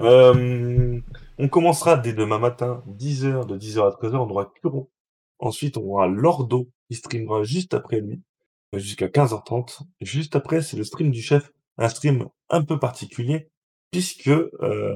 Euh, 0.01 0.99
on 1.38 1.49
commencera 1.49 1.97
dès 1.97 2.12
demain 2.12 2.38
matin, 2.38 2.82
10h, 2.99 3.47
de 3.47 3.59
10h 3.59 3.80
à 3.86 3.91
13h, 3.91 4.16
on 4.16 4.30
aura 4.30 4.53
Kuro. 4.61 4.91
Ensuite, 5.38 5.76
on 5.76 5.82
aura 5.84 6.07
Lordo, 6.09 6.68
qui 6.88 6.97
streamera 6.97 7.43
juste 7.45 7.74
après 7.74 8.01
lui, 8.01 8.20
jusqu'à 8.75 9.09
15h30. 9.09 9.81
Juste 10.01 10.37
après, 10.37 10.62
c'est 10.62 10.77
le 10.77 10.85
stream 10.85 11.11
du 11.11 11.23
chef, 11.23 11.53
un 11.79 11.89
stream 11.89 12.29
un 12.49 12.62
peu 12.62 12.79
particulier, 12.79 13.51
puisque 13.91 14.29
euh, 14.29 14.95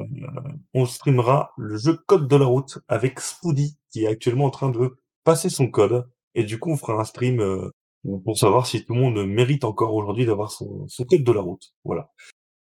on 0.73 0.87
streamera 0.87 1.53
le 1.57 1.77
jeu 1.77 1.99
Code 2.07 2.29
de 2.29 2.37
la 2.37 2.47
route 2.47 2.79
avec 2.89 3.21
Spoody, 3.21 3.77
qui 3.91 4.05
est 4.05 4.09
actuellement 4.09 4.47
en 4.47 4.51
train 4.51 4.71
de 4.71 4.97
passer 5.25 5.49
son 5.49 5.69
code. 5.69 6.09
Et 6.35 6.45
du 6.45 6.59
coup, 6.59 6.71
on 6.71 6.77
fera 6.77 7.01
un 7.01 7.05
stream 7.05 7.41
euh, 7.41 7.71
pour 8.25 8.39
savoir 8.39 8.67
si 8.67 8.85
tout 8.85 8.95
le 8.95 9.01
monde 9.01 9.27
mérite 9.27 9.65
encore 9.65 9.95
aujourd'hui 9.95 10.27
d'avoir 10.27 10.51
son, 10.51 10.87
son 10.89 11.05
code 11.05 11.25
de 11.25 11.33
la 11.33 11.41
route. 11.41 11.73
Voilà. 11.85 12.11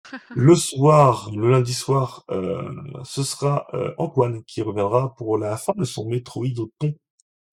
Le 0.35 0.55
soir, 0.55 1.31
le 1.35 1.51
lundi 1.51 1.75
soir, 1.75 2.25
euh, 2.31 2.63
ce 3.05 3.23
sera 3.23 3.67
euh, 3.75 3.93
Antoine 3.99 4.43
qui 4.45 4.63
reviendra 4.63 5.15
pour 5.17 5.37
la 5.37 5.57
fin 5.59 5.75
de 5.77 5.85
son 5.85 6.09
Metroid 6.09 6.59
au 6.59 6.71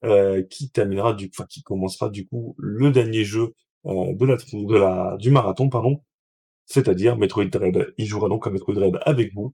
euh, 0.06 0.44
qui 0.44 0.70
terminera 0.70 1.14
du, 1.14 1.30
enfin 1.34 1.46
qui 1.50 1.64
commencera 1.64 2.10
du 2.10 2.28
coup 2.28 2.56
le 2.58 2.92
dernier 2.92 3.24
jeu 3.24 3.54
euh, 3.86 4.14
de 4.14 4.26
la 4.26 4.36
de 4.36 4.76
la 4.76 5.18
du 5.18 5.32
marathon, 5.32 5.70
pardon, 5.70 6.02
c'est-à-dire 6.66 7.18
Metroid 7.18 7.46
Dread. 7.46 7.94
Il 7.98 8.06
jouera 8.06 8.30
donc 8.30 8.48
à 8.48 8.50
Metroid 8.50 8.76
Dread 8.76 9.00
avec 9.06 9.34
vous. 9.34 9.54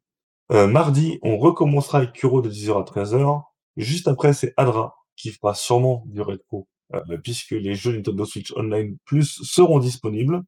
Euh, 0.52 0.68
mardi, 0.68 1.20
on 1.22 1.38
recommencera 1.38 2.00
avec 2.00 2.14
Kuro 2.14 2.42
de 2.42 2.50
10h 2.50 2.80
à 2.80 2.84
13h. 2.84 3.44
Juste 3.78 4.08
après, 4.08 4.34
c'est 4.34 4.54
Adra 4.58 4.96
qui 5.16 5.32
fera 5.32 5.54
sûrement 5.54 6.04
du 6.08 6.22
rétro, 6.22 6.68
euh, 6.94 7.18
puisque 7.24 7.52
les 7.52 7.76
jeux 7.76 7.96
Nintendo 7.96 8.26
Switch 8.26 8.52
Online 8.56 8.98
Plus 9.06 9.42
seront 9.44 9.80
disponibles. 9.80 10.42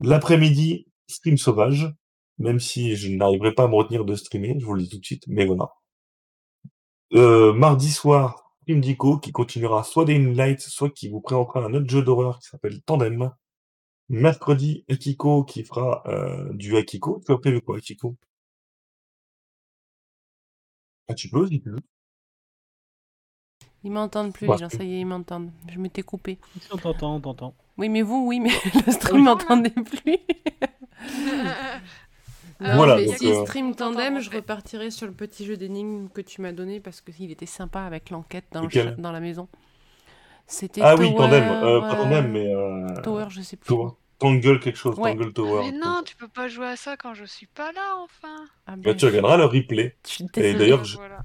L'après-midi, 0.00 0.86
stream 1.08 1.38
sauvage, 1.38 1.90
même 2.38 2.60
si 2.60 2.96
je 2.96 3.10
n'arriverai 3.10 3.54
pas 3.54 3.64
à 3.64 3.68
me 3.68 3.74
retenir 3.74 4.04
de 4.04 4.14
streamer, 4.14 4.56
je 4.58 4.66
vous 4.66 4.74
le 4.74 4.82
dis 4.82 4.88
tout 4.90 4.98
de 4.98 5.04
suite, 5.04 5.24
mais 5.28 5.46
voilà. 5.46 5.70
Euh, 7.14 7.52
mardi 7.52 7.90
soir, 7.90 8.45
d'Ico 8.74 9.18
qui 9.18 9.32
continuera 9.32 9.82
soit 9.84 10.04
des 10.04 10.18
Light, 10.18 10.60
soit 10.60 10.90
qui 10.90 11.08
vous 11.08 11.20
présentera 11.20 11.64
un 11.64 11.72
autre 11.74 11.88
jeu 11.88 12.02
d'horreur 12.02 12.38
qui 12.40 12.48
s'appelle 12.48 12.82
Tandem. 12.82 13.32
Mercredi, 14.08 14.84
Akiko 14.88 15.44
qui 15.44 15.64
fera 15.64 16.02
euh, 16.06 16.52
du 16.52 16.76
Akiko. 16.76 17.22
Tu 17.26 17.32
as 17.32 17.38
prévu 17.38 17.60
quoi, 17.60 17.76
Akiko? 17.78 18.16
Ah, 21.08 21.14
tu 21.14 21.28
peux, 21.28 21.46
si 21.46 21.60
tu 21.60 21.70
veux. 21.70 21.80
Ils 23.84 23.92
m'entendent 23.92 24.32
plus, 24.32 24.48
Ouais. 24.48 24.56
les 24.56 24.60
gens, 24.62 24.68
ça 24.68 24.82
y 24.82 24.94
est, 24.94 25.00
ils 25.00 25.06
m'entendent. 25.06 25.50
Je 25.72 25.78
m'étais 25.78 26.02
coupé. 26.02 26.38
On 26.72 26.76
t'entend, 26.76 27.16
on 27.16 27.20
t'entend. 27.20 27.54
Oui, 27.78 27.88
mais 27.88 28.02
vous, 28.02 28.26
oui, 28.26 28.40
mais 28.40 28.50
le 28.86 28.92
stream 28.92 29.22
m'entendait 29.24 29.70
plus. 29.70 30.18
Non, 32.60 32.76
Voilà, 32.76 32.96
mais 32.96 33.06
donc, 33.06 33.18
si 33.18 33.28
euh, 33.30 33.44
stream 33.44 33.74
tandem, 33.74 34.20
je 34.20 34.30
repartirai 34.30 34.90
sur 34.90 35.06
le 35.06 35.12
petit 35.12 35.44
jeu 35.44 35.56
d'énigmes 35.56 36.08
que 36.08 36.20
tu 36.22 36.40
m'as 36.40 36.52
donné 36.52 36.80
parce 36.80 37.00
qu'il 37.02 37.30
était 37.30 37.44
sympa 37.46 37.80
avec 37.82 38.10
l'enquête 38.10 38.46
dans, 38.52 38.62
le 38.62 39.12
la 39.12 39.20
maison. 39.20 39.48
C'était 40.46 40.80
Ah 40.82 40.94
oui, 40.96 41.14
Tandem. 41.14 41.42
Euh, 41.44 41.80
pas 41.80 41.92
euh, 41.92 41.96
Tandem, 41.96 42.30
mais... 42.32 42.54
Euh, 42.54 43.00
Tower, 43.02 43.26
je 43.28 43.42
sais 43.42 43.56
plus. 43.56 43.66
Tower. 43.68 43.90
Tangle 44.18 44.60
quelque 44.60 44.78
chose, 44.78 44.98
Ouais. 44.98 45.12
Tangle 45.14 45.32
Tower. 45.32 45.64
Mais 45.70 45.76
non, 45.76 46.00
tu 46.04 46.16
peux 46.16 46.28
pas 46.28 46.48
jouer 46.48 46.68
à 46.68 46.76
ça 46.76 46.96
quand 46.96 47.12
je 47.12 47.24
suis 47.24 47.46
pas 47.46 47.72
là, 47.72 47.96
enfin. 47.98 48.46
Ah 48.66 48.76
Bah, 48.76 48.76
ben, 48.84 48.96
tu 48.96 49.04
regarderas 49.04 49.36
le 49.36 49.44
replay. 49.44 49.96
Et 50.36 50.54
d'ailleurs, 50.54 50.84
je- 50.84 50.96
voilà. 50.96 51.22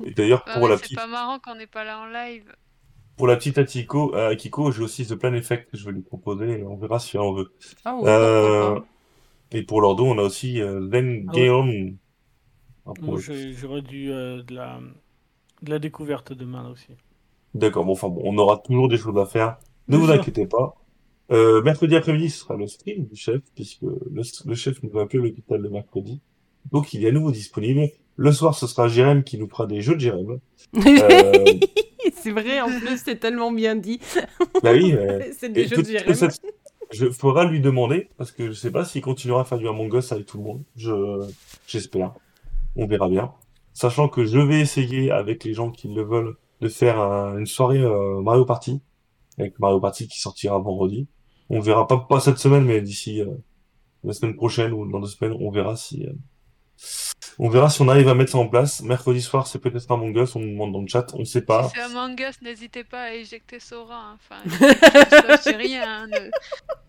D'ailleurs, 0.00 0.42
Bah 0.46 0.54
pour 0.54 0.62
ouais, 0.64 0.70
la 0.70 0.76
c'est 0.76 0.82
petite, 0.82 0.98
pas 0.98 1.06
marrant 1.06 1.38
qu'on 1.38 1.54
n'est 1.54 1.68
pas 1.68 1.84
là 1.84 2.00
en 2.00 2.06
live. 2.06 2.52
pour 3.16 3.28
la 3.28 3.36
petite 3.36 3.58
Atiko, 3.58 4.14
euh, 4.16 4.30
Akiko, 4.30 4.72
j'ai 4.72 4.82
aussi 4.82 5.06
The 5.06 5.14
Plan 5.14 5.32
Effect 5.34 5.70
que 5.70 5.76
je 5.76 5.84
vais 5.84 5.92
lui 5.92 6.02
proposer 6.02 6.64
on 6.64 6.76
verra 6.76 6.98
si 6.98 7.16
elle 7.16 7.22
en 7.22 7.32
veut. 7.32 7.52
Ah 7.84 7.94
ouais, 7.94 8.10
Euh, 8.10 8.74
pas. 8.80 8.86
Et 9.52 9.62
pour 9.62 9.80
Lordo, 9.80 10.04
on 10.06 10.18
a 10.18 10.22
aussi 10.22 10.60
euh, 10.60 10.88
Zen 10.90 11.26
Ah 11.28 11.36
ouais. 11.36 12.02
Moi, 13.00 13.18
j'aurais 13.60 13.82
dû 13.82 14.10
euh, 14.10 14.42
de, 14.42 14.54
la, 14.54 14.80
de 15.62 15.70
la 15.70 15.78
découverte 15.78 16.32
demain 16.32 16.68
aussi. 16.70 16.88
D'accord, 17.54 17.84
bon, 17.84 17.92
enfin 17.92 18.08
bon, 18.08 18.22
on 18.24 18.36
aura 18.38 18.58
toujours 18.58 18.88
des 18.88 18.96
choses 18.96 19.16
à 19.18 19.26
faire. 19.26 19.58
Ne 19.88 19.96
Bien 19.96 19.98
vous 19.98 20.12
sûr. 20.12 20.20
inquiétez 20.20 20.46
pas. 20.46 20.74
Euh, 21.30 21.62
mercredi 21.62 21.94
après-midi, 21.96 22.30
ce 22.30 22.40
sera 22.40 22.56
le 22.56 22.66
stream 22.66 23.06
du 23.06 23.14
chef, 23.16 23.40
puisque 23.54 23.82
le, 23.82 24.22
le 24.44 24.54
chef 24.54 24.82
nous 24.82 24.90
va 24.90 25.02
appeler 25.02 25.22
l'hôpital 25.22 25.60
le 25.60 25.70
mercredi. 25.70 26.20
Donc, 26.72 26.92
il 26.94 27.04
est 27.04 27.08
à 27.08 27.12
nouveau 27.12 27.30
disponible. 27.30 27.88
Le 28.16 28.32
soir, 28.32 28.54
ce 28.54 28.66
sera 28.66 28.88
Jérém 28.88 29.22
qui 29.24 29.38
nous 29.38 29.48
fera 29.48 29.66
des 29.66 29.80
jeux 29.80 29.94
de 29.94 30.00
Jérém. 30.00 30.38
Euh, 30.76 31.44
c'est 32.14 32.30
vrai, 32.32 32.60
en 32.60 32.68
plus, 32.68 32.98
c'est 33.04 33.16
tellement 33.16 33.52
bien 33.52 33.74
dit. 33.76 34.00
bah 34.62 34.72
oui, 34.72 34.92
euh, 34.92 35.20
c'est 35.38 35.50
des 35.50 35.62
Et 35.62 35.68
jeux 35.68 35.82
de 35.82 35.84
Jérém. 35.88 36.14
cette- 36.14 36.40
Je 36.92 37.10
faudra 37.10 37.44
lui 37.44 37.60
demander, 37.60 38.08
parce 38.18 38.32
que 38.32 38.48
je 38.48 38.52
sais 38.52 38.70
pas 38.70 38.84
s'il 38.84 39.00
continuera 39.02 39.40
à 39.42 39.44
faire 39.44 39.58
du 39.58 39.66
Among 39.68 39.92
Us 39.94 40.12
avec 40.12 40.26
tout 40.26 40.38
le 40.38 40.44
monde. 40.44 40.62
Je, 40.76 40.92
j'espère. 41.66 42.12
On 42.76 42.86
verra 42.86 43.08
bien. 43.08 43.32
Sachant 43.72 44.08
que 44.08 44.24
je 44.26 44.38
vais 44.38 44.60
essayer, 44.60 45.10
avec 45.10 45.44
les 45.44 45.54
gens 45.54 45.70
qui 45.70 45.88
le 45.88 46.02
veulent, 46.02 46.36
de 46.60 46.68
faire 46.68 47.00
un- 47.00 47.38
une 47.38 47.46
soirée 47.46 47.80
euh, 47.82 48.20
Mario 48.20 48.44
Party. 48.44 48.80
Avec 49.38 49.58
Mario 49.58 49.80
Party 49.80 50.08
qui 50.08 50.20
sortira 50.20 50.58
vendredi. 50.58 51.06
On 51.50 51.60
verra 51.60 51.86
pas, 51.86 51.98
pas 51.98 52.20
cette 52.20 52.38
semaine, 52.38 52.64
mais 52.64 52.80
d'ici 52.82 53.20
euh, 53.20 53.26
la 54.04 54.12
semaine 54.12 54.36
prochaine 54.36 54.72
ou 54.72 54.86
dans 54.90 55.00
deux 55.00 55.06
semaines, 55.08 55.36
on 55.40 55.50
verra 55.50 55.76
si, 55.76 56.04
euh, 56.06 56.12
On 57.38 57.48
verra 57.48 57.70
si 57.70 57.80
on 57.82 57.88
arrive 57.88 58.08
à 58.08 58.14
mettre 58.14 58.32
ça 58.32 58.38
en 58.38 58.46
place. 58.48 58.82
Mercredi 58.82 59.20
soir, 59.22 59.46
c'est 59.46 59.58
peut-être 59.58 59.90
Among 59.90 60.16
Us, 60.16 60.36
on 60.36 60.40
nous 60.40 60.50
demande 60.50 60.72
dans 60.72 60.80
le 60.80 60.86
chat, 60.88 61.06
on 61.14 61.20
ne 61.20 61.24
sait 61.24 61.42
pas. 61.42 61.68
Si 61.68 61.74
c'est 61.76 61.82
Among 61.82 62.18
Us, 62.20 62.40
n'hésitez 62.42 62.84
pas 62.84 63.02
à 63.04 63.12
éjecter 63.14 63.58
Sora. 63.60 63.94
hein. 64.12 64.18
Enfin, 64.30 64.42
je 65.36 65.42
sais 65.42 65.56
rien. 65.56 65.82
hein, 65.86 66.06
ne- 66.08 66.30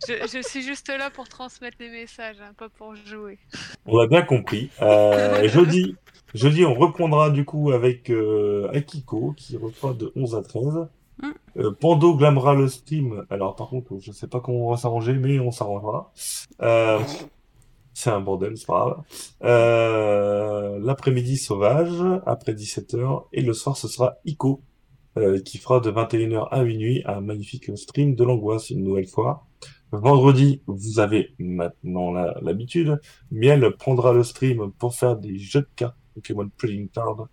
Je, 0.08 0.14
je 0.28 0.42
suis 0.48 0.62
juste 0.62 0.90
là 0.90 1.10
pour 1.10 1.28
transmettre 1.30 1.78
les 1.80 1.90
messages, 1.90 2.38
hein, 2.42 2.52
pas 2.58 2.70
pour 2.70 2.96
jouer. 2.96 3.40
On 3.86 3.98
a 4.00 4.08
bien 4.08 4.22
compris. 4.22 4.70
Euh, 4.82 5.48
jeudi, 5.48 5.96
jeudi, 6.34 6.66
on 6.66 6.74
reprendra 6.74 7.30
du 7.30 7.46
coup 7.46 7.72
avec 7.72 8.10
euh, 8.10 8.70
Akiko 8.74 9.34
qui 9.38 9.56
reçoit 9.58 9.94
de 9.94 10.12
11 10.16 10.36
à 10.36 10.42
13. 10.42 10.88
Mm. 11.22 11.30
Euh, 11.58 11.72
Pando 11.80 12.16
glamera 12.16 12.54
le 12.56 12.68
stream. 12.68 13.26
Alors 13.30 13.56
par 13.56 13.70
contre, 13.70 13.94
je 14.02 14.12
sais 14.12 14.28
pas 14.28 14.40
comment 14.40 14.68
on 14.68 14.72
va 14.72 14.78
s'arranger, 14.78 15.14
mais 15.14 15.40
on 15.40 15.52
s'arrangera. 15.52 16.12
Euh, 16.62 17.00
c'est 17.94 18.10
un 18.10 18.20
bordel, 18.20 18.58
c'est 18.58 18.68
pas 18.68 18.86
grave. 18.86 19.04
Euh, 19.44 20.80
L'après-midi 20.80 21.38
sauvage, 21.38 22.04
après 22.26 22.54
17h, 22.54 23.26
et 23.34 23.42
le 23.42 23.54
soir 23.54 23.78
ce 23.78 23.88
sera 23.88 24.18
Ico, 24.26 24.62
euh, 25.18 25.40
qui 25.40 25.58
fera 25.58 25.80
de 25.80 25.92
21h 25.92 26.48
à 26.50 26.64
minuit 26.64 27.04
un 27.06 27.22
magnifique 27.22 27.76
stream 27.78 28.16
de 28.16 28.24
l'angoisse 28.24 28.70
une 28.70 28.84
nouvelle 28.84 29.08
fois. 29.08 29.46
Vendredi, 29.92 30.64
vous 30.66 31.00
avez 31.00 31.36
maintenant 31.38 32.12
l'habitude, 32.42 33.00
Miel 33.30 33.76
prendra 33.78 34.12
le 34.12 34.24
stream 34.24 34.72
pour 34.80 34.96
faire 34.96 35.16
des 35.16 35.38
jeux 35.38 35.62
de 35.62 35.70
cartes 35.76 35.96
Pokémon 36.16 36.50
Trading 36.58 36.90
Card, 36.90 37.28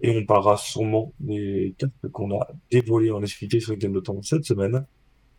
et 0.00 0.18
on 0.18 0.26
parlera 0.26 0.56
sûrement 0.56 1.12
des 1.20 1.74
cartes 1.78 1.92
qu'on 2.12 2.36
a 2.36 2.48
dévoilées 2.70 3.12
en 3.12 3.22
exclusivité 3.22 3.60
sur 3.60 3.76
Game 3.76 3.92
de 3.92 4.00
Temps 4.00 4.20
cette 4.22 4.44
semaine. 4.44 4.84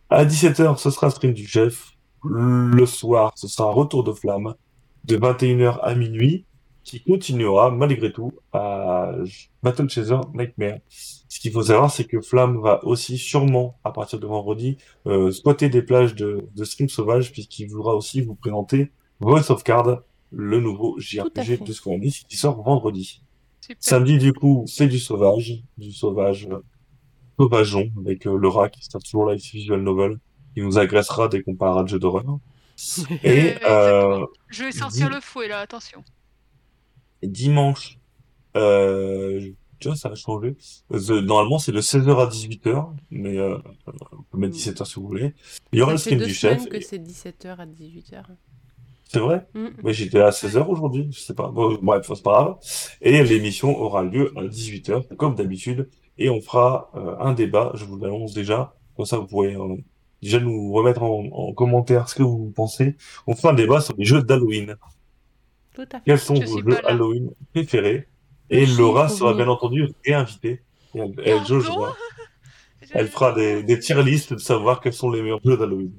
À 0.09 0.26
17h, 0.26 0.78
ce 0.78 0.89
sera 0.89 1.07
le 1.07 1.11
stream 1.11 1.34
du 1.34 1.45
chef. 1.45 1.91
Le 2.24 2.86
soir, 2.86 3.32
ce 3.36 3.47
sera 3.47 3.72
Retour 3.72 4.03
de 4.03 4.13
Flamme 4.13 4.53
de 5.05 5.17
21h 5.17 5.80
à 5.82 5.95
minuit 5.95 6.45
qui 6.84 7.01
continuera 7.01 7.72
malgré 7.72 8.11
tout 8.11 8.32
à 8.53 9.11
Battle 9.61 9.89
Chaser 9.89 10.19
Nightmare. 10.34 10.80
Ce 10.89 11.39
qu'il 11.39 11.51
faut 11.51 11.63
savoir, 11.63 11.91
c'est 11.91 12.05
que 12.05 12.22
Flamme 12.22 12.59
va 12.61 12.84
aussi 12.86 13.17
sûrement, 13.17 13.78
à 13.84 13.91
partir 13.91 14.19
de 14.19 14.28
vendredi, 14.28 14.78
euh, 15.07 15.32
squatter 15.32 15.69
des 15.69 15.82
plages 15.82 16.15
de, 16.15 16.47
de 16.55 16.63
stream 16.63 16.89
sauvage 16.89 17.32
puisqu'il 17.32 17.69
voudra 17.69 17.95
aussi 17.95 18.22
vous 18.22 18.36
présenter 18.36 18.91
Voice 19.19 19.51
of 19.51 19.63
Card, 19.63 20.01
le 20.32 20.59
nouveau 20.59 20.99
JRPG 20.99 21.63
de 21.63 21.74
Square 21.74 21.95
Enix 21.97 22.24
qui 22.28 22.38
sort 22.38 22.61
vendredi. 22.61 23.22
Super. 23.61 23.78
Samedi, 23.80 24.17
du 24.17 24.34
coup, 24.34 24.63
c'est 24.67 24.88
du 24.88 24.97
sauvage, 24.97 25.63
du 25.78 25.91
sauvage 25.91 26.47
euh, 26.51 26.63
sauvageon, 27.39 27.91
avec 27.99 28.26
euh, 28.26 28.36
Laura 28.36 28.69
qui 28.69 28.84
sera 28.84 28.99
toujours 28.99 29.26
là 29.26 29.32
avec 29.32 29.43
ses 29.43 29.57
visual 29.57 29.82
novel, 29.82 30.19
qui 30.54 30.62
nous 30.62 30.78
agressera 30.78 31.28
dès 31.28 31.41
qu'on 31.43 31.56
parlera 31.56 31.84
de 31.84 31.89
jeux 31.89 31.99
d'horreur. 31.99 32.24
Et 33.24 33.56
Euh. 33.68 34.26
Je 34.49 34.64
vais 34.66 34.72
sortir 34.72 35.10
le 35.10 35.20
fouet 35.22 35.47
là, 35.47 35.60
attention. 35.60 36.04
dimanche, 37.24 37.97
euh, 38.56 39.49
tu 39.80 39.88
vois, 39.88 39.95
ça 39.97 40.10
a 40.10 40.16
changé. 40.16 40.56
Euh, 40.91 41.22
normalement, 41.22 41.60
c'est 41.60 41.72
de 41.72 41.82
16h 41.82 42.20
à 42.20 42.28
18h, 42.28 42.93
mais 43.12 43.38
euh, 43.38 43.58
on 44.12 44.24
peut 44.32 44.38
mettre 44.38 44.56
17h 44.56 44.86
si 44.86 44.95
vous 44.95 45.08
voulez. 45.08 45.34
Il 45.72 45.80
y 45.80 45.82
aura 45.82 45.91
Ça 45.97 46.10
le 46.12 46.16
stream 46.18 46.20
du 46.28 46.34
chef. 46.34 46.68
que 46.68 46.78
et- 46.78 46.82
c'est 46.82 46.99
17h 46.99 47.60
à 47.60 47.66
18h. 47.66 48.24
C'est 49.08 49.20
vrai? 49.20 49.45
Mm. 49.54 49.68
Mais 49.84 49.93
j'étais 49.93 50.22
à 50.22 50.30
16h 50.32 50.66
aujourd'hui, 50.68 51.10
je 51.12 51.20
sais 51.20 51.34
pas. 51.34 51.49
Bon, 51.49 51.78
bref, 51.82 52.06
c'est 52.08 52.24
pas 52.24 52.32
grave. 52.43 52.58
Et 53.02 53.24
l'émission 53.24 53.78
aura 53.78 54.04
lieu 54.04 54.32
à 54.38 54.43
18h, 54.43 55.16
comme 55.18 55.36
d'habitude. 55.36 55.89
Et 56.18 56.30
on 56.30 56.39
fera 56.41 56.89
euh, 56.95 57.16
un 57.20 57.34
débat, 57.34 57.72
je 57.76 57.84
vous 57.86 57.97
l'annonce 57.97 58.34
déjà. 58.34 58.74
Comme 58.95 59.06
ça, 59.06 59.18
vous 59.18 59.28
pourrez 59.28 59.56
euh, 59.56 59.76
déjà 60.22 60.39
nous 60.39 60.72
remettre 60.74 61.03
en, 61.03 61.26
en 61.32 61.53
commentaire 61.53 62.09
ce 62.09 62.15
que 62.15 62.24
vous 62.24 62.51
pensez. 62.55 62.95
On 63.28 63.36
fera 63.36 63.51
un 63.51 63.55
débat 63.55 63.82
sur 63.82 63.95
les 63.97 64.05
jeux 64.05 64.22
d'Halloween. 64.22 64.76
Tout 65.74 65.82
à 65.91 65.99
fait. 65.99 66.01
Quels 66.05 66.19
sont 66.19 66.36
Je 66.36 66.45
vos 66.45 66.59
jeux. 66.69 66.86
Halloween 66.86 67.32
préférés 67.53 68.07
Et 68.49 68.65
Laura 68.65 69.09
sera 69.09 69.34
bien 69.34 69.47
entendu 69.47 69.88
réinvitée. 70.05 70.61
Et 70.93 70.99
elle, 70.99 71.13
elle 71.26 71.45
jaugera. 71.45 71.95
Elle 72.91 73.07
fera 73.07 73.32
des, 73.34 73.63
des 73.63 73.80
tier 73.80 74.01
lists 74.03 74.34
de 74.34 74.39
savoir 74.39 74.82
quels 74.82 74.93
sont 74.93 75.09
les 75.09 75.22
meilleurs 75.22 75.39
jeux 75.43 75.57
d'Halloween. 75.57 75.91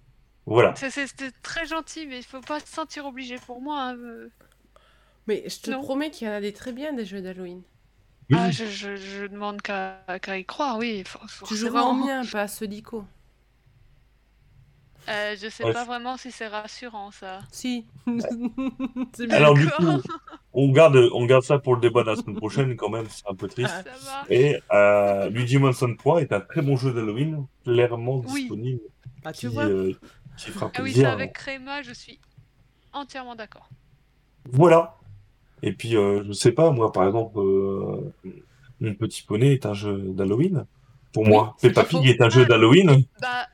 Voilà. 0.44 0.74
C'était 0.76 1.30
très 1.42 1.66
gentil, 1.66 2.06
mais 2.06 2.18
il 2.18 2.24
faut 2.24 2.40
pas 2.40 2.60
se 2.60 2.66
sentir 2.66 3.06
obligé 3.06 3.36
pour 3.46 3.60
moi. 3.62 3.80
hein, 3.82 3.96
euh. 3.96 4.28
Mais 5.26 5.44
je 5.48 5.60
te 5.60 5.70
Non. 5.70 5.80
promets 5.82 6.10
qu'il 6.10 6.26
y 6.26 6.30
en 6.30 6.34
a 6.34 6.40
des 6.40 6.52
très 6.52 6.72
bien 6.72 6.92
des 6.92 7.04
jeux 7.04 7.22
d'Halloween. 7.22 7.62
Oui, 8.30 8.36
Ah, 8.40 8.50
je, 8.50 8.64
je, 8.66 8.96
je 8.96 9.26
demande 9.26 9.62
qu'à 9.62 10.04
y 10.36 10.44
croire, 10.44 10.78
oui. 10.78 11.04
Tu 11.46 11.56
joueras 11.56 11.80
forcément. 11.82 11.94
mien, 11.94 12.22
pas 12.30 12.46
à 12.60 12.66
d'Ico. 12.66 13.04
Euh, 15.08 15.34
je 15.40 15.48
sais 15.48 15.64
Ouais. 15.64 15.72
pas 15.72 15.84
vraiment 15.84 16.16
si 16.16 16.30
c'est 16.30 16.46
rassurant 16.46 17.10
ça. 17.10 17.40
Si. 17.50 17.84
C'est 19.14 19.26
bien. 19.26 19.36
Alors 19.36 19.54
du 19.54 19.66
coup, 19.68 20.00
on 20.52 20.70
garde, 20.70 20.96
on 21.12 21.26
garde 21.26 21.42
ça 21.42 21.58
pour 21.58 21.74
le 21.74 21.80
débat 21.80 22.02
de 22.02 22.10
la 22.10 22.16
semaine 22.16 22.36
prochaine 22.36 22.76
quand 22.76 22.88
même, 22.88 23.06
c'est 23.08 23.28
un 23.28 23.34
peu 23.34 23.48
triste. 23.48 23.74
Ah, 23.76 23.82
Ça 23.82 24.06
va. 24.06 24.24
Et 24.34 24.60
euh, 24.72 25.28
Luigi 25.30 25.58
Mansion 25.58 25.94
3 25.96 26.22
est 26.22 26.32
un 26.32 26.40
très 26.40 26.62
bon 26.62 26.76
jeu 26.76 26.92
d'Halloween, 26.92 27.46
clairement 27.64 28.22
Oui. 28.28 28.42
disponible, 28.42 28.80
Ah, 29.24 29.32
tu 29.32 29.48
qui, 29.48 29.54
vois. 29.54 29.64
euh, 29.64 29.92
qui 30.36 30.50
fera 30.50 30.70
Ah 30.74 30.82
oui, 30.82 30.92
ça 30.92 31.12
avec 31.12 31.32
Créma, 31.32 31.82
je 31.82 31.92
suis 31.92 32.20
entièrement 32.92 33.34
d'accord. 33.34 33.68
Voilà. 34.50 34.96
Et 35.62 35.72
puis, 35.72 35.96
euh, 35.96 36.22
je 36.26 36.32
sais 36.32 36.52
pas, 36.52 36.70
moi, 36.70 36.92
par 36.92 37.06
exemple, 37.06 37.38
euh, 37.38 38.12
Mon 38.80 38.94
Petit 38.94 39.22
Poney 39.22 39.52
est 39.52 39.64
un 39.66 39.74
jeu 39.74 39.96
d'Halloween. 40.08 40.64
Pour 41.12 41.22
Oui, 41.24 41.28
moi, 41.30 41.54
c'est 41.58 41.68
Peppa 41.68 41.84
Pig 41.84 42.06
est 42.08 42.20
un 42.20 42.28
jeu 42.30 42.42
Ah. 42.44 42.48
d'Halloween. 42.48 43.04
Bah, 43.20 43.46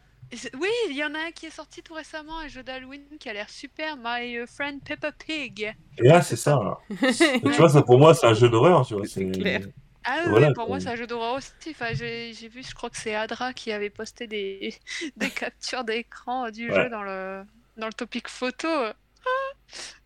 oui, 0.60 0.68
il 0.90 0.96
y 0.96 1.04
en 1.04 1.14
a 1.14 1.18
un 1.28 1.30
qui 1.34 1.46
est 1.46 1.50
sorti 1.50 1.82
tout 1.82 1.94
récemment, 1.94 2.38
un 2.38 2.48
jeu 2.48 2.62
d'Halloween 2.62 3.02
qui 3.18 3.28
a 3.28 3.32
l'air 3.32 3.48
super, 3.48 3.96
My 3.96 4.36
euh, 4.36 4.46
Friend 4.46 4.82
Peppa 4.82 5.12
Pig. 5.12 5.74
Et 5.98 6.02
là, 6.08 6.20
c'est 6.22 6.36
ça. 6.36 6.58
tu 6.88 7.48
vois, 7.52 7.68
ça 7.70 7.82
pour 7.82 7.98
moi, 7.98 8.14
c'est 8.14 8.26
un 8.26 8.34
jeu 8.34 8.48
d'horreur. 8.48 8.86
C'est 9.06 9.30
clair. 9.30 9.62
Ah 10.04 10.20
oui, 10.24 10.30
Voilà, 10.30 10.46
pour 10.48 10.64
quoi. 10.64 10.66
moi 10.76 10.80
c'est 10.80 10.88
un 10.88 10.96
jeu 10.96 11.06
d'horreur 11.06 11.34
aussi. 11.34 11.50
Enfin, 11.70 11.92
j'ai 11.92 12.32
vu, 12.48 12.62
je 12.62 12.74
crois 12.74 12.88
que 12.88 12.96
c'est 12.96 13.14
Adra 13.14 13.52
qui 13.52 13.72
avait 13.72 13.90
posté 13.90 14.26
des, 14.26 14.74
des 15.16 15.30
captures 15.30 15.84
d'écran 15.84 16.50
du 16.50 16.70
Ouais. 16.70 16.84
jeu 16.84 16.88
dans 16.90 17.02
le, 17.02 17.42
dans 17.76 17.86
le 17.86 17.92
topic 17.92 18.28
photo. 18.28 18.68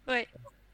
Ouais. 0.08 0.26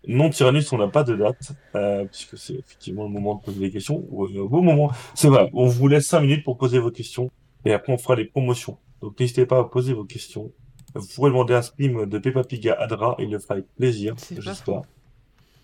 Non, 0.07 0.31
Tyrannus, 0.31 0.73
on 0.73 0.79
n'a 0.79 0.89
pas 0.89 1.03
de 1.05 1.15
date, 1.17 1.53
euh, 1.75 2.05
puisque 2.07 2.39
c'est 2.39 2.55
effectivement 2.55 3.03
le 3.03 3.11
moment 3.11 3.35
de 3.35 3.43
poser 3.43 3.61
des 3.61 3.71
questions. 3.71 4.07
Ou, 4.11 4.25
euh, 4.27 4.47
vos 4.49 4.63
moments. 4.63 4.91
C'est 5.15 5.29
vrai, 5.29 5.51
on 5.53 5.67
vous 5.67 5.89
laisse 5.89 6.07
5 6.07 6.21
minutes 6.21 6.45
pour 6.45 6.57
poser 6.57 6.79
vos 6.79 6.91
questions, 6.91 7.31
et 7.67 7.73
après 7.75 7.93
on 7.93 7.99
fera 7.99 8.15
les 8.15 8.25
promotions. 8.25 8.79
Donc 9.01 9.19
n'hésitez 9.19 9.47
pas 9.47 9.59
à 9.61 9.65
poser 9.65 9.93
vos 9.93 10.05
questions. 10.05 10.53
Vous 10.95 11.07
pourrez 11.15 11.31
demander 11.31 11.55
un 11.55 11.63
stream 11.63 12.07
de 12.07 12.19
Peppa 12.19 12.43
Pig 12.45 12.69
à 12.69 12.75
Adra, 12.81 13.15
il 13.19 13.31
le 13.31 13.39
fera 13.39 13.55
avec 13.55 13.67
plaisir, 13.77 14.15
j'espère. 14.39 14.83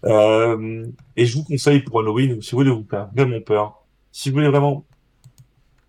Euh, 0.05 0.87
et 1.16 1.24
je 1.24 1.39
vous 1.39 1.45
conseille 1.45 1.80
pour 1.80 1.99
Halloween, 2.01 2.43
si 2.43 2.51
vous 2.51 2.59
voulez 2.59 2.70
vous 2.70 2.87
faire 2.89 3.09
vraiment 3.14 3.41
peur, 3.41 3.87
si 4.12 4.28
vous 4.28 4.35
voulez 4.35 4.49
vraiment... 4.49 4.85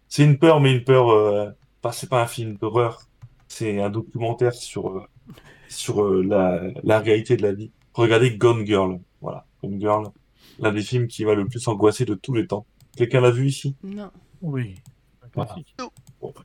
C'est 0.08 0.24
une 0.24 0.38
peur, 0.38 0.62
mais 0.62 0.74
une 0.74 0.84
peur... 0.86 1.10
Euh, 1.10 1.50
pas, 1.82 1.92
c'est 1.92 2.10
pas 2.10 2.24
un 2.24 2.28
film 2.28 2.56
d'horreur, 2.56 3.02
c'est 3.48 3.82
un 3.82 3.90
documentaire 3.90 4.54
sur, 4.54 4.88
euh, 4.88 5.04
sur 5.68 6.02
euh, 6.02 6.24
la, 6.24 6.62
la 6.84 7.00
réalité 7.00 7.36
de 7.36 7.42
la 7.42 7.52
vie. 7.52 7.72
Regardez 7.94 8.38
Gone 8.38 8.66
Girl. 8.66 9.00
Voilà, 9.22 9.46
Gone 9.62 9.80
Girl, 9.80 10.08
l'un 10.60 10.72
des 10.72 10.82
films 10.82 11.08
qui 11.08 11.26
va 11.26 11.36
le 11.36 11.46
plus 11.46 11.68
angoisser 11.68 12.06
de 12.06 12.16
tous 12.16 12.34
les 12.34 12.48
temps. 12.48 12.66
Quelqu'un 12.96 13.20
l'a 13.20 13.32
vu 13.32 13.48
ici? 13.48 13.76
Non. 13.84 14.10
Oui. 14.42 14.76
Voilà. 15.36 15.56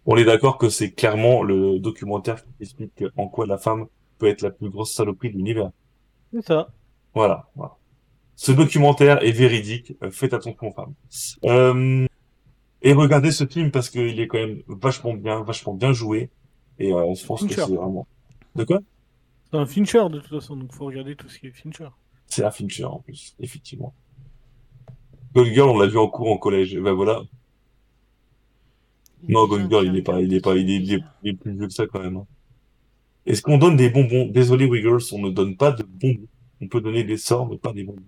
On 0.05 0.17
est 0.17 0.25
d'accord 0.25 0.59
que 0.59 0.69
c'est 0.69 0.91
clairement 0.93 1.43
le 1.43 1.79
documentaire 1.79 2.45
qui 2.45 2.51
explique 2.61 3.05
en 3.17 3.29
quoi 3.29 3.47
la 3.47 3.57
femme 3.59 3.87
peut 4.19 4.27
être 4.27 4.43
la 4.43 4.51
plus 4.51 4.69
grosse 4.69 4.93
saloperie 4.93 5.31
de 5.31 5.37
l'univers. 5.37 5.71
C'est 6.33 6.45
ça. 6.47 6.71
Voilà, 7.15 7.49
voilà. 7.57 7.77
Ce 8.37 8.53
documentaire 8.53 9.23
est 9.23 9.33
véridique. 9.33 9.95
euh, 10.03 10.11
Faites 10.11 10.33
attention 10.35 10.69
aux 10.69 10.73
femmes. 10.73 10.95
Euh, 11.45 12.07
et 12.83 12.93
regardez 12.93 13.31
ce 13.33 13.47
film 13.47 13.71
parce 13.71 13.91
qu'il 13.91 14.19
est 14.21 14.27
quand 14.27 14.39
même 14.39 14.63
vachement 14.69 15.15
bien, 15.15 15.43
vachement 15.43 15.75
bien 15.75 15.93
joué. 15.93 16.31
Et 16.79 16.93
euh, 16.93 17.15
je 17.15 17.27
pense 17.27 17.45
que 17.45 17.53
c'est 17.55 17.61
vraiment. 17.61 18.07
De 18.57 18.65
quoi? 18.65 18.79
C'est 19.51 19.59
un 19.59 19.67
Fincher 19.67 20.09
de 20.11 20.21
toute 20.21 20.31
façon, 20.31 20.57
donc 20.57 20.73
faut 20.73 20.87
regarder 20.87 21.17
tout 21.17 21.29
ce 21.29 21.39
qui 21.39 21.49
est 21.49 21.53
Fincher. 21.53 21.89
C'est 22.27 22.45
un 22.45 22.51
Fincher 22.51 22.85
en 22.85 23.01
plus, 23.01 23.35
effectivement. 23.41 23.93
Gone 25.35 25.53
Girl, 25.53 25.69
on 25.71 25.79
l'a 25.79 25.87
vu 25.87 25.99
en 25.99 26.09
cours 26.09 26.31
en 26.31 26.39
collège. 26.39 26.75
Et 26.75 26.81
ben 26.81 26.93
voilà. 26.93 27.23
Non, 29.29 29.47
Gone 29.47 29.69
Girl, 29.69 29.87
il 29.87 29.97
est 29.97 30.03
pas, 30.03 30.21
il 30.21 30.33
est 30.35 30.41
pas, 30.41 30.57
il 30.57 30.71
est, 30.71 30.77
il 30.77 30.93
est- 30.95 31.05
il 31.23 31.31
est 31.31 31.35
plus 31.35 31.53
vieux 31.57 31.67
que 31.67 31.73
ça 31.73 31.87
quand 31.87 32.01
même. 32.01 32.17
hein. 32.17 32.27
Est-ce 33.27 33.43
qu'on 33.43 33.59
donne 33.59 33.77
des 33.77 33.91
bonbons? 33.91 34.27
Désolé, 34.27 34.65
Wiggles, 34.67 35.03
on 35.13 35.19
ne 35.21 35.31
donne 35.31 35.57
pas 35.57 35.73
de 35.73 35.83
bonbons. 35.83 36.27
On 36.63 36.69
peut 36.69 36.81
donner 36.81 37.05
des 37.05 37.17
sorts, 37.19 37.49
mais 37.49 37.59
pas 37.59 37.73
des 37.73 37.85
bonbons. 37.85 38.03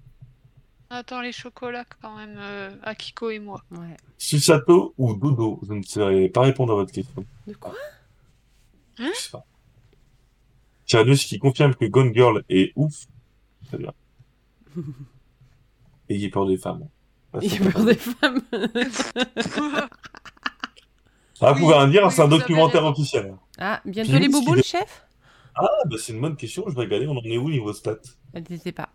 Attends, 0.91 1.21
les 1.23 1.33
chocolats 1.33 1.85
quand 2.03 2.17
même, 2.17 2.37
euh, 2.39 2.71
Akiko 2.83 3.31
et 3.31 3.39
moi. 3.39 3.63
Ouais. 3.71 3.97
Susato 4.19 4.95
ou 4.99 5.15
Dodo? 5.15 5.61
Je 5.67 5.73
ne 5.75 5.83
saurais 5.83 6.29
pas 6.29 6.43
répondre 6.43 6.73
à 6.73 6.77
votre 6.77 6.93
question. 6.93 7.25
De 7.47 7.55
quoi? 7.55 7.75
Je 8.99 9.05
sais 9.15 9.31
pas. 9.31 9.45
Tyrannus 10.87 11.25
qui 11.25 11.39
confirme 11.39 11.75
que 11.75 11.87
Gone 11.87 12.13
Girl 12.15 12.43
est 12.51 12.73
ouf. 12.77 13.07
Très 13.69 13.79
bien. 13.79 13.93
Ayez 16.11 16.29
peur 16.29 16.47
des 16.47 16.59
femmes. 16.59 16.87
Il 17.41 17.55
y 17.55 17.57
a 17.67 17.71
peur 17.71 17.85
des 17.87 17.95
femmes. 17.95 18.41
Ah, 21.43 21.53
vous 21.53 21.61
pouvez 21.61 21.75
rien 21.75 21.89
dire, 21.89 22.11
c'est 22.13 22.23
un 22.23 22.29
documentaire 22.29 22.85
officiel. 22.85 23.35
Ah, 23.59 23.81
bientôt 23.85 24.13
les 24.55 24.61
est- 24.61 24.63
chef? 24.63 25.07
Ah, 25.55 25.69
bah 25.87 25.97
c'est 25.99 26.13
une 26.13 26.21
bonne 26.21 26.37
question, 26.37 26.65
je 26.69 26.75
vais 26.75 26.83
regarder, 26.83 27.07
on 27.07 27.17
en 27.17 27.23
est 27.25 27.37
où 27.37 27.51
niveau 27.51 27.73
stats? 27.73 27.97
N'était 28.35 28.73
pas. 28.73 28.89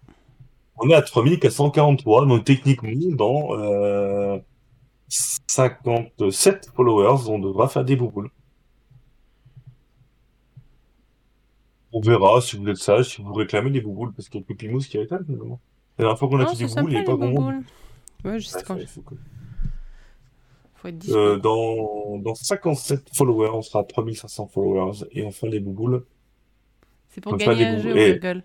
On 0.77 0.89
est 0.89 0.93
à 0.95 1.01
3443, 1.01 2.25
donc 2.25 2.43
techniquement, 2.45 2.89
dans 3.15 3.59
euh, 3.59 4.39
57 5.07 6.71
followers, 6.75 7.29
on 7.29 7.39
devra 7.39 7.67
faire 7.67 7.83
des 7.85 7.95
bouboules. 7.95 8.29
On 11.93 12.01
verra 12.01 12.41
si 12.41 12.57
vous 12.57 12.67
êtes 12.67 12.77
sage, 12.77 13.09
si 13.15 13.21
vous 13.21 13.33
réclamez 13.33 13.69
des 13.71 13.81
bouboules, 13.81 14.13
parce 14.13 14.29
qu'il 14.29 14.41
y 14.41 14.43
a 14.43 14.47
que 14.47 14.53
Pimous 14.53 14.79
qui 14.81 14.97
réclame, 14.97 15.25
finalement. 15.25 15.59
La 15.97 16.03
dernière 16.03 16.19
fois 16.19 16.27
qu'on 16.27 16.39
a 16.39 16.43
Non, 16.43 16.49
fait 16.55 16.65
des 16.65 16.73
bouboules, 16.75 16.91
il 16.91 16.93
n'y 16.93 16.97
avait 16.97 17.05
pas 17.05 17.15
grand 17.15 17.27
monde. 17.29 17.63
Ouais, 18.25 18.31
Ouais, 18.31 18.39
quand. 18.65 18.77
Faut 20.77 20.87
être 20.89 20.97
dispo. 20.97 21.17
Euh, 21.17 21.37
dans, 21.37 22.17
dans 22.19 22.35
57 22.35 23.09
followers, 23.13 23.49
on 23.53 23.61
sera 23.61 23.79
à 23.79 23.83
3500 23.83 24.47
followers, 24.47 25.05
et 25.11 25.25
enfin 25.25 25.47
les 25.47 25.59
bouboules, 25.59 26.05
C'est 27.09 27.21
pour 27.21 27.35
gagner 27.37 27.65
un 27.65 27.79
jeu, 27.79 27.97
et- 27.97 28.13
Google. 28.13 28.43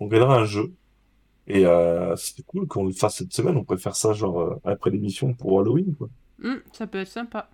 on 0.00 0.06
gagnera 0.06 0.36
un 0.38 0.44
jeu. 0.44 0.72
Et 1.46 1.64
euh, 1.64 2.14
c'était 2.16 2.42
cool 2.42 2.66
qu'on 2.66 2.84
le 2.84 2.92
fasse 2.92 3.16
cette 3.16 3.32
semaine, 3.32 3.56
on 3.56 3.64
pourrait 3.64 3.78
faire 3.78 3.96
ça 3.96 4.12
genre 4.12 4.40
euh, 4.40 4.60
après 4.64 4.90
l'émission 4.90 5.32
pour 5.34 5.60
Halloween, 5.60 5.94
quoi. 5.96 6.08
Hum, 6.44 6.60
ça 6.72 6.86
peut 6.86 6.98
être 6.98 7.08
sympa. 7.08 7.48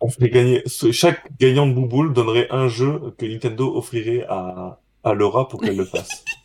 On 0.00 0.08
ferait 0.08 0.30
gagner, 0.30 0.62
chaque 0.66 1.30
gagnant 1.38 1.66
de 1.66 1.74
Bouboule 1.74 2.14
donnerait 2.14 2.48
un 2.50 2.68
jeu 2.68 3.14
que 3.18 3.26
Nintendo 3.26 3.76
offrirait 3.76 4.24
à, 4.28 4.80
à 5.04 5.12
Laura 5.14 5.46
pour 5.48 5.60
qu'elle 5.60 5.76
le 5.76 5.84
fasse. 5.84 6.24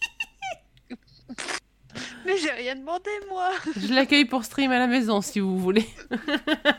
Mais 2.25 2.37
j'ai 2.37 2.51
rien 2.51 2.75
demandé, 2.75 3.09
moi 3.29 3.51
Je 3.77 3.93
l'accueille 3.93 4.25
pour 4.25 4.43
stream 4.43 4.71
à 4.71 4.79
la 4.79 4.87
maison 4.87 5.21
si 5.21 5.39
vous 5.39 5.57
voulez. 5.59 5.85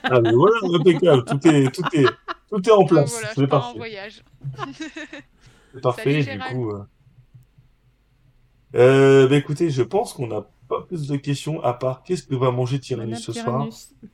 ah, 0.04 0.20
mais 0.20 0.32
voilà, 0.32 0.56
impeccable, 0.74 1.24
tout 1.24 1.48
est, 1.48 1.70
tout 1.70 1.82
est, 1.92 2.06
tout 2.50 2.68
est 2.68 2.72
en 2.72 2.78
Donc 2.80 2.88
place, 2.88 3.10
voilà, 3.12 3.28
c'est 3.34 3.42
en 3.44 3.46
parfait. 3.48 3.78
voyage. 3.78 4.22
C'est 5.74 5.80
parfait, 5.82 6.22
Salut, 6.22 6.38
du 6.38 6.44
coup. 6.54 6.70
Euh... 6.72 6.82
Euh, 8.74 9.28
bah 9.28 9.36
écoutez, 9.36 9.70
je 9.70 9.82
pense 9.82 10.12
qu'on 10.12 10.26
n'a 10.26 10.46
pas 10.68 10.82
plus 10.82 11.06
de 11.06 11.16
questions 11.16 11.62
à 11.62 11.72
part 11.72 12.02
qu'est-ce 12.02 12.24
que 12.24 12.34
va 12.34 12.50
manger 12.50 12.78
Tyrannus 12.80 13.20
ce 13.20 13.32
soir. 13.32 13.66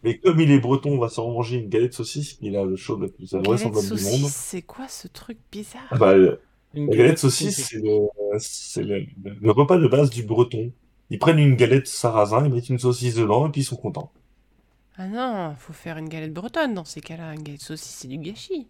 Mais 0.03 0.19
comme 0.19 0.39
il 0.41 0.51
est 0.53 0.59
breton, 0.61 0.93
on 0.93 0.99
va 0.99 1.09
s'en 1.09 1.31
manger 1.33 1.57
une 1.57 1.69
galette 1.69 1.95
saucisse. 1.95 2.37
Il 2.43 2.57
a 2.57 2.65
le 2.65 2.77
show 2.77 2.97
le 2.97 3.09
plus 3.09 3.33
Galette 3.33 3.47
vraisemblable 3.47 3.83
du 3.91 3.99
saucisse, 3.99 4.21
monde. 4.21 4.31
c'est 4.31 4.63
quoi 4.63 4.87
ce 4.89 5.09
truc 5.09 5.39
bizarre? 5.51 5.83
Ah 5.91 5.97
bah, 5.97 6.15
Une 6.75 6.91
la 6.91 6.97
galette 6.97 7.19
saucisse, 7.19 7.67
c'est 7.67 7.79
le, 7.79 8.07
c'est 8.39 8.83
le, 8.85 9.01
le- 9.25 9.35
le 9.41 9.51
repas 9.51 9.79
de 9.79 9.89
base 9.89 10.11
du 10.11 10.23
breton. 10.23 10.71
Ils 11.13 11.19
prennent 11.19 11.39
une 11.39 11.55
galette 11.57 11.87
sarrasin, 11.87 12.45
ils 12.47 12.53
mettent 12.53 12.69
une 12.71 12.79
saucisse 12.79 13.15
dedans 13.15 13.47
et 13.47 13.51
puis 13.51 13.61
ils 13.61 13.65
sont 13.65 13.77
contents. 13.77 14.11
Ah 14.97 15.07
non, 15.07 15.55
faut 15.59 15.73
faire 15.73 15.99
une 15.99 16.09
galette 16.09 16.33
bretonne 16.33 16.75
dans 16.75 16.85
ces 16.85 17.01
cas-là. 17.01 17.35
Une 17.35 17.43
galette 17.43 17.61
saucisse, 17.63 17.97
c'est 18.01 18.09
du 18.09 18.19
gâchis. 18.19 18.67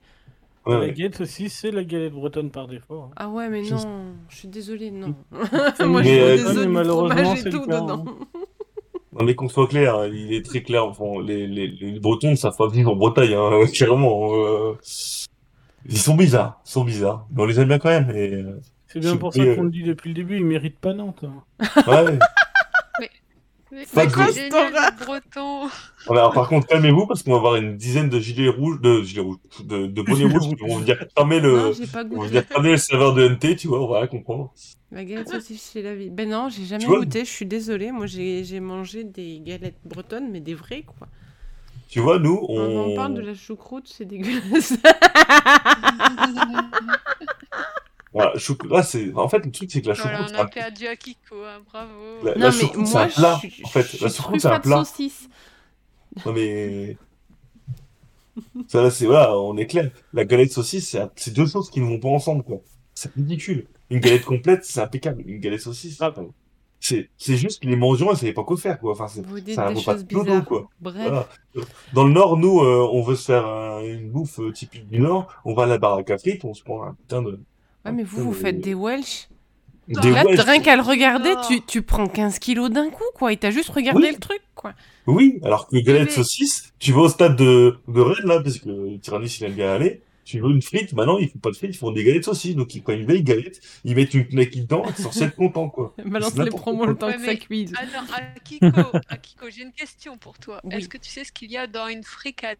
Ouais, 0.66 0.74
La 0.74 0.80
ouais. 0.80 0.92
galette 0.92 1.20
aussi, 1.20 1.48
c'est 1.48 1.70
la 1.70 1.82
galette 1.84 2.12
bretonne 2.12 2.50
par 2.50 2.68
défaut. 2.68 3.02
hein. 3.02 3.10
Ah 3.16 3.28
ouais, 3.28 3.48
mais 3.48 3.62
non, 3.62 4.12
je 4.28 4.36
suis 4.36 4.48
désolée, 4.48 4.90
non. 4.90 5.14
Moi, 5.32 6.02
je 6.02 6.08
veux 6.08 6.58
euh, 6.58 6.62
du 6.62 6.68
malheureusement, 6.68 7.36
c'est 7.36 7.50
tout 7.50 7.64
cas, 7.66 7.80
dedans. 7.80 8.04
Non 9.14 9.26
mais 9.26 9.34
qu'on 9.34 9.48
soit 9.50 9.66
clair, 9.66 9.94
hein, 9.98 10.08
il 10.10 10.32
est 10.32 10.42
très 10.42 10.62
clair. 10.62 10.86
Enfin, 10.86 11.22
les, 11.22 11.46
les, 11.46 11.68
les 11.68 12.00
Bretons 12.00 12.30
ne 12.30 12.34
savent 12.34 12.56
pas 12.56 12.66
vivre 12.68 12.92
en 12.92 12.96
Bretagne, 12.96 13.34
hein, 13.34 13.50
clairement. 13.72 14.34
euh, 14.34 14.72
ils 15.84 15.98
sont 15.98 16.14
bizarres, 16.14 16.60
ils 16.66 16.70
sont 16.70 16.82
bizarres. 16.84 17.26
Mais 17.30 17.42
on 17.42 17.44
les 17.44 17.60
aime 17.60 17.68
bien 17.68 17.78
quand 17.78 17.90
même. 17.90 18.10
Et, 18.16 18.32
euh, 18.32 18.58
C'est 18.92 19.00
bien 19.00 19.16
pour 19.16 19.32
ça 19.34 19.44
qu'on 19.54 19.62
le 19.64 19.70
dit 19.70 19.82
depuis 19.82 20.08
le 20.08 20.14
début, 20.14 20.36
ils 20.38 20.44
méritent 20.44 20.78
pas 20.78 20.92
Nantes. 20.94 21.24
hein. 21.24 21.44
ouais. 21.86 22.18
Mais, 23.74 23.86
Pas 23.86 24.04
mais 24.04 24.06
de- 24.26 24.32
c'est 24.32 24.50
breton 25.06 25.66
Alors, 26.10 26.34
par 26.34 26.46
contre, 26.46 26.66
calmez-vous 26.66 27.06
parce 27.06 27.22
qu'on 27.22 27.30
va 27.30 27.36
avoir 27.38 27.56
une 27.56 27.78
dizaine 27.78 28.10
de 28.10 28.20
gilets 28.20 28.50
rouges, 28.50 28.82
de 28.82 29.02
gilets 29.02 29.22
rouges, 29.22 29.38
de, 29.64 29.86
de 29.86 30.02
bonnets 30.02 30.24
rouges 30.26 30.54
qui 30.54 30.62
vont 30.62 30.76
venir 30.76 30.96
Non, 31.16 31.24
le, 31.26 31.86
pas 31.90 32.04
on 32.14 32.20
venir 32.20 32.46
cramer 32.46 32.72
le 32.72 32.76
serveur 32.76 33.14
de 33.14 33.26
NT, 33.28 33.56
tu 33.56 33.68
vois, 33.68 33.82
on 33.82 33.88
va 33.88 34.00
rien 34.00 34.08
comprendre. 34.08 34.52
La 34.90 35.04
galette 35.06 35.30
saucisse 35.30 35.70
chez 35.72 35.80
la 35.80 35.94
vie. 35.94 36.10
Ben 36.10 36.28
non, 36.28 36.50
j'ai 36.50 36.66
jamais 36.66 36.84
Tu 36.84 36.90
goûté, 36.90 37.20
je 37.24 37.30
suis 37.30 37.46
désolée. 37.46 37.92
Moi, 37.92 38.04
j'ai 38.04 38.44
j'ai 38.44 38.60
mangé 38.60 39.04
des 39.04 39.40
galettes 39.40 39.80
bretonnes, 39.86 40.30
mais 40.30 40.40
des 40.40 40.54
vraies, 40.54 40.82
quoi. 40.82 41.08
Tu 41.88 42.00
vois, 42.00 42.18
nous, 42.18 42.44
On, 42.46 42.60
on, 42.60 42.92
on 42.92 42.94
parle 42.94 43.14
de 43.14 43.22
la 43.22 43.34
choucroute, 43.34 43.88
c'est 43.88 44.04
dégueulasse. 44.04 44.74
voilà, 48.12 48.36
chou- 48.38 48.56
là, 48.68 48.82
c'est, 48.82 49.12
en 49.14 49.28
fait, 49.28 49.44
le 49.44 49.50
truc, 49.50 49.70
c'est 49.70 49.80
que 49.82 49.88
la 49.88 49.94
Voilà, 49.94 50.10
choucroute, 50.18 50.30
on 50.32 50.34
c'est 50.36 50.40
a 50.40 50.44
un- 50.44 50.48
perdu 50.48 50.86
à 50.86 50.96
Kiko, 50.96 51.36
hein, 51.44 51.60
bravo. 51.70 51.90
La- 52.24 52.34
non, 52.36 52.50
choucroute, 52.50 52.86
c'est 52.86 52.96
un 52.98 53.08
plat, 53.08 53.40
je 53.42 53.64
en 53.64 53.68
fait. 53.68 53.96
je 53.96 54.04
La 54.04 54.10
choucroute, 54.10 54.40
c'est 54.40 54.48
un 54.48 54.60
plat. 54.60 54.84
saucisse. 54.84 55.28
Non, 56.26 56.32
mais, 56.32 56.96
ça, 58.68 58.82
là, 58.82 58.90
c'est, 58.90 59.06
voilà, 59.06 59.36
on 59.38 59.56
est 59.56 59.66
clair. 59.66 59.90
La 60.12 60.24
galette 60.24 60.52
saucisse, 60.52 60.90
c'est, 60.90 61.00
un- 61.00 61.10
c'est 61.16 61.32
deux 61.34 61.46
choses 61.46 61.70
qui 61.70 61.80
ne 61.80 61.86
vont 61.86 61.98
pas 61.98 62.08
ensemble, 62.08 62.42
quoi. 62.42 62.60
C'est 62.94 63.12
ridicule. 63.14 63.66
Une 63.90 64.00
galette 64.00 64.24
complète, 64.24 64.64
c'est 64.64 64.80
impeccable. 64.80 65.22
Une 65.26 65.38
galette 65.40 65.60
saucisse, 65.60 65.98
Ah. 66.00 66.12
c'est, 66.80 67.10
c'est 67.18 67.36
juste 67.36 67.62
que 67.62 67.68
les 67.68 67.76
mendiants, 67.76 68.10
ils 68.12 68.16
savaient 68.16 68.32
pas 68.32 68.44
quoi 68.44 68.56
faire, 68.56 68.78
quoi. 68.78 68.92
Enfin, 68.92 69.08
c'est, 69.08 69.24
Vous 69.24 69.40
dites 69.40 69.58
un 69.58 69.72
des 69.72 69.80
choses 69.80 70.04
de 70.04 70.18
bizarres. 70.20 70.44
quoi. 70.44 70.68
Bref, 70.80 70.96
Voilà. 70.96 71.28
Dans 71.92 72.04
le 72.04 72.12
Nord, 72.12 72.36
nous, 72.38 72.60
euh, 72.60 72.88
on 72.92 73.02
veut 73.02 73.16
se 73.16 73.24
faire 73.26 73.46
un- 73.46 73.82
une 73.82 74.10
bouffe 74.10 74.40
euh, 74.40 74.50
typique 74.52 74.88
du 74.88 74.98
Nord. 75.00 75.28
On 75.44 75.54
va 75.54 75.64
à 75.64 75.66
la 75.66 75.78
baraque 75.78 76.10
à 76.10 76.18
frites, 76.18 76.44
on 76.44 76.54
se 76.54 76.62
prend 76.62 76.82
un 76.84 76.94
putain 76.94 77.22
de... 77.22 77.40
ouais, 77.84 77.92
mais 77.92 78.02
vous, 78.02 78.22
vous 78.24 78.32
faites 78.32 78.60
des 78.60 78.74
Welsh. 78.74 79.28
Des 79.88 80.10
Là, 80.10 80.24
Welsh. 80.24 80.40
rien 80.40 80.60
qu'à 80.60 80.76
le 80.76 80.82
regarder, 80.82 81.34
tu, 81.48 81.60
tu 81.62 81.82
prends 81.82 82.06
15 82.06 82.38
kilos 82.38 82.70
d'un 82.70 82.88
coup, 82.90 83.02
quoi. 83.14 83.32
Et 83.32 83.36
t'as 83.36 83.50
juste 83.50 83.70
regardé 83.70 84.02
Oui. 84.06 84.12
le 84.12 84.18
truc, 84.18 84.40
quoi. 84.54 84.74
Oui, 85.06 85.40
alors 85.42 85.66
que 85.66 85.76
galette 85.78 86.08
Mais- 86.08 86.14
saucisse, 86.14 86.72
tu 86.78 86.92
vas 86.92 87.00
au 87.02 87.08
stade 87.08 87.36
de, 87.36 87.76
de 87.88 88.00
Rennes, 88.00 88.26
là, 88.26 88.40
parce 88.40 88.58
que 88.58 88.96
Tyrannus, 88.98 89.40
il 89.40 89.44
aime 89.46 89.52
bien 89.54 89.70
aller. 89.72 90.00
Tu 90.24 90.38
veux 90.38 90.50
une 90.50 90.62
frite, 90.62 90.92
maintenant, 90.92 91.18
ils 91.18 91.28
font 91.28 91.40
pas 91.40 91.50
de 91.50 91.56
frites, 91.56 91.74
ils 91.74 91.76
font 91.78 91.90
des 91.90 92.04
galettes 92.04 92.24
saucisses. 92.24 92.54
Donc, 92.54 92.72
ils 92.76 92.80
prennent 92.80 93.00
une 93.00 93.06
vieille 93.08 93.24
galette, 93.24 93.60
ils 93.84 93.96
mettent 93.96 94.14
une 94.14 94.24
knacky 94.28 94.60
dedans, 94.62 94.84
ils 94.96 95.02
sont 95.02 95.10
être 95.24 95.34
contents, 95.36 95.68
quoi. 95.68 95.94
Balance 96.06 96.36
les 96.38 96.48
promos 96.50 96.86
le 96.86 96.94
temps 96.94 97.08
Ouais, 97.08 97.16
que 97.16 97.24
ça 97.24 97.34
cuise. 97.34 97.72
Attends, 97.76 98.06
à 98.14 98.38
Kiko, 98.38 98.66
à 99.08 99.16
Kiko 99.16 99.46
j'ai 99.50 99.62
une 99.62 99.72
question 99.72 100.16
pour 100.18 100.38
toi. 100.38 100.60
Oui. 100.62 100.76
Est-ce 100.76 100.88
que 100.88 100.96
tu 100.96 101.10
sais 101.10 101.24
ce 101.24 101.32
qu'il 101.32 101.50
y 101.50 101.56
a 101.56 101.66
dans 101.66 101.88
une 101.88 102.04
fricade 102.04 102.56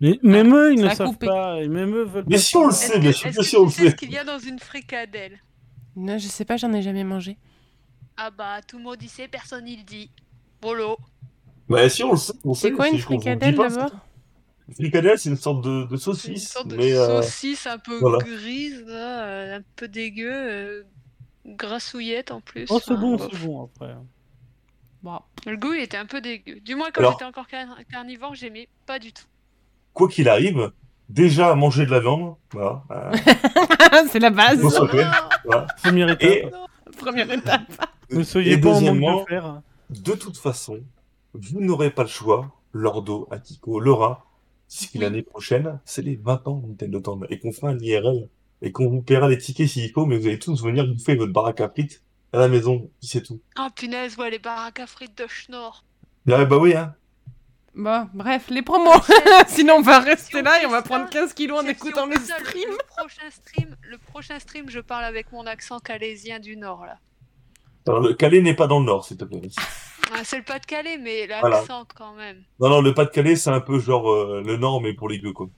Mais 0.00 0.18
même 0.22 0.54
eux, 0.54 0.72
ils 0.74 0.80
ça 0.80 0.84
ne 0.84 0.90
savent 0.90 1.08
coupé. 1.10 1.26
pas. 1.26 1.60
Et 1.62 1.68
même 1.68 1.94
eux 1.94 2.04
veulent 2.04 2.24
Mais 2.26 2.36
pas 2.36 2.38
si 2.38 2.56
on 2.56 2.66
le 2.66 2.72
sait, 2.72 2.98
bien 2.98 3.12
sûr 3.12 3.32
si 3.44 3.56
on 3.56 3.64
le 3.66 3.70
tu 3.70 3.72
sais 3.72 3.84
ce 3.84 3.90
sait. 3.90 3.96
qu'il 3.96 4.10
y 4.10 4.18
a 4.18 4.24
dans 4.24 4.38
une 4.38 4.58
fricadelle 4.58 5.40
Non, 5.96 6.18
je 6.18 6.26
sais 6.28 6.44
pas, 6.44 6.56
j'en 6.56 6.72
ai 6.72 6.82
jamais 6.82 7.04
mangé. 7.04 7.38
Ah 8.16 8.30
bah, 8.30 8.60
tout 8.66 8.78
le 8.78 8.84
monde 8.84 9.02
y 9.02 9.08
sait, 9.08 9.28
personne 9.28 9.66
y 9.68 9.76
le 9.76 9.82
dit. 9.84 10.10
Bolo. 10.60 10.98
Bah, 11.68 11.88
si 11.88 12.02
on 12.04 12.12
le 12.12 12.16
sait, 12.18 12.32
on 12.44 12.54
sait. 12.54 12.68
C'est 12.68 12.72
quoi 12.74 12.88
une 12.88 12.98
fricadelle 12.98 13.54
d'abord 13.54 13.90
Une 14.68 14.74
fricadelle, 14.74 15.18
c'est 15.18 15.30
une 15.30 15.36
sorte 15.36 15.64
de, 15.64 15.84
de 15.84 15.88
C'est 15.88 15.92
une 15.94 15.98
saucisse, 15.98 16.48
sorte 16.52 16.68
de 16.68 16.78
euh, 16.78 17.22
saucisse 17.22 17.66
un 17.66 17.78
peu 17.78 17.98
voilà. 17.98 18.18
grise, 18.18 18.82
là, 18.86 19.24
euh, 19.26 19.58
un 19.58 19.62
peu 19.76 19.88
dégueu, 19.88 20.30
euh, 20.32 20.82
grassouillette 21.46 22.30
en 22.30 22.40
plus. 22.40 22.66
Oh, 22.68 22.78
c'est 22.84 22.92
Enfin, 22.92 23.00
bon, 23.00 23.18
c'est 23.18 23.38
bon 23.46 23.64
après. 23.64 23.94
Bon. 25.02 25.20
Le 25.46 25.56
goût, 25.56 25.72
il 25.74 25.82
était 25.82 25.96
un 25.96 26.06
peu 26.06 26.20
dégueu. 26.20 26.60
Du 26.60 26.74
moins, 26.74 26.90
quand 26.90 27.10
j'étais 27.10 27.24
encore 27.24 27.46
car- 27.46 27.78
carnivore, 27.90 28.34
j'aimais 28.34 28.68
pas 28.86 28.98
du 28.98 29.12
tout. 29.12 29.24
Quoi 29.96 30.08
qu'il 30.08 30.28
arrive, 30.28 30.70
déjà 31.08 31.54
manger 31.54 31.86
de 31.86 31.90
la 31.90 32.00
viande, 32.00 32.34
voilà, 32.52 32.82
euh, 32.90 33.12
c'est 34.10 34.18
la 34.18 34.28
base. 34.30 34.60
faut 34.60 34.86
voilà. 34.86 35.66
Première 35.82 36.10
étape. 36.10 36.22
Et, 36.22 36.46
Première 36.98 37.30
étape. 37.32 37.62
ne 38.10 38.20
et 38.20 38.24
soyez 38.24 38.58
pas 38.58 38.76
en 38.76 38.94
manque 38.94 39.24
de 39.24 39.28
faire. 39.30 39.62
de 39.90 40.12
toute 40.12 40.36
façon, 40.36 40.80
vous 41.32 41.60
n'aurez 41.60 41.90
pas 41.90 42.02
le 42.02 42.08
choix, 42.08 42.52
Lordo, 42.74 43.26
Akiko, 43.30 43.80
Laura, 43.80 44.26
si 44.68 44.90
Oui. 44.94 45.00
l'année 45.00 45.22
prochaine, 45.22 45.80
c'est 45.86 46.02
les 46.02 46.16
20 46.16 46.46
ans 46.46 46.58
de 46.58 46.68
Nintendo 46.68 47.00
Town, 47.00 47.26
et 47.30 47.38
qu'on 47.38 47.52
fera 47.52 47.70
un 47.70 47.78
IRL, 47.78 48.28
et 48.60 48.72
qu'on 48.72 48.88
vous 48.90 49.00
paiera 49.02 49.28
les 49.28 49.38
tickets 49.38 49.68
s'il 49.68 49.90
faut, 49.92 50.04
mais 50.04 50.18
vous 50.18 50.26
allez 50.26 50.38
tous 50.38 50.62
venir 50.62 50.86
bouffer 50.86 51.14
votre 51.16 51.32
baraque 51.32 51.60
à 51.62 51.68
frites 51.70 52.02
à 52.34 52.38
la 52.38 52.48
maison, 52.48 52.90
c'est 53.00 53.22
tout. 53.22 53.40
Oh 53.58 53.68
punaise, 53.74 54.18
ouais, 54.18 54.30
les 54.30 54.38
baraques 54.38 54.80
à 54.80 54.86
frites 54.86 55.16
de 55.16 55.26
Schnorr. 55.26 55.84
Ah, 56.30 56.44
bah 56.44 56.58
oui, 56.58 56.74
hein. 56.74 56.94
Bon, 57.76 58.08
bref, 58.14 58.48
les 58.48 58.62
promos. 58.62 59.02
Sinon, 59.48 59.74
on 59.74 59.82
va 59.82 60.00
rester 60.00 60.40
là 60.40 60.62
et 60.62 60.66
on 60.66 60.70
va 60.70 60.80
prendre 60.80 61.10
15 61.10 61.34
kilos 61.34 61.62
en 61.62 61.66
écoutant 61.66 62.06
le 62.06 62.16
stream. 62.16 62.70
Le, 62.70 62.78
prochain 62.96 63.30
stream, 63.30 63.76
le 63.82 63.98
prochain 63.98 64.38
stream, 64.38 64.70
je 64.70 64.80
parle 64.80 65.04
avec 65.04 65.30
mon 65.30 65.46
accent 65.46 65.78
calaisien 65.78 66.40
du 66.40 66.56
Nord, 66.56 66.86
là. 66.86 66.96
Alors, 67.86 68.00
le 68.00 68.14
Calais 68.14 68.40
n'est 68.40 68.54
pas 68.54 68.66
dans 68.66 68.80
le 68.80 68.86
Nord, 68.86 69.04
s'il 69.04 69.18
te 69.18 69.24
plaît. 69.24 69.42
Ah, 70.12 70.22
c'est 70.24 70.38
le 70.38 70.42
Pas-de-Calais, 70.42 70.96
mais 70.98 71.26
Voilà. 71.26 71.60
l'accent 71.60 71.84
quand 71.94 72.14
même. 72.14 72.42
Non, 72.60 72.70
non, 72.70 72.80
le 72.80 72.94
Pas-de-Calais, 72.94 73.36
c'est 73.36 73.50
un 73.50 73.60
peu 73.60 73.78
genre 73.78 74.10
euh, 74.10 74.42
le 74.44 74.56
Nord, 74.56 74.80
mais 74.80 74.94
pour 74.94 75.10
les 75.10 75.18
gueux, 75.18 75.32
quoi. 75.32 75.48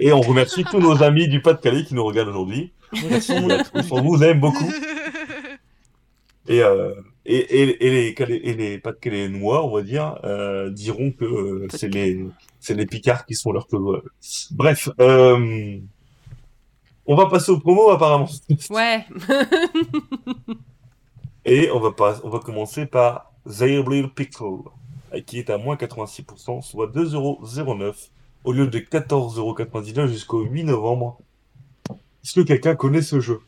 Et 0.00 0.12
on 0.12 0.20
remercie 0.20 0.64
tous 0.64 0.80
nos 0.80 1.00
amis 1.04 1.28
du 1.28 1.40
Pas-de-Calais 1.40 1.84
qui 1.84 1.94
nous 1.94 2.04
regardent 2.04 2.30
aujourd'hui. 2.30 2.72
Merci 3.08 3.32
à 3.32 3.64
tous, 3.64 3.92
on 3.92 4.02
vous 4.02 4.22
aime 4.24 4.40
beaucoup. 4.40 4.70
Et, 6.48 6.62
euh, 6.62 6.92
et, 7.26 7.62
et, 7.62 7.86
et 7.86 7.90
les, 7.90 8.14
Calais- 8.14 8.40
et 8.44 8.54
les 8.54 8.78
Pas-de-Calais 8.78 9.28
noirs, 9.28 9.66
on 9.66 9.74
va 9.74 9.82
dire, 9.82 10.18
euh, 10.24 10.70
diront 10.70 11.10
que 11.12 11.24
euh, 11.24 11.66
c'est 11.70 11.88
les, 11.88 12.24
c'est 12.60 12.74
les 12.74 12.86
Picards 12.86 13.26
qui 13.26 13.34
sont 13.34 13.52
leurs 13.52 13.66
clodos. 13.66 14.02
Bref, 14.52 14.88
euh, 15.00 15.78
on 17.06 17.14
va 17.16 17.26
passer 17.26 17.50
aux 17.52 17.58
promos 17.60 17.90
apparemment. 17.90 18.28
Ouais. 18.70 19.04
Et 21.44 21.70
on 21.70 21.78
va, 21.78 21.92
pas, 21.92 22.20
on 22.24 22.28
va 22.28 22.40
commencer 22.40 22.86
par 22.86 23.32
Zaire 23.48 23.84
Pickle, 24.14 24.62
qui 25.26 25.38
est 25.38 25.50
à 25.50 25.58
moins 25.58 25.76
86%, 25.76 26.62
soit 26.62 26.88
2,09€ 26.88 28.08
au 28.44 28.52
lieu 28.52 28.66
de 28.66 28.78
14,99€ 28.80 30.08
jusqu'au 30.08 30.40
8 30.42 30.64
novembre. 30.64 31.18
Est-ce 32.24 32.34
que 32.34 32.40
quelqu'un 32.40 32.74
connaît 32.74 33.02
ce 33.02 33.20
jeu? 33.20 33.40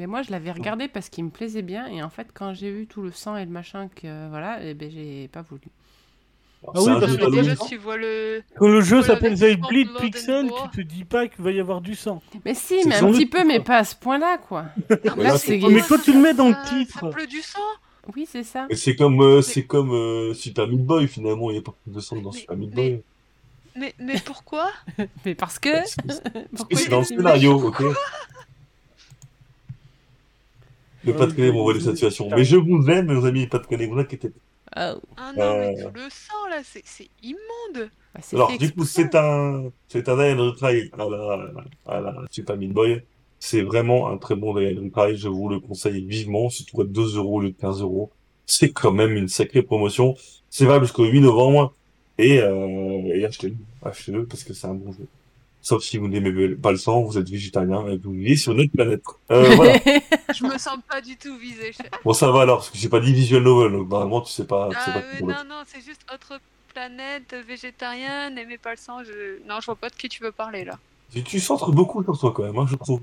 Mais 0.00 0.06
moi, 0.06 0.22
je 0.22 0.30
l'avais 0.30 0.50
regardé 0.50 0.88
parce 0.88 1.10
qu'il 1.10 1.24
me 1.24 1.28
plaisait 1.28 1.60
bien. 1.60 1.86
Et 1.86 2.02
en 2.02 2.08
fait, 2.08 2.28
quand 2.32 2.54
j'ai 2.54 2.70
vu 2.70 2.86
tout 2.86 3.02
le 3.02 3.12
sang 3.12 3.36
et 3.36 3.44
le 3.44 3.50
machin, 3.50 3.90
que 3.94 4.30
voilà, 4.30 4.58
eh 4.64 4.72
ben, 4.72 4.90
j'ai 4.90 5.28
pas 5.28 5.42
voulu. 5.42 5.60
Alors, 6.62 6.74
Ah 6.74 6.80
oui, 6.94 7.00
parce 7.00 7.16
que 7.18 7.24
mais 7.26 7.42
déjà, 7.42 7.54
tu 7.56 7.76
vois 7.76 7.98
le. 7.98 8.42
Quand 8.56 8.68
le 8.68 8.80
jeu 8.80 9.02
s'appelle 9.02 9.38
The 9.38 9.60
Bleed 9.68 9.88
Pixel, 10.00 10.48
tu 10.72 10.86
te 10.86 10.90
dis 10.90 11.04
pas 11.04 11.28
qu'il 11.28 11.44
va 11.44 11.50
y 11.50 11.60
avoir 11.60 11.82
du 11.82 11.94
sang. 11.94 12.22
Mais 12.46 12.54
si, 12.54 12.80
mais 12.86 12.94
un 12.94 13.12
petit 13.12 13.26
peu, 13.26 13.44
mais 13.46 13.60
pas 13.60 13.76
à 13.76 13.84
ce 13.84 13.94
point-là, 13.94 14.38
quoi. 14.38 14.64
Non, 14.88 14.96
Mais 15.18 15.24
là, 15.24 15.36
Mais 15.68 15.82
toi, 15.82 15.98
tu 16.02 16.14
le 16.14 16.18
mets 16.20 16.32
dans 16.32 16.48
le 16.48 16.56
titre. 16.70 17.00
Ça 17.00 17.06
pleut 17.08 17.26
du 17.26 17.42
sang. 17.42 17.58
Oui, 18.16 18.26
c'est 18.26 18.42
ça. 18.42 18.68
C'est 18.72 18.96
comme, 18.96 19.20
euh, 19.20 19.42
c'est 19.42 19.64
comme 19.64 19.92
euh, 19.92 20.32
Super 20.32 20.66
Meat 20.66 20.82
Boy 20.82 21.08
finalement, 21.08 21.50
il 21.50 21.54
n'y 21.54 21.58
a 21.58 21.62
pas 21.62 21.74
plus 21.84 21.92
de 21.92 22.00
sang 22.00 22.16
dans 22.22 22.30
Mais- 22.32 22.38
Super 22.38 22.56
Meat 22.56 22.70
mais- 22.74 22.90
Boy. 22.90 23.02
Mais, 23.76 23.94
mais 23.98 24.18
pourquoi? 24.24 24.70
Mais 25.26 25.34
parce 25.34 25.58
que. 25.58 25.68
C'est- 25.86 26.88
dans 26.88 27.00
le 27.00 27.04
scénario, 27.04 27.52
ok 27.68 27.82
Le 31.04 31.14
pas 31.14 31.26
de 31.26 31.30
oui, 31.30 31.36
connaît 31.36 31.48
oui, 31.50 31.56
m'envoie 31.56 31.74
des 31.74 31.80
oui, 31.86 31.92
situations. 31.92 32.24
putain. 32.24 32.36
Mais 32.36 32.44
je 32.44 32.56
vous 32.56 32.88
aime, 32.90 33.06
mes 33.12 33.26
amis, 33.26 33.46
pas 33.46 33.58
de 33.58 33.66
connaît, 33.66 33.86
vous 33.86 33.98
inquiétez 33.98 34.30
pas. 34.30 34.38
Ah, 34.72 34.94
Ah 35.16 35.32
non, 35.36 35.58
mais 35.58 35.74
Euh. 35.84 35.90
le 35.94 36.08
sang 36.10 36.48
là, 36.48 36.60
c'est 36.62 36.82
c'est 36.84 37.08
immonde. 37.22 37.90
bah, 38.14 38.20
Alors, 38.32 38.56
du 38.56 38.70
coup, 38.72 38.84
c'est 38.84 39.14
un, 39.16 39.70
c'est 39.88 40.08
un 40.08 40.16
die 40.16 40.32
and 40.38 40.44
retry 40.50 40.90
à 40.92 41.08
la, 41.08 41.50
à 41.86 42.00
la 42.00 42.14
Super 42.30 42.56
Meat 42.56 42.72
Boy. 42.72 43.02
C'est 43.40 43.62
vraiment 43.62 44.08
un 44.10 44.18
très 44.18 44.36
bon 44.36 44.54
die 44.54 44.66
and 44.78 44.84
retry. 44.84 45.16
Je 45.16 45.28
vous 45.28 45.48
le 45.48 45.58
conseille 45.60 46.04
vivement. 46.04 46.50
Surtout 46.50 46.82
à 46.82 46.84
2 46.84 47.16
euros 47.16 47.38
au 47.38 47.40
lieu 47.40 47.50
de 47.50 47.56
15 47.56 47.80
euros. 47.82 48.10
C'est 48.46 48.70
quand 48.70 48.92
même 48.92 49.12
une 49.16 49.28
sacrée 49.28 49.62
promotion. 49.62 50.14
C'est 50.50 50.66
valable 50.66 50.84
jusqu'au 50.84 51.04
8 51.06 51.20
novembre. 51.20 51.74
Et, 52.18 52.38
euh, 52.40 53.02
et 53.14 53.24
achetez-le. 53.24 53.56
Achetez-le 53.82 54.26
parce 54.26 54.44
que 54.44 54.52
c'est 54.52 54.66
un 54.66 54.74
bon 54.74 54.92
jeu. 54.92 55.06
Sauf 55.62 55.82
si 55.82 55.98
vous 55.98 56.08
n'aimez 56.08 56.54
pas 56.56 56.70
le 56.72 56.78
sang, 56.78 57.02
vous 57.02 57.18
êtes 57.18 57.28
végétarien 57.28 57.86
et 57.88 57.98
vous 57.98 58.12
vivez 58.12 58.36
sur 58.36 58.54
notre 58.54 58.72
planète. 58.72 59.02
Euh, 59.30 59.54
voilà. 59.56 59.78
Je 60.34 60.44
me 60.44 60.56
sens 60.56 60.78
pas 60.88 61.00
du 61.02 61.16
tout 61.16 61.36
visée. 61.36 61.72
je- 61.72 61.82
Bon, 62.02 62.14
ça 62.14 62.30
va 62.30 62.42
alors, 62.42 62.58
parce 62.58 62.70
que 62.70 62.78
j'ai 62.78 62.88
pas 62.88 63.00
dit 63.00 63.12
visual 63.12 63.42
novel, 63.42 63.72
donc 63.72 63.88
normalement, 63.90 64.20
tu 64.22 64.32
sais 64.32 64.46
pas, 64.46 64.68
tu 64.70 64.76
sais 64.76 64.80
Ah 64.86 65.00
pas 65.20 65.20
non, 65.20 65.44
non, 65.48 65.62
c'est 65.66 65.84
juste 65.84 66.00
autre 66.12 66.40
planète, 66.72 67.34
végétarien, 67.46 68.30
n'aimez 68.30 68.56
pas 68.56 68.70
le 68.70 68.76
sang. 68.78 69.02
Je... 69.04 69.46
Non, 69.46 69.60
je 69.60 69.66
vois 69.66 69.76
pas 69.76 69.90
de 69.90 69.94
qui 69.96 70.08
tu 70.08 70.22
veux 70.22 70.32
parler 70.32 70.64
là. 70.64 70.78
Tu, 71.12 71.22
tu 71.24 71.40
centres 71.40 71.72
beaucoup 71.72 72.02
sur 72.04 72.16
toi 72.18 72.32
quand 72.34 72.44
même, 72.44 72.56
hein, 72.56 72.66
je 72.70 72.76
trouve. 72.76 73.02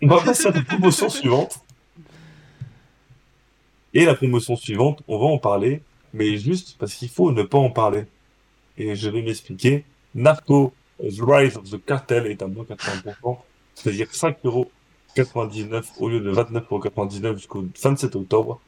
On 0.00 0.06
va 0.06 0.22
passer 0.24 0.46
à 0.46 0.52
la 0.52 0.62
promotion 0.62 1.08
suivante. 1.10 1.58
Et 3.94 4.04
la 4.06 4.14
promotion 4.14 4.56
suivante, 4.56 5.02
on 5.08 5.18
va 5.18 5.26
en 5.26 5.38
parler, 5.38 5.82
mais 6.14 6.38
juste 6.38 6.76
parce 6.78 6.94
qu'il 6.94 7.08
faut 7.10 7.30
ne 7.32 7.42
pas 7.42 7.58
en 7.58 7.70
parler. 7.70 8.04
Et 8.78 8.94
je 8.96 9.10
vais 9.10 9.20
m'expliquer. 9.22 9.84
Narco, 10.14 10.72
The 11.02 11.20
Rise 11.20 11.56
of 11.56 11.68
the 11.68 11.84
Cartel 11.84 12.26
est 12.28 12.42
un 12.42 12.48
bon 12.48 12.62
80%, 12.62 13.38
c'est-à-dire 13.74 14.06
5,99€ 14.06 15.84
au 15.98 16.08
lieu 16.08 16.20
de 16.20 16.32
29,99€ 16.32 17.34
jusqu'au 17.34 17.64
27 17.82 18.14
octobre. 18.14 18.60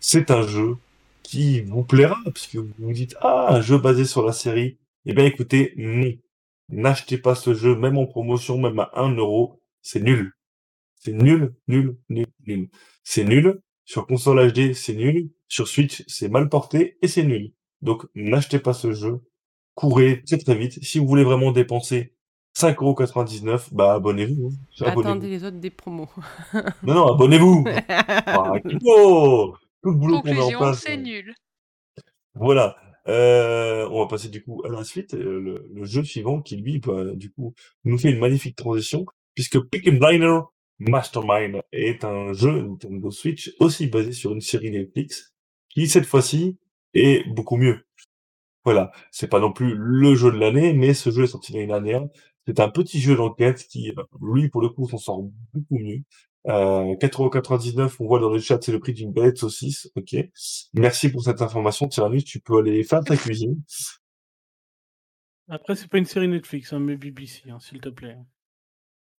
C'est 0.00 0.30
un 0.30 0.46
jeu 0.46 0.76
qui 1.22 1.60
vous 1.60 1.84
plaira, 1.84 2.16
parce 2.24 2.46
que 2.46 2.58
vous 2.58 2.70
vous 2.78 2.92
dites, 2.92 3.14
ah, 3.20 3.54
un 3.54 3.60
jeu 3.60 3.76
basé 3.78 4.06
sur 4.06 4.24
la 4.24 4.32
série. 4.32 4.78
Eh 5.04 5.12
bien, 5.12 5.26
écoutez, 5.26 5.74
non. 5.76 6.12
N'achetez 6.70 7.18
pas 7.18 7.34
ce 7.34 7.52
jeu, 7.52 7.76
même 7.76 7.98
en 7.98 8.06
promotion, 8.06 8.56
même 8.58 8.78
à 8.78 8.90
1 8.94 9.14
euro. 9.16 9.60
C'est 9.82 10.00
nul. 10.00 10.32
C'est 10.94 11.12
nul, 11.12 11.52
nul, 11.68 11.96
nul, 12.08 12.26
nul. 12.46 12.68
C'est 13.04 13.24
nul. 13.24 13.60
Sur 13.84 14.06
console 14.06 14.50
HD, 14.50 14.72
c'est 14.72 14.94
nul. 14.94 15.30
Sur 15.48 15.68
Switch, 15.68 16.04
c'est 16.06 16.28
mal 16.30 16.48
porté 16.48 16.96
et 17.02 17.08
c'est 17.08 17.24
nul. 17.24 17.52
Donc, 17.82 18.06
n'achetez 18.14 18.58
pas 18.58 18.72
ce 18.72 18.92
jeu. 18.92 19.20
Courez 19.74 20.22
très 20.26 20.38
très 20.38 20.54
vite. 20.54 20.82
Si 20.84 20.98
vous 20.98 21.06
voulez 21.06 21.24
vraiment 21.24 21.50
dépenser 21.52 22.12
5,99€, 22.56 23.68
bah 23.72 23.94
abonnez-vous. 23.94 24.50
hein. 24.52 24.86
Abonnez-vous. 24.86 25.00
Attendez 25.00 25.28
les 25.28 25.44
autres 25.44 25.58
des 25.58 25.70
promos. 25.70 26.08
Non, 26.82 26.94
non, 26.94 27.12
abonnez-vous. 27.14 27.64
Ah, 27.88 28.52
Tout 28.62 29.90
le 29.90 29.96
boulot 29.96 30.20
qu'on 30.22 30.34
met 30.34 30.40
en 30.40 30.58
place. 30.58 30.80
c'est 30.80 30.92
euh, 30.92 30.96
nul. 30.96 31.34
Voilà. 32.34 32.76
Euh, 33.08 33.88
on 33.90 34.00
va 34.00 34.06
passer 34.06 34.28
du 34.28 34.44
coup 34.44 34.62
à 34.64 34.68
la 34.68 34.84
suite. 34.84 35.14
euh, 35.14 35.40
Le, 35.40 35.68
le 35.74 35.84
jeu 35.84 36.04
suivant 36.04 36.40
qui 36.40 36.56
lui, 36.56 36.78
bah, 36.78 37.04
du 37.14 37.30
coup, 37.32 37.54
nous 37.84 37.98
fait 37.98 38.10
une 38.10 38.20
magnifique 38.20 38.56
transition 38.56 39.06
puisque 39.34 39.58
Pick 39.70 39.88
and 39.88 39.96
Bliner 39.98 40.38
Mastermind 40.78 41.62
est 41.72 42.04
un 42.04 42.32
jeu 42.32 42.62
Nintendo 42.62 43.10
Switch 43.10 43.52
aussi 43.60 43.86
basé 43.86 44.12
sur 44.12 44.32
une 44.32 44.40
série 44.40 44.70
Netflix 44.70 45.32
qui 45.70 45.88
cette 45.88 46.06
fois-ci 46.06 46.58
est 46.94 47.26
beaucoup 47.30 47.56
mieux. 47.56 47.84
Voilà, 48.64 48.92
c'est 49.10 49.26
pas 49.28 49.40
non 49.40 49.52
plus 49.52 49.74
le 49.76 50.14
jeu 50.14 50.30
de 50.30 50.38
l'année, 50.38 50.72
mais 50.72 50.94
ce 50.94 51.10
jeu 51.10 51.24
est 51.24 51.28
sorti 51.28 51.52
l'année 51.52 51.66
dernière. 51.66 52.02
C'est 52.46 52.60
un 52.60 52.68
petit 52.68 53.00
jeu 53.00 53.16
d'enquête 53.16 53.64
qui, 53.68 53.90
euh, 53.90 54.02
lui, 54.20 54.48
pour 54.48 54.62
le 54.62 54.68
coup, 54.68 54.88
s'en 54.88 54.98
sort 54.98 55.22
beaucoup 55.52 55.78
mieux. 55.78 56.02
Euh, 56.48 56.94
4,99€, 56.96 57.96
on 58.00 58.06
voit 58.06 58.18
dans 58.18 58.30
le 58.30 58.38
chat, 58.40 58.58
c'est 58.62 58.72
le 58.72 58.80
prix 58.80 58.92
d'une 58.92 59.12
galette 59.12 59.38
saucisse. 59.38 59.90
Ok. 59.96 60.16
Merci 60.74 61.08
pour 61.10 61.22
cette 61.22 61.40
information, 61.42 61.86
Tyrannus. 61.88 62.24
Tu 62.24 62.40
peux 62.40 62.58
aller 62.58 62.82
faire 62.84 63.00
ta 63.04 63.16
cuisine. 63.16 63.60
Après, 65.48 65.76
c'est 65.76 65.88
pas 65.88 65.98
une 65.98 66.04
série 66.04 66.28
Netflix, 66.28 66.72
hein, 66.72 66.78
mais 66.80 66.96
BBC, 66.96 67.42
hein, 67.50 67.58
s'il 67.60 67.80
te 67.80 67.88
plaît. 67.88 68.16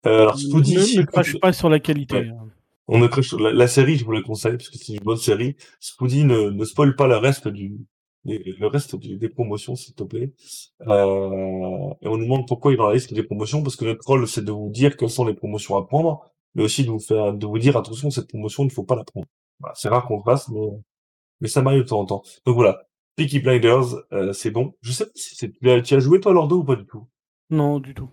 Euh, 0.07 0.23
alors, 0.23 0.35
Ne, 0.37 0.41
Spoody, 0.41 0.97
ne 0.99 1.03
crache 1.03 1.39
pas 1.39 1.53
sur 1.53 1.69
la 1.69 1.79
qualité. 1.79 2.29
Hein. 2.29 2.49
on 2.89 2.99
ne 2.99 3.07
crache- 3.07 3.35
la, 3.35 3.53
la 3.53 3.69
série, 3.69 3.97
je 3.97 4.05
vous 4.05 4.13
la 4.13 4.23
conseille 4.23 4.57
parce 4.57 4.69
que 4.69 4.79
c'est 4.79 4.95
une 4.95 5.01
bonne 5.05 5.17
série. 5.17 5.57
Spoody 5.79 6.25
ne, 6.25 6.51
ne 6.51 6.65
spoil 6.65 6.97
pas 6.97 7.07
le 7.07 7.17
reste 7.17 7.49
du, 7.49 7.77
les- 8.25 8.43
le 8.59 8.67
reste 8.67 8.97
du- 8.97 9.17
des 9.17 9.29
promotions, 9.29 9.75
s'il 9.77 9.95
te 9.95 10.05
plaît. 10.05 10.33
Euh, 10.89 11.91
et 12.03 12.09
on 12.09 12.17
nous 12.17 12.25
demande 12.25 12.47
pourquoi 12.47 12.71
il 12.73 12.75
est 12.75 12.79
dans 12.79 12.89
la 12.89 12.95
liste 12.95 13.13
des 13.15 13.23
promotions, 13.23 13.63
parce 13.63 13.77
que 13.77 13.85
notre 13.85 14.07
rôle, 14.07 14.27
c'est 14.29 14.45
de 14.45 14.53
vous 14.53 14.71
dire 14.71 14.97
quelles 14.97 15.11
sont 15.11 15.25
les 15.25 15.35
promotions 15.35 15.77
à 15.77 15.87
prendre, 15.87 16.25
mais 16.55 16.63
aussi 16.63 16.85
de 16.85 16.91
vous 16.91 17.01
faire, 17.01 17.33
de 17.35 17.47
vous 17.47 17.59
dire 17.59 17.77
attention, 17.77 18.11
cette 18.11 18.29
promotion, 18.29 18.63
il 18.65 18.67
ne 18.67 18.73
faut 18.73 18.85
pas 18.85 18.97
la 18.97 19.05
prendre. 19.05 19.27
Voilà, 19.61 19.75
c'est 19.77 19.89
rare 19.89 20.07
qu'on 20.07 20.19
le 20.19 20.23
fasse, 20.25 20.49
mais, 20.49 20.61
mais 21.41 21.49
ça 21.49 21.63
m'arrive 21.63 21.83
de 21.83 21.89
temps 21.89 22.01
en 22.01 22.07
temps. 22.07 22.23
Donc 22.47 22.55
voilà. 22.57 22.83
Peaky 23.17 23.41
Blinders, 23.41 23.95
euh, 24.13 24.33
c'est 24.33 24.51
bon. 24.51 24.75
Je 24.81 24.91
sais 24.93 25.05
pas 25.05 25.13
si 25.15 25.35
c'est, 25.37 25.53
tu 25.53 25.95
as- 25.95 25.99
joué 25.99 26.19
toi, 26.21 26.33
Lordo, 26.33 26.59
ou 26.61 26.65
pas 26.65 26.77
du 26.77 26.87
tout? 26.87 27.07
Non, 27.51 27.79
du 27.79 27.93
tout. 27.95 28.09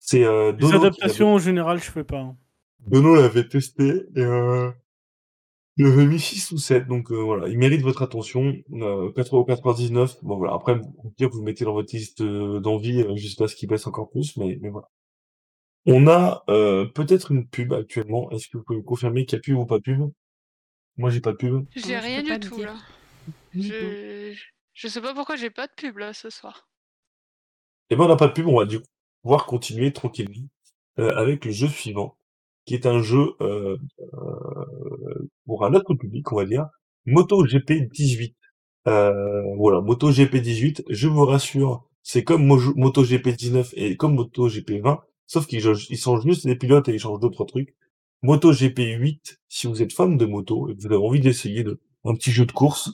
C'est, 0.00 0.24
euh, 0.24 0.52
Les 0.58 0.72
adaptations, 0.72 1.34
en 1.34 1.38
général, 1.38 1.78
je 1.78 1.90
fais 1.90 2.02
pas. 2.04 2.18
hein. 2.18 2.36
Dono 2.86 3.14
l'avait 3.14 3.48
testé 3.48 4.02
et 4.16 4.20
euh, 4.20 4.70
il 5.76 5.86
avait 5.86 6.06
mis 6.06 6.20
6 6.20 6.52
ou 6.52 6.58
7, 6.58 6.86
donc 6.86 7.10
euh, 7.10 7.16
voilà, 7.16 7.48
il 7.48 7.58
mérite 7.58 7.82
votre 7.82 8.02
attention. 8.02 8.54
Euh, 8.72 9.10
4,99€, 9.12 10.18
bon 10.22 10.36
voilà, 10.36 10.54
après, 10.54 10.80
au 11.02 11.10
pire, 11.10 11.30
vous 11.30 11.38
le 11.38 11.44
mettez 11.44 11.64
dans 11.64 11.72
votre 11.72 11.94
liste 11.94 12.20
euh, 12.20 12.60
d'envie 12.60 13.02
euh, 13.02 13.16
jusqu'à 13.16 13.48
ce 13.48 13.56
qu'il 13.56 13.68
baisse 13.68 13.86
encore 13.86 14.10
plus, 14.10 14.36
mais, 14.36 14.58
mais 14.60 14.70
voilà. 14.70 14.88
On 15.86 16.06
a 16.06 16.44
euh, 16.48 16.86
peut-être 16.86 17.32
une 17.32 17.46
pub 17.46 17.72
actuellement, 17.72 18.30
est-ce 18.30 18.48
que 18.48 18.56
vous 18.56 18.64
pouvez 18.64 18.78
me 18.78 18.84
confirmer 18.84 19.26
qu'il 19.26 19.36
y 19.36 19.40
a 19.40 19.42
pub 19.42 19.56
ou 19.58 19.66
pas 19.66 19.80
pub? 19.80 20.10
Moi 20.96 21.10
j'ai 21.10 21.20
pas 21.20 21.32
de 21.32 21.36
pub. 21.36 21.66
J'ai 21.74 21.98
rien 21.98 22.22
du 22.22 22.38
tout 22.40 22.56
dire. 22.56 22.66
là. 22.66 22.76
Je... 23.52 24.34
je 24.72 24.88
sais 24.88 25.00
pas 25.00 25.12
pourquoi 25.12 25.36
j'ai 25.36 25.50
pas 25.50 25.66
de 25.66 25.72
pub 25.76 25.98
là 25.98 26.12
ce 26.12 26.30
soir. 26.30 26.68
Eh 27.90 27.96
ben 27.96 28.04
on 28.04 28.08
n'a 28.08 28.16
pas 28.16 28.28
de 28.28 28.32
pub, 28.32 28.46
on 28.46 28.58
va 28.58 28.64
du 28.64 28.80
coup 28.80 28.86
pouvoir 29.22 29.46
continuer 29.46 29.92
tranquillement 29.92 30.48
euh, 30.98 31.10
avec 31.16 31.44
le 31.44 31.50
jeu 31.50 31.66
suivant, 31.68 32.16
qui 32.66 32.74
est 32.74 32.86
un 32.86 33.02
jeu 33.02 33.34
euh, 33.40 33.76
euh, 34.14 35.28
pour 35.46 35.64
un 35.64 35.74
autre 35.74 35.94
public, 35.94 36.30
on 36.32 36.36
va 36.36 36.44
dire, 36.44 36.66
MotoGP 37.06 37.90
18. 37.92 38.36
Euh, 38.86 39.42
voilà, 39.56 39.80
MotoGP 39.80 40.36
18, 40.36 40.84
je 40.90 41.08
vous 41.08 41.24
rassure, 41.24 41.84
c'est 42.02 42.24
comme 42.24 42.44
Mojo- 42.46 42.74
MotoGP 42.76 43.28
19 43.36 43.70
et 43.76 43.96
comme 43.96 44.14
MotoGP 44.14 44.80
20, 44.82 45.00
sauf 45.26 45.46
qu'ils 45.46 45.60
changent- 45.62 45.88
juste 46.24 46.44
les 46.44 46.56
pilotes 46.56 46.88
et 46.88 46.92
ils 46.94 46.98
changent 46.98 47.20
d'autres 47.20 47.44
trucs. 47.44 47.74
MotoGP 48.22 48.78
8, 48.98 49.38
si 49.48 49.66
vous 49.66 49.82
êtes 49.82 49.92
fan 49.92 50.16
de 50.16 50.26
moto 50.26 50.68
et 50.68 50.74
que 50.76 50.80
vous 50.80 50.86
avez 50.86 50.96
envie 50.96 51.20
d'essayer 51.20 51.62
de, 51.64 51.80
un 52.04 52.14
petit 52.14 52.30
jeu 52.30 52.46
de 52.46 52.52
course, 52.52 52.90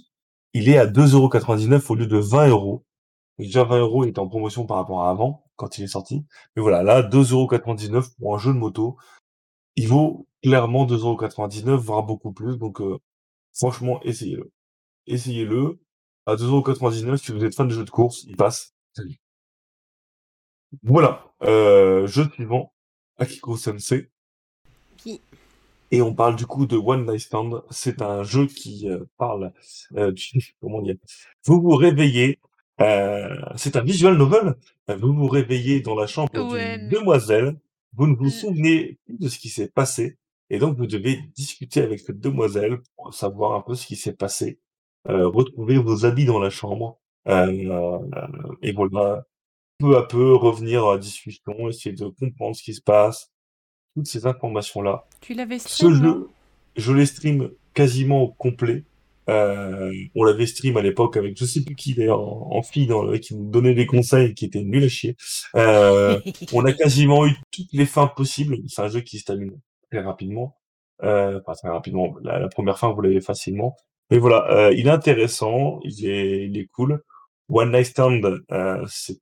il 0.54 0.68
est 0.68 0.78
à 0.78 0.86
2,99€ 0.86 1.90
au 1.90 1.94
lieu 1.94 2.06
de 2.06 2.18
20 2.18 2.48
euros. 2.48 2.84
Déjà 3.38 3.64
20 3.64 3.78
euros 3.80 4.04
il 4.04 4.10
était 4.10 4.18
en 4.20 4.28
promotion 4.28 4.66
par 4.66 4.76
rapport 4.78 5.02
à 5.04 5.10
avant, 5.10 5.44
quand 5.56 5.78
il 5.78 5.84
est 5.84 5.88
sorti. 5.88 6.24
Mais 6.56 6.62
voilà, 6.62 6.82
là, 6.82 7.02
2,99€ 7.02 8.10
pour 8.18 8.34
un 8.34 8.38
jeu 8.38 8.52
de 8.52 8.58
moto. 8.58 8.96
Il 9.76 9.88
vaut 9.88 10.26
clairement 10.42 10.86
2,99€, 10.86 11.76
voire 11.76 12.02
beaucoup 12.02 12.32
plus. 12.32 12.56
Donc, 12.56 12.80
euh, 12.80 12.98
franchement, 13.54 14.00
essayez-le. 14.02 14.50
Essayez-le. 15.06 15.78
À 16.26 16.36
2,99€, 16.36 17.16
si 17.16 17.32
vous 17.32 17.44
êtes 17.44 17.54
fan 17.54 17.66
de 17.68 17.72
jeux 17.74 17.84
de 17.84 17.90
course, 17.90 18.24
il 18.24 18.36
passe. 18.36 18.74
Salut. 18.94 19.18
Voilà. 20.82 21.24
Euh, 21.42 22.06
jeu 22.06 22.28
suivant. 22.34 22.72
Akiko 23.18 23.56
Sensei. 23.56 24.10
Et 25.92 26.02
on 26.02 26.14
parle 26.14 26.36
du 26.36 26.46
coup 26.46 26.66
de 26.66 26.76
One 26.76 27.04
Night 27.06 27.20
Stand. 27.20 27.64
C'est 27.70 28.00
un 28.00 28.22
jeu 28.22 28.46
qui 28.46 28.88
euh, 28.88 29.04
parle 29.16 29.52
euh, 29.96 30.12
du, 30.12 30.54
comment 30.60 30.80
dire, 30.82 30.96
vous 31.46 31.60
vous 31.60 31.74
réveillez, 31.74 32.38
euh, 32.80 33.34
c'est 33.56 33.76
un 33.76 33.82
visual 33.82 34.16
novel. 34.16 34.54
Vous 34.88 35.12
vous 35.12 35.26
réveillez 35.28 35.80
dans 35.80 35.94
la 35.96 36.06
chambre 36.06 36.30
Ouais, 36.52 36.78
d'une 36.78 36.86
mais- 36.88 36.92
demoiselle. 36.96 37.56
Vous 37.96 38.06
ne 38.06 38.14
vous 38.16 38.26
Mm. 38.26 38.30
souvenez 38.30 38.98
plus 39.06 39.18
de 39.18 39.28
ce 39.28 39.38
qui 39.38 39.48
s'est 39.48 39.68
passé. 39.68 40.16
Et 40.50 40.58
donc 40.58 40.76
vous 40.76 40.86
devez 40.86 41.20
discuter 41.36 41.80
avec 41.80 42.00
cette 42.00 42.18
demoiselle 42.20 42.78
pour 42.96 43.14
savoir 43.14 43.52
un 43.54 43.60
peu 43.60 43.74
ce 43.74 43.86
qui 43.86 43.96
s'est 43.96 44.14
passé. 44.14 44.58
Euh, 45.08 45.26
retrouver 45.28 45.78
vos 45.78 46.04
habits 46.04 46.24
dans 46.26 46.38
la 46.40 46.50
chambre. 46.50 46.98
Euh, 47.28 47.46
euh, 47.70 47.98
et 48.62 48.72
voilà, 48.72 49.24
peu 49.78 49.96
à 49.96 50.02
peu 50.02 50.34
revenir 50.34 50.86
à 50.86 50.92
la 50.94 50.98
discussion, 50.98 51.68
essayer 51.68 51.94
de 51.94 52.08
comprendre 52.08 52.54
ce 52.56 52.62
qui 52.62 52.74
se 52.74 52.82
passe. 52.82 53.30
toutes 53.96 54.06
ces 54.06 54.24
informations-là. 54.26 55.04
Tu 55.20 55.34
l'avais 55.34 55.58
Ce 55.58 55.68
stream, 55.68 55.94
jeu, 55.94 56.28
je 56.76 56.92
l'ai 56.92 57.06
stream 57.06 57.50
quasiment 57.74 58.22
au 58.22 58.28
complet. 58.32 58.84
Euh, 59.30 59.92
on 60.14 60.24
l'avait 60.24 60.46
stream 60.46 60.76
à 60.76 60.82
l'époque 60.82 61.16
avec 61.16 61.38
je 61.38 61.44
sais 61.44 61.62
plus 61.62 61.76
qui 61.76 61.94
d'ailleurs 61.94 62.20
en, 62.20 62.56
en 62.56 62.62
fille 62.62 62.86
dans 62.86 63.10
qui 63.18 63.36
nous 63.36 63.50
donnait 63.50 63.74
des 63.74 63.86
conseils 63.86 64.34
qui 64.34 64.44
étaient 64.44 64.62
nuls 64.62 64.84
à 64.84 64.88
chier. 64.88 65.16
Euh, 65.56 66.20
on 66.52 66.64
a 66.64 66.72
quasiment 66.74 67.26
eu 67.26 67.36
toutes 67.52 67.72
les 67.72 67.86
fins 67.86 68.08
possibles. 68.08 68.58
C'est 68.68 68.82
un 68.82 68.88
jeu 68.88 69.00
qui 69.00 69.18
se 69.18 69.24
termine 69.24 69.58
très 69.90 70.00
rapidement. 70.00 70.56
Euh, 71.02 71.40
enfin, 71.46 71.54
très 71.54 71.68
rapidement. 71.70 72.14
La, 72.22 72.38
la 72.38 72.48
première 72.48 72.78
fin, 72.78 72.92
vous 72.92 73.00
l'avez 73.00 73.20
facilement. 73.20 73.76
Mais 74.10 74.18
voilà, 74.18 74.50
euh, 74.50 74.72
il 74.74 74.86
est 74.88 74.90
intéressant, 74.90 75.80
il 75.84 76.06
est, 76.06 76.46
il 76.46 76.58
est 76.58 76.66
cool. 76.66 77.02
One 77.48 77.72
Night 77.72 77.86
Stand, 77.86 78.24
euh, 78.52 78.84
c'est 78.88 79.18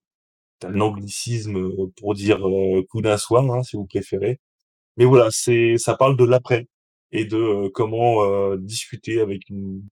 un 0.65 0.81
anglicisme 0.81 1.71
pour 1.97 2.15
dire 2.15 2.47
euh, 2.49 2.83
coup 2.91 3.03
d'un 3.03 3.19
soir, 3.19 3.45
hein, 3.51 3.63
si 3.63 3.77
vous 3.77 3.87
préférez. 3.87 4.41
Mais 4.97 5.05
voilà, 5.07 5.29
c'est, 5.31 5.79
ça 5.79 5.97
parle 5.97 6.17
de 6.17 6.25
l'après 6.25 6.67
et 7.13 7.25
de 7.25 7.69
comment 7.75 8.25
euh, 8.25 8.57
discuter 8.59 9.21
avec 9.21 9.49
une, 9.51 9.83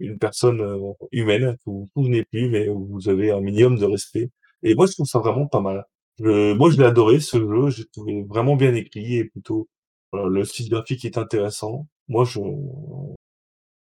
une 0.00 0.18
personne 0.18 0.60
euh, 0.60 0.92
humaine 1.12 1.56
que 1.58 1.62
vous 1.70 1.80
vous 1.94 2.02
souvenez 2.02 2.24
plus, 2.24 2.48
mais 2.50 2.68
où 2.68 2.86
vous 2.86 3.08
avez 3.08 3.30
un 3.32 3.40
minimum 3.40 3.78
de 3.78 3.84
respect. 3.86 4.30
Et 4.62 4.74
moi, 4.74 4.86
je 4.86 4.92
trouve 4.92 5.06
ça 5.06 5.18
vraiment 5.20 5.46
pas 5.46 5.60
mal. 5.60 5.84
Je- 6.18 6.52
moi, 6.54 6.70
je 6.70 6.78
l'ai 6.78 6.84
adoré, 6.84 7.20
ce 7.20 7.38
jeu. 7.38 7.70
J'ai 7.70 7.86
trouvé 7.86 8.22
vraiment 8.28 8.56
bien 8.56 8.74
écrit 8.74 9.16
et 9.16 9.24
plutôt, 9.24 9.68
voilà, 10.12 10.28
le 10.28 10.44
style 10.44 10.70
graphique 10.70 11.04
est 11.04 11.18
intéressant. 11.18 11.86
Moi, 12.08 12.24
je, 12.24 12.40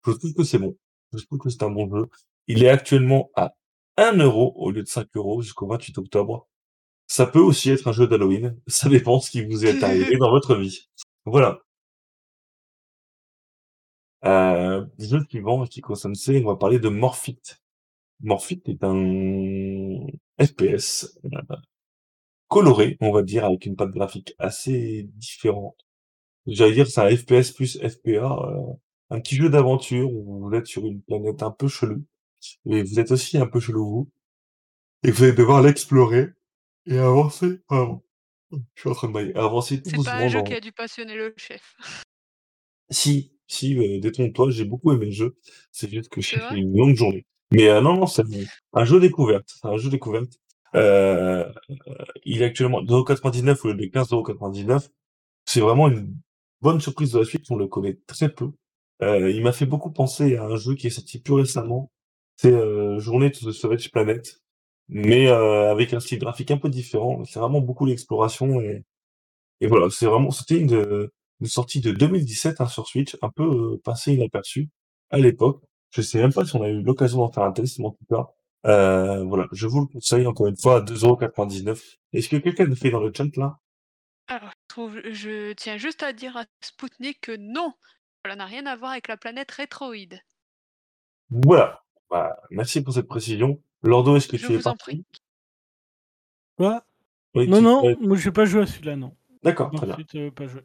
je 0.06 0.11
trouve 0.11 0.34
que 0.34 0.44
c'est 0.44 0.57
bon. 0.60 0.76
Je 1.14 1.23
trouve 1.26 1.40
que 1.40 1.49
c'est 1.49 1.64
un 1.64 1.69
bon 1.69 1.90
jeu. 1.95 2.07
Il 2.48 2.64
est 2.64 2.69
actuellement 2.69 3.30
à 3.36 3.53
1 3.98 4.18
euro 4.18 4.53
au 4.56 4.72
lieu 4.72 4.82
de 4.84 4.88
5 4.88 5.07
euros 5.15 5.41
jusqu'au 5.41 5.68
28 5.68 5.98
octobre. 5.98 6.48
Ça 7.07 7.26
peut 7.28 7.40
aussi 7.40 7.69
être 7.72 7.88
un 7.88 7.91
jeu 7.91 8.07
d'Halloween. 8.07 8.57
Ça 8.68 8.90
dépend 8.90 9.19
ce 9.19 9.32
qui 9.32 9.45
vous 9.45 9.65
est 9.65 9.84
arrivé 9.84 10.18
dans 10.18 10.32
votre 10.32 10.56
vie. 10.56 10.90
Voilà. 11.26 11.60
Euh, 14.26 14.85
jeu 14.99 15.19
suivant 15.30 15.65
qui 15.65 15.81
concerne 15.81 16.15
C, 16.15 16.41
on 16.43 16.49
va 16.49 16.56
parler 16.56 16.80
de 16.80 16.89
Morphite. 16.89 17.61
Morphite 18.22 18.69
est 18.69 18.84
un 18.84 20.06
FPS 20.39 21.18
euh, 21.26 21.56
coloré, 22.48 22.98
on 23.02 23.11
va 23.11 23.23
dire, 23.23 23.45
avec 23.45 23.65
une 23.65 23.76
patte 23.76 23.91
graphique 23.91 24.35
assez 24.38 25.10
différente. 25.15 25.88
J'allais 26.45 26.73
dire 26.73 26.88
c'est 26.88 27.02
un 27.02 27.15
FPS 27.15 27.52
plus 27.52 27.80
FPA, 27.80 28.38
euh, 28.45 28.73
un 29.10 29.19
petit 29.19 29.35
jeu 29.35 29.49
d'aventure 29.49 30.11
où 30.11 30.48
vous 30.48 30.56
êtes 30.56 30.68
sur 30.68 30.85
une 30.85 31.02
planète 31.02 31.41
un 31.43 31.52
peu 31.52 31.68
chelou, 31.68 32.03
et 32.65 32.84
vous 32.84 32.99
êtes 32.99 33.11
aussi 33.11 33.38
un 33.38 33.48
peu 33.48 33.60
chelou 33.60 33.85
vous, 33.85 34.11
et 35.03 35.11
vous 35.11 35.23
allez 35.23 35.34
devoir 35.34 35.61
l'explorer 35.61 36.30
et 36.85 36.98
avancer. 36.98 37.60
Pardon, 37.68 38.03
je 38.52 38.81
suis 38.81 38.89
en 38.89 38.93
train 38.93 39.07
de 39.07 39.14
bailler. 39.14 39.35
Avancer 39.35 39.81
tout 39.81 39.89
C'est 39.89 40.03
pas 40.03 40.15
un 40.15 40.27
jeu 40.27 40.39
dans. 40.39 40.43
qui 40.43 40.53
a 40.53 40.60
dû 40.60 40.72
passionner 40.72 41.15
le 41.15 41.34
chef. 41.38 41.76
Si, 42.89 43.34
si, 43.52 43.78
euh, 43.78 43.99
détrompe-toi, 43.99 44.49
j'ai 44.49 44.65
beaucoup 44.65 44.91
aimé 44.94 45.06
le 45.07 45.11
jeu. 45.11 45.36
C'est 45.72 45.90
juste 45.90 46.10
que 46.10 46.22
C'est 46.22 46.38
j'ai 46.38 46.41
fait 46.41 46.56
une 46.56 46.76
longue 46.76 46.95
journée. 46.95 47.26
Mais 47.52 47.68
euh, 47.68 47.82
non, 47.82 47.95
non, 47.95 48.07
c'est 48.07 48.23
un 48.73 48.86
jeu 48.86 48.99
découverte. 48.99 49.49
C'est 49.61 49.68
un 49.68 49.78
jeu 49.78 49.90
découverte. 49.90 50.40
Euh, 50.76 51.52
il 52.23 52.41
est 52.41 52.45
actuellement 52.45 52.82
2,99€ 52.82 53.60
au 53.65 53.68
lieu 53.69 53.76
de 53.76 53.86
15,99€. 53.86 54.90
C'est 55.45 55.60
vraiment 55.60 55.90
une 55.90 56.15
bonne 56.61 56.80
surprise 56.80 57.11
de 57.11 57.19
la 57.19 57.26
suite. 57.26 57.45
On 57.49 57.57
le 57.57 57.68
connaît 57.68 57.99
très 58.07 58.30
peu. 58.30 58.52
Euh, 59.02 59.30
il 59.32 59.44
m'a 59.44 59.52
fait 59.52 59.65
beaucoup 59.65 59.91
penser 59.91 60.38
à 60.38 60.45
un 60.45 60.56
jeu 60.56 60.76
qui 60.76 60.88
est 60.88 60.91
sorti 60.91 61.19
plus 61.19 61.34
récemment. 61.34 61.91
C'est 62.38 62.53
euh, 62.53 62.99
Journée 62.99 63.32
to 63.32 63.49
the 63.49 63.53
Savage 63.53 63.91
Planet, 63.91 64.41
mais 64.90 65.28
euh, 65.28 65.72
avec 65.72 65.94
un 65.94 65.99
style 65.99 66.19
graphique 66.19 66.52
un 66.52 66.57
peu 66.57 66.69
différent. 66.69 67.23
C'est 67.26 67.40
vraiment 67.40 67.61
beaucoup 67.61 67.86
l'exploration 67.86 68.61
et, 68.61 68.84
et 69.61 69.68
voilà. 69.68 69.90
C'est 69.90 70.06
vraiment, 70.06 70.32
c'était 70.32 70.60
une, 70.60 71.10
une 71.41 71.47
sortie 71.47 71.81
de 71.81 71.91
2017 71.91 72.61
hein, 72.61 72.68
sur 72.68 72.88
Switch, 72.88 73.18
un 73.22 73.30
peu 73.30 73.43
euh, 73.43 73.81
passé 73.84 74.13
inaperçu 74.13 74.69
à 75.09 75.18
l'époque. 75.18 75.61
Je 75.89 76.01
sais 76.01 76.19
même 76.19 76.31
pas 76.31 76.45
si 76.45 76.55
on 76.55 76.63
a 76.63 76.69
eu 76.69 76.81
l'occasion 76.81 77.18
d'en 77.18 77.31
faire 77.31 77.43
un 77.43 77.51
test, 77.51 77.80
mais 77.80 77.85
en 77.85 77.91
tout 77.91 78.05
cas, 78.09 78.27
euh, 78.68 79.23
voilà, 79.26 79.47
je 79.51 79.68
vous 79.68 79.81
le 79.81 79.88
conseille 79.88 80.26
encore 80.27 80.47
une 80.47 80.55
fois 80.55 80.77
à 80.77 80.81
2,99€. 80.81 81.97
Est-ce 82.13 82.30
que 82.30 82.38
quelqu'un 82.38 82.65
le 82.65 82.76
fait 82.76 82.91
dans 82.91 83.01
le 83.01 83.11
chat 83.13 83.35
là? 83.35 83.57
Alors, 84.27 84.51
je, 84.51 84.68
trouve, 84.68 85.01
je 85.11 85.51
tiens 85.53 85.77
juste 85.77 86.03
à 86.03 86.13
dire 86.13 86.38
à 86.38 86.45
Spoutnik 86.61 87.19
que 87.22 87.35
non, 87.38 87.73
cela 88.23 88.35
n'a 88.35 88.45
rien 88.45 88.65
à 88.68 88.76
voir 88.76 88.91
avec 88.91 89.07
la 89.07 89.18
planète 89.18 89.51
rétroïde. 89.51 90.22
Voilà. 91.30 91.84
Bah, 92.09 92.38
merci 92.51 92.81
pour 92.84 92.93
cette 92.93 93.07
précision. 93.07 93.61
Lordo, 93.84 94.15
est-ce 94.15 94.27
que 94.27 94.38
Je 94.38 94.47
tu 94.47 94.53
es 94.53 94.59
parti? 94.59 95.03
Quoi? 96.57 96.85
Oui, 97.34 97.47
Non, 97.47 97.61
non, 97.61 97.95
moi 98.01 98.18
j'ai 98.18 98.31
pas 98.31 98.45
joué 98.45 98.61
à 98.61 98.68
celui-là, 98.68 98.95
non. 98.95 99.15
D'accord, 99.43 99.72
très 99.72 99.85
bien. 99.85 99.95
Ensuite, 99.95 100.15
euh, 100.15 100.31
pas 100.31 100.47
joué. 100.47 100.61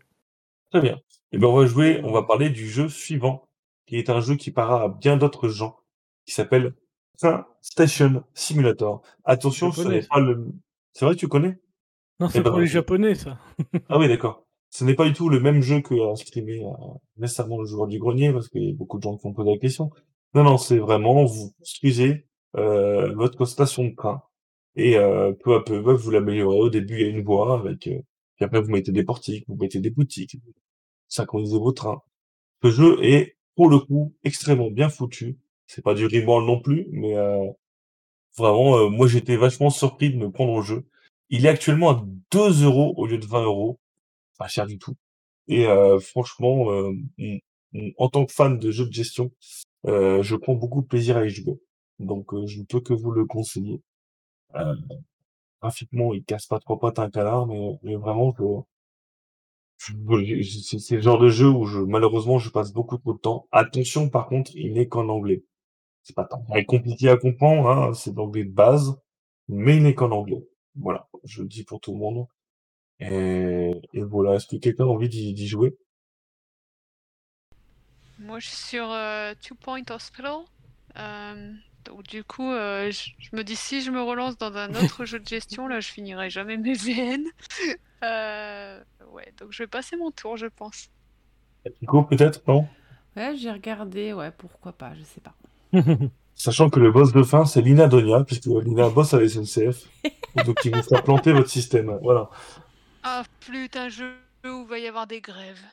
Très 0.70 0.80
bien. 0.80 0.98
Eh 1.32 1.38
ben, 1.38 1.48
on 1.48 1.56
va 1.56 1.66
jouer, 1.66 2.00
on 2.04 2.12
va 2.12 2.22
parler 2.22 2.50
du 2.50 2.68
jeu 2.68 2.88
suivant, 2.88 3.48
qui 3.86 3.96
est 3.96 4.10
un 4.10 4.20
jeu 4.20 4.36
qui 4.36 4.50
parlera 4.50 4.84
à 4.84 4.88
bien 4.88 5.16
d'autres 5.16 5.48
gens, 5.48 5.76
qui 6.24 6.34
s'appelle 6.34 6.74
Train 7.18 7.46
Station 7.62 8.24
Simulator. 8.34 9.02
Attention, 9.24 9.72
ce 9.72 9.82
n'est 9.82 10.02
pas 10.02 10.20
le... 10.20 10.52
C'est 10.92 11.04
vrai 11.04 11.14
que 11.14 11.20
tu 11.20 11.28
connais? 11.28 11.58
Non, 12.20 12.28
Eh 12.28 12.32
c'est 12.32 12.42
ben, 12.42 12.50
pour 12.50 12.60
les 12.60 12.66
japonais, 12.66 13.14
ça. 13.14 13.38
Ah 13.88 13.98
oui, 13.98 14.08
d'accord. 14.08 14.46
Ce 14.70 14.84
n'est 14.84 14.94
pas 14.94 15.04
du 15.04 15.12
tout 15.12 15.28
le 15.28 15.40
même 15.40 15.62
jeu 15.62 15.80
que 15.80 15.94
a 16.12 16.16
streamé 16.16 16.64
euh, 16.64 16.70
récemment 17.18 17.60
le 17.60 17.66
joueur 17.66 17.86
du 17.86 17.98
grenier, 17.98 18.32
parce 18.32 18.48
qu'il 18.48 18.64
y 18.64 18.70
a 18.70 18.74
beaucoup 18.74 18.98
de 18.98 19.02
gens 19.02 19.16
qui 19.16 19.26
ont 19.26 19.32
posé 19.32 19.50
la 19.50 19.58
question. 19.58 19.90
Non, 20.34 20.42
non, 20.42 20.58
c'est 20.58 20.78
vraiment, 20.78 21.24
vous 21.24 21.52
construisez 21.58 22.26
euh, 22.56 23.14
votre 23.14 23.44
station 23.44 23.84
de 23.84 23.94
train, 23.94 24.22
et 24.74 24.96
euh, 24.98 25.32
peu 25.32 25.54
à 25.54 25.60
peu, 25.60 25.78
vous 25.78 26.10
l'améliorez. 26.10 26.58
Au 26.58 26.68
début, 26.70 26.94
il 26.96 27.00
y 27.02 27.04
a 27.04 27.08
une 27.08 27.24
voie, 27.24 27.58
avec, 27.58 27.86
euh, 27.86 28.00
puis 28.36 28.44
après, 28.44 28.60
vous 28.60 28.70
mettez 28.70 28.92
des 28.92 29.04
portiques, 29.04 29.44
vous 29.48 29.56
mettez 29.56 29.80
des 29.80 29.90
boutiques, 29.90 30.36
synchronisez 31.08 31.58
vos 31.58 31.72
trains. 31.72 32.02
Ce 32.62 32.70
jeu 32.70 33.04
est, 33.04 33.36
pour 33.54 33.68
le 33.70 33.78
coup, 33.78 34.14
extrêmement 34.24 34.70
bien 34.70 34.88
foutu. 34.88 35.38
C'est 35.66 35.82
pas 35.82 35.94
du 35.94 36.06
rimworld 36.06 36.46
non 36.46 36.60
plus, 36.60 36.86
mais 36.92 37.16
euh, 37.16 37.44
vraiment, 38.36 38.78
euh, 38.78 38.88
moi, 38.88 39.08
j'étais 39.08 39.36
vachement 39.36 39.70
surpris 39.70 40.10
de 40.10 40.16
me 40.16 40.30
prendre 40.30 40.52
au 40.52 40.62
jeu. 40.62 40.86
Il 41.30 41.46
est 41.46 41.48
actuellement 41.48 41.90
à 41.90 42.06
2 42.32 42.64
euros 42.64 42.94
au 42.96 43.06
lieu 43.06 43.18
de 43.18 43.26
20 43.26 43.44
euros 43.44 43.80
pas 44.36 44.48
cher 44.48 44.66
du 44.66 44.78
tout. 44.78 44.94
Et 45.48 45.66
euh, 45.66 45.98
franchement, 46.00 46.70
euh, 46.72 46.92
en 47.98 48.08
tant 48.08 48.26
que 48.26 48.32
fan 48.32 48.58
de 48.58 48.70
jeux 48.70 48.86
de 48.86 48.92
gestion, 48.92 49.30
euh, 49.86 50.22
je 50.22 50.36
prends 50.36 50.54
beaucoup 50.54 50.82
de 50.82 50.86
plaisir 50.86 51.16
à 51.16 51.24
y 51.26 51.30
jouer. 51.30 51.60
Donc, 51.98 52.34
euh, 52.34 52.46
je 52.46 52.60
ne 52.60 52.64
peux 52.64 52.80
que 52.80 52.92
vous 52.94 53.10
le 53.10 53.24
conseiller. 53.26 53.80
Graphiquement, 55.60 56.12
il 56.14 56.24
casse 56.24 56.46
pas 56.46 56.60
trop 56.60 56.76
pattes 56.76 56.98
un 56.98 57.10
canard, 57.10 57.46
mais, 57.46 57.78
mais 57.82 57.96
vraiment, 57.96 58.34
je, 59.78 59.92
c'est 60.78 60.96
le 60.96 61.00
genre 61.00 61.18
de 61.18 61.28
jeu 61.28 61.48
où 61.48 61.64
je, 61.66 61.80
malheureusement, 61.80 62.38
je 62.38 62.50
passe 62.50 62.72
beaucoup 62.72 62.98
trop 62.98 63.14
de 63.14 63.18
temps. 63.18 63.48
Attention, 63.52 64.08
par 64.08 64.28
contre, 64.28 64.50
il 64.54 64.74
n'est 64.74 64.88
qu'en 64.88 65.08
anglais. 65.08 65.44
C'est 66.02 66.14
pas 66.14 66.24
tant 66.24 66.44
compliqué 66.66 67.08
à 67.08 67.16
comprendre, 67.16 67.68
hein, 67.68 67.92
c'est 67.94 68.14
l'anglais 68.14 68.44
de 68.44 68.52
base, 68.52 68.96
mais 69.48 69.76
il 69.76 69.82
n'est 69.82 69.94
qu'en 69.94 70.10
anglais. 70.12 70.46
Voilà, 70.76 71.08
je 71.24 71.42
le 71.42 71.48
dis 71.48 71.64
pour 71.64 71.80
tout 71.80 71.92
le 71.92 71.98
monde. 71.98 72.26
Et, 73.00 73.72
et 73.92 74.02
voilà, 74.02 74.34
est-ce 74.36 74.46
que 74.46 74.56
quelqu'un 74.56 74.84
a 74.84 74.88
envie 74.88 75.08
d'y 75.08 75.34
d'y 75.34 75.48
jouer? 75.48 75.76
Moi, 78.18 78.38
je 78.38 78.48
suis 78.48 78.56
sur 78.56 78.90
euh, 78.90 79.34
Two 79.42 79.56
Point 79.56 79.82
Hospital. 79.90 80.44
Euh, 80.96 81.52
donc, 81.86 82.02
du 82.04 82.24
coup, 82.24 82.50
euh, 82.50 82.90
je, 82.90 83.10
je 83.18 83.36
me 83.36 83.42
dis 83.42 83.56
si 83.56 83.80
je 83.80 83.90
me 83.90 84.02
relance 84.02 84.36
dans 84.36 84.54
un 84.56 84.74
autre 84.74 85.04
jeu 85.04 85.18
de 85.18 85.26
gestion, 85.26 85.66
là, 85.68 85.80
je 85.80 85.88
finirai 85.88 86.30
jamais 86.30 86.56
mes 86.56 86.74
VN. 86.74 87.24
Euh, 88.04 88.78
ouais, 89.10 89.32
donc 89.40 89.52
je 89.52 89.62
vais 89.62 89.66
passer 89.66 89.96
mon 89.96 90.10
tour, 90.10 90.36
je 90.36 90.46
pense. 90.46 90.90
Nico, 91.80 92.02
peut-être, 92.02 92.46
non? 92.46 92.68
Ouais, 93.16 93.34
j'ai 93.36 93.50
regardé, 93.50 94.12
ouais, 94.12 94.30
pourquoi 94.30 94.72
pas, 94.72 94.94
je 94.94 95.02
sais 95.02 95.22
pas. 95.22 95.34
Sachant 96.34 96.68
que 96.68 96.78
le 96.78 96.92
boss 96.92 97.14
de 97.14 97.22
fin, 97.22 97.46
c'est 97.46 97.62
Lina 97.62 97.88
Donia, 97.88 98.22
puisque 98.22 98.44
Lina 98.44 98.90
bosse 98.90 99.14
à 99.14 99.20
la 99.20 99.28
SNCF. 99.28 99.88
Donc, 100.44 100.58
il 100.66 100.76
vous 100.76 100.82
fera 100.82 101.00
planter 101.00 101.32
votre 101.32 101.48
système. 101.48 101.98
Voilà. 102.02 102.28
Ah, 103.02 103.22
flûte, 103.40 103.76
un 103.76 103.88
jeu 103.88 104.12
où 104.44 104.64
il 104.64 104.68
va 104.68 104.78
y 104.78 104.86
avoir 104.86 105.06
des 105.06 105.22
grèves. 105.22 105.64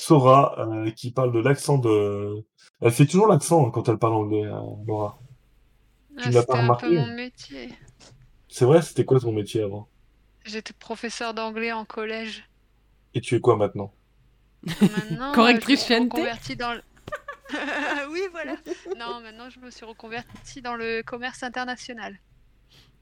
Sora, 0.00 0.54
euh, 0.58 0.90
qui 0.92 1.10
parle 1.10 1.32
de 1.32 1.40
l'accent 1.40 1.78
de... 1.78 2.46
Elle 2.80 2.92
fait 2.92 3.06
toujours 3.06 3.26
l'accent 3.26 3.66
hein, 3.66 3.70
quand 3.70 3.88
elle 3.88 3.98
parle 3.98 4.14
anglais, 4.14 4.46
euh, 4.46 4.60
Laura. 4.86 5.18
Tu 6.18 6.24
Ah, 6.24 6.30
l'as 6.30 6.40
c'était 6.40 6.52
pas 6.52 6.58
un 6.58 6.62
remarqué 6.62 6.86
peu 6.88 6.94
mon 6.94 7.06
métier. 7.14 7.72
C'est 8.48 8.64
vrai, 8.64 8.82
c'était 8.82 9.04
quoi 9.04 9.20
ton 9.20 9.32
métier 9.32 9.62
avant? 9.62 9.88
J'étais 10.44 10.72
professeur 10.72 11.34
d'anglais 11.34 11.72
en 11.72 11.84
collège. 11.84 12.48
Et 13.14 13.20
tu 13.20 13.34
es 13.36 13.40
quoi 13.40 13.56
maintenant? 13.56 13.92
Maintenant, 14.80 15.32
Correctrice 15.32 15.82
euh, 15.90 15.94
je 15.94 15.94
me 15.94 16.00
suis 16.00 16.08
Chiente 16.08 16.12
reconvertie 16.12 16.56
dans 16.56 16.74
le... 16.74 16.82
oui, 18.10 18.20
voilà. 18.32 18.56
Non, 18.98 19.20
maintenant, 19.20 19.50
je 19.50 19.60
me 19.60 19.70
suis 19.70 19.84
reconvertie 19.86 20.62
dans 20.62 20.76
le 20.76 21.02
commerce 21.02 21.42
international. 21.42 22.18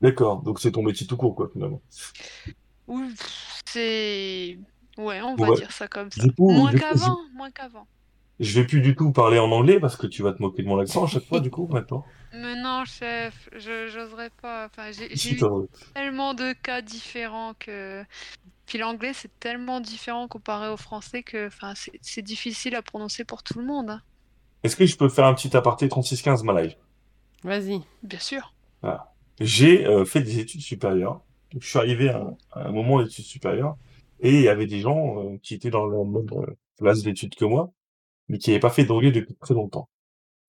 D'accord, 0.00 0.42
donc 0.42 0.60
c'est 0.60 0.72
ton 0.72 0.82
métier 0.82 1.06
tout 1.06 1.16
court, 1.16 1.34
quoi, 1.34 1.48
finalement. 1.52 1.82
Oui, 2.86 3.14
c'est... 3.66 4.58
Ouais, 4.96 5.20
on 5.20 5.34
Bon, 5.34 5.44
va 5.44 5.50
bah, 5.50 5.56
dire 5.56 5.72
ça 5.72 5.88
comme 5.88 6.10
ça. 6.10 6.22
coup, 6.36 6.50
je, 6.50 6.56
moins 7.34 7.50
qu'avant. 7.50 7.86
Je 8.40 8.60
vais 8.60 8.66
plus 8.66 8.80
du 8.80 8.94
tout 8.96 9.12
parler 9.12 9.38
en 9.38 9.50
anglais 9.52 9.80
parce 9.80 9.96
que 9.96 10.06
tu 10.06 10.22
vas 10.22 10.32
te 10.32 10.42
moquer 10.42 10.62
de 10.62 10.68
mon 10.68 10.78
accent 10.78 11.04
à 11.04 11.06
chaque 11.08 11.24
fois, 11.26 11.40
du 11.40 11.50
coup, 11.50 11.68
maintenant. 11.72 12.04
Mais 12.32 12.54
non, 12.56 12.84
chef, 12.84 13.48
je 13.52 13.88
j'oserais 13.88 14.30
pas. 14.30 14.66
Enfin, 14.66 14.90
j'ai 14.92 15.12
eu 15.34 15.46
tellement 15.94 16.34
de 16.34 16.52
cas 16.52 16.82
différents 16.82 17.54
que 17.54 18.04
Puis 18.66 18.78
l'anglais, 18.78 19.12
c'est 19.14 19.38
tellement 19.40 19.80
différent 19.80 20.28
comparé 20.28 20.68
au 20.70 20.76
français 20.78 21.22
que 21.24 21.48
enfin, 21.48 21.74
c'est 22.02 22.22
difficile 22.22 22.76
à 22.76 22.82
prononcer 22.82 23.24
pour 23.24 23.42
tout 23.42 23.58
le 23.60 23.66
monde. 23.66 23.90
hein. 23.90 24.02
Est-ce 24.62 24.76
que 24.76 24.86
je 24.86 24.96
peux 24.96 25.08
faire 25.08 25.26
un 25.26 25.34
petit 25.34 25.56
aparté 25.56 25.88
3615 25.88 26.44
ma 26.44 26.62
live? 26.62 26.76
Vas-y. 27.42 27.82
Bien 28.02 28.18
sûr. 28.20 28.54
Voilà. 28.82 29.12
J'ai 29.40 29.86
euh, 29.86 30.04
fait 30.04 30.22
des 30.22 30.38
études 30.40 30.60
supérieures. 30.62 31.22
Donc, 31.52 31.62
je 31.62 31.68
suis 31.68 31.78
arrivé 31.78 32.08
à, 32.10 32.24
à 32.52 32.68
un 32.68 32.72
moment 32.72 33.02
d'études 33.02 33.24
supérieures 33.24 33.76
et 34.20 34.34
il 34.34 34.42
y 34.42 34.48
avait 34.48 34.66
des 34.66 34.80
gens 34.80 35.32
euh, 35.34 35.38
qui 35.42 35.54
étaient 35.54 35.70
dans 35.70 35.86
le 35.86 35.96
même 36.04 36.28
euh, 36.32 36.56
classe 36.78 37.02
d'études 37.02 37.34
que 37.34 37.44
moi, 37.44 37.72
mais 38.28 38.38
qui 38.38 38.50
n'avaient 38.50 38.60
pas 38.60 38.70
fait 38.70 38.84
d'anglais 38.84 39.12
depuis 39.12 39.34
très 39.36 39.54
longtemps. 39.54 39.88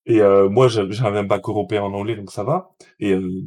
Et 0.06 0.22
euh, 0.22 0.50
moi, 0.50 0.68
j'avais 0.68 1.20
un 1.20 1.24
bac 1.24 1.48
européen 1.48 1.84
en 1.84 1.94
anglais, 1.94 2.16
donc 2.16 2.32
ça 2.32 2.44
va. 2.44 2.72
Et 3.00 3.12
euh, 3.14 3.44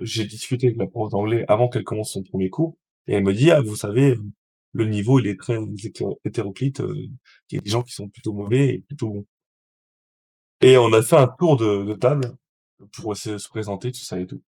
j'ai 0.00 0.24
discuté 0.26 0.66
avec 0.68 0.78
la 0.78 0.86
prof 0.86 1.10
d'anglais 1.10 1.44
avant 1.48 1.68
qu'elle 1.68 1.84
commence 1.84 2.12
son 2.12 2.22
premier 2.22 2.50
cours, 2.50 2.76
et 3.06 3.14
elle 3.14 3.24
me 3.24 3.32
dit, 3.32 3.50
ah, 3.50 3.60
vous 3.60 3.76
savez, 3.76 4.16
le 4.72 4.86
niveau, 4.86 5.18
il 5.20 5.26
est 5.26 5.38
très 5.38 5.56
hétéro- 5.58 6.20
hétéroclite. 6.24 6.80
euh, 6.80 6.94
Il 7.50 7.56
y 7.56 7.58
a 7.58 7.62
des 7.62 7.70
gens 7.70 7.82
qui 7.82 7.92
sont 7.94 8.08
plutôt 8.08 8.32
mauvais 8.32 8.74
et 8.74 8.78
plutôt 8.80 9.10
bons. 9.10 9.26
Et 10.60 10.76
on 10.78 10.92
a 10.92 11.02
fait 11.02 11.16
un 11.16 11.28
tour 11.28 11.56
de, 11.56 11.84
de 11.84 11.94
table 11.94 12.36
pour 12.94 13.12
essayer 13.12 13.34
de 13.34 13.38
se 13.38 13.48
présenter, 13.48 13.92
tout 13.92 14.00
ça 14.00 14.18
et 14.20 14.26
tout. 14.26 14.42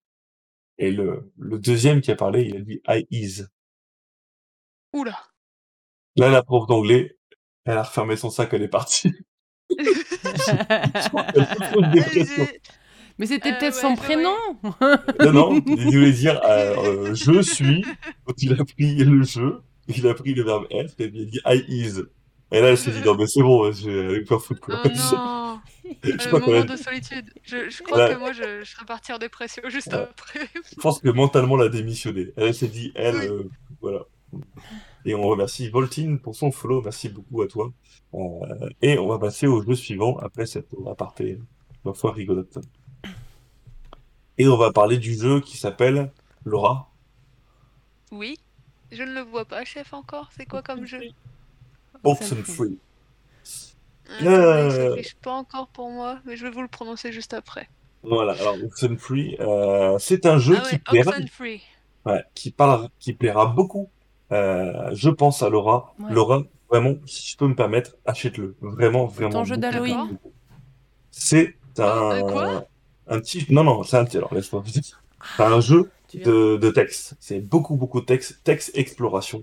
Et 0.78 0.90
le, 0.90 1.32
le 1.39 1.59
deuxième 1.59 2.01
qui 2.01 2.11
a 2.11 2.16
parlé, 2.16 2.43
il 2.43 2.57
a 2.57 2.61
dit 2.61 2.81
I 2.89 3.07
is. 3.11 3.43
Oula. 4.93 5.16
Là, 6.16 6.31
la 6.31 6.43
prof 6.43 6.66
d'anglais, 6.66 7.16
elle 7.71 7.79
a 7.79 7.83
refermé 7.83 8.17
son 8.17 8.31
sac, 8.31 8.51
elle 8.53 8.63
est 8.63 8.69
partie. 8.69 9.13
Mais 13.19 13.27
c'était 13.27 13.51
Euh, 13.51 13.59
peut-être 13.59 13.75
ouais, 13.75 13.81
son 13.81 13.97
prénom. 13.97 14.35
Non, 15.21 15.33
non, 15.33 15.63
il 15.67 15.85
voulait 15.85 16.13
dire 16.13 16.41
euh, 16.45 16.75
euh, 17.11 17.15
je 17.15 17.41
suis. 17.43 17.85
Quand 18.25 18.35
il 18.43 18.53
a 18.59 18.65
pris 18.65 18.95
le 18.97 19.23
jeu, 19.23 19.61
il 19.89 20.07
a 20.09 20.15
pris 20.15 20.35
le 20.35 20.43
verbe 20.43 20.67
être 20.71 20.95
et 20.99 21.11
il 21.13 21.23
a 21.23 21.25
dit 21.25 21.41
I 21.47 21.65
is. 21.69 22.01
Et 22.53 22.61
là, 22.61 22.69
elle 22.71 22.79
s'est 22.79 22.91
dit 22.91 23.03
non, 23.05 23.15
mais 23.15 23.27
c'est 23.27 23.43
bon, 23.43 23.71
je 23.73 23.91
vais 23.91 24.25
pas 24.25 24.39
foutre 24.39 24.61
quoi. 24.61 24.81
Oh 24.85 24.89
non. 24.89 25.61
je 26.03 26.11
Le 26.11 26.39
moment 26.39 26.65
de 26.65 26.77
solitude. 26.77 27.31
Je, 27.43 27.69
je 27.69 27.83
crois 27.83 27.99
Ouais. 28.07 28.15
que 28.15 28.19
moi, 28.19 28.33
je, 28.33 28.65
je 28.65 28.71
serais 28.71 28.87
partie 28.87 29.13
en 29.13 29.19
dépression 29.19 29.63
juste 29.69 29.89
Ouais. 29.93 29.99
après. 29.99 30.41
Je 30.55 30.81
pense 30.81 31.01
que 31.01 31.09
mentalement, 31.11 31.59
elle 31.61 31.67
a 31.67 31.69
démissionné. 31.69 32.33
Elle 32.37 32.55
s'est 32.55 32.69
dit, 32.69 32.93
elle, 32.95 33.17
Oui. 33.17 33.27
euh, 33.29 33.43
voilà. 33.81 34.01
Et 35.05 35.15
on 35.15 35.23
remercie 35.23 35.69
Voltine 35.70 36.19
pour 36.19 36.35
son 36.35 36.52
follow. 36.52 36.82
Merci 36.82 37.09
beaucoup 37.09 37.43
à 37.43 37.48
toi. 37.48 37.73
Euh, 38.15 38.69
et 38.82 38.98
on 38.98 39.09
va 39.09 39.19
passer 39.19 39.47
au 39.47 39.62
jeu 39.62 39.74
suivant 39.74 40.19
après 40.19 40.47
cette 40.47 40.69
aparté, 40.86 41.39
ma 41.85 41.94
foi 41.94 42.12
rigolote. 42.12 42.59
Et 44.39 44.48
on 44.48 44.57
va 44.57 44.73
parler 44.73 44.98
du 44.98 45.15
jeu 45.15 45.40
qui 45.40 45.57
s'appelle 45.57 46.11
Laura. 46.44 46.90
Oui. 48.11 48.39
Je 48.90 49.02
ne 49.05 49.15
le 49.15 49.20
vois 49.20 49.44
pas, 49.44 49.65
chef, 49.65 49.93
encore. 49.93 50.31
C'est 50.36 50.47
quoi 50.47 50.62
comme 50.62 50.85
jeu? 50.85 51.01
Oxenfree. 52.02 52.78
Euh, 54.23 54.27
Euh. 54.27 54.66
Il 54.66 54.73
s'affiche 54.73 55.15
pas 55.16 55.32
encore 55.32 55.69
pour 55.69 55.90
moi, 55.90 56.19
mais 56.24 56.36
je 56.36 56.44
vais 56.44 56.51
vous 56.51 56.62
le 56.62 56.69
prononcer 56.69 57.12
juste 57.12 57.32
après. 57.32 57.69
Voilà, 58.02 58.32
alors 58.32 58.57
Oxenfree, 58.65 59.36
euh, 59.40 59.98
c'est 59.98 60.27
un 60.27 60.39
jeu 60.39 60.57
ah 60.59 60.62
qui 60.69 60.74
ouais, 60.74 60.81
plaira, 60.81 61.11
Oxenfree. 61.12 61.62
ouais, 62.07 62.24
qui 62.35 62.51
parle, 62.51 62.89
qui 62.98 63.12
plaira 63.12 63.47
beaucoup. 63.47 63.89
Euh, 64.32 64.90
je 64.93 65.11
pense 65.11 65.43
à 65.43 65.48
Laura. 65.51 65.94
Ouais. 65.98 66.12
Laura, 66.12 66.43
vraiment, 66.70 66.94
si 67.07 67.31
je 67.32 67.36
peux 67.36 67.47
me 67.48 67.55
permettre, 67.55 67.97
achète-le. 68.07 68.57
Vraiment, 68.61 69.07
vraiment. 69.07 69.31
ton 69.31 69.44
jeu 69.44 69.57
d'Halloween. 69.57 70.19
C'est 71.11 71.55
un, 71.78 71.82
Euh, 71.82 72.20
quoi 72.23 72.65
un 73.09 73.19
petit, 73.20 73.44
non, 73.51 73.65
non, 73.65 73.82
c'est 73.82 73.97
un 73.97 74.05
petit, 74.05 74.19
alors 74.19 74.32
laisse-moi 74.32 74.62
dire. 74.66 75.02
C'est 75.36 75.43
un 75.43 75.61
jeu 75.61 75.90
de, 76.15 76.57
de 76.57 76.70
texte. 76.70 77.15
C'est 77.19 77.40
beaucoup, 77.40 77.74
beaucoup 77.77 78.01
de 78.01 78.07
texte, 78.07 78.40
texte 78.44 78.70
exploration. 78.74 79.43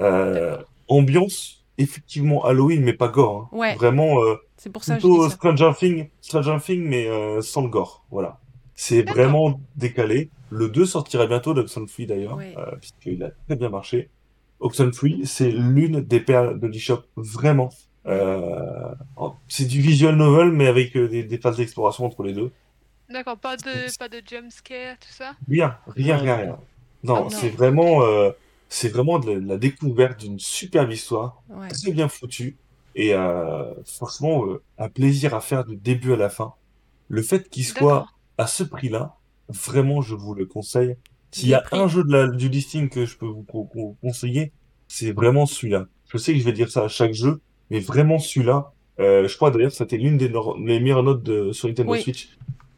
Euh, 0.00 0.56
ambiance, 0.88 1.64
effectivement 1.78 2.44
Halloween, 2.44 2.82
mais 2.82 2.92
pas 2.92 3.08
gore. 3.08 3.48
hein. 3.52 3.56
Ouais. 3.56 3.74
Vraiment, 3.76 4.20
euh, 4.22 4.34
C'est 4.56 4.70
pour 4.70 4.82
ça 4.82 4.96
que 4.96 5.02
je 5.02 5.06
plutôt 5.06 5.24
dis 5.24 5.30
ça. 5.30 5.36
Stranger 5.36 5.70
Things, 5.78 6.08
Stranger 6.20 6.56
Things, 6.60 6.82
mais 6.82 7.06
euh, 7.06 7.40
sans 7.40 7.62
le 7.62 7.68
gore. 7.68 8.04
Voilà. 8.10 8.40
C'est 8.74 9.08
vraiment 9.08 9.60
décalé. 9.76 10.30
Le 10.50 10.68
2 10.68 10.84
sortira 10.84 11.26
bientôt 11.28 11.54
d'Oxenfree 11.54 12.06
d'ailleurs, 12.06 12.36
Ouais. 12.36 12.54
euh, 12.58 12.74
puisqu'il 12.80 13.22
a 13.22 13.30
très 13.46 13.54
bien 13.56 13.68
marché. 13.68 14.10
Oxenfree, 14.64 15.26
c'est 15.26 15.50
l'une 15.50 16.00
des 16.00 16.20
perles 16.20 16.58
de 16.60 16.66
l'eShop, 16.66 17.02
vraiment. 17.16 17.70
Euh, 18.06 18.94
c'est 19.48 19.66
du 19.66 19.80
visual 19.80 20.16
novel, 20.16 20.50
mais 20.52 20.66
avec 20.66 20.96
euh, 20.96 21.08
des, 21.08 21.22
des 21.24 21.38
phases 21.38 21.56
d'exploration 21.58 22.04
entre 22.06 22.22
les 22.24 22.32
deux. 22.34 22.50
D'accord, 23.08 23.38
pas 23.38 23.56
de, 23.56 23.96
pas 23.98 24.08
de 24.08 24.22
jump 24.26 24.50
scare, 24.50 24.98
tout 24.98 25.12
ça? 25.12 25.34
Rien, 25.48 25.76
rien, 25.88 26.16
rien, 26.16 26.36
rien. 26.36 26.58
Non, 27.02 27.26
Ah 27.26 27.30
c'est 27.30 27.50
vraiment, 27.50 28.02
euh, 28.02 28.30
c'est 28.68 28.88
vraiment 28.88 29.18
de 29.18 29.30
la, 29.32 29.40
de 29.40 29.46
la 29.46 29.58
découverte 29.58 30.20
d'une 30.20 30.38
superbe 30.38 30.90
histoire, 30.90 31.42
Ouais. 31.48 31.68
très 31.68 31.92
bien 31.92 32.08
foutue, 32.08 32.56
et 32.94 33.14
euh, 33.14 33.74
franchement, 33.84 34.46
euh, 34.46 34.62
un 34.78 34.88
plaisir 34.88 35.34
à 35.34 35.40
faire 35.40 35.64
du 35.64 35.76
début 35.76 36.14
à 36.14 36.16
la 36.16 36.30
fin. 36.30 36.54
Le 37.08 37.22
fait 37.22 37.48
qu'il 37.50 37.64
soit 37.66 38.06
à 38.38 38.46
ce 38.46 38.64
prix-là, 38.64 39.16
vraiment, 39.48 40.00
je 40.00 40.14
vous 40.14 40.34
le 40.34 40.46
conseille. 40.46 40.96
S'il 41.34 41.48
y 41.48 41.54
a 41.54 41.64
un 41.72 41.88
jeu 41.88 42.04
de 42.04 42.12
la, 42.12 42.28
du 42.28 42.48
listing 42.48 42.88
que 42.88 43.06
je 43.06 43.16
peux 43.16 43.26
vous 43.26 43.44
conseiller, 44.00 44.52
c'est 44.88 45.12
vraiment 45.12 45.46
celui-là. 45.46 45.86
Je 46.08 46.18
sais 46.18 46.32
que 46.32 46.38
je 46.38 46.44
vais 46.44 46.52
dire 46.52 46.70
ça 46.70 46.84
à 46.84 46.88
chaque 46.88 47.12
jeu, 47.12 47.40
mais 47.70 47.80
vraiment 47.80 48.18
celui-là, 48.18 48.72
euh, 49.00 49.26
je 49.26 49.34
crois 49.36 49.50
d'ailleurs 49.50 49.70
que 49.70 49.76
c'était 49.76 49.96
l'une 49.96 50.16
des, 50.16 50.28
les 50.28 50.78
meilleures 50.80 51.02
notes 51.02 51.22
de, 51.22 51.50
sur 51.52 51.68
Nintendo 51.68 51.90
Oui. 51.92 52.02
Switch 52.02 52.28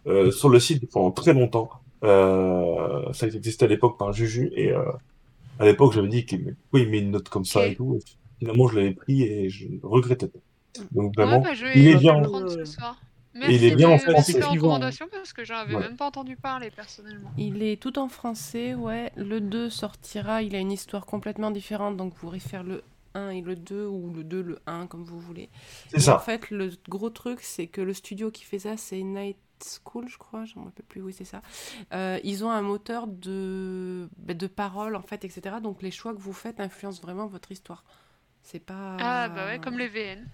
euh, 0.07 0.31
sur 0.31 0.49
le 0.49 0.59
site 0.61 0.91
pendant 0.91 1.11
très 1.11 1.35
longtemps. 1.35 1.69
Euh, 2.05 3.13
ça 3.13 3.29
testé 3.29 3.65
à 3.65 3.69
l'époque 3.69 3.99
par 3.99 4.13
Juju 4.13 4.51
et 4.55 4.71
euh, 4.71 4.83
à 5.59 5.65
l'époque 5.65 5.93
j'avais 5.93 6.09
dit 6.09 6.25
qu'il 6.25 6.55
pourquoi 6.55 6.81
il 6.81 6.89
met 6.91 6.99
une 6.99 7.11
note 7.11 7.29
comme 7.29 7.45
ça 7.45 7.67
et 7.67 7.75
tout. 7.75 7.97
Et 7.97 8.03
finalement 8.39 8.69
je 8.69 8.77
l'avais 8.77 8.93
pris 8.93 9.23
et 9.23 9.51
je 9.51 9.67
regrettais 9.83 10.29
pas. 10.29 10.39
Donc 10.93 11.13
Ouais, 11.17 11.25
vraiment, 11.25 11.41
bah, 11.43 11.55
je 11.55 11.65
vais, 11.65 11.73
il 11.75 11.89
est 11.89 11.97
bien. 11.97 12.23
ce 12.49 12.65
soir. 12.65 12.97
Merci 13.39 13.55
il 13.55 13.65
est 13.65 13.75
bien 13.75 13.89
en 13.91 13.99
français. 13.99 14.33
ces 14.33 14.43
recommandations 14.43 15.07
parce 15.11 15.33
que 15.33 15.45
j'en 15.45 15.57
avais 15.57 15.75
Ouais. 15.75 15.81
même 15.83 15.97
pas 15.97 16.07
entendu 16.07 16.37
parler 16.37 16.71
personnellement. 16.71 17.31
Il 17.37 17.63
est 17.63 17.81
tout 17.81 17.99
en 17.99 18.09
français, 18.09 18.75
ouais. 18.75 19.13
Le 19.17 19.41
2 19.41 19.69
sortira, 19.71 20.43
il 20.43 20.55
a 20.55 20.59
une 20.59 20.73
histoire 20.73 21.07
complètement 21.07 21.51
différente, 21.51 21.97
donc 21.97 22.13
vous 22.15 22.21
pourrez 22.21 22.41
faire 22.41 22.63
le 22.63 22.83
1 23.15 23.31
et 23.31 23.41
le 23.41 23.57
2, 23.57 23.87
ou 23.87 24.13
le 24.15 24.25
2, 24.25 24.43
le 24.43 24.59
1, 24.67 24.87
comme 24.87 25.05
vous 25.05 25.21
voulez. 25.21 25.49
c'est 25.89 25.97
Et 25.99 26.01
ça. 26.01 26.17
En 26.17 26.19
fait, 26.19 26.51
le 26.51 26.71
gros 26.89 27.11
truc, 27.11 27.41
c'est 27.41 27.67
que 27.67 27.81
le 27.81 27.95
studio 27.95 28.31
qui 28.31 28.45
fait 28.45 28.59
ça, 28.59 28.77
c'est 28.77 29.03
Night 29.03 29.39
School, 29.85 30.07
je 30.09 30.19
crois, 30.19 30.45
je 30.45 30.55
ne 30.57 30.61
me 30.61 30.65
rappelle 30.67 30.85
plus, 30.87 31.01
oui, 31.01 31.15
c'est 31.17 31.25
ça. 31.25 31.41
Euh, 31.95 32.19
ils 32.25 32.45
ont 32.45 32.51
un 32.51 32.61
moteur 32.61 33.07
de, 33.07 34.09
bah, 34.19 34.35
de 34.35 34.47
paroles, 34.47 34.95
en 34.97 35.01
fait, 35.03 35.25
etc. 35.25 35.57
Donc 35.63 35.81
les 35.83 35.91
choix 35.91 36.13
que 36.15 36.21
vous 36.21 36.35
faites 36.35 36.61
influencent 36.61 37.01
vraiment 37.01 37.27
votre 37.27 37.51
histoire. 37.53 37.85
C'est 38.43 38.61
pas. 38.61 38.97
Ah 39.01 39.29
bah 39.29 39.47
ouais, 39.47 39.59
comme 39.59 39.79
les 39.79 39.89
VN. 39.89 40.27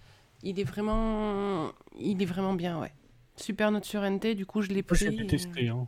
Il 0.42 0.58
est 0.60 0.64
vraiment, 0.64 1.70
il 1.98 2.20
est 2.22 2.26
vraiment 2.26 2.54
bien, 2.54 2.80
ouais. 2.80 2.92
Super 3.36 3.70
note 3.70 3.84
sur 3.84 4.02
NT, 4.08 4.34
du 4.34 4.44
coup 4.46 4.60
je 4.62 4.68
l'ai 4.68 4.82
pris. 4.82 4.98
j'ai 4.98 5.10
détesté. 5.10 5.68
Hein. 5.68 5.86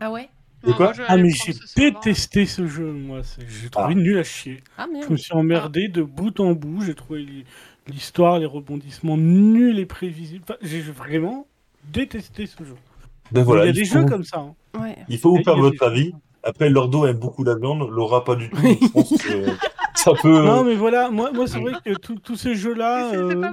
Ah 0.00 0.10
ouais? 0.10 0.28
De 0.64 0.70
Ouais, 0.70 0.76
quoi 0.76 0.92
Ah, 1.06 1.16
mais 1.16 1.30
j'ai 1.30 1.54
détesté 1.76 2.44
ce 2.46 2.66
jeu, 2.66 2.92
moi. 2.92 3.20
J'ai 3.46 3.68
trouvé 3.70 3.88
Ah. 3.90 3.94
nul 3.94 4.18
à 4.18 4.24
chier. 4.24 4.62
Ah 4.76 4.86
Je 5.06 5.12
me 5.12 5.16
suis 5.16 5.32
emmerdé 5.34 5.88
de 5.88 6.02
bout 6.02 6.40
en 6.40 6.52
bout. 6.52 6.82
J'ai 6.82 6.94
trouvé 6.96 7.44
l'histoire, 7.86 8.38
les 8.40 8.46
rebondissements 8.46 9.16
nuls 9.16 9.78
et 9.78 9.86
prévisibles. 9.86 10.44
Enfin, 10.48 10.58
j'ai 10.62 10.80
vraiment 10.80 11.46
détesté 11.84 12.46
ce 12.46 12.64
jeu. 12.64 12.74
Ben 13.30 13.42
voilà, 13.44 13.64
il 13.64 13.66
y 13.66 13.68
a 13.68 13.72
il 13.72 13.74
des 13.76 13.84
faut, 13.84 14.00
jeux 14.00 14.06
comme 14.06 14.24
ça. 14.24 14.38
hein. 14.38 14.54
Ouais. 14.80 14.96
il 15.08 15.18
faut 15.18 15.30
vous 15.36 15.42
a 15.48 15.54
votre 15.54 15.82
avis. 15.86 16.12
Après, 16.42 16.70
Lordo 16.70 17.06
aime 17.06 17.18
beaucoup 17.18 17.44
la 17.44 17.54
viande, 17.56 17.88
Laura 17.90 18.24
pas 18.24 18.34
du 18.36 18.48
tout. 18.50 18.56
donc 18.62 18.78
je 18.82 18.88
pense 18.88 19.10
que 19.22 19.44
ça 20.16 20.22
peut. 20.22 20.42
Non, 20.44 20.64
mais 20.64 20.74
voilà, 20.74 21.10
moi, 21.10 21.30
moi 21.32 21.46
c'est 21.46 21.60
vrai 21.60 21.72
que 21.84 21.92
tous 21.94 22.36
ces 22.36 22.54
jeux-là. 22.54 23.12
Euh. 23.14 23.52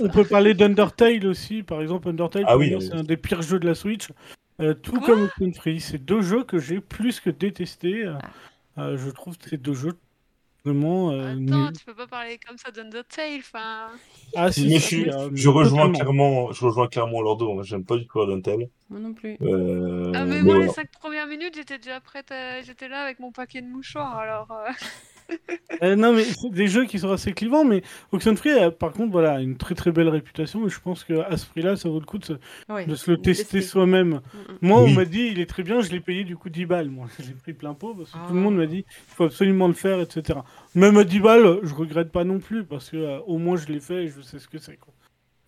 On, 0.00 0.08
peut 0.08 0.24
parler 0.24 0.54
d'Undertale 0.54 1.26
aussi, 1.26 1.62
par 1.62 1.80
exemple 1.82 2.08
Undertale, 2.08 2.44
Ah 2.46 2.56
oui, 2.56 2.74
c'est 2.80 2.92
un 2.94 3.02
des 3.04 3.16
pires 3.16 3.42
jeux 3.42 3.58
de 3.58 3.66
la 3.66 3.74
Switch. 3.74 4.08
Euh, 4.60 4.74
tout 4.74 4.92
Quoi 4.98 5.06
comme 5.06 5.22
Oxenfree, 5.22 5.80
c'est 5.80 5.98
deux 6.04 6.20
jeux 6.20 6.42
que 6.42 6.58
j'ai 6.58 6.80
plus 6.80 7.20
que 7.20 7.30
détestés. 7.30 8.04
Euh, 8.06 8.14
Ah. 8.76 8.82
euh, 8.82 8.96
je 8.98 9.10
trouve 9.10 9.36
ces 9.48 9.56
deux 9.56 9.74
jeux 9.74 9.92
vraiment 10.64 11.12
euh, 11.12 11.34
Attends, 11.46 11.72
tu 11.72 11.84
peux 11.84 11.94
pas 11.94 12.08
parler 12.08 12.38
comme 12.44 12.58
ça 12.58 12.70
d'Undertale, 12.72 13.38
enfin... 13.38 13.86
Ah 14.34 14.50
si, 14.50 14.64
Mais 14.66 14.70
si, 14.70 14.78
je, 14.78 14.84
suis- 14.84 15.10
euh, 15.10 15.30
je 15.32 15.48
rejoins 15.48 15.92
clairement, 15.92 16.50
je 16.52 16.64
rejoins 16.64 16.88
clairement 16.88 17.22
Lordo. 17.22 17.54
Moi, 17.54 17.62
j'aime 17.62 17.84
pas 17.84 17.96
du 17.96 18.06
tout 18.06 18.20
Aduntel. 18.20 18.68
Moi 18.90 18.98
non 19.00 19.14
plus. 19.14 19.36
Euh, 19.42 20.12
Ah 20.14 20.24
mais 20.24 20.36
mais 20.36 20.42
moi 20.42 20.54
les 20.54 20.58
voilà. 20.66 20.72
cinq 20.72 20.90
premières 21.00 21.26
minutes 21.28 21.54
j'étais 21.54 21.78
déjà 21.78 22.00
prête, 22.00 22.30
à- 22.32 22.60
j'étais 22.62 22.88
là 22.88 23.02
avec 23.02 23.20
mon 23.20 23.30
paquet 23.30 23.62
de 23.62 23.68
mouchoirs 23.68 24.16
alors... 24.18 24.48
euh, 24.50 24.70
Euh, 25.80 25.94
non, 25.94 26.12
mais 26.12 26.24
c'est 26.24 26.50
des 26.50 26.66
jeux 26.66 26.86
qui 26.86 26.98
sont 26.98 27.12
assez 27.12 27.32
clivants, 27.32 27.64
mais 27.64 27.82
Oxenfree, 28.10 28.50
a, 28.58 28.72
par 28.72 28.90
contre, 28.90 29.12
voilà, 29.12 29.34
a 29.34 29.40
une 29.40 29.56
très 29.56 29.76
très 29.76 29.92
belle 29.92 30.08
réputation, 30.08 30.66
et 30.66 30.70
je 30.70 30.80
pense 30.80 31.04
qu'à 31.04 31.36
ce 31.36 31.46
prix-là, 31.46 31.76
ça 31.76 31.88
vaut 31.88 32.00
le 32.00 32.04
coup 32.04 32.18
de 32.18 32.24
se, 32.24 32.32
Ouais. 32.68 32.84
de 32.84 32.96
se 32.96 33.08
le 33.12 33.18
tester 33.18 33.60
soi-même. 33.62 34.08
Mm, 34.08 34.14
mm. 34.14 34.20
Moi, 34.62 34.82
Oui. 34.82 34.90
on 34.90 34.94
m'a 34.94 35.04
dit, 35.04 35.28
il 35.30 35.38
est 35.38 35.46
très 35.46 35.62
bien, 35.62 35.80
je 35.80 35.90
l'ai 35.92 36.00
payé 36.00 36.24
du 36.24 36.36
coup 36.36 36.48
10 36.48 36.66
balles. 36.66 36.88
Moi, 36.88 37.06
je 37.20 37.28
l'ai 37.28 37.34
pris 37.34 37.52
plein 37.52 37.74
pot 37.74 37.94
parce 37.94 38.10
que 38.10 38.16
tout 38.16 38.32
le 38.34 38.40
Ah. 38.40 38.42
monde 38.42 38.56
m'a 38.56 38.66
dit, 38.66 38.84
il 38.88 39.14
faut 39.14 39.24
absolument 39.24 39.68
le 39.68 39.74
faire, 39.74 40.00
etc. 40.00 40.40
Même 40.74 40.96
à 40.96 41.04
10 41.04 41.20
balles, 41.20 41.60
je 41.62 41.74
regrette 41.74 42.10
pas 42.10 42.24
non 42.24 42.40
plus 42.40 42.64
parce 42.64 42.90
que 42.90 42.96
euh, 42.96 43.18
au 43.26 43.38
moins 43.38 43.56
je 43.56 43.68
l'ai 43.68 43.80
fait 43.80 44.06
et 44.06 44.08
je 44.08 44.20
sais 44.22 44.40
ce 44.40 44.48
que 44.48 44.58
c'est. 44.58 44.78
Quoi. 44.78 44.92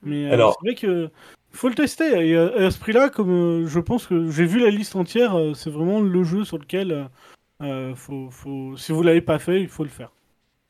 Mais 0.04 0.26
euh, 0.26 0.32
Alors- 0.34 0.56
c'est 0.62 0.68
vrai 0.70 0.76
que 0.80 1.10
faut 1.50 1.68
le 1.68 1.74
tester. 1.74 2.28
Et 2.28 2.36
à 2.36 2.70
ce 2.70 2.78
prix-là, 2.78 3.08
comme 3.08 3.30
euh, 3.64 3.66
je 3.66 3.80
pense 3.80 4.06
que 4.06 4.30
j'ai 4.30 4.44
vu 4.44 4.60
la 4.60 4.70
liste 4.70 4.94
entière, 4.94 5.36
euh, 5.36 5.54
c'est 5.54 5.70
vraiment 5.70 6.00
le 6.00 6.22
jeu 6.22 6.44
sur 6.44 6.58
lequel, 6.58 7.08
euh, 7.62 7.94
faut, 7.94 8.30
faut... 8.30 8.76
si 8.76 8.92
vous 8.92 9.02
l'avez 9.02 9.20
pas 9.20 9.38
fait, 9.38 9.60
il 9.60 9.68
faut 9.68 9.84
le 9.84 9.90
faire. 9.90 10.12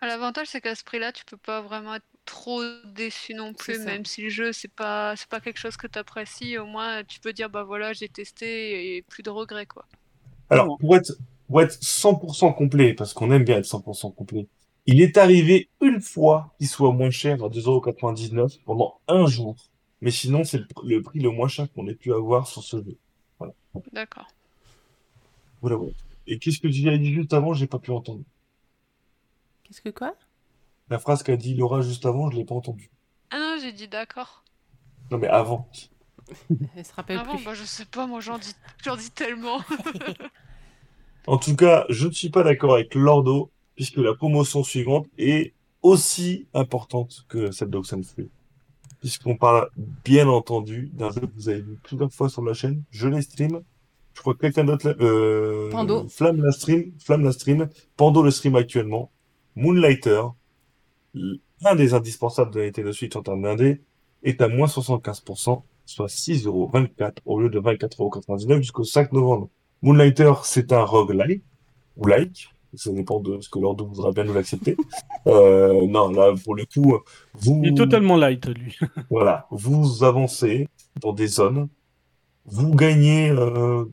L'avantage, 0.03 0.49
c'est 0.49 0.61
qu'à 0.61 0.75
ce 0.75 0.83
prix-là, 0.83 1.13
tu 1.13 1.25
peux 1.27 1.37
pas 1.37 1.61
vraiment 1.61 1.95
être 1.95 2.07
trop 2.25 2.63
déçu 2.95 3.35
non 3.35 3.53
plus, 3.53 3.79
même 3.81 4.07
si 4.07 4.23
le 4.23 4.31
jeu, 4.31 4.53
c'est 4.53 4.73
pas, 4.73 5.15
c'est 5.17 5.29
pas 5.29 5.41
quelque 5.41 5.59
chose 5.59 5.77
que 5.77 5.87
tu 5.87 5.99
apprécies, 5.99 6.57
au 6.57 6.65
moins 6.65 7.05
tu 7.05 7.21
peux 7.21 7.33
dire, 7.35 7.51
bah 7.51 7.65
voilà, 7.65 7.93
j'ai 7.93 8.09
testé 8.09 8.97
et 8.97 9.03
plus 9.03 9.23
de 9.23 9.31
regrets, 9.31 9.67
quoi. 9.67 9.85
Alors, 10.49 10.79
pour 10.79 10.97
être, 10.97 11.13
pour 11.49 11.61
être 11.61 11.75
100% 11.83 12.55
complet, 12.55 12.95
parce 12.95 13.13
qu'on 13.13 13.31
aime 13.31 13.45
bien 13.45 13.59
être 13.59 13.67
100% 13.67 14.15
complet, 14.15 14.49
il 14.87 15.03
est 15.03 15.19
arrivé 15.19 15.69
une 15.83 16.01
fois 16.01 16.55
qu'il 16.59 16.69
soit 16.69 16.93
moins 16.93 17.11
cher 17.11 17.45
à 17.45 17.49
2,99€ 17.49 18.61
pendant 18.65 19.01
un 19.07 19.27
jour. 19.27 19.57
Mais 20.01 20.11
sinon, 20.11 20.45
c'est 20.45 20.59
le, 20.59 20.67
le 20.85 21.03
prix 21.03 21.21
le 21.21 21.31
moins 21.31 21.49
cher 21.49 21.71
qu'on 21.73 21.87
ait 21.89 21.95
pu 21.95 22.13
avoir 22.13 22.47
sur 22.47 22.63
ce 22.63 22.79
jeu. 22.79 22.97
D'accord. 23.93 24.27
Voilà, 25.61 25.77
voilà. 25.77 25.93
Et 26.27 26.39
qu'est-ce 26.39 26.59
que 26.61 26.69
tu 26.69 26.89
as 26.89 26.99
dit 26.99 27.13
juste 27.13 27.33
avant? 27.33 27.53
J'ai 27.55 27.67
pas 27.67 27.79
pu 27.79 27.91
entendre. 27.91 28.23
Qu'est-ce 29.65 29.81
que 29.81 29.89
quoi? 29.91 30.15
La 30.89 30.99
phrase 30.99 31.23
qu'a 31.23 31.37
dit 31.37 31.55
Laura 31.55 31.81
juste 31.83 32.05
avant, 32.07 32.31
je 32.31 32.37
l'ai 32.37 32.45
pas 32.45 32.55
entendue. 32.55 32.91
Ah 33.31 33.39
non, 33.39 33.57
j'ai 33.61 33.73
dit 33.73 33.89
d'accord. 33.89 34.45
Non, 35.11 35.19
mais 35.19 35.29
avant. 35.29 35.69
Elle 36.77 36.85
se 36.85 36.93
rappelle 36.93 37.19
Ah 37.21 37.25
bon, 37.25 37.37
plus. 37.37 37.45
bah 37.45 37.55
je 37.55 37.65
sais 37.65 37.85
pas, 37.85 38.07
moi 38.07 38.21
j'en 38.21 38.39
dis, 38.39 38.55
j'en 38.85 38.97
dis 38.97 39.11
tellement. 39.11 39.61
En 41.27 41.37
tout 41.37 41.55
cas, 41.55 41.85
je 41.91 42.07
ne 42.09 42.13
suis 42.13 42.31
pas 42.31 42.43
d'accord 42.43 42.75
avec 42.75 42.95
Lordo, 42.95 43.51
puisque 43.77 43.99
la 43.99 44.15
promotion 44.15 44.65
suivante 44.65 45.07
est 45.19 45.53
aussi 45.83 46.47
importante 46.55 47.27
que 47.29 47.51
celle 47.51 47.69
d'Oxenfree. 47.69 48.31
Puisqu'on 49.01 49.37
parle 49.37 49.69
bien 49.77 50.29
entendu 50.29 50.91
d'un 50.95 51.11
jeu 51.11 51.21
que 51.21 51.35
vous 51.35 51.49
avez 51.51 51.61
vu 51.61 51.79
plusieurs 51.83 52.11
fois 52.13 52.29
sur 52.31 52.43
la 52.43 52.55
chaîne. 52.55 52.83
Je 52.91 53.07
les 53.07 53.23
stream. 53.23 53.63
Je 54.15 54.21
crois 54.21 54.35
que 54.35 54.41
quelqu'un 54.41 54.65
d'autre, 54.65 54.95
euh, 55.01 55.71
Pando. 55.71 56.07
Flamme 56.09 56.43
la 56.43 56.53
stream, 56.53 56.93
Flamme 56.99 57.25
la 57.25 57.33
stream, 57.33 57.69
Pando 57.97 58.23
le 58.23 58.31
stream 58.31 58.57
actuellement. 58.57 59.11
Moonlighter, 59.57 60.23
l'un 61.15 61.75
des 61.75 61.95
indispensables 61.95 62.53
de 62.53 62.61
la 62.61 62.67
Nintendo 62.67 62.93
Switch 62.93 63.17
en 63.17 63.23
termes 63.23 63.43
d'indé, 63.43 63.81
est 64.23 64.41
à 64.43 64.49
moins 64.49 64.67
75%, 64.67 65.63
soit 65.87 66.07
6,24€ 66.07 67.13
au 67.25 67.41
lieu 67.41 67.49
de 67.49 67.61
24,99€ 67.61 68.59
jusqu'au 68.59 68.85
5 68.85 69.13
novembre. 69.13 69.49
Moonlighter, 69.83 70.33
c'est 70.45 70.73
un 70.73 70.83
roguelike, 70.85 71.43
ou 71.97 72.07
like, 72.07 72.49
ça 72.75 72.93
dépend 72.93 73.21
de 73.21 73.41
ce 73.41 73.49
que 73.49 73.59
Lordo 73.59 73.87
voudra 73.87 74.13
bien 74.13 74.25
nous 74.25 74.35
l'accepter. 74.35 74.77
Euh, 75.27 75.87
non, 75.87 76.09
là, 76.13 76.33
pour 76.43 76.55
le 76.55 76.65
coup, 76.65 76.97
vous, 77.35 77.61
Il 77.63 77.73
est 77.73 77.75
totalement 77.75 78.17
light, 78.17 78.47
lui. 78.47 78.79
voilà, 79.11 79.47
vous 79.51 80.03
avancez 80.03 80.67
dans 81.03 81.13
des 81.13 81.27
zones, 81.27 81.69
vous 82.47 82.75
gagnez, 82.75 83.29
euh, 83.29 83.85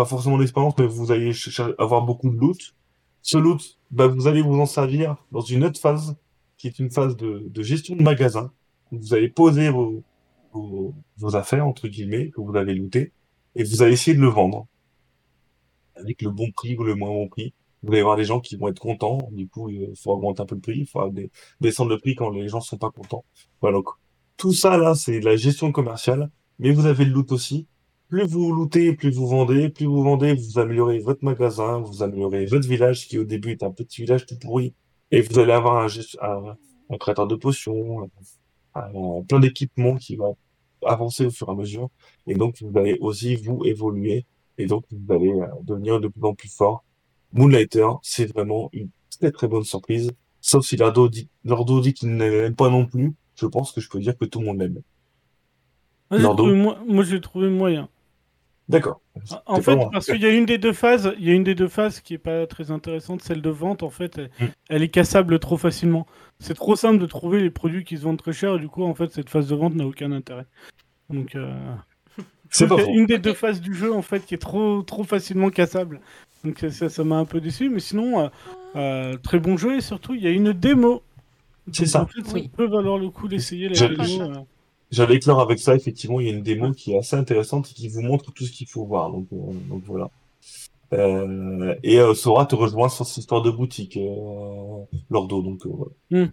pas 0.00 0.06
forcément 0.06 0.38
d'expérience, 0.38 0.72
mais 0.78 0.86
vous 0.86 1.12
allez 1.12 1.30
avoir 1.76 2.00
beaucoup 2.06 2.30
de 2.30 2.36
loot. 2.38 2.74
Ce 3.20 3.36
loot, 3.36 3.78
bah, 3.90 4.06
vous 4.06 4.26
allez 4.28 4.40
vous 4.40 4.58
en 4.58 4.64
servir 4.64 5.16
dans 5.30 5.42
une 5.42 5.62
autre 5.62 5.78
phase, 5.78 6.16
qui 6.56 6.68
est 6.68 6.78
une 6.78 6.90
phase 6.90 7.18
de, 7.18 7.62
gestion 7.62 7.96
de 7.96 8.02
magasin. 8.02 8.50
Vous 8.92 9.12
allez 9.12 9.28
poser 9.28 9.68
vos, 9.68 10.02
affaires, 11.34 11.66
entre 11.66 11.86
guillemets, 11.86 12.30
que 12.30 12.40
vous 12.40 12.56
avez 12.56 12.74
lootées, 12.74 13.12
et 13.56 13.62
vous 13.62 13.82
allez 13.82 13.92
essayer 13.92 14.16
de 14.16 14.22
le 14.22 14.28
vendre. 14.28 14.66
Avec 15.96 16.22
le 16.22 16.30
bon 16.30 16.50
prix 16.50 16.74
ou 16.78 16.82
le 16.82 16.94
moins 16.94 17.10
bon 17.10 17.28
prix. 17.28 17.52
Vous 17.82 17.92
allez 17.92 18.00
avoir 18.00 18.16
des 18.16 18.24
gens 18.24 18.40
qui 18.40 18.56
vont 18.56 18.68
être 18.68 18.80
contents, 18.80 19.18
du 19.32 19.48
coup, 19.48 19.68
il 19.68 19.92
faut 20.02 20.12
augmenter 20.12 20.40
un 20.40 20.46
peu 20.46 20.54
le 20.54 20.62
prix, 20.62 20.78
il 20.78 20.86
faut 20.86 21.12
descendre 21.60 21.90
le 21.90 21.98
prix 21.98 22.14
quand 22.14 22.30
les 22.30 22.48
gens 22.48 22.62
sont 22.62 22.78
pas 22.78 22.90
contents. 22.90 23.26
Voilà, 23.60 23.76
donc, 23.76 23.88
tout 24.38 24.54
ça, 24.54 24.78
là, 24.78 24.94
c'est 24.94 25.20
de 25.20 25.26
la 25.26 25.36
gestion 25.36 25.72
commerciale, 25.72 26.30
mais 26.58 26.72
vous 26.72 26.86
avez 26.86 27.04
le 27.04 27.12
loot 27.12 27.32
aussi. 27.32 27.66
Plus 28.10 28.26
vous 28.26 28.52
lootez, 28.52 28.92
plus 28.94 29.10
vous 29.10 29.28
vendez, 29.28 29.68
plus 29.68 29.86
vous 29.86 30.02
vendez, 30.02 30.34
vous 30.34 30.58
améliorez 30.58 30.98
votre 30.98 31.24
magasin, 31.24 31.78
vous 31.78 32.02
améliorez 32.02 32.44
votre 32.44 32.66
village, 32.66 33.06
qui 33.06 33.18
au 33.18 33.24
début 33.24 33.52
est 33.52 33.62
un 33.62 33.70
petit 33.70 34.02
village 34.02 34.26
tout 34.26 34.36
pourri, 34.36 34.74
et 35.12 35.20
vous 35.20 35.38
allez 35.38 35.52
avoir 35.52 35.76
un, 35.76 35.86
gest- 35.86 36.18
un, 36.20 36.56
un 36.92 36.98
créateur 36.98 37.28
de 37.28 37.36
potions, 37.36 38.02
un- 38.74 38.80
un- 38.80 39.22
plein 39.22 39.38
d'équipements 39.38 39.94
qui 39.96 40.16
va 40.16 40.26
avancer 40.84 41.26
au 41.26 41.30
fur 41.30 41.48
et 41.48 41.52
à 41.52 41.54
mesure, 41.54 41.88
et 42.26 42.34
donc 42.34 42.56
vous 42.60 42.76
allez 42.76 42.98
aussi 43.00 43.36
vous 43.36 43.62
évoluer, 43.64 44.26
et 44.58 44.66
donc 44.66 44.84
vous 44.90 45.14
allez 45.14 45.30
euh, 45.32 45.46
devenir 45.62 46.00
de 46.00 46.08
plus 46.08 46.24
en 46.24 46.34
plus 46.34 46.52
fort. 46.52 46.82
Moonlighter, 47.32 47.86
c'est 48.02 48.26
vraiment 48.26 48.70
une 48.72 48.88
très 49.20 49.30
très 49.30 49.46
bonne 49.46 49.62
surprise, 49.62 50.10
sauf 50.40 50.66
si 50.66 50.76
Lordo 50.76 51.08
dit, 51.08 51.28
dit 51.44 51.94
qu'il 51.94 52.16
ne 52.16 52.28
l'aime 52.28 52.56
pas 52.56 52.70
non 52.70 52.86
plus, 52.86 53.14
je 53.36 53.46
pense 53.46 53.70
que 53.70 53.80
je 53.80 53.88
peux 53.88 54.00
dire 54.00 54.18
que 54.18 54.24
tout 54.24 54.40
le 54.40 54.46
monde 54.46 54.58
l'aime. 54.58 54.80
Moi, 56.88 57.04
j'ai 57.04 57.20
trouvé 57.20 57.48
moyen. 57.50 57.88
D'accord. 58.70 59.00
En 59.46 59.60
fait, 59.60 59.76
parce 59.92 60.06
qu'il 60.06 60.20
y 60.20 60.26
a 60.26 60.30
une 60.30 60.46
des 60.46 60.58
deux 60.58 60.72
phases, 60.72 61.12
il 61.18 61.24
y 61.26 61.30
a 61.30 61.34
une 61.34 61.44
des 61.44 61.54
deux 61.54 61.68
phases 61.68 62.00
qui 62.00 62.14
est 62.14 62.18
pas 62.18 62.46
très 62.46 62.70
intéressante, 62.70 63.22
celle 63.22 63.42
de 63.42 63.50
vente. 63.50 63.82
En 63.82 63.90
fait, 63.90 64.18
elle, 64.18 64.30
Mm. 64.40 64.50
elle 64.70 64.82
est 64.82 64.88
cassable 64.88 65.38
trop 65.38 65.56
facilement. 65.56 66.06
C'est 66.38 66.54
trop 66.54 66.76
simple 66.76 66.98
de 66.98 67.06
trouver 67.06 67.40
les 67.42 67.50
produits 67.50 67.84
qui 67.84 67.96
se 67.96 68.02
vendent 68.02 68.18
très 68.22 68.32
cher. 68.32 68.54
Et 68.56 68.58
du 68.58 68.68
coup, 68.68 68.84
en 68.84 68.94
fait, 68.94 69.10
cette 69.10 69.28
phase 69.28 69.48
de 69.48 69.54
vente 69.56 69.74
n'a 69.74 69.84
aucun 69.86 70.12
intérêt. 70.12 70.46
Donc, 71.10 71.34
euh, 71.34 71.52
C'est 72.50 72.66
une 72.88 73.06
des 73.06 73.18
deux 73.18 73.34
phases 73.34 73.60
du 73.60 73.74
jeu 73.74 73.92
en 73.94 74.02
fait 74.02 74.24
qui 74.26 74.34
est 74.34 74.38
trop 74.38 74.82
trop 74.82 75.04
facilement 75.04 75.50
cassable. 75.50 76.00
Donc 76.44 76.64
ça- 76.70 76.88
ça 76.88 77.04
m'a 77.04 77.16
un 77.16 77.24
peu 77.24 77.40
déçu. 77.40 77.68
Mais 77.68 77.80
sinon, 77.80 78.20
euh, 78.20 78.28
euh, 78.76 79.16
très 79.18 79.38
bon 79.38 79.56
jeu 79.56 79.76
et 79.76 79.80
surtout, 79.80 80.14
il 80.14 80.22
y 80.22 80.26
a 80.26 80.30
une 80.30 80.52
démo. 80.52 81.02
C'est 81.72 81.86
ça. 81.86 82.02
En 82.02 82.06
fait, 82.06 82.22
ça 82.26 82.34
Oui. 82.34 82.50
peut 82.56 82.66
valoir 82.66 82.98
le 82.98 83.10
coup 83.10 83.28
d'essayer 83.28 83.68
la 83.68 83.74
Je- 83.74 83.84
démo. 83.86 84.46
Je-. 84.90 84.96
J'allais 84.96 85.16
éclore 85.16 85.40
avec 85.40 85.58
ça, 85.58 85.74
effectivement, 85.74 86.20
il 86.20 86.26
y 86.26 86.30
a 86.30 86.32
une 86.32 86.42
démo 86.42 86.72
qui 86.72 86.92
est 86.92 86.98
assez 86.98 87.16
intéressante 87.16 87.70
et 87.70 87.74
qui 87.74 87.88
vous 87.88 88.02
montre 88.02 88.32
tout 88.32 88.44
ce 88.44 88.52
qu'il 88.52 88.66
faut 88.68 88.84
voir. 88.84 89.10
Donc, 89.10 89.26
euh, 89.32 89.36
donc 89.68 89.82
voilà. 89.86 90.10
Euh, 90.92 91.74
et 91.82 92.00
euh, 92.00 92.14
Sora 92.14 92.46
te 92.46 92.54
rejoint 92.56 92.88
sur 92.88 93.06
cette 93.06 93.18
histoire 93.18 93.42
de 93.42 93.50
boutique, 93.50 93.96
euh, 93.96 94.84
Lordo. 95.08 95.42
Donc 95.42 95.64
euh, 95.66 95.70
voilà. 96.10 96.28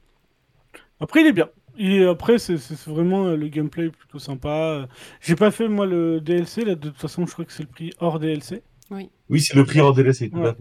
Après, 0.99 1.21
il 1.21 1.27
est 1.27 1.33
bien. 1.33 1.49
Et 1.77 2.03
après, 2.03 2.39
c'est 2.39 2.55
vraiment 2.87 3.27
le 3.27 3.47
gameplay 3.49 3.89
plutôt 3.89 4.17
sympa. 4.17 4.87
J'ai 5.21 5.35
pas 5.35 5.51
fait 5.51 5.67
moi 5.67 5.85
le 5.85 6.19
DLC 6.19 6.65
là. 6.65 6.73
De 6.73 6.89
toute 6.89 6.97
façon, 6.97 7.25
je 7.27 7.33
crois 7.33 7.45
que 7.45 7.53
c'est 7.53 7.63
le 7.63 7.69
prix 7.69 7.91
hors 7.99 8.19
DLC. 8.19 8.63
Oui. 8.89 9.11
Oui, 9.29 9.41
c'est 9.41 9.55
le 9.55 9.63
prix 9.63 9.79
hors 9.79 9.93
DLC. 9.93 10.31
tout 10.31 10.39
à 10.39 10.41
Ouais. 10.41 10.55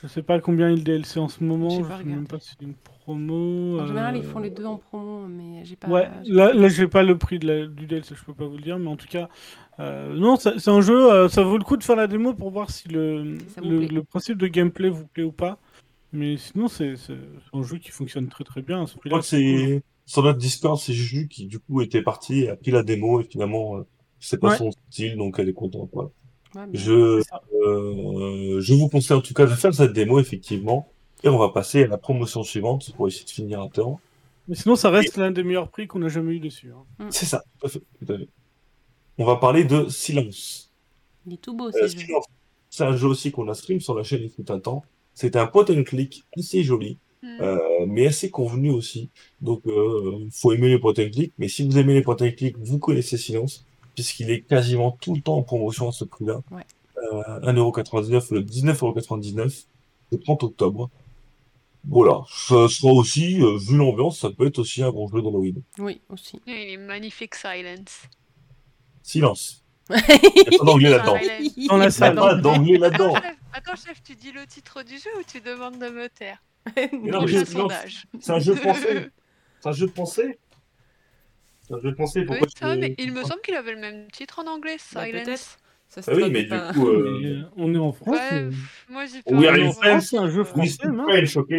Je 0.00 0.06
sais 0.06 0.22
pas 0.22 0.38
combien 0.40 0.68
est 0.70 0.76
le 0.76 0.82
DLC 0.82 1.18
en 1.18 1.28
ce 1.28 1.42
moment. 1.42 1.70
Je 1.70 1.82
sais 1.82 2.04
même 2.04 2.26
pas 2.28 2.38
si 2.38 2.50
c'est 2.50 2.64
une 2.64 2.74
promo. 2.74 3.80
En 3.80 3.86
général, 3.86 4.14
euh, 4.14 4.18
ils 4.18 4.24
font 4.24 4.38
les 4.38 4.50
deux 4.50 4.64
en 4.64 4.76
promo, 4.76 5.26
mais 5.26 5.64
j'ai 5.64 5.74
pas. 5.76 5.88
Ouais, 5.88 6.08
là, 6.24 6.48
pas- 6.48 6.54
là 6.54 6.68
j'ai 6.68 6.86
pas 6.86 7.02
le 7.02 7.18
prix 7.18 7.38
de 7.40 7.46
la- 7.48 7.66
du 7.66 7.86
DLC, 7.86 8.14
je 8.14 8.24
peux 8.24 8.34
pas 8.34 8.46
vous 8.46 8.56
le 8.56 8.62
dire, 8.62 8.78
mais 8.78 8.86
en 8.88 8.96
tout 8.96 9.08
cas, 9.08 9.28
euh, 9.80 10.14
non, 10.14 10.36
c'est 10.36 10.68
un 10.68 10.80
jeu, 10.80 11.12
euh, 11.12 11.28
ça 11.28 11.42
vaut 11.42 11.58
le 11.58 11.64
coup 11.64 11.76
de 11.76 11.82
faire 11.82 11.96
la 11.96 12.06
démo 12.06 12.32
pour 12.32 12.50
voir 12.50 12.70
si 12.70 12.88
le, 12.88 13.38
Si 13.48 13.60
le, 13.60 14.02
principe 14.04 14.38
de 14.38 14.46
gameplay 14.46 14.88
vous 14.88 15.06
plaît 15.06 15.24
ou 15.24 15.32
pas. 15.32 15.58
Mais 16.12 16.36
sinon, 16.36 16.68
c'est 16.68 16.96
c'est 16.96 17.16
un 17.52 17.62
jeu 17.62 17.78
qui 17.78 17.90
fonctionne 17.90 18.28
très 18.28 18.44
très 18.44 18.62
bien. 18.62 18.82
à 18.82 18.86
ce 18.86 18.94
Je 18.94 18.98
prix-là, 19.00 19.14
crois 19.14 19.20
que 19.20 19.26
c'est 19.26 19.82
sur 20.06 20.22
notre 20.22 20.38
Discord, 20.38 20.78
c'est 20.78 20.92
Juju 20.94 21.26
qui 21.28 21.46
du 21.46 21.58
coup 21.58 21.82
était 21.82 22.02
parti 22.02 22.44
et 22.44 22.50
a 22.50 22.56
pris 22.56 22.70
la 22.70 22.82
démo 22.82 23.20
et 23.20 23.24
finalement 23.24 23.76
euh, 23.78 23.82
c'est 24.20 24.38
pas 24.40 24.50
Ouais. 24.50 24.56
son 24.56 24.70
style, 24.70 25.16
donc 25.16 25.38
elle 25.38 25.48
est 25.48 25.52
contente. 25.54 25.90
Voilà. 25.92 26.08
Ouais. 26.54 26.62
Je, 26.72 27.20
euh, 27.54 28.60
je 28.60 28.74
vous 28.74 28.88
conseille 28.88 29.16
en 29.16 29.20
tout 29.20 29.34
cas 29.34 29.44
de 29.46 29.50
faire 29.54 29.74
cette 29.74 29.92
démo 29.92 30.18
effectivement 30.18 30.88
et 31.22 31.28
on 31.28 31.38
va 31.38 31.48
passer 31.50 31.84
à 31.84 31.86
la 31.86 31.98
promotion 31.98 32.42
suivante 32.42 32.92
pour 32.96 33.08
essayer 33.08 33.24
de 33.24 33.30
finir 33.30 33.60
à 33.62 33.68
temps. 33.68 34.00
Mais 34.48 34.54
sinon, 34.54 34.76
ça 34.76 34.88
reste 34.88 35.16
l'un 35.18 35.30
des 35.30 35.42
meilleurs 35.42 35.68
prix 35.68 35.86
qu'on 35.86 36.02
a 36.02 36.08
jamais 36.08 36.34
eu 36.36 36.40
dessus. 36.40 36.72
hein. 36.72 37.06
C'est 37.10 37.26
ça, 37.26 37.44
tout 37.60 37.66
à 37.66 37.68
fait, 37.68 37.80
tout 37.80 38.12
à 38.12 38.16
fait. 38.18 38.28
On 39.18 39.24
va 39.24 39.36
parler 39.36 39.64
de 39.64 39.88
Silence. 39.88 40.72
Il 41.26 41.34
est 41.34 41.36
tout 41.36 41.54
beau, 41.54 41.68
Euh, 41.68 41.88
c'est 42.70 42.84
un 42.84 42.96
jeu 42.96 43.08
aussi 43.08 43.30
qu'on 43.30 43.48
a 43.48 43.54
stream 43.54 43.80
sur 43.80 43.94
la 43.94 44.02
chaîne 44.04 44.20
il 44.22 44.30
fut 44.30 44.50
un 44.50 44.58
temps. 44.60 44.84
C'est 45.14 45.36
un 45.36 45.46
point 45.46 45.64
and 45.68 45.82
click 45.84 46.24
assez 46.36 46.62
joli, 46.62 46.98
Hmm. 47.20 47.40
euh, 47.40 47.58
mais 47.88 48.06
assez 48.06 48.30
convenu 48.30 48.70
aussi. 48.70 49.10
Donc, 49.40 49.62
euh, 49.66 50.26
faut 50.30 50.52
aimer 50.52 50.68
les 50.68 50.78
point 50.78 50.92
and 50.96 51.10
click. 51.12 51.32
Mais 51.36 51.48
si 51.48 51.64
vous 51.66 51.76
aimez 51.76 51.94
les 51.94 52.02
point 52.02 52.16
and 52.20 52.30
click, 52.36 52.56
vous 52.58 52.78
connaissez 52.78 53.16
Silence, 53.18 53.66
puisqu'il 53.98 54.30
est 54.30 54.42
quasiment 54.42 54.92
tout 54.92 55.12
le 55.12 55.20
temps 55.20 55.38
en 55.38 55.42
promotion 55.42 55.88
à 55.88 55.92
ce 55.92 56.04
prix-là. 56.04 56.40
Ouais. 56.52 56.62
Euh, 56.98 57.40
1,99€, 57.52 58.32
le 58.32 58.42
19,99€, 58.42 59.66
le 60.12 60.20
30 60.20 60.44
octobre. 60.44 60.88
Voilà, 61.84 62.22
ça 62.28 62.68
sera 62.68 62.92
aussi, 62.92 63.42
euh, 63.42 63.58
vu 63.58 63.76
l'ambiance, 63.76 64.20
ça 64.20 64.30
peut 64.30 64.46
être 64.46 64.60
aussi 64.60 64.84
un 64.84 64.92
bon 64.92 65.08
jeu 65.08 65.20
d'Halloween. 65.20 65.62
Oui, 65.78 66.00
aussi. 66.10 66.40
Il 66.46 66.52
est 66.52 66.76
magnifique, 66.76 67.34
Silence. 67.34 68.02
Silence. 69.02 69.64
Il 69.90 69.94
n'y 69.96 70.54
a 70.54 70.58
pas 70.58 70.64
d'anglais 70.64 70.90
là-dedans. 70.90 71.16
Il 71.56 71.62
n'y 71.64 71.68
a 71.68 72.12
pas 72.12 72.34
d'anglais 72.36 72.76
Attends 72.76 72.82
là-dedans. 72.82 73.14
chef, 73.14 73.36
attends, 73.52 73.76
chef, 73.84 74.02
tu 74.04 74.14
dis 74.14 74.30
le 74.30 74.46
titre 74.46 74.84
du 74.84 74.94
jeu 74.94 75.10
ou 75.18 75.22
tu 75.26 75.40
demandes 75.40 75.78
de 75.80 75.88
me 75.88 76.08
taire? 76.08 76.40
C'est 78.20 78.30
un 78.30 78.38
jeu 78.38 78.54
français. 78.54 79.10
C'est 79.58 79.68
un 79.68 79.72
jeu 79.72 79.88
français. 79.88 80.38
Français. 81.94 82.20
Oui, 82.28 82.38
Pourquoi 82.38 82.76
mais 82.76 82.94
il 82.98 83.12
me 83.12 83.22
semble 83.22 83.40
qu'il 83.42 83.54
avait 83.54 83.72
le 83.74 83.80
même 83.80 84.10
titre 84.10 84.38
en 84.40 84.46
anglais, 84.46 84.76
Bah, 84.94 85.06
Silence. 85.06 85.58
Ça 85.88 86.02
se 86.02 86.10
Ah 86.10 86.14
oui, 86.14 86.30
mais 86.30 86.42
du 86.42 86.48
pas. 86.50 86.72
coup, 86.72 86.88
euh, 86.88 87.20
euh, 87.24 87.42
on 87.56 87.74
est 87.74 87.78
en 87.78 87.92
France. 87.92 88.16
Ouais, 88.16 88.42
mais- 88.42 88.48
pff, 88.50 88.86
moi 88.90 89.04
j'ai 89.06 89.22
Oui, 89.26 89.44
pas. 89.46 89.52
allez, 89.52 89.66
en 89.66 89.72
France, 89.72 90.06
c'est 90.10 90.18
un 90.18 90.28
jeu 90.28 90.44
français. 90.44 90.76
hein. 90.84 91.04
French, 91.08 91.36
ok? 91.36 91.52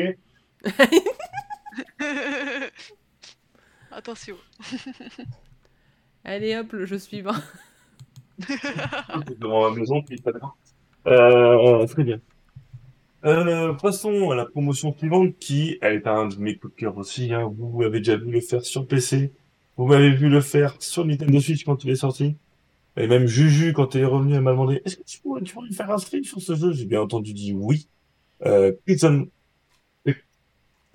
Attention. 3.91 4.35
Allez 6.23 6.55
hop, 6.57 6.71
le 6.73 6.85
jeu 6.85 6.99
suivant. 6.99 7.33
devant 9.39 9.69
ma 9.71 9.75
maison 9.77 10.03
à 10.25 10.31
l'heure. 10.31 10.57
Euh, 11.07 11.85
très 11.87 12.03
bien. 12.03 12.19
Euh, 13.25 13.73
passons 13.73 14.31
à 14.31 14.35
la 14.35 14.45
promotion 14.45 14.95
suivante 14.97 15.37
qui 15.39 15.77
est 15.81 16.07
un 16.07 16.27
de 16.27 16.35
mes 16.37 16.55
coups 16.55 16.73
de 16.75 16.79
cœur 16.79 16.97
aussi. 16.97 17.33
Hein. 17.33 17.51
Vous 17.57 17.79
m'avez 17.81 17.99
déjà 17.99 18.15
vu 18.17 18.31
le 18.31 18.41
faire 18.41 18.61
sur 18.63 18.85
PC. 18.87 19.31
Vous 19.79 19.85
m'avez 19.85 20.11
vu 20.11 20.27
le 20.27 20.41
faire 20.41 20.75
sur 20.79 21.05
Nintendo 21.05 21.39
Switch 21.39 21.63
quand 21.63 21.85
il 21.85 21.91
est 21.91 21.95
sorti. 21.95 22.35
Et 22.97 23.07
même 23.07 23.27
Juju, 23.27 23.71
quand 23.71 23.95
il 23.95 24.01
est 24.01 24.05
revenu, 24.05 24.35
elle 24.35 24.41
m'a 24.41 24.51
demandé 24.51 24.81
Est-ce 24.83 24.97
que 24.97 25.03
tu 25.03 25.21
pourrais, 25.21 25.41
tu 25.41 25.53
pourrais 25.53 25.71
faire 25.71 25.89
un 25.89 25.97
stream 25.97 26.21
sur 26.25 26.41
ce 26.41 26.53
jeu? 26.53 26.73
J'ai 26.73 26.83
bien 26.83 26.99
entendu 26.99 27.33
dit 27.33 27.53
oui. 27.53 27.87
Euh, 28.45 28.73
Prison. 28.85 29.29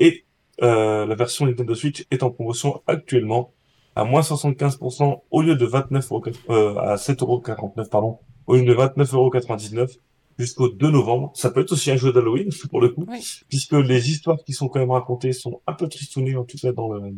Et 0.00 0.26
euh, 0.62 1.06
la 1.06 1.14
version 1.14 1.46
Nintendo 1.46 1.74
Switch 1.74 2.04
est 2.10 2.22
en 2.22 2.30
promotion 2.30 2.82
actuellement 2.86 3.54
à 3.96 4.04
moins 4.04 4.20
75% 4.20 5.22
au 5.30 5.40
lieu 5.40 5.56
de 5.56 5.64
29 5.64 6.12
euros, 6.12 6.22
euh, 6.50 6.76
à 6.76 6.96
7,49€, 6.96 7.88
pardon, 7.88 8.18
au 8.46 8.56
lieu 8.56 8.66
de 8.66 8.74
29,99€ 8.74 9.96
jusqu'au 10.38 10.68
2 10.68 10.90
novembre. 10.90 11.32
Ça 11.34 11.50
peut 11.50 11.62
être 11.62 11.72
aussi 11.72 11.90
un 11.90 11.96
jeu 11.96 12.12
d'Halloween, 12.12 12.50
pour 12.70 12.82
le 12.82 12.90
coup, 12.90 13.06
Oui. 13.08 13.24
puisque 13.48 13.72
les 13.72 14.10
histoires 14.10 14.36
qui 14.44 14.52
sont 14.52 14.68
quand 14.68 14.80
même 14.80 14.90
racontées 14.90 15.32
sont 15.32 15.62
un 15.66 15.72
peu 15.72 15.88
tristounées, 15.88 16.36
en 16.36 16.44
tout 16.44 16.58
cas 16.58 16.72
dans 16.72 16.92
le, 16.92 17.14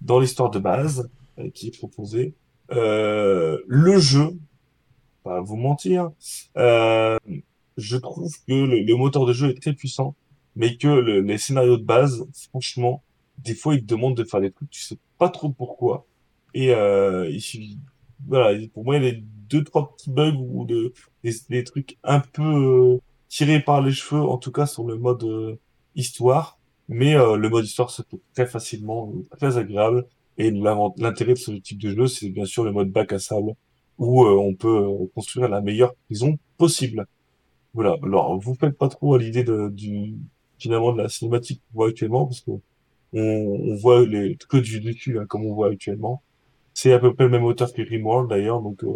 dans 0.00 0.18
l'histoire 0.20 0.50
de 0.50 0.58
base 0.58 1.10
euh, 1.38 1.50
qui 1.50 1.68
est 1.68 1.78
proposée. 1.78 2.34
Euh, 2.72 3.58
le 3.66 3.98
jeu, 3.98 4.36
pas 5.22 5.40
vous 5.40 5.56
mentir, 5.56 6.10
euh, 6.56 7.18
je 7.76 7.96
trouve 7.96 8.32
que 8.46 8.52
le, 8.54 8.80
le 8.82 8.94
moteur 8.96 9.26
de 9.26 9.32
jeu 9.32 9.50
est 9.50 9.60
très 9.60 9.72
puissant, 9.74 10.14
mais 10.56 10.76
que 10.76 10.88
le- 10.88 11.20
les 11.20 11.38
scénarios 11.38 11.76
de 11.76 11.84
base, 11.84 12.26
franchement, 12.50 13.02
des 13.38 13.54
fois, 13.54 13.74
ils 13.74 13.80
te 13.80 13.86
demandent 13.86 14.16
de 14.16 14.24
faire 14.24 14.40
des 14.40 14.50
trucs, 14.52 14.70
tu 14.70 14.82
sais 14.82 14.98
pas 15.18 15.28
trop 15.30 15.50
pourquoi. 15.50 16.06
Et 16.54 16.70
euh, 16.74 17.30
voilà, 18.26 18.58
pour 18.74 18.84
moi, 18.84 18.96
il 18.98 19.04
y 19.04 19.08
a 19.08 19.14
deux, 19.48 19.64
trois 19.64 19.94
petits 19.94 20.10
bugs 20.10 20.36
ou 20.38 20.64
de, 20.66 20.92
des, 21.24 21.64
trucs 21.64 21.98
un 22.04 22.20
peu 22.20 22.98
tirés 23.28 23.60
par 23.60 23.80
les 23.82 23.92
cheveux, 23.92 24.20
en 24.22 24.38
tout 24.38 24.52
cas 24.52 24.66
sur 24.66 24.84
le 24.84 24.96
mode 24.98 25.24
euh, 25.24 25.56
histoire. 25.96 26.58
Mais 26.90 27.14
euh, 27.14 27.36
le 27.36 27.48
mode 27.48 27.64
histoire 27.64 27.88
se 27.90 28.02
fait 28.02 28.18
très 28.34 28.46
facilement, 28.46 29.12
très 29.38 29.56
agréable. 29.58 30.06
Et 30.38 30.50
l'intérêt 30.50 31.34
de 31.34 31.38
ce 31.38 31.52
type 31.52 31.78
de 31.78 31.94
jeu, 31.94 32.06
c'est 32.08 32.30
bien 32.30 32.44
sûr 32.44 32.64
le 32.64 32.72
mode 32.72 32.90
bac 32.90 33.12
à 33.12 33.20
sable, 33.20 33.54
où 33.98 34.24
euh, 34.24 34.34
on 34.36 34.54
peut 34.54 34.68
euh, 34.68 35.06
construire 35.14 35.48
la 35.48 35.60
meilleure 35.60 35.94
prison 36.06 36.36
possible. 36.58 37.06
Voilà. 37.74 37.96
Alors, 38.02 38.38
vous 38.40 38.54
faites 38.54 38.76
pas 38.76 38.88
trop 38.88 39.14
à 39.14 39.18
l'idée 39.18 39.44
de, 39.44 39.68
du, 39.68 40.16
finalement, 40.58 40.92
de 40.92 41.02
la 41.02 41.08
cinématique 41.08 41.62
qu'on 41.68 41.78
voit 41.78 41.88
actuellement, 41.90 42.26
parce 42.26 42.40
que 42.40 42.50
on, 43.12 43.20
on 43.20 43.74
voit 43.76 44.04
les, 44.04 44.36
que 44.48 44.56
du 44.56 44.80
dessus, 44.80 45.18
hein, 45.18 45.26
comme 45.26 45.46
on 45.46 45.54
voit 45.54 45.70
actuellement. 45.70 46.22
C'est 46.74 46.92
à 46.92 46.98
peu 46.98 47.14
près 47.14 47.24
le 47.24 47.30
même 47.30 47.44
auteur 47.44 47.72
que 47.72 47.82
Rimworld, 47.82 48.28
d'ailleurs, 48.30 48.62
donc, 48.62 48.82
euh, 48.82 48.88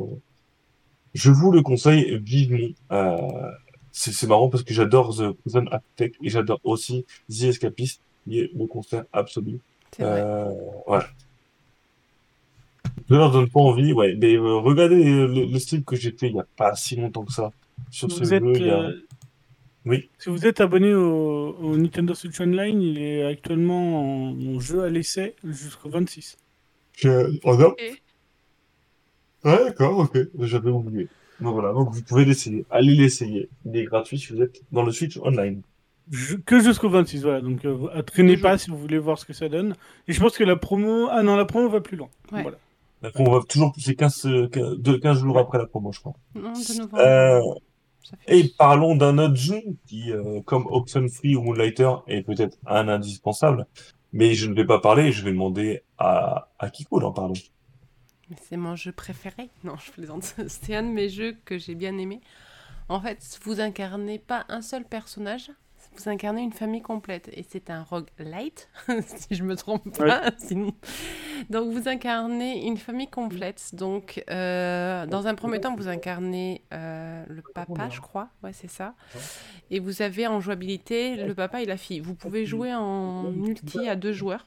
je 1.14 1.30
vous 1.30 1.52
le 1.52 1.62
conseille 1.62 2.18
vivement. 2.18 2.74
Euh, 2.90 3.50
c'est 3.96 4.12
c'est 4.12 4.26
marrant 4.26 4.48
parce 4.48 4.64
que 4.64 4.74
j'adore 4.74 5.16
The 5.16 5.30
Prison 5.30 5.64
Architect 5.70 6.16
et 6.20 6.28
j'adore 6.28 6.60
aussi 6.64 7.06
The 7.30 7.44
Escapist, 7.44 8.00
qui 8.24 8.40
est 8.40 8.50
le 8.52 8.66
concert 8.66 9.04
absolu. 9.12 9.60
Euh, 10.00 10.50
ouais. 10.88 10.98
Je 13.08 13.14
leur 13.14 13.30
donne 13.30 13.48
pas 13.48 13.60
envie, 13.60 13.92
ouais. 13.92 14.16
Mais 14.16 14.34
euh, 14.34 14.56
regardez 14.56 15.02
le, 15.04 15.26
le 15.46 15.58
stream 15.58 15.84
que 15.84 15.94
j'ai 15.96 16.10
fait 16.10 16.28
il 16.28 16.34
y 16.34 16.40
a 16.40 16.46
pas 16.56 16.74
si 16.74 16.96
longtemps 16.96 17.24
que 17.24 17.32
ça 17.32 17.52
sur 17.90 18.10
ce 18.10 18.22
êtes, 18.34 18.42
jeu. 18.44 18.52
Il 18.56 18.66
y 18.66 18.70
a... 18.70 18.80
euh, 18.80 18.92
Oui. 19.84 20.08
si 20.18 20.28
vous 20.30 20.44
êtes 20.46 20.60
abonné 20.60 20.92
au, 20.94 21.54
au 21.60 21.76
Nintendo 21.76 22.14
Switch 22.14 22.40
Online, 22.40 22.80
il 22.82 22.98
est 22.98 23.24
actuellement 23.24 24.30
en, 24.30 24.56
en 24.56 24.58
jeu 24.60 24.82
à 24.82 24.90
l'essai 24.90 25.36
jusqu'au 25.44 25.90
26. 25.90 26.36
Je... 26.96 27.38
Oh 27.44 27.56
non. 27.56 27.74
Et 27.78 27.94
Ouais, 29.44 29.62
d'accord, 29.64 29.98
ok. 29.98 30.18
J'avais 30.40 30.70
oublié. 30.70 31.06
Donc 31.40 31.54
voilà, 31.54 31.72
donc 31.72 31.90
vous 31.90 32.02
pouvez 32.02 32.24
l'essayer. 32.24 32.64
Allez 32.70 32.94
l'essayer. 32.94 33.48
Il 33.66 33.76
est 33.76 33.84
gratuit 33.84 34.18
si 34.18 34.32
vous 34.32 34.40
êtes 34.42 34.62
dans 34.72 34.82
le 34.82 34.92
Switch 34.92 35.16
Online. 35.18 35.62
Je- 36.10 36.36
que 36.36 36.60
jusqu'au 36.60 36.88
26, 36.90 37.22
voilà. 37.22 37.40
Donc, 37.40 37.64
euh, 37.64 37.76
Deux 38.16 38.36
pas 38.40 38.58
si 38.58 38.70
vous 38.70 38.76
voulez 38.78 38.98
voir 38.98 39.18
ce 39.18 39.24
que 39.24 39.32
ça 39.32 39.48
donne. 39.48 39.74
Et 40.06 40.12
je 40.12 40.20
pense 40.20 40.36
que 40.36 40.44
la 40.44 40.56
promo. 40.56 41.08
Ah 41.10 41.22
non, 41.22 41.36
la 41.36 41.44
promo 41.46 41.68
va 41.68 41.80
plus 41.80 41.96
loin. 41.96 42.08
Ouais. 42.32 42.42
Voilà. 42.42 42.58
Après, 43.02 43.22
on 43.26 43.30
va 43.30 43.40
toujours 43.48 43.72
pousser 43.72 43.94
15, 43.96 44.24
euh, 44.26 44.48
15 44.48 44.78
de- 44.78 44.96
15 44.96 45.18
jours 45.20 45.38
après 45.38 45.58
la 45.58 45.66
promo, 45.66 45.92
je 45.92 46.00
crois. 46.00 46.14
Non, 46.34 46.52
de 46.52 46.78
novembre. 46.78 46.98
Euh, 46.98 47.40
Et 48.28 48.44
parlons 48.58 48.96
d'un 48.96 49.16
autre 49.16 49.34
jeu 49.36 49.60
qui, 49.86 50.12
euh, 50.12 50.40
comme 50.42 50.66
Oxenfree 50.66 51.36
ou 51.36 51.42
Moonlighter, 51.42 51.90
est 52.06 52.20
peut-être 52.22 52.58
un 52.66 52.86
indispensable. 52.88 53.66
Mais 54.12 54.34
je 54.34 54.46
ne 54.48 54.54
vais 54.54 54.66
pas 54.66 54.78
parler, 54.78 55.10
je 55.10 55.24
vais 55.24 55.32
demander 55.32 55.82
à, 55.98 56.48
à 56.58 56.68
Kiko 56.68 57.00
d'en 57.00 57.12
parler. 57.12 57.40
Mais 58.30 58.36
C'est 58.40 58.56
mon 58.56 58.76
jeu 58.76 58.92
préféré. 58.92 59.50
Non, 59.64 59.76
je 59.76 59.90
plaisante. 59.90 60.34
C'est 60.48 60.74
un 60.74 60.82
de 60.82 60.88
mes 60.88 61.08
jeux 61.08 61.36
que 61.44 61.58
j'ai 61.58 61.74
bien 61.74 61.96
aimé. 61.98 62.20
En 62.88 63.00
fait, 63.00 63.38
vous 63.42 63.60
incarnez 63.60 64.18
pas 64.18 64.44
un 64.48 64.60
seul 64.60 64.84
personnage, 64.84 65.50
vous 65.96 66.08
incarnez 66.08 66.42
une 66.42 66.52
famille 66.52 66.82
complète. 66.82 67.30
Et 67.32 67.44
c'est 67.48 67.70
un 67.70 67.82
roguelite, 67.82 68.68
si 69.06 69.34
je 69.34 69.42
me 69.42 69.56
trompe 69.56 69.96
pas. 69.96 70.30
Sinon... 70.38 70.74
Donc, 71.50 71.72
vous 71.72 71.88
incarnez 71.88 72.66
une 72.66 72.76
famille 72.76 73.08
complète. 73.08 73.74
Donc, 73.74 74.22
euh, 74.30 75.06
dans 75.06 75.26
un 75.26 75.34
premier 75.34 75.60
temps, 75.60 75.74
vous 75.74 75.88
incarnez 75.88 76.62
euh, 76.72 77.24
le 77.28 77.42
papa, 77.42 77.88
je 77.90 78.00
crois. 78.00 78.28
Ouais, 78.42 78.52
c'est 78.52 78.70
ça. 78.70 78.94
Et 79.70 79.80
vous 79.80 80.02
avez 80.02 80.26
en 80.26 80.40
jouabilité 80.40 81.16
le 81.16 81.34
papa 81.34 81.62
et 81.62 81.66
la 81.66 81.76
fille. 81.76 82.00
Vous 82.00 82.14
pouvez 82.14 82.46
jouer 82.46 82.74
en 82.74 83.24
multi 83.24 83.88
à 83.88 83.96
deux 83.96 84.12
joueurs. 84.12 84.44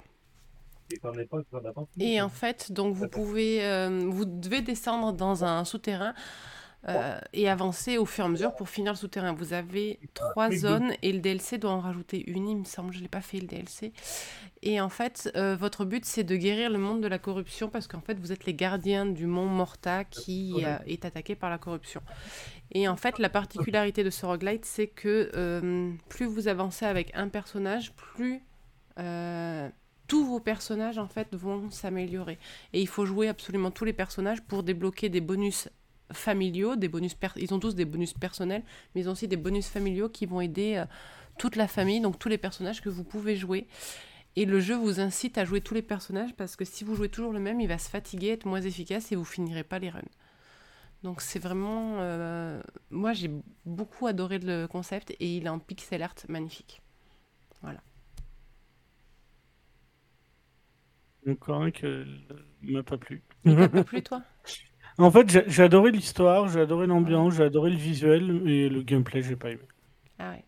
Et 1.99 2.21
en 2.21 2.29
fait, 2.29 2.71
donc 2.71 2.95
vous 2.95 3.07
pouvez, 3.07 3.63
euh, 3.65 4.05
vous 4.07 4.25
devez 4.25 4.61
descendre 4.61 5.13
dans 5.13 5.43
un 5.43 5.65
souterrain 5.65 6.13
euh, 6.87 7.19
et 7.33 7.49
avancer 7.49 7.97
au 7.97 8.05
fur 8.05 8.23
et 8.23 8.27
à 8.27 8.29
mesure 8.29 8.55
pour 8.55 8.69
finir 8.69 8.93
le 8.93 8.97
souterrain. 8.97 9.33
Vous 9.33 9.53
avez 9.53 9.99
trois 10.13 10.51
zones 10.51 10.93
et 11.01 11.11
le 11.11 11.19
DLC 11.19 11.57
doit 11.57 11.71
en 11.71 11.81
rajouter 11.81 12.29
une, 12.29 12.47
il 12.47 12.57
me 12.57 12.63
semble. 12.63 12.93
Je 12.93 13.01
l'ai 13.01 13.09
pas 13.09 13.21
fait 13.21 13.39
le 13.39 13.47
DLC. 13.47 13.91
Et 14.61 14.79
en 14.79 14.89
fait, 14.89 15.29
euh, 15.35 15.55
votre 15.55 15.85
but 15.85 16.05
c'est 16.05 16.23
de 16.23 16.35
guérir 16.35 16.69
le 16.69 16.77
monde 16.77 17.01
de 17.01 17.07
la 17.07 17.19
corruption 17.19 17.69
parce 17.69 17.87
qu'en 17.87 18.01
fait 18.01 18.19
vous 18.19 18.31
êtes 18.31 18.45
les 18.45 18.53
gardiens 18.53 19.05
du 19.05 19.25
mont 19.25 19.47
Morta 19.47 20.03
qui 20.05 20.63
est 20.85 21.03
attaqué 21.03 21.35
par 21.35 21.49
la 21.49 21.57
corruption. 21.57 22.01
Et 22.71 22.87
en 22.87 22.97
fait, 22.97 23.17
la 23.17 23.29
particularité 23.29 24.03
de 24.03 24.09
ce 24.09 24.25
roguelite, 24.25 24.65
c'est 24.65 24.87
que 24.87 25.91
plus 26.09 26.25
vous 26.25 26.47
avancez 26.47 26.85
avec 26.85 27.11
un 27.15 27.27
personnage, 27.27 27.93
plus 27.93 28.41
tous 30.07 30.25
vos 30.25 30.39
personnages 30.39 30.97
en 30.97 31.07
fait 31.07 31.35
vont 31.35 31.69
s'améliorer. 31.69 32.37
Et 32.73 32.81
il 32.81 32.87
faut 32.87 33.05
jouer 33.05 33.27
absolument 33.27 33.71
tous 33.71 33.85
les 33.85 33.93
personnages 33.93 34.41
pour 34.41 34.63
débloquer 34.63 35.09
des 35.09 35.21
bonus 35.21 35.69
familiaux, 36.11 36.75
des 36.75 36.87
bonus 36.87 37.15
ils 37.35 37.53
ont 37.53 37.59
tous 37.59 37.75
des 37.75 37.85
bonus 37.85 38.13
personnels, 38.13 38.63
mais 38.93 39.01
ils 39.01 39.09
ont 39.09 39.11
aussi 39.11 39.27
des 39.27 39.37
bonus 39.37 39.67
familiaux 39.67 40.09
qui 40.09 40.25
vont 40.25 40.41
aider 40.41 40.75
euh, 40.77 40.85
toute 41.37 41.55
la 41.55 41.67
famille, 41.67 41.99
donc 41.99 42.17
tous 42.17 42.29
les 42.29 42.37
personnages 42.37 42.81
que 42.81 42.89
vous 42.89 43.03
pouvez 43.03 43.35
jouer. 43.35 43.67
Et 44.35 44.45
le 44.45 44.59
jeu 44.59 44.75
vous 44.75 44.99
incite 44.99 45.37
à 45.37 45.45
jouer 45.45 45.61
tous 45.61 45.73
les 45.73 45.81
personnages 45.81 46.33
parce 46.35 46.55
que 46.55 46.63
si 46.63 46.83
vous 46.83 46.95
jouez 46.95 47.09
toujours 47.09 47.33
le 47.33 47.39
même, 47.39 47.59
il 47.59 47.67
va 47.67 47.77
se 47.77 47.89
fatiguer, 47.89 48.29
être 48.29 48.45
moins 48.45 48.61
efficace 48.61 49.11
et 49.11 49.15
vous 49.15 49.25
finirez 49.25 49.63
pas 49.63 49.79
les 49.79 49.89
runs. 49.89 50.01
Donc 51.03 51.21
c'est 51.21 51.39
vraiment... 51.39 51.97
euh, 51.99 52.61
Moi 52.89 53.13
j'ai 53.13 53.31
beaucoup 53.65 54.07
adoré 54.07 54.39
le 54.39 54.67
concept 54.67 55.11
et 55.19 55.37
il 55.37 55.45
est 55.45 55.49
en 55.49 55.59
pixel 55.59 56.03
art 56.03 56.15
magnifique. 56.29 56.81
Encore 61.27 61.61
un 61.61 61.69
que 61.71 62.05
m'a 62.61 62.81
pas 62.83 62.97
plu. 62.97 63.23
Il 63.45 63.57
t'a 63.57 63.69
pas 63.69 63.83
plu 63.83 64.03
toi? 64.03 64.23
En 64.99 65.11
fait, 65.11 65.29
j'ai 65.29 65.43
j'ai 65.47 65.63
adoré 65.63 65.91
l'histoire, 65.91 66.47
j'ai 66.49 66.59
adoré 66.61 66.87
l'ambiance, 66.87 67.33
j'ai 67.35 67.43
adoré 67.43 67.71
le 67.71 67.77
visuel 67.77 68.47
et 68.47 68.69
le 68.69 68.83
gameplay, 68.83 69.23
j'ai 69.23 69.35
pas 69.35 69.49
aimé. 69.51 69.67
Ah 70.19 70.31
ouais. 70.31 70.45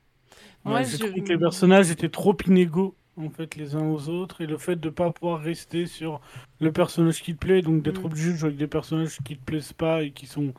Moi, 0.66 0.84
j'ai 0.84 1.00
trouvé 1.00 1.24
que 1.24 1.34
les 1.34 1.40
personnages 1.40 1.92
étaient 1.92 2.10
trop 2.10 2.36
inégaux 2.48 2.96
en 3.18 3.30
fait 3.30 3.56
les 3.58 3.76
uns 3.76 3.86
aux 3.90 4.10
autres 4.10 4.42
et 4.42 4.48
le 4.48 4.58
fait 4.58 4.78
de 4.78 4.90
pas 4.90 5.12
pouvoir 5.12 5.42
rester 5.42 5.86
sur 5.88 6.22
le 6.60 6.72
personnage 6.72 7.22
qui 7.22 7.34
te 7.36 7.40
plaît, 7.40 7.62
donc 7.62 7.84
d'être 7.84 8.06
Mm. 8.06 8.06
obligé 8.06 8.32
de 8.32 8.38
jouer 8.38 8.48
avec 8.50 8.60
des 8.60 8.68
personnages 8.68 9.18
qui 9.26 9.38
te 9.38 9.44
plaisent 9.44 9.74
pas 9.74 10.04
et 10.04 10.12
qui 10.12 10.26
sont 10.28 10.54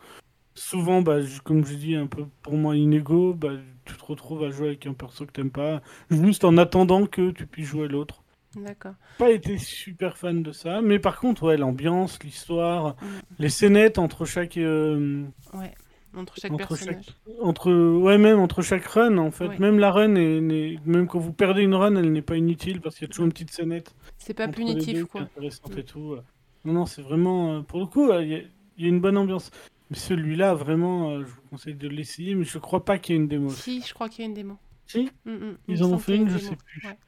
souvent, 0.54 1.02
bah, 1.02 1.18
comme 1.44 1.64
je 1.66 1.74
dis, 1.76 1.96
un 1.96 2.06
peu 2.08 2.26
pour 2.42 2.54
moi 2.54 2.76
inégaux, 2.76 3.34
bah, 3.34 3.50
tu 3.86 3.96
te 3.96 4.04
retrouves 4.04 4.44
à 4.44 4.50
jouer 4.50 4.68
avec 4.68 4.86
un 4.86 4.94
perso 4.94 5.26
que 5.26 5.32
t'aimes 5.32 5.50
pas, 5.52 5.82
juste 6.10 6.44
en 6.44 6.56
attendant 6.58 7.06
que 7.06 7.30
tu 7.32 7.46
puisses 7.46 7.68
jouer 7.68 7.88
l'autre. 7.88 8.22
D'accord. 8.56 8.94
Pas 9.18 9.30
été 9.30 9.58
super 9.58 10.16
fan 10.18 10.42
de 10.42 10.50
ça, 10.52 10.80
mais 10.82 10.98
par 10.98 11.20
contre, 11.20 11.44
ouais, 11.44 11.56
l'ambiance, 11.56 12.18
l'histoire, 12.24 12.96
Mm. 13.00 13.06
les 13.38 13.48
scénettes 13.48 13.98
entre 13.98 14.24
chaque. 14.24 14.56
euh, 14.56 15.24
Ouais. 15.54 15.72
Entre 16.16 16.34
chaque 16.40 16.50
entre 16.50 16.66
personnage. 16.66 17.04
chaque 17.06 17.36
entre 17.40 17.70
ouais 17.72 18.18
même 18.18 18.40
entre 18.40 18.62
chaque 18.62 18.84
run 18.84 19.16
en 19.18 19.30
fait 19.30 19.46
Ouais. 19.46 19.58
même 19.60 19.78
la 19.78 19.92
run 19.92 20.16
est, 20.16 20.40
même 20.84 21.06
quand 21.06 21.20
vous 21.20 21.32
perdez 21.32 21.62
une 21.62 21.76
run 21.76 21.94
elle 21.94 22.10
n'est 22.10 22.20
pas 22.20 22.36
inutile 22.36 22.80
parce 22.80 22.96
qu'il 22.96 23.06
y 23.06 23.08
a 23.08 23.12
toujours 23.12 23.26
une 23.26 23.30
petite 23.32 23.52
scénette 23.52 23.94
C'est 24.18 24.34
pas 24.34 24.48
punitif 24.48 24.92
deux 24.92 25.06
quoi. 25.06 25.20
intéressante 25.20 25.78
et 25.78 25.84
tout 25.84 26.16
non 26.64 26.72
non 26.72 26.86
c'est 26.86 27.02
vraiment 27.02 27.52
euh, 27.52 27.60
pour 27.60 27.78
le 27.78 27.86
coup 27.86 28.12
il 28.12 28.28
y, 28.28 28.34
a- 28.34 28.38
il 28.76 28.82
y 28.82 28.86
a 28.86 28.88
une 28.88 28.98
bonne 29.00 29.16
ambiance 29.16 29.52
mais 29.88 29.96
celui-là 29.96 30.54
vraiment 30.54 31.10
euh, 31.12 31.20
je 31.20 31.26
vous 31.30 31.42
conseille 31.48 31.74
de 31.76 31.86
l'essayer 31.86 32.34
mais 32.34 32.42
je 32.44 32.58
crois 32.58 32.84
pas 32.84 32.98
qu'il 32.98 33.14
y 33.14 33.16
ait 33.16 33.22
une 33.22 33.28
démo 33.28 33.50
Si, 33.50 33.80
je 33.86 33.94
crois 33.94 34.08
qu'il 34.08 34.24
y 34.24 34.26
a 34.26 34.28
une 34.28 34.34
démo. 34.34 34.56
Si 34.88 35.08
Mm, 35.24 35.30
mm. 35.30 35.56
Ils 35.68 35.84
en 35.84 35.92
ont 35.92 35.98
fait 35.98 36.16
une, 36.16 36.28
je 36.28 36.38
sais 36.38 36.56
plus. 36.56 36.88
Ouais. 36.88 36.98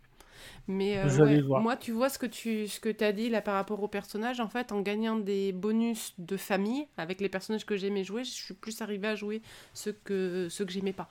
Mais 0.69 0.97
euh, 0.99 1.09
ouais, 1.25 1.43
moi, 1.61 1.77
tu 1.77 1.91
vois 1.91 2.09
ce 2.09 2.19
que 2.19 2.27
tu 2.27 2.69
ce 2.69 2.79
que 2.79 3.05
as 3.05 3.13
dit 3.13 3.29
là 3.29 3.43
par 3.43 3.55
rapport 3.55 3.83
aux 3.83 3.89
personnages, 3.89 4.39
en 4.39 4.49
fait, 4.49 4.71
en 4.71 4.81
gagnant 4.81 5.17
des 5.19 5.53
bonus 5.53 6.15
de 6.19 6.37
famille 6.37 6.87
avec 6.97 7.21
les 7.21 7.29
personnages 7.29 7.67
que 7.67 7.77
j'aimais 7.77 8.05
jouer, 8.05 8.23
je 8.25 8.31
suis 8.31 8.55
plus 8.55 8.81
arrivée 8.81 9.09
à 9.09 9.17
jouer 9.17 9.43
ceux 9.75 9.93
que, 10.05 10.47
ceux 10.51 10.65
que 10.65 10.73
j'aimais 10.73 10.93
pas. 10.93 11.09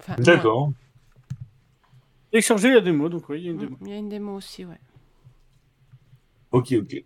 Enfin, 0.00 0.16
D'accord. 0.18 0.72
Donc 3.10 3.28
oui, 3.28 3.40
il 3.40 3.44
y 3.44 3.48
a 3.48 3.50
une 3.52 3.58
ouais. 3.58 3.66
démo. 3.66 3.76
Il 3.82 3.88
y 3.88 3.92
a 3.92 3.96
une 3.96 4.08
démo 4.08 4.36
aussi, 4.36 4.64
ouais. 4.64 4.80
Ok, 6.52 6.72
ok. 6.72 7.04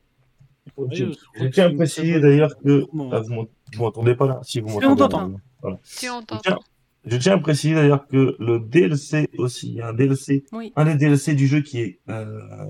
Ouais, 0.77 0.95
Je, 0.95 1.05
je 1.35 1.47
tiens 1.49 1.67
à 1.67 1.75
préciser 1.75 2.21
d'ailleurs 2.21 2.57
que. 2.59 2.87
Bon. 2.93 3.11
Ah, 3.13 3.21
vous 3.21 3.33
m'ent- 3.35 3.49
vous 3.75 3.83
m'entendez 3.83 4.15
pas 4.15 4.27
là 4.27 4.41
Si 4.43 4.61
vous 4.61 4.69
Si, 4.69 4.75
m'entendez. 4.75 4.93
on 4.93 4.97
t'entend. 4.97 5.33
Voilà. 5.61 5.79
Si 5.83 6.09
on 6.09 6.23
t'entend. 6.23 6.61
Je 7.07 7.17
tiens 7.17 7.35
à 7.35 7.39
préciser 7.39 7.75
d'ailleurs 7.75 8.07
que 8.07 8.37
le 8.39 8.59
DLC 8.61 9.29
aussi, 9.39 9.69
il 9.69 9.75
y 9.75 9.81
a 9.81 9.89
un 9.89 9.93
DLC, 9.95 10.45
Oui. 10.53 10.73
un 10.77 10.85
des 10.85 10.95
DLC 10.95 11.35
du 11.35 11.47
jeu 11.47 11.61
qui 11.61 11.81
est, 11.81 12.01
euh, 12.09 12.67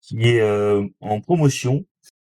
qui 0.00 0.22
est 0.22 0.40
euh, 0.40 0.86
en 1.00 1.20
promotion. 1.20 1.84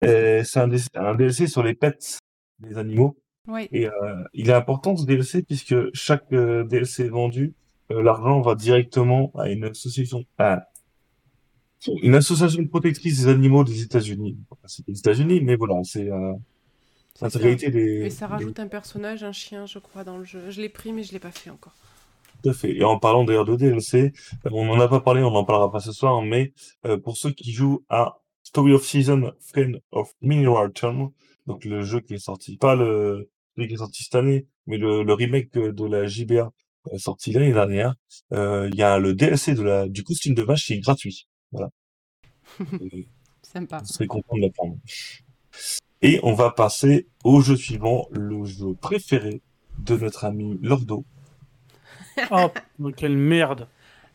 C'est 0.02 0.56
un, 0.56 1.14
DLC 1.14 1.46
sur 1.46 1.62
les 1.62 1.74
pets, 1.74 2.18
les 2.62 2.78
animaux. 2.78 3.16
Oui. 3.48 3.68
Et 3.72 3.86
euh, 3.86 3.92
il 4.32 4.50
est 4.50 4.54
important 4.54 4.96
ce 4.96 5.04
DLC 5.04 5.42
puisque 5.42 5.74
chaque 5.94 6.32
euh, 6.32 6.64
DLC 6.64 7.08
vendu, 7.08 7.54
euh, 7.90 8.02
l'argent 8.02 8.40
va 8.40 8.54
directement 8.54 9.32
à 9.36 9.48
une 9.48 9.64
association, 9.64 10.24
à 10.38 10.66
une 12.02 12.14
association 12.14 12.64
protectrice 12.66 13.22
des 13.22 13.28
animaux 13.28 13.64
des 13.64 13.82
États-Unis. 13.82 14.38
C'est 14.66 14.86
les 14.86 14.98
États-Unis, 14.98 15.40
mais 15.42 15.56
voilà, 15.56 15.82
c'est 15.84 16.08
C'est 17.28 17.30
ça. 17.30 17.38
l'intégralité 17.38 17.70
des. 17.70 18.06
Et 18.06 18.10
ça 18.10 18.26
des- 18.26 18.32
rajoute 18.34 18.58
un 18.60 18.68
personnage, 18.68 19.22
un 19.24 19.32
chien, 19.32 19.66
je 19.66 19.78
crois, 19.78 20.04
dans 20.04 20.16
le 20.18 20.24
jeu. 20.24 20.50
Je 20.50 20.60
l'ai 20.60 20.68
pris, 20.68 20.92
mais 20.92 21.02
je 21.02 21.12
l'ai 21.12 21.18
pas 21.20 21.30
fait 21.30 21.50
encore. 21.50 21.74
Tout 22.42 22.50
à 22.50 22.52
fait. 22.54 22.74
Et 22.74 22.84
en 22.84 22.98
parlant 22.98 23.24
d'ailleurs 23.24 23.44
de 23.44 23.56
DLC, 23.56 24.12
euh, 24.46 24.50
on 24.52 24.64
n'en 24.64 24.80
a 24.80 24.88
pas 24.88 25.00
parlé, 25.00 25.22
on 25.22 25.30
n'en 25.30 25.44
parlera 25.44 25.70
pas 25.70 25.80
ce 25.80 25.92
soir, 25.92 26.22
mais 26.22 26.52
euh, 26.86 26.96
pour 26.96 27.16
ceux 27.18 27.30
qui 27.32 27.52
jouent 27.52 27.84
à 27.90 28.20
Story 28.42 28.72
of 28.72 28.84
Season, 28.84 29.32
Friend 29.40 29.80
of 29.92 30.10
Mineral 30.22 30.72
Town, 30.72 31.10
donc 31.46 31.64
le 31.66 31.82
jeu 31.82 32.00
qui 32.00 32.14
est 32.14 32.18
sorti, 32.18 32.56
pas 32.56 32.74
le 32.74 33.28
celui 33.56 33.68
qui 33.68 33.74
est 33.74 33.78
sorti 33.78 34.04
cette 34.04 34.14
année, 34.14 34.46
mais 34.66 34.78
le, 34.78 35.02
le 35.02 35.12
remake 35.12 35.52
de, 35.52 35.70
de 35.70 35.84
la 35.84 36.06
JBA 36.06 36.50
euh, 36.92 36.98
sorti 36.98 37.32
l'année 37.32 37.52
dernière, 37.52 37.94
euh, 38.32 38.70
il 38.72 38.78
y 38.78 38.82
a 38.82 38.98
le 38.98 39.12
DLC 39.12 39.54
de 39.54 39.62
la, 39.62 39.86
du 39.88 40.02
costume 40.02 40.34
de 40.34 40.42
vache 40.42 40.64
qui 40.64 40.72
est 40.74 40.80
gratuit. 40.80 41.28
Voilà. 41.52 41.68
Sympa. 43.42 43.78
vous 43.78 43.84
serez 43.86 44.06
content 44.06 44.36
de 44.36 44.40
l'apprendre. 44.42 44.76
Et 46.02 46.18
on 46.22 46.32
va 46.34 46.50
passer 46.50 47.06
au 47.24 47.40
jeu 47.40 47.56
suivant, 47.56 48.08
le 48.10 48.44
jeu 48.44 48.74
préféré 48.80 49.42
de 49.78 49.96
notre 49.96 50.24
ami 50.24 50.58
Lordo. 50.62 51.04
Oh, 52.30 52.50
quelle 52.96 53.16
merde. 53.16 53.66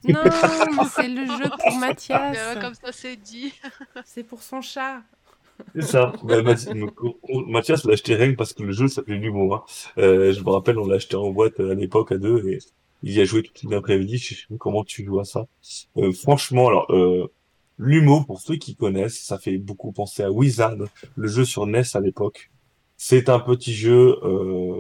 Non, 0.08 0.20
mais 0.24 0.84
c'est 0.94 1.08
le 1.08 1.26
jeu 1.26 1.50
pour 1.50 1.74
Euh, 1.74 1.80
Mathias. 1.80 2.58
comme 2.62 2.74
ça, 2.76 2.92
c'est 2.92 3.16
dit. 3.16 3.52
C'est 4.06 4.24
pour 4.24 4.44
son 4.44 4.62
chat. 4.62 5.02
C'est 5.74 5.82
ça. 5.82 6.14
Bah, 6.24 6.36
Mathias 7.48 7.84
l'a 7.86 7.94
acheté 7.94 8.14
rien 8.16 8.36
parce 8.36 8.54
que 8.54 8.62
le 8.62 8.74
jeu 8.74 8.88
s'appelait 8.88 9.18
L'humour. 9.18 9.56
Hein. 9.56 9.64
Euh, 9.98 10.34
je 10.34 10.42
me 10.44 10.50
rappelle, 10.52 10.78
on 10.78 10.86
l'a 10.86 10.98
acheté 10.98 11.16
en 11.16 11.32
boîte 11.32 11.60
à 11.60 11.74
l'époque 11.74 12.12
à 12.12 12.18
deux 12.18 12.48
et 12.48 12.60
il 13.02 13.14
y 13.14 13.22
a 13.22 13.26
joué 13.26 13.42
toute 13.42 13.64
une 13.64 13.74
après-midi. 13.74 14.18
Je 14.18 14.36
sais 14.36 14.46
pas 14.50 14.56
comment 14.60 14.84
tu 14.84 15.04
joues 15.06 15.20
à 15.20 15.26
ça. 15.26 15.48
Euh, 15.98 16.12
franchement, 16.12 16.68
alors, 16.68 16.92
euh, 16.92 17.32
L'humour, 17.78 18.26
pour 18.26 18.40
ceux 18.42 18.56
qui 18.56 18.76
connaissent, 18.76 19.20
ça 19.22 19.38
fait 19.38 19.58
beaucoup 19.58 19.92
penser 19.92 20.24
à 20.24 20.32
Wizard, 20.32 20.78
le 21.16 21.28
jeu 21.28 21.46
sur 21.46 21.66
NES 21.66 21.84
à 21.94 22.00
l'époque. 22.00 22.52
C'est 22.98 23.30
un 23.30 23.40
petit 23.40 23.74
jeu 23.74 24.18
euh, 24.24 24.80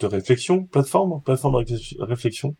de 0.00 0.06
réflexion, 0.06 0.64
plateforme, 0.64 1.22
plateforme 1.22 1.64
de 1.64 2.02
réflexion-. 2.02 2.54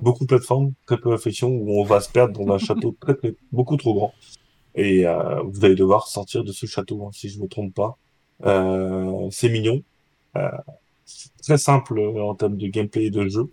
Beaucoup 0.00 0.24
de 0.24 0.28
plateformes, 0.28 0.72
très 0.86 0.96
peu 0.96 1.10
de 1.10 1.14
réflexion, 1.14 1.48
où 1.48 1.80
on 1.80 1.84
va 1.84 2.00
se 2.00 2.10
perdre 2.10 2.44
dans 2.44 2.54
un 2.54 2.58
château 2.58 2.96
très, 3.00 3.14
très, 3.14 3.34
beaucoup 3.52 3.76
trop 3.76 3.94
grand. 3.94 4.14
Et 4.74 5.06
euh, 5.06 5.42
vous 5.42 5.64
allez 5.64 5.74
devoir 5.74 6.06
sortir 6.06 6.44
de 6.44 6.52
ce 6.52 6.66
château, 6.66 7.04
hein, 7.04 7.10
si 7.12 7.28
je 7.28 7.40
me 7.40 7.48
trompe 7.48 7.74
pas. 7.74 7.98
Euh, 8.44 9.28
c'est 9.30 9.48
mignon. 9.48 9.82
Euh, 10.36 10.48
très 11.42 11.58
simple 11.58 11.98
euh, 11.98 12.22
en 12.22 12.34
termes 12.34 12.56
de 12.56 12.66
gameplay 12.66 13.06
et 13.06 13.10
de 13.10 13.28
jeu. 13.28 13.50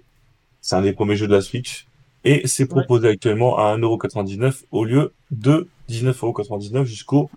C'est 0.62 0.76
un 0.76 0.82
des 0.82 0.94
premiers 0.94 1.16
jeux 1.16 1.28
de 1.28 1.34
la 1.34 1.42
Switch. 1.42 1.88
Et 2.26 2.48
c'est 2.48 2.68
proposé 2.68 3.08
actuellement 3.08 3.58
à 3.58 3.78
1,99€ 3.78 4.64
au 4.72 4.84
lieu 4.84 5.14
de 5.32 5.68
19,99€ 5.90 6.84
jusqu'au 6.86 7.30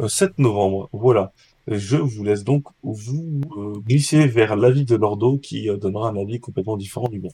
euh, 0.00 0.08
7 0.08 0.38
novembre. 0.38 0.88
Voilà. 0.92 1.32
Je 1.68 1.96
vous 1.96 2.22
laisse 2.22 2.44
donc 2.44 2.64
vous 2.82 3.40
euh, 3.56 3.72
glisser 3.80 4.26
vers 4.26 4.54
l'avis 4.56 4.84
de 4.84 4.94
Lordo 4.94 5.38
qui 5.38 5.68
euh, 5.68 5.76
donnera 5.76 6.10
un 6.10 6.16
avis 6.16 6.38
complètement 6.38 6.76
différent 6.76 7.08
du 7.08 7.18
bon. 7.18 7.30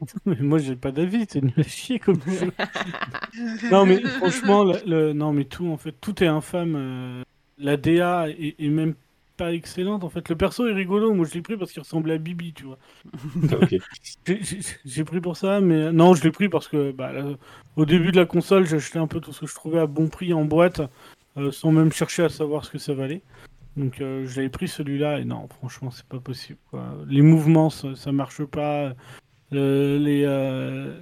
Mais 0.26 0.36
moi, 0.40 0.58
j'ai 0.58 0.76
pas 0.76 0.92
d'avis, 0.92 1.24
c'est 1.28 1.42
nul 1.42 1.54
à 1.56 1.62
chier 1.62 1.98
comme 1.98 2.20
jeu. 2.26 2.52
non, 3.70 3.86
mais 3.86 4.00
franchement, 4.02 4.62
le, 4.64 4.74
le- 4.86 5.12
non, 5.14 5.32
mais 5.32 5.44
tout, 5.46 5.66
en 5.68 5.78
fait, 5.78 5.92
tout 6.00 6.22
est 6.22 6.26
infâme. 6.26 6.74
euh, 6.76 7.22
la 7.58 7.78
DA 7.78 8.28
est, 8.28 8.54
est 8.58 8.68
même 8.68 8.94
pas 9.36 9.52
excellente. 9.52 10.04
En 10.04 10.08
fait, 10.08 10.28
le 10.28 10.36
perso 10.36 10.66
est 10.66 10.72
rigolo. 10.72 11.12
Moi, 11.14 11.26
je 11.28 11.34
l'ai 11.34 11.42
pris 11.42 11.56
parce 11.56 11.72
qu'il 11.72 11.82
ressemblait 11.82 12.14
à 12.14 12.18
Bibi, 12.18 12.52
tu 12.52 12.64
vois. 12.64 12.78
J'ai- 14.84 15.04
pris 15.04 15.20
pour 15.20 15.36
ça, 15.36 15.60
mais 15.60 15.92
non, 15.92 16.14
je 16.14 16.22
l'ai 16.22 16.30
pris 16.30 16.48
parce 16.48 16.68
que 16.68 16.92
bah, 16.92 17.12
là, 17.12 17.24
au 17.76 17.84
début 17.84 18.12
de 18.12 18.16
la 18.16 18.26
console, 18.26 18.66
j'ai 18.66 18.76
acheté 18.76 18.98
un 18.98 19.06
peu 19.06 19.20
tout 19.20 19.32
ce 19.32 19.40
que 19.40 19.46
je 19.46 19.54
trouvais 19.54 19.78
à 19.78 19.86
bon 19.86 20.08
prix 20.08 20.32
en 20.32 20.44
boîte, 20.44 20.80
euh, 21.36 21.50
sans 21.52 21.70
même 21.72 21.92
chercher 21.92 22.24
à 22.24 22.28
savoir 22.28 22.64
ce 22.64 22.70
que 22.70 22.78
ça 22.78 22.94
valait. 22.94 23.22
Donc, 23.76 24.00
euh, 24.00 24.26
j'avais 24.26 24.48
pris 24.48 24.68
celui-là 24.68 25.20
et 25.20 25.24
non, 25.24 25.48
franchement, 25.48 25.90
c'est 25.90 26.06
pas 26.06 26.18
possible. 26.20 26.58
Quoi. 26.70 26.84
Les 27.08 27.22
mouvements, 27.22 27.70
ça, 27.70 27.94
ça 27.94 28.10
marche 28.12 28.42
pas. 28.44 28.94
Euh, 29.52 29.98
les, 29.98 30.24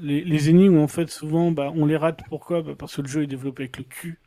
les, 0.03 0.25
les 0.25 0.51
énigmes, 0.51 0.79
en 0.79 0.89
fait, 0.89 1.09
souvent, 1.11 1.51
bah, 1.51 1.73
on 1.75 1.87
les 1.87 1.97
rate. 1.97 2.21
Pourquoi? 2.29 2.63
Bah, 2.63 2.73
Parce 2.77 2.97
que 2.97 3.03
le 3.03 3.09
jeu 3.09 3.23
est 3.23 3.27
développé 3.29 3.63
avec 3.65 3.79
le 3.79 3.85
cul. 3.85 4.19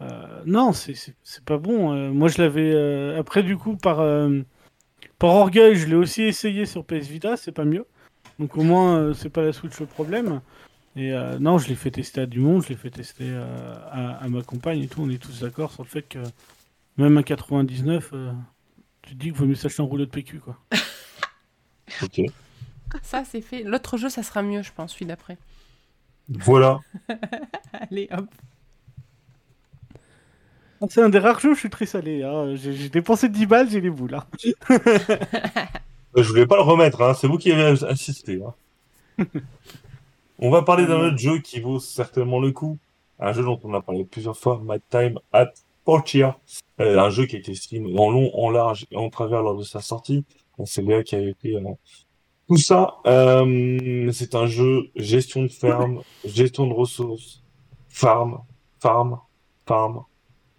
Euh, 0.00 0.42
non, 0.46 0.72
c'est- 0.72 1.14
pas 1.44 1.58
bon. 1.58 1.92
Euh, 1.92 2.10
moi, 2.10 2.28
je 2.28 2.40
l'avais. 2.42 2.72
euh, 2.74 3.18
Après, 3.18 3.42
du 3.42 3.56
coup, 3.56 3.76
par, 3.76 4.00
euh, 4.00 4.40
par 5.18 5.30
orgueil, 5.30 5.76
je 5.76 5.86
l'ai 5.86 5.94
aussi 5.94 6.22
essayé 6.22 6.66
sur 6.66 6.84
PS 6.84 7.06
Vita, 7.08 7.36
c'est 7.36 7.52
pas 7.52 7.64
mieux. 7.64 7.86
Donc, 8.38 8.56
au 8.56 8.62
moins, 8.62 8.96
euh, 8.98 9.14
c'est 9.14 9.30
pas 9.30 9.42
la 9.42 9.52
Switch 9.52 9.78
le 9.80 9.86
problème. 9.86 10.40
Et 10.96 11.12
euh, 11.12 11.38
non, 11.38 11.58
je 11.58 11.68
l'ai 11.68 11.74
fait 11.74 11.90
tester 11.90 12.20
à 12.22 12.26
du 12.26 12.38
monde, 12.40 12.62
je 12.62 12.68
l'ai 12.68 12.76
fait 12.76 12.90
tester 12.90 13.24
euh, 13.28 13.74
à, 13.90 14.16
à 14.24 14.28
ma 14.28 14.42
compagne 14.42 14.80
et 14.82 14.88
tout. 14.88 15.00
On 15.02 15.08
est 15.10 15.22
tous 15.22 15.40
d'accord 15.40 15.72
sur 15.72 15.82
le 15.82 15.88
fait 15.88 16.02
que 16.02 16.20
même 16.96 17.16
à 17.18 17.22
99, 17.24 18.10
euh, 18.12 18.32
tu 19.02 19.10
te 19.10 19.14
dis 19.16 19.26
qu'il 19.26 19.32
vaut 19.34 19.46
mieux 19.46 19.54
s'acheter 19.56 19.82
un 19.82 19.86
rouleau 19.86 20.04
de 20.06 20.10
PQ, 20.10 20.38
quoi. 20.40 20.56
Ok. 22.02 22.20
Ça, 23.02 23.24
c'est 23.24 23.40
fait. 23.40 23.62
L'autre 23.62 23.98
jeu, 23.98 24.08
ça 24.08 24.22
sera 24.22 24.42
mieux, 24.42 24.62
je 24.62 24.70
pense, 24.72 24.92
celui 24.94 25.06
d'après. 25.06 25.36
Voilà. 26.28 26.80
Allez, 27.72 28.08
hop. 28.12 28.26
C'est 30.90 31.02
un 31.02 31.08
des 31.08 31.18
rares 31.18 31.40
jeux 31.40 31.50
où 31.50 31.54
je 31.54 31.60
suis 31.60 31.70
très 31.70 31.86
salé. 31.86 32.22
hein. 32.22 32.54
J'ai 32.56 32.88
dépensé 32.88 33.28
10 33.28 33.46
balles, 33.46 33.68
j'ai 33.70 33.80
les 33.80 33.90
boules. 33.90 34.14
hein. 34.14 34.24
Je 36.16 36.22
voulais 36.28 36.46
pas 36.46 36.56
le 36.56 36.62
remettre, 36.62 37.02
hein. 37.02 37.14
c'est 37.14 37.26
vous 37.26 37.38
qui 37.38 37.50
avez 37.50 37.82
insisté. 37.86 38.40
Hein. 39.18 39.24
on 40.38 40.50
va 40.50 40.62
parler 40.62 40.86
d'un 40.86 41.00
autre 41.00 41.18
jeu 41.18 41.38
qui 41.40 41.60
vaut 41.60 41.80
certainement 41.80 42.38
le 42.40 42.52
coup. 42.52 42.78
Un 43.18 43.32
jeu 43.32 43.42
dont 43.42 43.58
on 43.64 43.74
a 43.74 43.80
parlé 43.80 44.04
plusieurs 44.04 44.36
fois, 44.36 44.60
My 44.64 44.78
Time 44.90 45.18
at 45.32 45.52
Portia. 45.84 46.38
Euh, 46.80 46.98
un 46.98 47.10
jeu 47.10 47.26
qui 47.26 47.36
a 47.36 47.38
été 47.40 47.54
streamé 47.54 47.98
en 47.98 48.10
long, 48.10 48.30
en 48.34 48.50
large 48.50 48.86
et 48.92 48.96
en 48.96 49.10
travers 49.10 49.42
lors 49.42 49.56
de 49.56 49.64
sa 49.64 49.80
sortie. 49.80 50.24
C'est 50.66 50.82
là 50.82 51.02
qui 51.02 51.16
a 51.16 51.20
été 51.20 51.56
euh, 51.56 51.62
tout 52.48 52.56
ça. 52.58 52.94
Euh, 53.06 54.10
c'est 54.12 54.34
un 54.36 54.46
jeu 54.46 54.90
gestion 54.94 55.42
de 55.42 55.48
ferme, 55.48 56.02
gestion 56.24 56.66
de 56.68 56.74
ressources, 56.74 57.42
farm, 57.88 58.38
farm, 58.80 59.18
farm. 59.66 60.02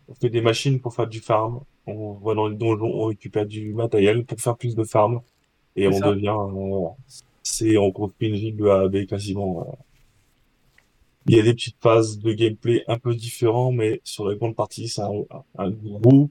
On 0.08 0.14
fait 0.16 0.30
des 0.30 0.42
machines 0.42 0.80
pour 0.80 0.94
faire 0.94 1.08
du 1.08 1.20
farm. 1.20 1.62
On 1.88 2.14
va 2.14 2.34
dans 2.36 2.48
les 2.48 2.56
donjons, 2.56 2.92
on 2.94 3.06
récupère 3.06 3.46
du 3.46 3.74
matériel 3.74 4.26
pour 4.26 4.40
faire 4.40 4.56
plus 4.58 4.76
de 4.76 4.84
farm. 4.84 5.22
Et 5.76 5.88
on 5.88 5.92
ça. 5.94 6.10
devient, 6.12 6.36
euh, 6.38 6.88
c'est, 7.44 7.78
on 7.78 7.92
construit 7.92 8.30
une 8.30 8.36
ville 8.36 8.56
de 8.56 8.66
A 8.68 8.82
à 8.82 8.88
B 8.88 9.06
quasiment. 9.06 9.62
euh. 9.68 9.72
Il 11.28 11.36
y 11.36 11.40
a 11.40 11.44
des 11.44 11.54
petites 11.54 11.78
phases 11.82 12.20
de 12.20 12.34
gameplay 12.34 12.84
un 12.88 13.00
peu 13.00 13.16
différents, 13.16 13.72
mais 13.72 14.00
sur 14.04 14.28
la 14.28 14.36
grande 14.36 14.56
partie, 14.56 14.88
c'est 14.88 15.02
un, 15.02 15.12
un 15.58 15.72
gros 15.72 16.30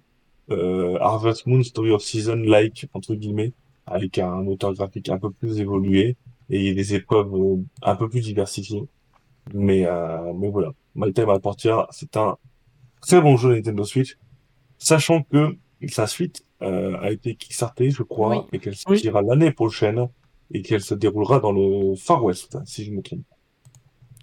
euh, 0.50 0.96
Harvest 1.00 1.46
Moon 1.46 1.62
Story 1.64 1.90
of 1.90 2.02
Season 2.02 2.36
like 2.36 2.86
entre 2.94 3.14
guillemets, 3.14 3.52
avec 3.86 4.18
un 4.18 4.42
moteur 4.42 4.72
graphique 4.74 5.08
un 5.08 5.18
peu 5.18 5.30
plus 5.30 5.58
évolué 5.60 6.16
et 6.48 6.74
des 6.74 6.94
épreuves 6.94 7.34
euh, 7.34 7.56
un 7.82 7.96
peu 7.96 8.08
plus 8.08 8.20
diversifiées. 8.20 8.84
Mais 9.52 9.84
euh, 9.86 10.32
mais 10.34 10.48
voilà, 10.48 10.72
My 10.94 11.12
Time 11.12 11.28
c'est 11.90 12.16
un 12.16 12.36
très 13.06 13.20
bon 13.20 13.36
jeu 13.36 13.54
Nintendo 13.54 13.84
Switch, 13.84 14.16
sachant 14.78 15.22
que 15.22 15.56
sa 15.88 16.06
suite 16.06 16.44
euh, 16.62 16.96
a 17.00 17.10
été 17.10 17.34
kickstartée, 17.34 17.90
je 17.90 18.02
crois, 18.02 18.38
Oui. 18.38 18.42
et 18.52 18.58
qu'elle 18.58 18.76
sortira 18.76 19.22
l'année 19.22 19.50
prochaine 19.52 20.08
et 20.52 20.62
qu'elle 20.62 20.80
se 20.82 20.94
déroulera 20.94 21.40
dans 21.40 21.52
le 21.52 21.94
Far 21.96 22.22
West, 22.24 22.58
si 22.64 22.84
je 22.84 22.90
me 22.92 23.02
trompe. 23.02 23.22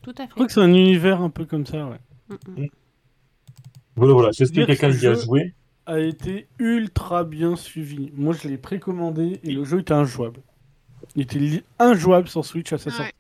Tout 0.02 0.14
à 0.18 0.24
Je 0.26 0.30
crois 0.32 0.44
fait. 0.44 0.48
que 0.48 0.54
c'est 0.54 0.60
un 0.62 0.74
univers 0.74 1.22
un 1.22 1.30
peu 1.30 1.46
comme 1.46 1.66
ça, 1.66 1.86
ouais. 1.88 2.00
Mm, 2.30 2.62
mm. 2.64 2.68
Voilà, 3.96 4.14
voilà. 4.14 4.30
Est-ce 4.30 4.46
que 4.46 4.54
Dire 4.54 4.66
que 4.68 4.72
quelqu'un 4.72 4.92
ce 4.92 5.04
y 5.04 5.08
a 5.08 5.14
jeu- 5.14 5.22
joué 5.22 5.54
A 5.86 6.00
été 6.00 6.48
ultra 6.60 7.24
bien 7.24 7.56
suivi. 7.56 8.12
Moi, 8.16 8.34
je 8.34 8.48
l'ai 8.48 8.58
précommandé 8.58 9.40
et 9.44 9.52
le 9.52 9.64
jeu 9.64 9.80
était 9.82 9.94
injouable. 9.94 10.42
Il 11.16 11.24
était 11.24 11.64
injouable 11.80 12.28
sur 12.30 12.46
Switch 12.46 12.72
à 12.74 12.78
sa 12.78 12.90
Ouais. 12.90 12.96
sortie. 12.96 13.12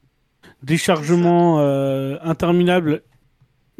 Déchargement 0.63 1.59
euh, 1.59 2.17
interminable, 2.21 3.03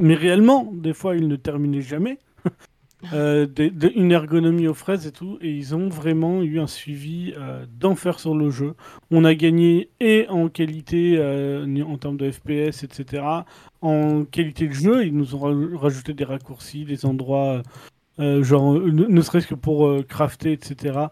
mais 0.02 0.16
réellement, 0.16 0.70
des 0.74 0.94
fois, 0.94 1.16
il 1.16 1.28
ne 1.28 1.36
terminait 1.36 1.82
jamais. 1.82 2.18
euh, 3.14 3.48
une 3.96 4.12
ergonomie 4.12 4.68
aux 4.68 4.74
fraises 4.74 5.08
et 5.08 5.12
tout, 5.12 5.38
et 5.42 5.52
ils 5.52 5.76
ont 5.76 5.90
vraiment 5.90 6.42
eu 6.42 6.60
un 6.60 6.68
suivi 6.68 7.34
euh, 7.38 7.66
d'enfer 7.80 8.20
sur 8.20 8.36
le 8.36 8.50
jeu. 8.50 8.76
On 9.12 9.24
a 9.26 9.34
gagné 9.36 9.90
et 10.00 10.28
en 10.30 10.50
qualité, 10.50 11.16
euh, 11.18 11.84
en 11.84 11.98
termes 11.98 12.18
de 12.18 12.30
FPS, 12.30 12.84
etc. 12.84 13.24
En 13.82 14.26
qualité 14.26 14.68
de 14.68 14.74
jeu, 14.74 15.06
ils 15.06 15.16
nous 15.16 15.36
ont 15.36 15.40
ra- 15.40 15.80
rajouté 15.80 16.14
des 16.14 16.26
raccourcis, 16.26 16.86
des 16.86 17.06
endroits, 17.06 17.62
genre, 18.20 18.74
ne, 18.74 19.06
ne 19.06 19.22
serait-ce 19.22 19.48
que 19.48 19.56
pour 19.56 19.90
crafter, 20.08 20.52
etc. 20.52 21.08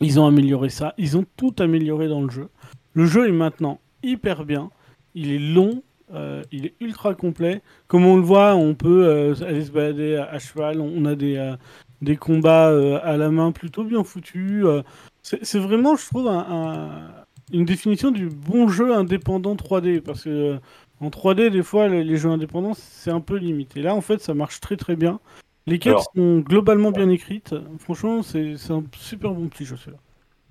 Ils 0.00 0.18
ont 0.18 0.26
amélioré 0.26 0.70
ça, 0.70 0.94
ils 0.98 1.16
ont 1.16 1.24
tout 1.36 1.54
amélioré 1.58 2.08
dans 2.08 2.22
le 2.22 2.30
jeu. 2.30 2.48
Le 2.94 3.04
jeu 3.04 3.28
est 3.28 3.32
maintenant 3.32 3.80
hyper 4.02 4.44
bien, 4.44 4.70
il 5.14 5.30
est 5.30 5.38
long, 5.38 5.82
euh, 6.14 6.42
il 6.52 6.66
est 6.66 6.74
ultra 6.80 7.14
complet. 7.14 7.62
Comme 7.88 8.04
on 8.04 8.16
le 8.16 8.22
voit, 8.22 8.54
on 8.54 8.74
peut 8.74 9.06
euh, 9.06 9.34
aller 9.46 9.64
se 9.64 9.70
balader 9.70 10.16
à, 10.16 10.24
à 10.30 10.38
cheval, 10.38 10.80
on 10.80 11.04
a 11.04 11.14
des, 11.14 11.36
euh, 11.36 11.56
des 12.02 12.16
combats 12.16 12.68
à 13.02 13.16
la 13.16 13.30
main 13.30 13.52
plutôt 13.52 13.84
bien 13.84 14.02
foutus. 14.04 14.64
c'est 15.22 15.58
vraiment, 15.58 15.96
je 15.96 16.06
trouve, 16.06 16.28
un- 16.28 16.46
un- 16.50 17.10
une 17.52 17.64
définition 17.64 18.10
du 18.10 18.28
bon 18.28 18.68
jeu 18.68 18.94
indépendant 18.94 19.54
3D. 19.56 20.00
Parce 20.00 20.24
que 20.24 20.58
en 21.00 21.10
3D, 21.10 21.50
des 21.50 21.62
fois, 21.62 21.88
les, 21.88 22.04
les 22.04 22.16
jeux 22.16 22.30
indépendants, 22.30 22.74
c'est 22.74 23.10
un 23.10 23.20
peu 23.20 23.36
limité. 23.36 23.82
Là, 23.82 23.94
en 23.94 24.00
fait, 24.00 24.20
ça 24.20 24.34
marche 24.34 24.60
très 24.60 24.76
très 24.76 24.96
bien. 24.96 25.18
Les 25.66 25.78
quêtes 25.78 25.92
Alors- 25.92 26.10
sont 26.16 26.38
globalement 26.40 26.90
bien 26.90 27.08
écrites. 27.10 27.54
Franchement, 27.78 28.22
c'est 28.22 28.54
un 28.70 28.82
super 28.96 29.32
bon 29.32 29.48
petit 29.48 29.64
jeu 29.64 29.76
celui-là. 29.76 29.98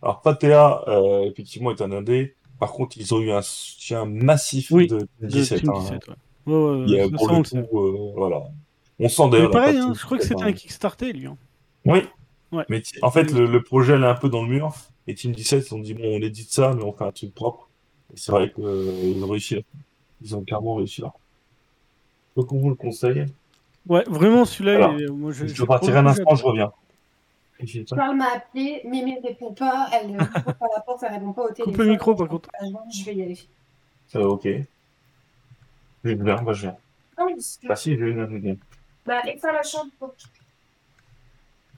Alors, 0.01 0.21
Patea, 0.21 0.83
effectivement, 1.25 1.71
est 1.71 1.81
un 1.81 1.91
indé. 1.91 2.35
Par 2.59 2.71
contre, 2.73 2.97
ils 2.97 3.13
ont 3.13 3.21
eu 3.21 3.31
un 3.31 3.41
soutien 3.41 4.05
massif 4.05 4.69
Oui, 4.71 4.87
de 4.87 4.99
De 5.21 5.27
17. 5.27 5.59
Team 5.61 5.69
hein. 5.71 5.79
17, 5.79 6.07
ouais. 6.07 6.13
Ouais, 6.45 6.53
ouais, 6.55 6.83
Il 6.87 6.93
y 6.93 6.99
a, 6.99 7.03
ça, 7.05 7.09
pour 7.11 7.45
ça, 7.47 7.57
le 7.57 7.63
coup, 7.67 7.85
euh, 7.85 8.11
voilà. 8.15 8.43
On 8.99 9.07
sent 9.07 9.29
d'ailleurs. 9.29 9.51
pareil, 9.51 9.77
hein, 9.77 9.93
je 9.95 10.03
crois 10.05 10.17
que 10.17 10.23
17, 10.23 10.37
c'était 10.37 10.49
un 10.49 10.53
Kickstarter, 10.53 11.13
lui. 11.13 11.27
hein. 11.27 11.37
Oui. 11.85 11.99
Ouais. 12.51 12.65
Mais 12.67 12.81
en 13.03 13.11
fait, 13.11 13.31
le, 13.31 13.45
le 13.45 13.61
projet 13.63 13.93
elle 13.93 14.03
est 14.03 14.07
un 14.07 14.15
peu 14.15 14.27
dans 14.29 14.41
le 14.43 14.49
mur. 14.49 14.73
Et 15.07 15.13
Team 15.15 15.31
17, 15.31 15.67
ils 15.69 15.73
ont 15.75 15.79
dit 15.79 15.93
bon, 15.93 16.03
on 16.03 16.19
édite 16.21 16.51
ça, 16.51 16.73
mais 16.75 16.83
on 16.83 16.91
fait 16.93 17.03
un 17.05 17.11
truc 17.11 17.33
propre. 17.33 17.69
Et 18.13 18.17
c'est 18.17 18.31
vrai 18.31 18.51
qu'ils 18.51 19.23
ont 19.23 19.27
réussi. 19.27 19.55
là. 19.55 19.61
Ils 20.21 20.35
ont 20.35 20.43
clairement 20.43 20.75
réussi 20.75 21.01
là. 21.01 21.13
Donc, 22.35 22.51
on 22.51 22.57
vous 22.59 22.69
le 22.69 22.75
conseille. 22.75 23.25
Ouais, 23.87 24.03
vraiment, 24.07 24.45
celui-là, 24.45 24.91
moi, 25.11 25.31
je, 25.31 25.45
Je 25.47 25.53
je- 25.53 25.57
dois 25.57 25.67
partir 25.67 25.93
pour 25.93 26.01
le 26.01 26.07
un 26.07 26.11
instant, 26.11 26.35
je 26.35 26.43
reviens. 26.43 26.71
Ça. 27.67 27.95
Charles 27.95 28.15
m'a 28.15 28.33
appelé, 28.35 28.81
Mémé 28.85 29.19
ne 29.21 29.27
répond 29.27 29.53
pas, 29.53 29.89
elle 29.93 30.11
ne 30.13 30.17
répond 30.19 30.41
pas 30.53 30.65
à 30.65 30.75
la 30.77 30.81
porte, 30.81 31.03
elle 31.03 31.13
répond 31.13 31.33
pas 31.33 31.43
au 31.43 31.51
téléphone. 31.51 31.85
le 31.85 31.91
micro, 31.91 32.15
par 32.15 32.27
contre. 32.29 32.49
Je 32.97 33.03
vais 33.05 33.15
y 33.15 33.21
aller. 33.23 33.37
Euh, 34.15 34.23
ok. 34.23 34.47
Je 36.05 36.11
viens, 36.11 36.41
bah, 36.41 36.53
je 36.53 36.61
viens. 36.61 36.77
Ah 37.17 37.23
oui, 37.25 37.33
Bah, 37.67 37.75
si, 37.75 37.97
je 37.97 38.05
viens, 38.05 38.27
je 38.31 38.37
viens. 38.37 38.55
bah, 39.05 39.21
faire 39.23 39.53
la 39.53 39.63
chambre. 39.63 39.91
pour- 39.99 40.13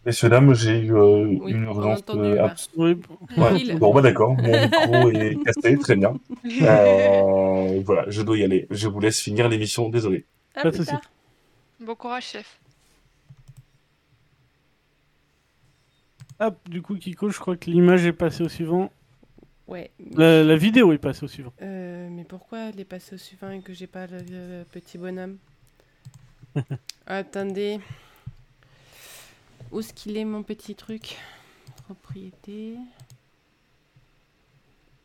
Messieurs, 0.06 0.30
dames, 0.30 0.54
j'ai 0.56 0.80
eu 0.80 0.96
euh, 0.96 1.26
Oui, 1.26 1.52
une 1.52 1.66
on 1.68 1.72
a 1.72 1.74
urgence. 1.76 2.00
entendu, 2.00 2.20
euh, 2.22 2.36
là. 2.36 2.46
abs- 2.48 2.70
Oui, 2.76 2.96
bon. 2.96 3.18
Ouais. 3.44 3.58
Phil. 3.60 3.78
Bon, 3.78 3.94
bah 3.94 4.02
d'accord, 4.02 4.34
mon 4.34 4.42
micro 4.62 5.10
est 5.12 5.36
cassé, 5.44 5.78
très 5.78 5.96
bien. 5.96 6.14
Euh, 6.64 7.82
voilà, 7.86 8.06
je 8.08 8.22
dois 8.24 8.38
y 8.38 8.44
aller. 8.44 8.68
Je 8.72 8.88
vous 8.88 9.00
laisse 9.00 9.20
finir 9.20 9.48
l'émission, 9.50 9.90
désolé. 9.90 10.26
À 10.56 10.62
Pas 10.64 10.70
de 10.72 10.76
plus 10.76 10.86
souci. 10.86 10.92
tard. 10.92 11.02
Bon 11.80 11.96
courage, 11.96 12.26
chef. 12.26 12.60
Hop, 16.42 16.58
du 16.68 16.82
coup, 16.82 16.96
Kiko, 16.96 17.30
je 17.30 17.40
crois 17.40 17.56
que 17.56 17.70
l'image 17.70 18.04
est 18.06 18.14
passée 18.14 18.44
au 18.44 18.50
suivant. 18.50 18.92
Ouais. 19.68 19.92
La, 20.16 20.44
la 20.44 20.56
vidéo 20.56 20.92
est 20.92 20.98
passée 20.98 21.24
au 21.24 21.28
suivant. 21.28 21.54
Euh, 21.62 22.10
mais 22.12 22.24
pourquoi 22.24 22.70
elle 22.70 22.80
est 22.80 22.86
passée 22.86 23.14
au 23.14 23.20
suivant 23.20 23.52
et 23.52 23.62
que 23.62 23.74
j'ai 23.74 23.86
pas 23.86 24.08
le, 24.08 24.18
le 24.28 24.64
petit 24.64 24.98
bonhomme 24.98 25.38
Attendez. 27.06 27.80
Où 29.72 29.80
est-ce 29.80 29.94
qu'il 29.94 30.18
est 30.18 30.26
mon 30.26 30.42
petit 30.42 30.74
truc? 30.74 31.20
Propriété. 31.86 32.76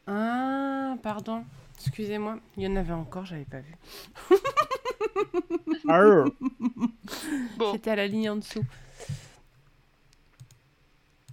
Ah, 0.06 0.96
pardon. 1.02 1.44
Excusez-moi. 1.78 2.38
Il 2.56 2.62
y 2.62 2.66
en 2.66 2.76
avait 2.76 2.94
encore, 2.94 3.26
j'avais 3.26 3.44
pas 3.44 3.60
vu. 3.60 3.76
C'était 7.72 7.90
à 7.90 7.96
la 7.96 8.06
ligne 8.06 8.30
en 8.30 8.36
dessous. 8.36 8.64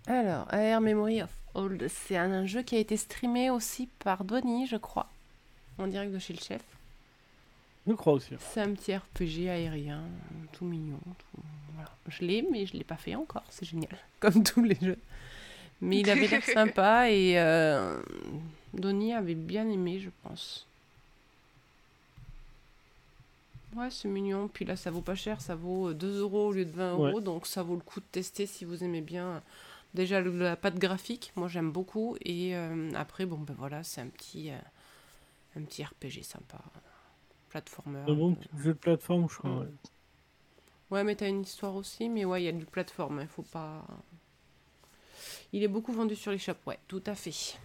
Alors, 0.07 0.47
AR 0.53 0.81
Memory 0.81 1.21
of 1.21 1.30
Old, 1.53 1.88
c'est 1.88 2.17
un 2.17 2.45
jeu 2.45 2.61
qui 2.61 2.75
a 2.75 2.80
été 2.80 2.97
streamé 2.97 3.49
aussi 3.49 3.88
par 3.99 4.23
Donny, 4.23 4.67
je 4.67 4.75
crois, 4.75 5.07
en 5.77 5.88
direct 5.88 6.11
de 6.13 6.19
chez 6.19 6.34
le 6.34 6.39
chef. 6.39 6.61
Je 7.88 7.93
crois 7.93 8.13
aussi. 8.13 8.34
C'est 8.39 8.61
un 8.61 8.73
petit 8.73 8.95
RPG 8.95 9.49
aérien, 9.49 10.01
tout 10.53 10.65
mignon. 10.65 10.99
tout- 11.05 11.41
Voilà. 11.75 11.89
Je 12.07 12.23
l'ai, 12.23 12.41
mais 12.49 12.65
je 12.65 12.73
l'ai 12.73 12.84
pas 12.84 12.95
fait 12.97 13.15
encore. 13.15 13.43
C'est 13.49 13.65
génial, 13.65 13.97
comme 14.19 14.43
tous 14.43 14.63
les 14.63 14.77
jeux. 14.81 14.97
Mais 15.81 15.99
il 15.99 16.09
avait 16.09 16.27
l'air 16.27 16.43
sympa 16.53 17.09
et 17.09 17.38
euh, 17.39 18.01
Donny 18.73 19.13
avait 19.13 19.35
bien 19.35 19.69
aimé, 19.69 19.99
je 19.99 20.09
pense. 20.23 20.65
Ouais, 23.75 23.89
c'est 23.89 24.07
mignon. 24.07 24.47
Puis 24.47 24.65
là, 24.65 24.75
ça 24.75 24.91
vaut 24.91 25.01
pas 25.01 25.15
cher. 25.15 25.41
Ça 25.41 25.55
vaut 25.55 25.89
euh, 25.89 25.93
2 25.93 26.19
euros 26.21 26.47
au 26.47 26.51
lieu 26.51 26.65
de 26.65 26.71
20 26.71 26.91
euros. 26.93 27.19
Donc 27.21 27.47
ça 27.47 27.63
vaut 27.63 27.75
le 27.75 27.81
coup 27.81 27.99
de 27.99 28.05
tester 28.11 28.45
si 28.45 28.65
vous 28.65 28.84
aimez 28.84 29.01
bien. 29.01 29.41
Déjà, 29.94 30.22
le- 30.22 30.38
la 30.38 30.56
patte 30.56 30.78
graphique, 30.80 31.32
moi 31.36 31.48
j'aime 31.48 31.72
beaucoup. 31.72 32.15
Et 32.22 32.56
euh, 32.56 32.91
après, 32.95 33.26
bon, 33.26 33.38
ben 33.38 33.56
voilà, 33.57 33.84
c'est 33.84 34.02
un 34.02 34.07
petit, 34.07 34.52
euh, 34.52 34.57
un 35.56 35.64
petit 35.64 35.84
RPG 35.84 36.24
sympa. 36.24 36.60
Platformer. 37.49 38.03
Un 38.07 38.14
bon 38.14 38.36
petit 38.36 38.49
jeu 38.57 38.74
de 38.74 38.78
plateforme, 38.80 39.30
je 39.30 39.38
crois. 39.38 39.52
Mm. 39.52 39.60
ouais. 39.60 39.68
Ouais, 40.91 41.03
mais 41.03 41.15
t'as 41.15 41.28
une 41.28 41.41
histoire 41.41 41.76
aussi, 41.76 42.07
mais 42.10 42.24
ouais, 42.26 42.41
il 42.41 42.45
y 42.45 42.49
a 42.49 42.52
du 42.52 42.65
plateforme, 42.65 43.20
il 43.22 43.28
faut 43.28 43.41
pas... 43.44 43.86
Il 45.53 45.64
est 45.64 45.68
beaucoup 45.68 45.94
vendu 45.94 46.15
sur 46.15 46.32
les 46.32 46.38
shops, 46.38 46.65
ouais, 46.65 46.80
tout 46.88 47.03
à 47.06 47.15
fait. 47.15 47.57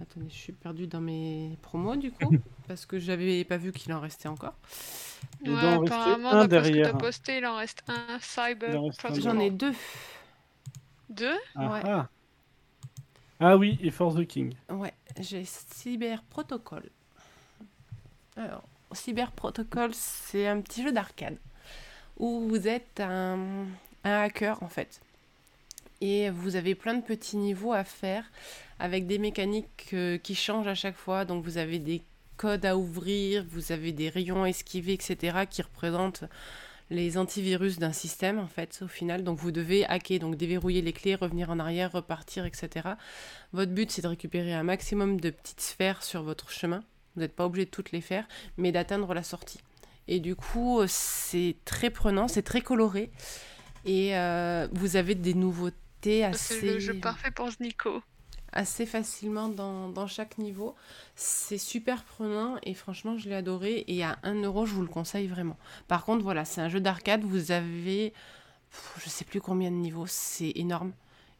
Attendez, 0.00 0.28
je 0.30 0.34
suis 0.34 0.52
perdue 0.52 0.86
dans 0.86 1.00
mes 1.00 1.58
promos, 1.62 1.96
du 1.96 2.10
coup, 2.10 2.32
parce 2.68 2.86
que 2.86 2.98
j'avais 2.98 3.44
pas 3.44 3.58
vu 3.58 3.70
qu'il 3.72 3.92
en 3.92 4.00
restait 4.00 4.28
encore. 4.28 4.54
Il 5.44 5.50
ouais, 5.50 5.58
apparemment, 5.74 6.30
un 6.30 6.46
d'après 6.46 6.64
ce 6.64 6.70
que 6.70 6.74
derrière. 6.74 6.92
t'as 6.92 6.98
posté, 6.98 7.38
il 7.38 7.46
en 7.46 7.56
reste 7.56 7.82
un 7.88 8.18
Cyber. 8.20 8.80
J'en 9.18 9.38
ai 9.38 9.50
deux. 9.50 9.74
Deux 11.10 11.36
Ah, 11.56 11.70
Ouais. 11.72 11.80
ah. 11.84 12.08
Ah 13.42 13.56
oui, 13.56 13.78
et 13.82 13.90
Force 13.90 14.16
the 14.16 14.26
King. 14.26 14.54
Ouais, 14.68 14.92
j'ai 15.18 15.44
Cyber 15.44 16.22
Protocol. 16.24 16.82
Alors, 18.36 18.62
Cyber 18.92 19.32
Protocol, 19.32 19.90
c'est 19.94 20.46
un 20.46 20.60
petit 20.60 20.82
jeu 20.82 20.92
d'arcade 20.92 21.38
où 22.18 22.40
vous 22.48 22.68
êtes 22.68 23.00
un, 23.00 23.38
un 24.04 24.20
hacker 24.22 24.62
en 24.62 24.68
fait. 24.68 25.00
Et 26.02 26.28
vous 26.30 26.56
avez 26.56 26.74
plein 26.74 26.94
de 26.94 27.02
petits 27.02 27.36
niveaux 27.38 27.72
à 27.72 27.84
faire 27.84 28.24
avec 28.78 29.06
des 29.06 29.18
mécaniques 29.18 29.90
euh, 29.94 30.18
qui 30.18 30.34
changent 30.34 30.68
à 30.68 30.74
chaque 30.74 30.96
fois. 30.96 31.24
Donc 31.24 31.42
vous 31.44 31.56
avez 31.58 31.78
des 31.78 32.02
codes 32.36 32.64
à 32.66 32.76
ouvrir, 32.76 33.44
vous 33.48 33.72
avez 33.72 33.92
des 33.92 34.08
rayons 34.10 34.42
à 34.44 34.48
esquiver, 34.48 34.92
etc. 34.94 35.44
qui 35.48 35.62
représentent 35.62 36.24
les 36.90 37.16
antivirus 37.16 37.78
d'un 37.78 37.92
système 37.92 38.38
en 38.38 38.46
fait 38.46 38.80
au 38.82 38.88
final. 38.88 39.24
Donc 39.24 39.38
vous 39.38 39.52
devez 39.52 39.86
hacker, 39.86 40.18
donc 40.18 40.36
déverrouiller 40.36 40.82
les 40.82 40.92
clés, 40.92 41.14
revenir 41.14 41.50
en 41.50 41.58
arrière, 41.58 41.92
repartir, 41.92 42.44
etc. 42.44 42.90
Votre 43.52 43.72
but, 43.72 43.90
c'est 43.90 44.02
de 44.02 44.08
récupérer 44.08 44.52
un 44.52 44.64
maximum 44.64 45.20
de 45.20 45.30
petites 45.30 45.60
sphères 45.60 46.02
sur 46.02 46.22
votre 46.22 46.50
chemin. 46.50 46.82
Vous 47.14 47.22
n'êtes 47.22 47.34
pas 47.34 47.46
obligé 47.46 47.64
de 47.64 47.70
toutes 47.70 47.92
les 47.92 48.00
faire, 48.00 48.26
mais 48.56 48.72
d'atteindre 48.72 49.14
la 49.14 49.22
sortie. 49.22 49.60
Et 50.08 50.20
du 50.20 50.34
coup, 50.34 50.80
euh, 50.80 50.86
c'est 50.88 51.56
très 51.64 51.90
prenant, 51.90 52.28
c'est 52.28 52.42
très 52.42 52.60
coloré. 52.60 53.10
Et 53.84 54.16
euh, 54.16 54.68
vous 54.72 54.96
avez 54.96 55.14
des 55.14 55.34
nouveautés 55.34 55.76
C'est 56.02 56.24
assez, 56.24 56.60
le 56.74 56.78
jeu 56.78 56.94
parfait 56.94 57.30
pour 57.30 57.48
Nico. 57.60 58.02
Assez 58.52 58.86
facilement 58.86 59.48
dans, 59.48 60.06
chaque 60.06 60.38
niveau. 60.38 60.74
C'est 61.14 61.58
super 61.58 62.04
prenant 62.04 62.56
et 62.62 62.74
franchement, 62.74 63.16
je 63.16 63.28
l'ai 63.28 63.34
adoré. 63.34 63.84
Et 63.88 64.04
à 64.04 64.18
1 64.22 64.42
euro, 64.42 64.66
je 64.66 64.74
vous 64.74 64.82
le 64.82 64.88
conseille 64.88 65.26
vraiment. 65.26 65.56
Par 65.88 66.04
contre, 66.04 66.22
voilà, 66.22 66.44
c'est 66.44 66.60
un 66.60 66.68
jeu 66.68 66.80
d'arcade. 66.80 67.22
Vous 67.22 67.52
avez, 67.52 68.12
je 69.02 69.08
sais 69.08 69.24
plus 69.24 69.40
combien 69.40 69.70
de 69.70 69.76
niveaux, 69.76 70.06
c'est 70.06 70.52
énorme. 70.54 70.92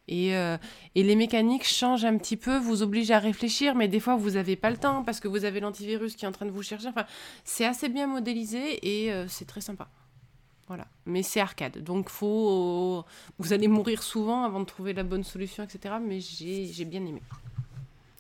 Et, 0.08 0.34
euh, 0.34 0.58
et 0.96 1.04
les 1.04 1.14
mécaniques 1.14 1.66
changent 1.66 2.04
un 2.04 2.18
petit 2.18 2.36
peu, 2.36 2.58
vous 2.58 2.82
obligent 2.82 3.12
à 3.12 3.20
réfléchir, 3.20 3.76
mais 3.76 3.86
des 3.86 4.00
fois 4.00 4.16
vous 4.16 4.30
n'avez 4.30 4.56
pas 4.56 4.70
le 4.70 4.76
temps 4.76 5.04
parce 5.04 5.20
que 5.20 5.28
vous 5.28 5.44
avez 5.44 5.60
l'antivirus 5.60 6.16
qui 6.16 6.24
est 6.24 6.28
en 6.28 6.32
train 6.32 6.46
de 6.46 6.50
vous 6.50 6.64
chercher. 6.64 6.88
Enfin, 6.88 7.06
c'est 7.44 7.64
assez 7.64 7.88
bien 7.88 8.08
modélisé 8.08 8.80
et 8.82 9.12
euh, 9.12 9.28
c'est 9.28 9.44
très 9.44 9.60
sympa. 9.60 9.88
Voilà. 10.70 10.86
Mais 11.04 11.24
c'est 11.24 11.40
arcade, 11.40 11.82
donc 11.82 12.08
faut, 12.10 13.04
vous 13.40 13.52
allez 13.52 13.66
mourir 13.66 14.04
souvent 14.04 14.44
avant 14.44 14.60
de 14.60 14.64
trouver 14.66 14.92
la 14.92 15.02
bonne 15.02 15.24
solution, 15.24 15.64
etc. 15.64 15.96
Mais 16.00 16.20
j'ai 16.20 16.66
j'ai 16.66 16.84
bien 16.84 17.04
aimé. 17.04 17.20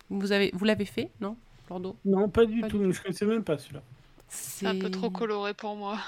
Vous 0.08 0.32
avez, 0.32 0.50
vous 0.52 0.64
l'avez 0.64 0.84
fait, 0.84 1.12
non, 1.20 1.36
Lordo 1.68 1.94
Non, 2.04 2.28
pas 2.28 2.46
du 2.46 2.60
Pas 2.60 2.68
tout. 2.68 2.78
du 2.78 2.92
Je 2.92 3.00
connaissais 3.00 3.24
même 3.24 3.44
pas 3.44 3.56
celui-là. 3.56 3.82
C'est 4.26 4.66
un 4.66 4.76
peu 4.76 4.90
trop 4.90 5.10
coloré 5.10 5.54
pour 5.54 5.76
moi. 5.76 6.00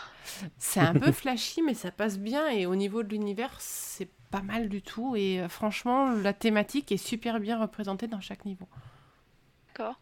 C'est 0.59 0.81
un 0.81 0.95
peu 0.99 1.13
flashy, 1.13 1.63
mais 1.63 1.75
ça 1.75 1.93
passe 1.93 2.19
bien. 2.19 2.49
Et 2.49 2.67
au 2.67 2.75
niveau 2.75 3.05
de 3.05 3.11
l'univers, 3.11 3.55
c'est 3.61 4.09
pas 4.33 4.43
mal 4.43 4.69
du 4.69 4.83
tout. 4.83 5.15
Et 5.15 5.41
euh, 5.41 5.49
franchement, 5.49 6.11
la 6.11 6.33
thématique 6.33 6.91
est 6.91 6.97
super 6.97 7.39
bien 7.39 7.61
représentée 7.61 8.09
dans 8.09 8.21
chaque 8.21 8.45
niveau. 8.47 8.67
D'accord. 9.69 10.01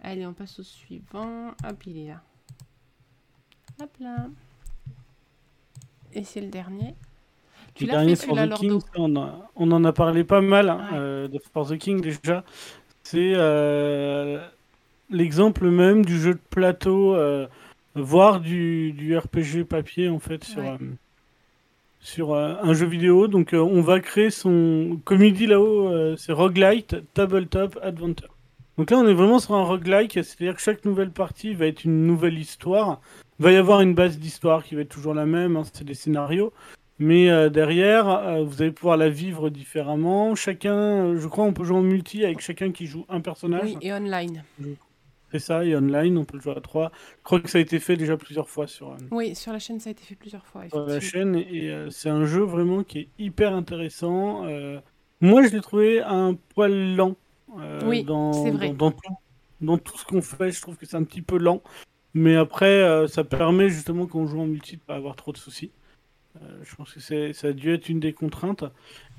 Allez, 0.00 0.26
on 0.26 0.32
passe 0.32 0.58
au 0.60 0.62
suivant. 0.62 1.48
Hop, 1.62 1.84
il 1.84 1.98
est 1.98 2.08
là. 2.08 2.22
Hop 3.82 3.90
là. 4.00 4.28
Et 6.18 6.24
c'est 6.24 6.40
le 6.40 6.48
dernier. 6.48 6.94
Tu 7.74 7.84
Le 7.84 7.90
dernier 7.92 8.16
fait 8.16 8.26
For 8.26 8.36
celui-là, 8.36 8.56
the 8.56 8.58
King, 8.60 8.80
on, 8.96 9.16
a- 9.16 9.50
on 9.56 9.70
en 9.70 9.84
a 9.84 9.92
parlé 9.92 10.24
pas 10.24 10.40
mal 10.40 10.68
hein, 10.68 10.80
Ouais. 10.92 10.98
euh, 10.98 11.28
de 11.28 11.38
For 11.52 11.66
the 11.68 11.78
King 11.78 12.00
déjà. 12.00 12.42
C'est 13.04 13.32
euh, 13.34 14.44
l'exemple 15.10 15.68
même 15.70 16.04
du 16.04 16.18
jeu 16.18 16.34
de 16.34 16.40
plateau, 16.50 17.14
euh, 17.14 17.46
voire 17.94 18.40
du, 18.40 18.92
du 18.92 19.16
RPG 19.16 19.64
papier 19.68 20.08
en 20.08 20.18
fait 20.18 20.42
sur, 20.44 20.58
Ouais. 20.62 20.76
sur 22.00 22.34
un 22.34 22.72
jeu 22.74 22.86
vidéo. 22.86 23.28
Donc 23.28 23.50
on 23.52 23.80
va 23.80 24.00
créer 24.00 24.30
son, 24.30 24.98
comme 25.04 25.22
il 25.22 25.32
dit 25.32 25.46
là-haut, 25.46 26.16
c'est 26.16 26.32
roguelite 26.32 26.96
tabletop 27.14 27.78
adventure. 27.82 28.28
Donc 28.76 28.90
là 28.90 28.98
on 28.98 29.06
est 29.08 29.14
vraiment 29.14 29.38
sur 29.38 29.54
un 29.54 29.64
roguelike, 29.64 30.12
c'est-à-dire 30.14 30.54
que 30.56 30.60
chaque 30.62 30.84
nouvelle 30.84 31.10
partie 31.10 31.54
va 31.54 31.66
être 31.66 31.84
une 31.84 32.06
nouvelle 32.06 32.38
histoire. 32.38 33.00
Il 33.38 33.44
va 33.44 33.52
y 33.52 33.56
avoir 33.56 33.80
une 33.80 33.94
base 33.94 34.18
d'histoire 34.18 34.64
qui 34.64 34.74
va 34.74 34.80
être 34.80 34.88
toujours 34.88 35.14
la 35.14 35.26
même, 35.26 35.56
hein, 35.56 35.62
c'est 35.72 35.84
des 35.84 35.94
scénarios. 35.94 36.52
Mais 36.98 37.30
euh, 37.30 37.48
derrière, 37.48 38.08
euh, 38.08 38.42
vous 38.42 38.60
allez 38.60 38.72
pouvoir 38.72 38.96
la 38.96 39.08
vivre 39.08 39.50
différemment. 39.50 40.34
Chacun, 40.34 40.74
euh, 40.74 41.20
je 41.20 41.28
crois, 41.28 41.44
on 41.44 41.52
peut 41.52 41.62
jouer 41.62 41.76
en 41.76 41.82
multi 41.82 42.24
avec 42.24 42.40
chacun 42.40 42.72
qui 42.72 42.86
joue 42.86 43.06
un 43.08 43.20
personnage. 43.20 43.62
Oui, 43.62 43.76
et 43.80 43.92
online. 43.92 44.42
C'est 45.30 45.38
ça, 45.38 45.64
et 45.64 45.76
online, 45.76 46.18
on 46.18 46.24
peut 46.24 46.38
le 46.38 46.42
jouer 46.42 46.56
à 46.56 46.60
trois. 46.60 46.90
Je 47.18 47.22
crois 47.22 47.38
que 47.38 47.48
ça 47.48 47.58
a 47.58 47.60
été 47.60 47.78
fait 47.78 47.96
déjà 47.96 48.16
plusieurs 48.16 48.48
fois 48.48 48.66
sur, 48.66 48.90
euh, 48.90 48.96
Oui, 49.12 49.36
sur 49.36 49.52
la 49.52 49.60
chaîne, 49.60 49.78
ça 49.78 49.90
a 49.90 49.92
été 49.92 50.02
fait 50.02 50.16
plusieurs 50.16 50.44
fois. 50.44 50.68
sur 50.68 50.84
la 50.84 50.98
chaîne. 50.98 51.36
Et 51.36 51.72
c'est 51.90 52.08
un 52.08 52.24
jeu 52.24 52.42
vraiment 52.42 52.82
qui 52.82 52.98
est 53.00 53.08
hyper 53.20 53.54
intéressant. 53.54 54.44
Moi, 55.20 55.42
je 55.44 55.54
l'ai 55.54 55.60
trouvé 55.60 56.00
un 56.00 56.34
poil 56.54 56.96
lent. 56.96 57.14
Oui, 57.84 58.04
c'est 58.32 58.50
vrai. 58.50 58.70
Dans, 58.70 58.74
dans 58.74 58.90
tout, 58.90 59.14
dans 59.60 59.78
tout 59.78 59.96
ce 59.96 60.04
qu'on 60.04 60.22
fait, 60.22 60.50
je 60.50 60.60
trouve 60.60 60.76
que 60.76 60.86
c'est 60.86 60.96
un 60.96 61.04
petit 61.04 61.22
peu 61.22 61.38
lent. 61.38 61.62
Mais 62.18 62.34
après, 62.34 62.82
euh, 62.82 63.06
ça 63.06 63.22
permet 63.22 63.68
justement 63.70 64.06
quand 64.06 64.18
on 64.18 64.26
joue 64.26 64.40
en 64.40 64.46
multi 64.46 64.76
de 64.76 64.80
pas 64.80 64.96
avoir 64.96 65.14
trop 65.14 65.30
de 65.30 65.38
soucis. 65.38 65.70
Euh, 66.36 66.40
je 66.64 66.74
pense 66.74 66.92
que 66.92 66.98
c'est, 66.98 67.32
ça 67.32 67.48
a 67.48 67.52
dû 67.52 67.72
être 67.72 67.88
une 67.88 68.00
des 68.00 68.12
contraintes. 68.12 68.64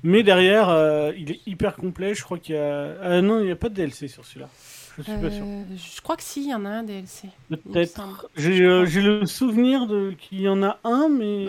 Mais 0.02 0.22
derrière, 0.22 0.68
euh, 0.68 1.10
il 1.16 1.30
est 1.30 1.40
hyper 1.46 1.76
complet. 1.76 2.14
Je 2.14 2.22
crois 2.22 2.38
qu'il 2.38 2.56
y 2.56 2.58
a. 2.58 2.96
Ah 3.00 3.22
non, 3.22 3.40
il 3.40 3.46
n'y 3.46 3.50
a 3.50 3.56
pas 3.56 3.70
de 3.70 3.74
DLC 3.74 4.06
sur 4.06 4.26
celui-là. 4.26 4.50
Je 4.98 5.02
suis 5.02 5.12
pas 5.12 5.30
sûr. 5.30 5.44
Je 5.76 6.00
crois 6.02 6.16
que 6.16 6.22
si, 6.22 6.42
il 6.42 6.50
y 6.50 6.54
en 6.54 6.66
a 6.66 6.68
un 6.68 6.82
DLC. 6.82 7.28
Peut-être. 7.48 8.28
J'ai, 8.36 8.58
le 8.58 9.24
souvenir 9.24 9.86
de 9.86 10.12
qu'il 10.18 10.42
y 10.42 10.48
en 10.48 10.62
a 10.62 10.78
un, 10.84 11.08
mais 11.08 11.46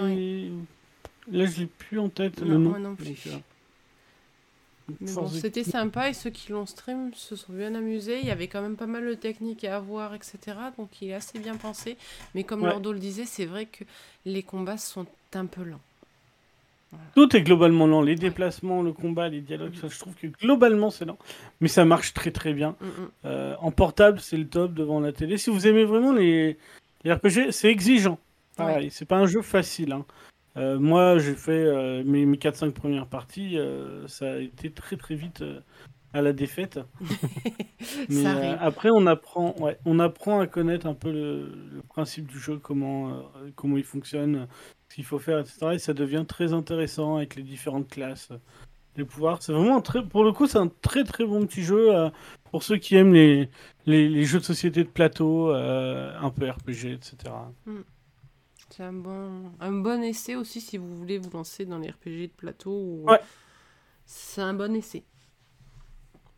là 1.30 1.46
je 1.46 1.60
l'ai 1.62 1.66
plus 1.66 2.00
en 2.00 2.08
tête 2.08 2.40
le 2.40 2.54
Non, 2.54 2.60
nom. 2.60 2.70
moi 2.70 2.80
non 2.80 2.96
plus. 2.96 3.28
Donc, 3.30 3.44
bon, 5.00 5.28
c'était 5.28 5.64
sympa 5.64 6.10
et 6.10 6.14
ceux 6.14 6.30
qui 6.30 6.52
l'ont 6.52 6.66
stream 6.66 7.12
se 7.14 7.36
sont 7.36 7.54
bien 7.54 7.74
amusés. 7.76 8.20
Il 8.20 8.28
y 8.28 8.32
avait 8.32 8.48
quand 8.48 8.62
même 8.62 8.76
pas 8.76 8.88
mal 8.88 9.06
de 9.08 9.14
techniques 9.14 9.64
à 9.64 9.78
avoir, 9.78 10.14
etc. 10.14 10.38
Donc 10.78 11.02
il 11.02 11.10
est 11.10 11.14
assez 11.14 11.40
bien 11.40 11.56
pensé. 11.56 11.98
Mais 12.36 12.44
comme 12.44 12.64
Ouais. 12.64 12.70
Lordo 12.70 12.92
le 12.92 13.00
disait, 13.00 13.26
c'est 13.26 13.46
vrai 13.46 13.66
que 13.66 13.84
les 14.26 14.44
combats 14.44 14.78
sont 14.78 15.06
un 15.34 15.46
peu 15.46 15.64
lents. 15.64 15.80
Tout 17.16 17.34
est 17.38 17.42
globalement 17.42 17.88
lent. 17.88 18.02
Les 18.02 18.16
déplacements, 18.16 18.82
le 18.82 18.92
combat, 18.92 19.30
les 19.30 19.40
dialogues, 19.40 19.76
ça, 19.80 19.88
je 19.88 19.98
trouve 19.98 20.14
que 20.16 20.28
globalement 20.28 20.90
c'est 20.90 21.06
lent. 21.06 21.18
Mais 21.62 21.70
ça 21.70 21.86
marche 21.86 22.14
très 22.14 22.32
très 22.32 22.54
bien. 22.54 22.76
Mm, 22.82 22.86
mm. 22.86 23.10
Euh, 23.26 23.56
en 23.62 23.72
portable, 23.72 24.20
c'est 24.20 24.36
le 24.36 24.46
top 24.48 24.74
devant 24.74 25.00
la 25.00 25.14
télé. 25.14 25.38
Si 25.38 25.50
vous 25.50 25.68
aimez 25.68 25.86
vraiment 25.86 26.12
les, 26.12 26.58
les 27.06 27.14
RPG, 27.14 27.52
c'est 27.52 27.70
exigeant. 27.70 28.20
Pareil, 28.58 28.92
c'est 28.92 29.06
pas 29.06 29.16
un 29.18 29.26
jeu 29.26 29.42
facile. 29.42 29.94
hein. 29.94 30.06
Euh, 30.58 30.80
moi, 30.80 31.18
j'ai 31.18 31.36
fait 31.36 31.52
euh, 31.52 32.04
mes, 32.06 32.26
mes 32.26 32.38
4-5 32.38 32.72
premières 32.72 33.08
parties. 33.08 33.58
euh, 33.58 34.08
ça 34.08 34.34
a 34.34 34.38
été 34.38 34.72
très 34.72 34.98
très 34.98 35.16
vite 35.16 35.44
à 36.14 36.22
la 36.22 36.34
défaite. 36.34 36.80
Mais 38.10 38.26
après, 38.60 38.90
on 38.92 39.08
apprend, 39.08 39.56
ouais, 39.60 39.78
on 39.86 40.00
apprend 40.00 40.40
à 40.42 40.48
connaître 40.48 40.88
un 40.88 40.94
peu 40.94 41.12
le, 41.12 41.54
le 41.74 41.82
principe 41.82 42.28
du 42.28 42.38
jeu, 42.38 42.58
comment, 42.58 43.24
comment 43.56 43.78
il 43.78 43.84
fonctionne, 43.84 44.48
ce 44.90 44.96
qu'il 44.96 45.06
faut 45.06 45.20
faire, 45.20 45.40
etc. 45.40 45.68
Et 45.74 45.80
ça 45.80 45.94
devient 45.94 46.26
très 46.28 46.52
intéressant 46.54 47.16
avec 47.18 47.36
les 47.36 47.44
différentes 47.44 47.88
classes, 47.90 48.30
les 48.98 49.06
pouvoirs. 49.06 49.42
C'est 49.42 49.54
vraiment 49.54 49.78
un 49.78 49.82
très, 49.82 50.04
pour 50.04 50.26
le 50.26 50.34
coup, 50.34 50.48
c'est 50.48 50.58
un 50.58 50.70
très 50.82 51.06
très 51.06 51.26
bon 51.26 51.46
petit 51.46 51.64
jeu 51.64 51.90
pour 52.52 52.64
ceux 52.64 52.76
qui 52.76 52.98
aiment 52.98 53.14
les, 53.14 53.50
les, 53.86 54.10
les 54.10 54.26
jeux 54.26 54.40
de 54.40 54.44
société 54.44 54.84
de 54.84 54.90
plateau, 54.90 55.54
un 55.54 56.30
peu 56.30 56.50
RPG, 56.50 56.88
etc. 56.92 57.16
C'est 58.72 58.84
un 58.84 58.94
bon, 58.94 59.52
un 59.60 59.72
bon 59.74 60.02
essai 60.04 60.36
aussi 60.36 60.62
si 60.62 60.78
vous 60.78 60.98
voulez 60.98 61.18
vous 61.18 61.30
lancer 61.32 61.66
dans 61.66 61.78
les 61.78 61.90
RPG 61.90 62.28
de 62.28 62.34
plateau. 62.36 62.72
ou- 62.72 63.04
Ouais. 63.10 63.20
C'est 64.06 64.42
un 64.42 64.54
bon 64.54 64.74
essai. 64.76 65.04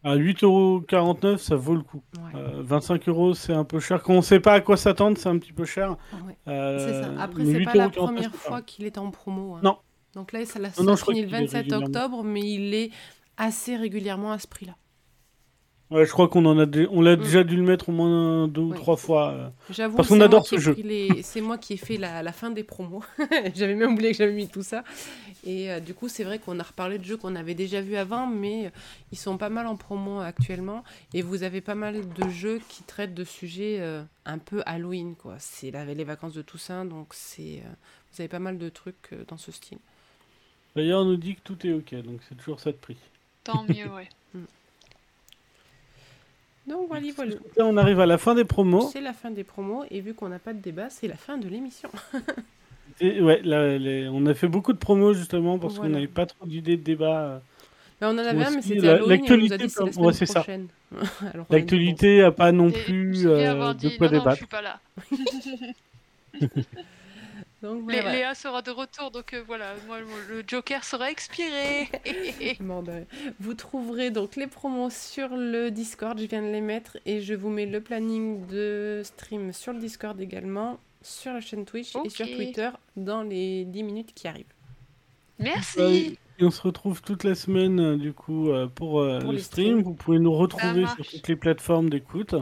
À 0.03 0.15
8,49€, 0.15 1.37
ça 1.37 1.55
vaut 1.55 1.75
le 1.75 1.81
coup. 1.81 2.03
Ouais. 2.17 2.31
Euh, 2.39 2.61
25 2.61 3.07
euros, 3.07 3.33
c'est 3.33 3.53
un 3.53 3.63
peu 3.63 3.79
cher. 3.79 4.03
Quand 4.03 4.13
on 4.15 4.21
sait 4.21 4.39
pas 4.41 4.53
à 4.53 4.61
quoi 4.61 4.75
s'attendre, 4.75 5.17
c'est 5.17 5.29
un 5.29 5.37
petit 5.37 5.53
peu 5.53 5.63
cher. 5.63 5.95
Ouais. 6.25 6.35
Euh, 6.49 6.77
C'est 6.79 7.01
ça. 7.03 7.21
Après, 7.21 7.45
c'est 7.45 7.63
pas 7.63 7.73
la 7.75 7.85
8,49, 7.87 7.91
première 7.95 8.35
fois 8.35 8.61
qu'il 8.61 8.85
est 8.85 8.97
en 8.97 9.11
promo. 9.11 9.55
hein. 9.55 9.61
Non. 9.63 9.77
Donc 10.13 10.33
là, 10.33 10.45
ça, 10.45 10.59
l'a- 10.59 10.71
finit 10.71 10.87
le 10.87 10.95
qu'il 10.97 11.17
est 11.19 11.25
27 11.27 11.53
régulièrement. 11.61 11.85
octobre, 11.85 12.23
mais 12.23 12.41
il 12.41 12.73
est 12.73 12.91
assez 13.37 13.77
régulièrement 13.77 14.31
à 14.33 14.39
ce 14.39 14.47
prix-là. 14.47 14.75
Ouais, 15.93 16.05
je 16.07 16.11
crois 16.11 16.27
qu'on 16.27 16.43
en 16.45 16.57
a, 16.57 16.65
dé- 16.65 16.87
on 16.89 17.01
l'a 17.01 17.15
Mm. 17.15 17.21
déjà 17.21 17.43
dû 17.43 17.55
le 17.55 17.61
mettre 17.61 17.89
au 17.89 17.91
moins 17.91 18.47
deux 18.47 18.61
ou 18.61 18.73
trois 18.73 18.97
fois. 18.97 19.29
euh. 19.31 19.49
J'avoue, 19.69 19.95
Parce 19.97 20.07
c'est 20.07 20.13
qu'on 20.13 20.17
moi 20.17 20.25
adore 20.25 20.41
qui 20.43 20.49
ce 20.49 20.55
ai 20.55 20.59
jeu. 20.59 20.75
les- 20.83 21.21
C'est 21.21 21.39
moi 21.41 21.57
qui 21.59 21.73
ai 21.73 21.77
fait 21.77 21.97
la, 21.97 22.23
la 22.23 22.31
fin 22.33 22.49
des 22.49 22.63
promos. 22.63 23.03
j'avais 23.55 23.75
même 23.75 23.93
oublié 23.93 24.11
que 24.11 24.17
j'avais 24.17 24.33
mis 24.33 24.47
tout 24.47 24.63
ça. 24.63 24.83
Et 25.45 25.69
euh, 25.71 25.79
du 25.79 25.93
coup, 25.93 26.07
c'est 26.09 26.23
vrai 26.23 26.39
qu'on 26.39 26.59
a 26.59 26.63
reparlé 26.63 26.97
de 26.97 27.03
jeux 27.03 27.17
qu'on 27.17 27.35
avait 27.35 27.53
déjà 27.53 27.79
vus 27.81 27.95
avant, 27.95 28.25
mais 28.25 28.65
euh, 28.65 28.69
ils 29.11 29.17
sont 29.19 29.37
pas 29.37 29.49
mal 29.49 29.67
en 29.67 29.75
promo 29.75 30.19
actuellement. 30.19 30.83
Et 31.13 31.21
vous 31.21 31.43
avez 31.43 31.61
pas 31.61 31.75
mal 31.75 32.01
de 32.11 32.29
jeux 32.29 32.59
qui 32.69 32.81
traitent 32.83 33.13
de 33.13 33.23
sujets 33.23 33.77
euh, 33.79 34.01
un 34.25 34.39
peu 34.39 34.63
Halloween, 34.65 35.15
quoi. 35.15 35.35
C'est 35.37 35.69
la- 35.69 35.85
les 35.85 36.03
vacances 36.03 36.33
de 36.33 36.41
Toussaint, 36.41 36.85
donc 36.85 37.09
c'est 37.13 37.61
euh, 37.63 37.69
vous 38.13 38.21
avez 38.21 38.29
pas 38.29 38.39
mal 38.39 38.57
de 38.57 38.69
trucs 38.69 38.95
euh, 39.13 39.23
dans 39.27 39.37
ce 39.37 39.51
style. 39.51 39.77
D'ailleurs, 40.75 41.01
on 41.01 41.05
nous 41.05 41.17
dit 41.17 41.35
que 41.35 41.41
tout 41.43 41.67
est 41.67 41.73
ok, 41.73 41.93
donc 42.03 42.21
c'est 42.27 42.35
toujours 42.35 42.59
ça 42.59 42.71
de 42.71 42.77
prix. 42.77 42.97
Tant 43.43 43.63
mieux, 43.69 43.91
ouais. 43.95 44.07
Donc 46.67 46.87
voilà, 46.87 47.05
voilà. 47.15 47.31
Là, 47.57 47.65
on 47.65 47.75
arrive 47.77 47.99
à 47.99 48.05
la 48.05 48.17
fin 48.17 48.35
des 48.35 48.45
promos. 48.45 48.89
C'est 48.91 49.01
la 49.01 49.13
fin 49.13 49.31
des 49.31 49.43
promos, 49.43 49.83
et 49.91 49.99
vu 50.01 50.13
qu'on 50.13 50.29
n'a 50.29 50.39
pas 50.39 50.53
de 50.53 50.59
débat, 50.59 50.89
c'est 50.89 51.07
la 51.07 51.15
fin 51.17 51.37
de 51.37 51.47
l'émission. 51.47 51.89
Et, 53.01 53.21
ouais, 53.21 53.41
là, 53.43 53.77
les- 53.77 54.07
on 54.07 54.25
a 54.27 54.33
fait 54.35 54.47
beaucoup 54.47 54.71
de 54.71 54.77
promos 54.77 55.13
justement 55.13 55.57
parce 55.57 55.79
qu'on 55.79 55.89
n'avait 55.89 56.05
pas 56.07 56.25
trop 56.27 56.45
d'idées 56.45 56.77
de 56.77 56.83
débat. 56.83 57.41
Mais 57.99 58.07
on 58.07 58.11
en 58.11 58.17
avait 58.19 58.29
un, 58.43 58.51
mais 58.51 58.61
c'était 58.61 58.79
la- 58.79 58.99
l'actualité, 58.99 59.67
c'est 59.67 59.79
la 59.79 59.85
ouais, 59.85 59.91
semaine 59.93 60.13
c'est 60.13 60.25
ça. 60.27 60.45
L'actualité 61.49 62.21
a 62.21 62.31
pas 62.31 62.51
non 62.51 62.69
plus 62.71 63.25
euh, 63.25 63.37
de 63.37 63.57
quoi 63.57 63.73
non, 63.73 63.73
non, 63.73 63.77
je 63.81 64.07
débattre. 64.09 64.37
suis 64.37 64.45
pas 64.45 64.61
là. 64.61 64.79
Donc 67.63 67.89
Lé- 67.89 68.01
voilà. 68.01 68.11
Léa 68.11 68.35
sera 68.35 68.61
de 68.61 68.71
retour, 68.71 69.09
donc 69.09 69.33
euh, 69.33 69.41
voilà, 69.47 69.73
moi 69.87 69.97
le 70.29 70.43
Joker 70.45 70.83
sera 70.83 71.09
expiré. 71.09 71.87
Vous 73.39 73.53
trouverez 73.53 74.11
donc 74.11 74.35
les 74.35 74.47
promos 74.47 74.89
sur 74.89 75.29
le 75.29 75.71
Discord, 75.71 76.19
je 76.19 76.25
viens 76.25 76.41
de 76.41 76.51
les 76.51 76.59
mettre, 76.61 76.97
et 77.05 77.21
je 77.21 77.33
vous 77.33 77.49
mets 77.49 77.65
le 77.65 77.79
planning 77.79 78.45
de 78.47 79.01
stream 79.05 79.53
sur 79.53 79.71
le 79.71 79.79
Discord 79.79 80.19
également, 80.19 80.77
sur 81.01 81.31
la 81.31 81.39
chaîne 81.39 81.63
Twitch 81.65 81.93
et 82.03 82.09
sur. 82.09 82.25
Twitter 82.25 82.69
dans 82.97 83.23
les 83.23 83.63
10 83.65 83.83
minutes 83.83 84.13
qui 84.13 84.27
arrivent. 84.27 84.45
Merci. 85.39 85.79
Ouais, 85.79 86.17
et 86.39 86.43
on 86.43 86.51
se 86.51 86.61
retrouve 86.61 87.01
toute 87.01 87.23
la 87.23 87.35
semaine 87.35 87.79
euh, 87.79 87.97
du 87.97 88.11
coup 88.11 88.49
euh, 88.49 88.67
pour, 88.67 88.99
euh, 89.01 89.19
Pour 89.19 89.31
le 89.31 89.39
stream. 89.39 89.81
Vous 89.81 89.93
pouvez 89.93 90.19
nous 90.19 90.33
retrouver 90.33 90.85
sur 90.87 91.05
toutes 91.07 91.27
les 91.29 91.35
plateformes 91.37 91.89
d'écoute 91.89 92.35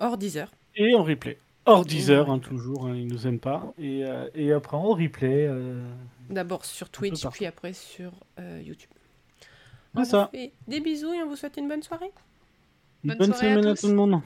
Hors 0.00 0.16
10 0.16 0.38
heures. 0.38 0.50
et 0.76 0.94
en 0.94 1.02
replay. 1.04 1.38
Hors 1.64 1.84
10 1.84 2.10
heures, 2.10 2.30
hein, 2.30 2.38
toujours, 2.40 2.86
hein, 2.86 2.94
ils 2.96 3.06
nous 3.06 3.26
aiment 3.26 3.38
pas. 3.38 3.72
Et, 3.78 4.04
euh, 4.04 4.28
et 4.34 4.52
après 4.52 4.76
en 4.76 4.90
replay. 4.94 5.46
euh, 5.46 5.80
D'abord 6.28 6.64
sur 6.64 6.88
Twitch, 6.90 7.24
puis 7.28 7.46
après 7.46 7.72
sur 7.72 8.12
euh, 8.40 8.60
YouTube. 8.64 8.90
On 9.94 10.04
ça. 10.04 10.30
vous 10.32 10.38
fait 10.38 10.52
des 10.66 10.80
bisous 10.80 11.12
et 11.12 11.22
on 11.22 11.28
vous 11.28 11.36
souhaite 11.36 11.56
une 11.58 11.68
bonne 11.68 11.82
soirée. 11.82 12.10
Une 13.04 13.10
Bonne 13.10 13.18
bonne 13.18 13.32
soirée 13.32 13.54
semaine 13.54 13.66
à 13.66 13.74
tous. 13.74 13.82
tout 13.82 13.88
le 13.88 13.94
monde. 13.94 14.20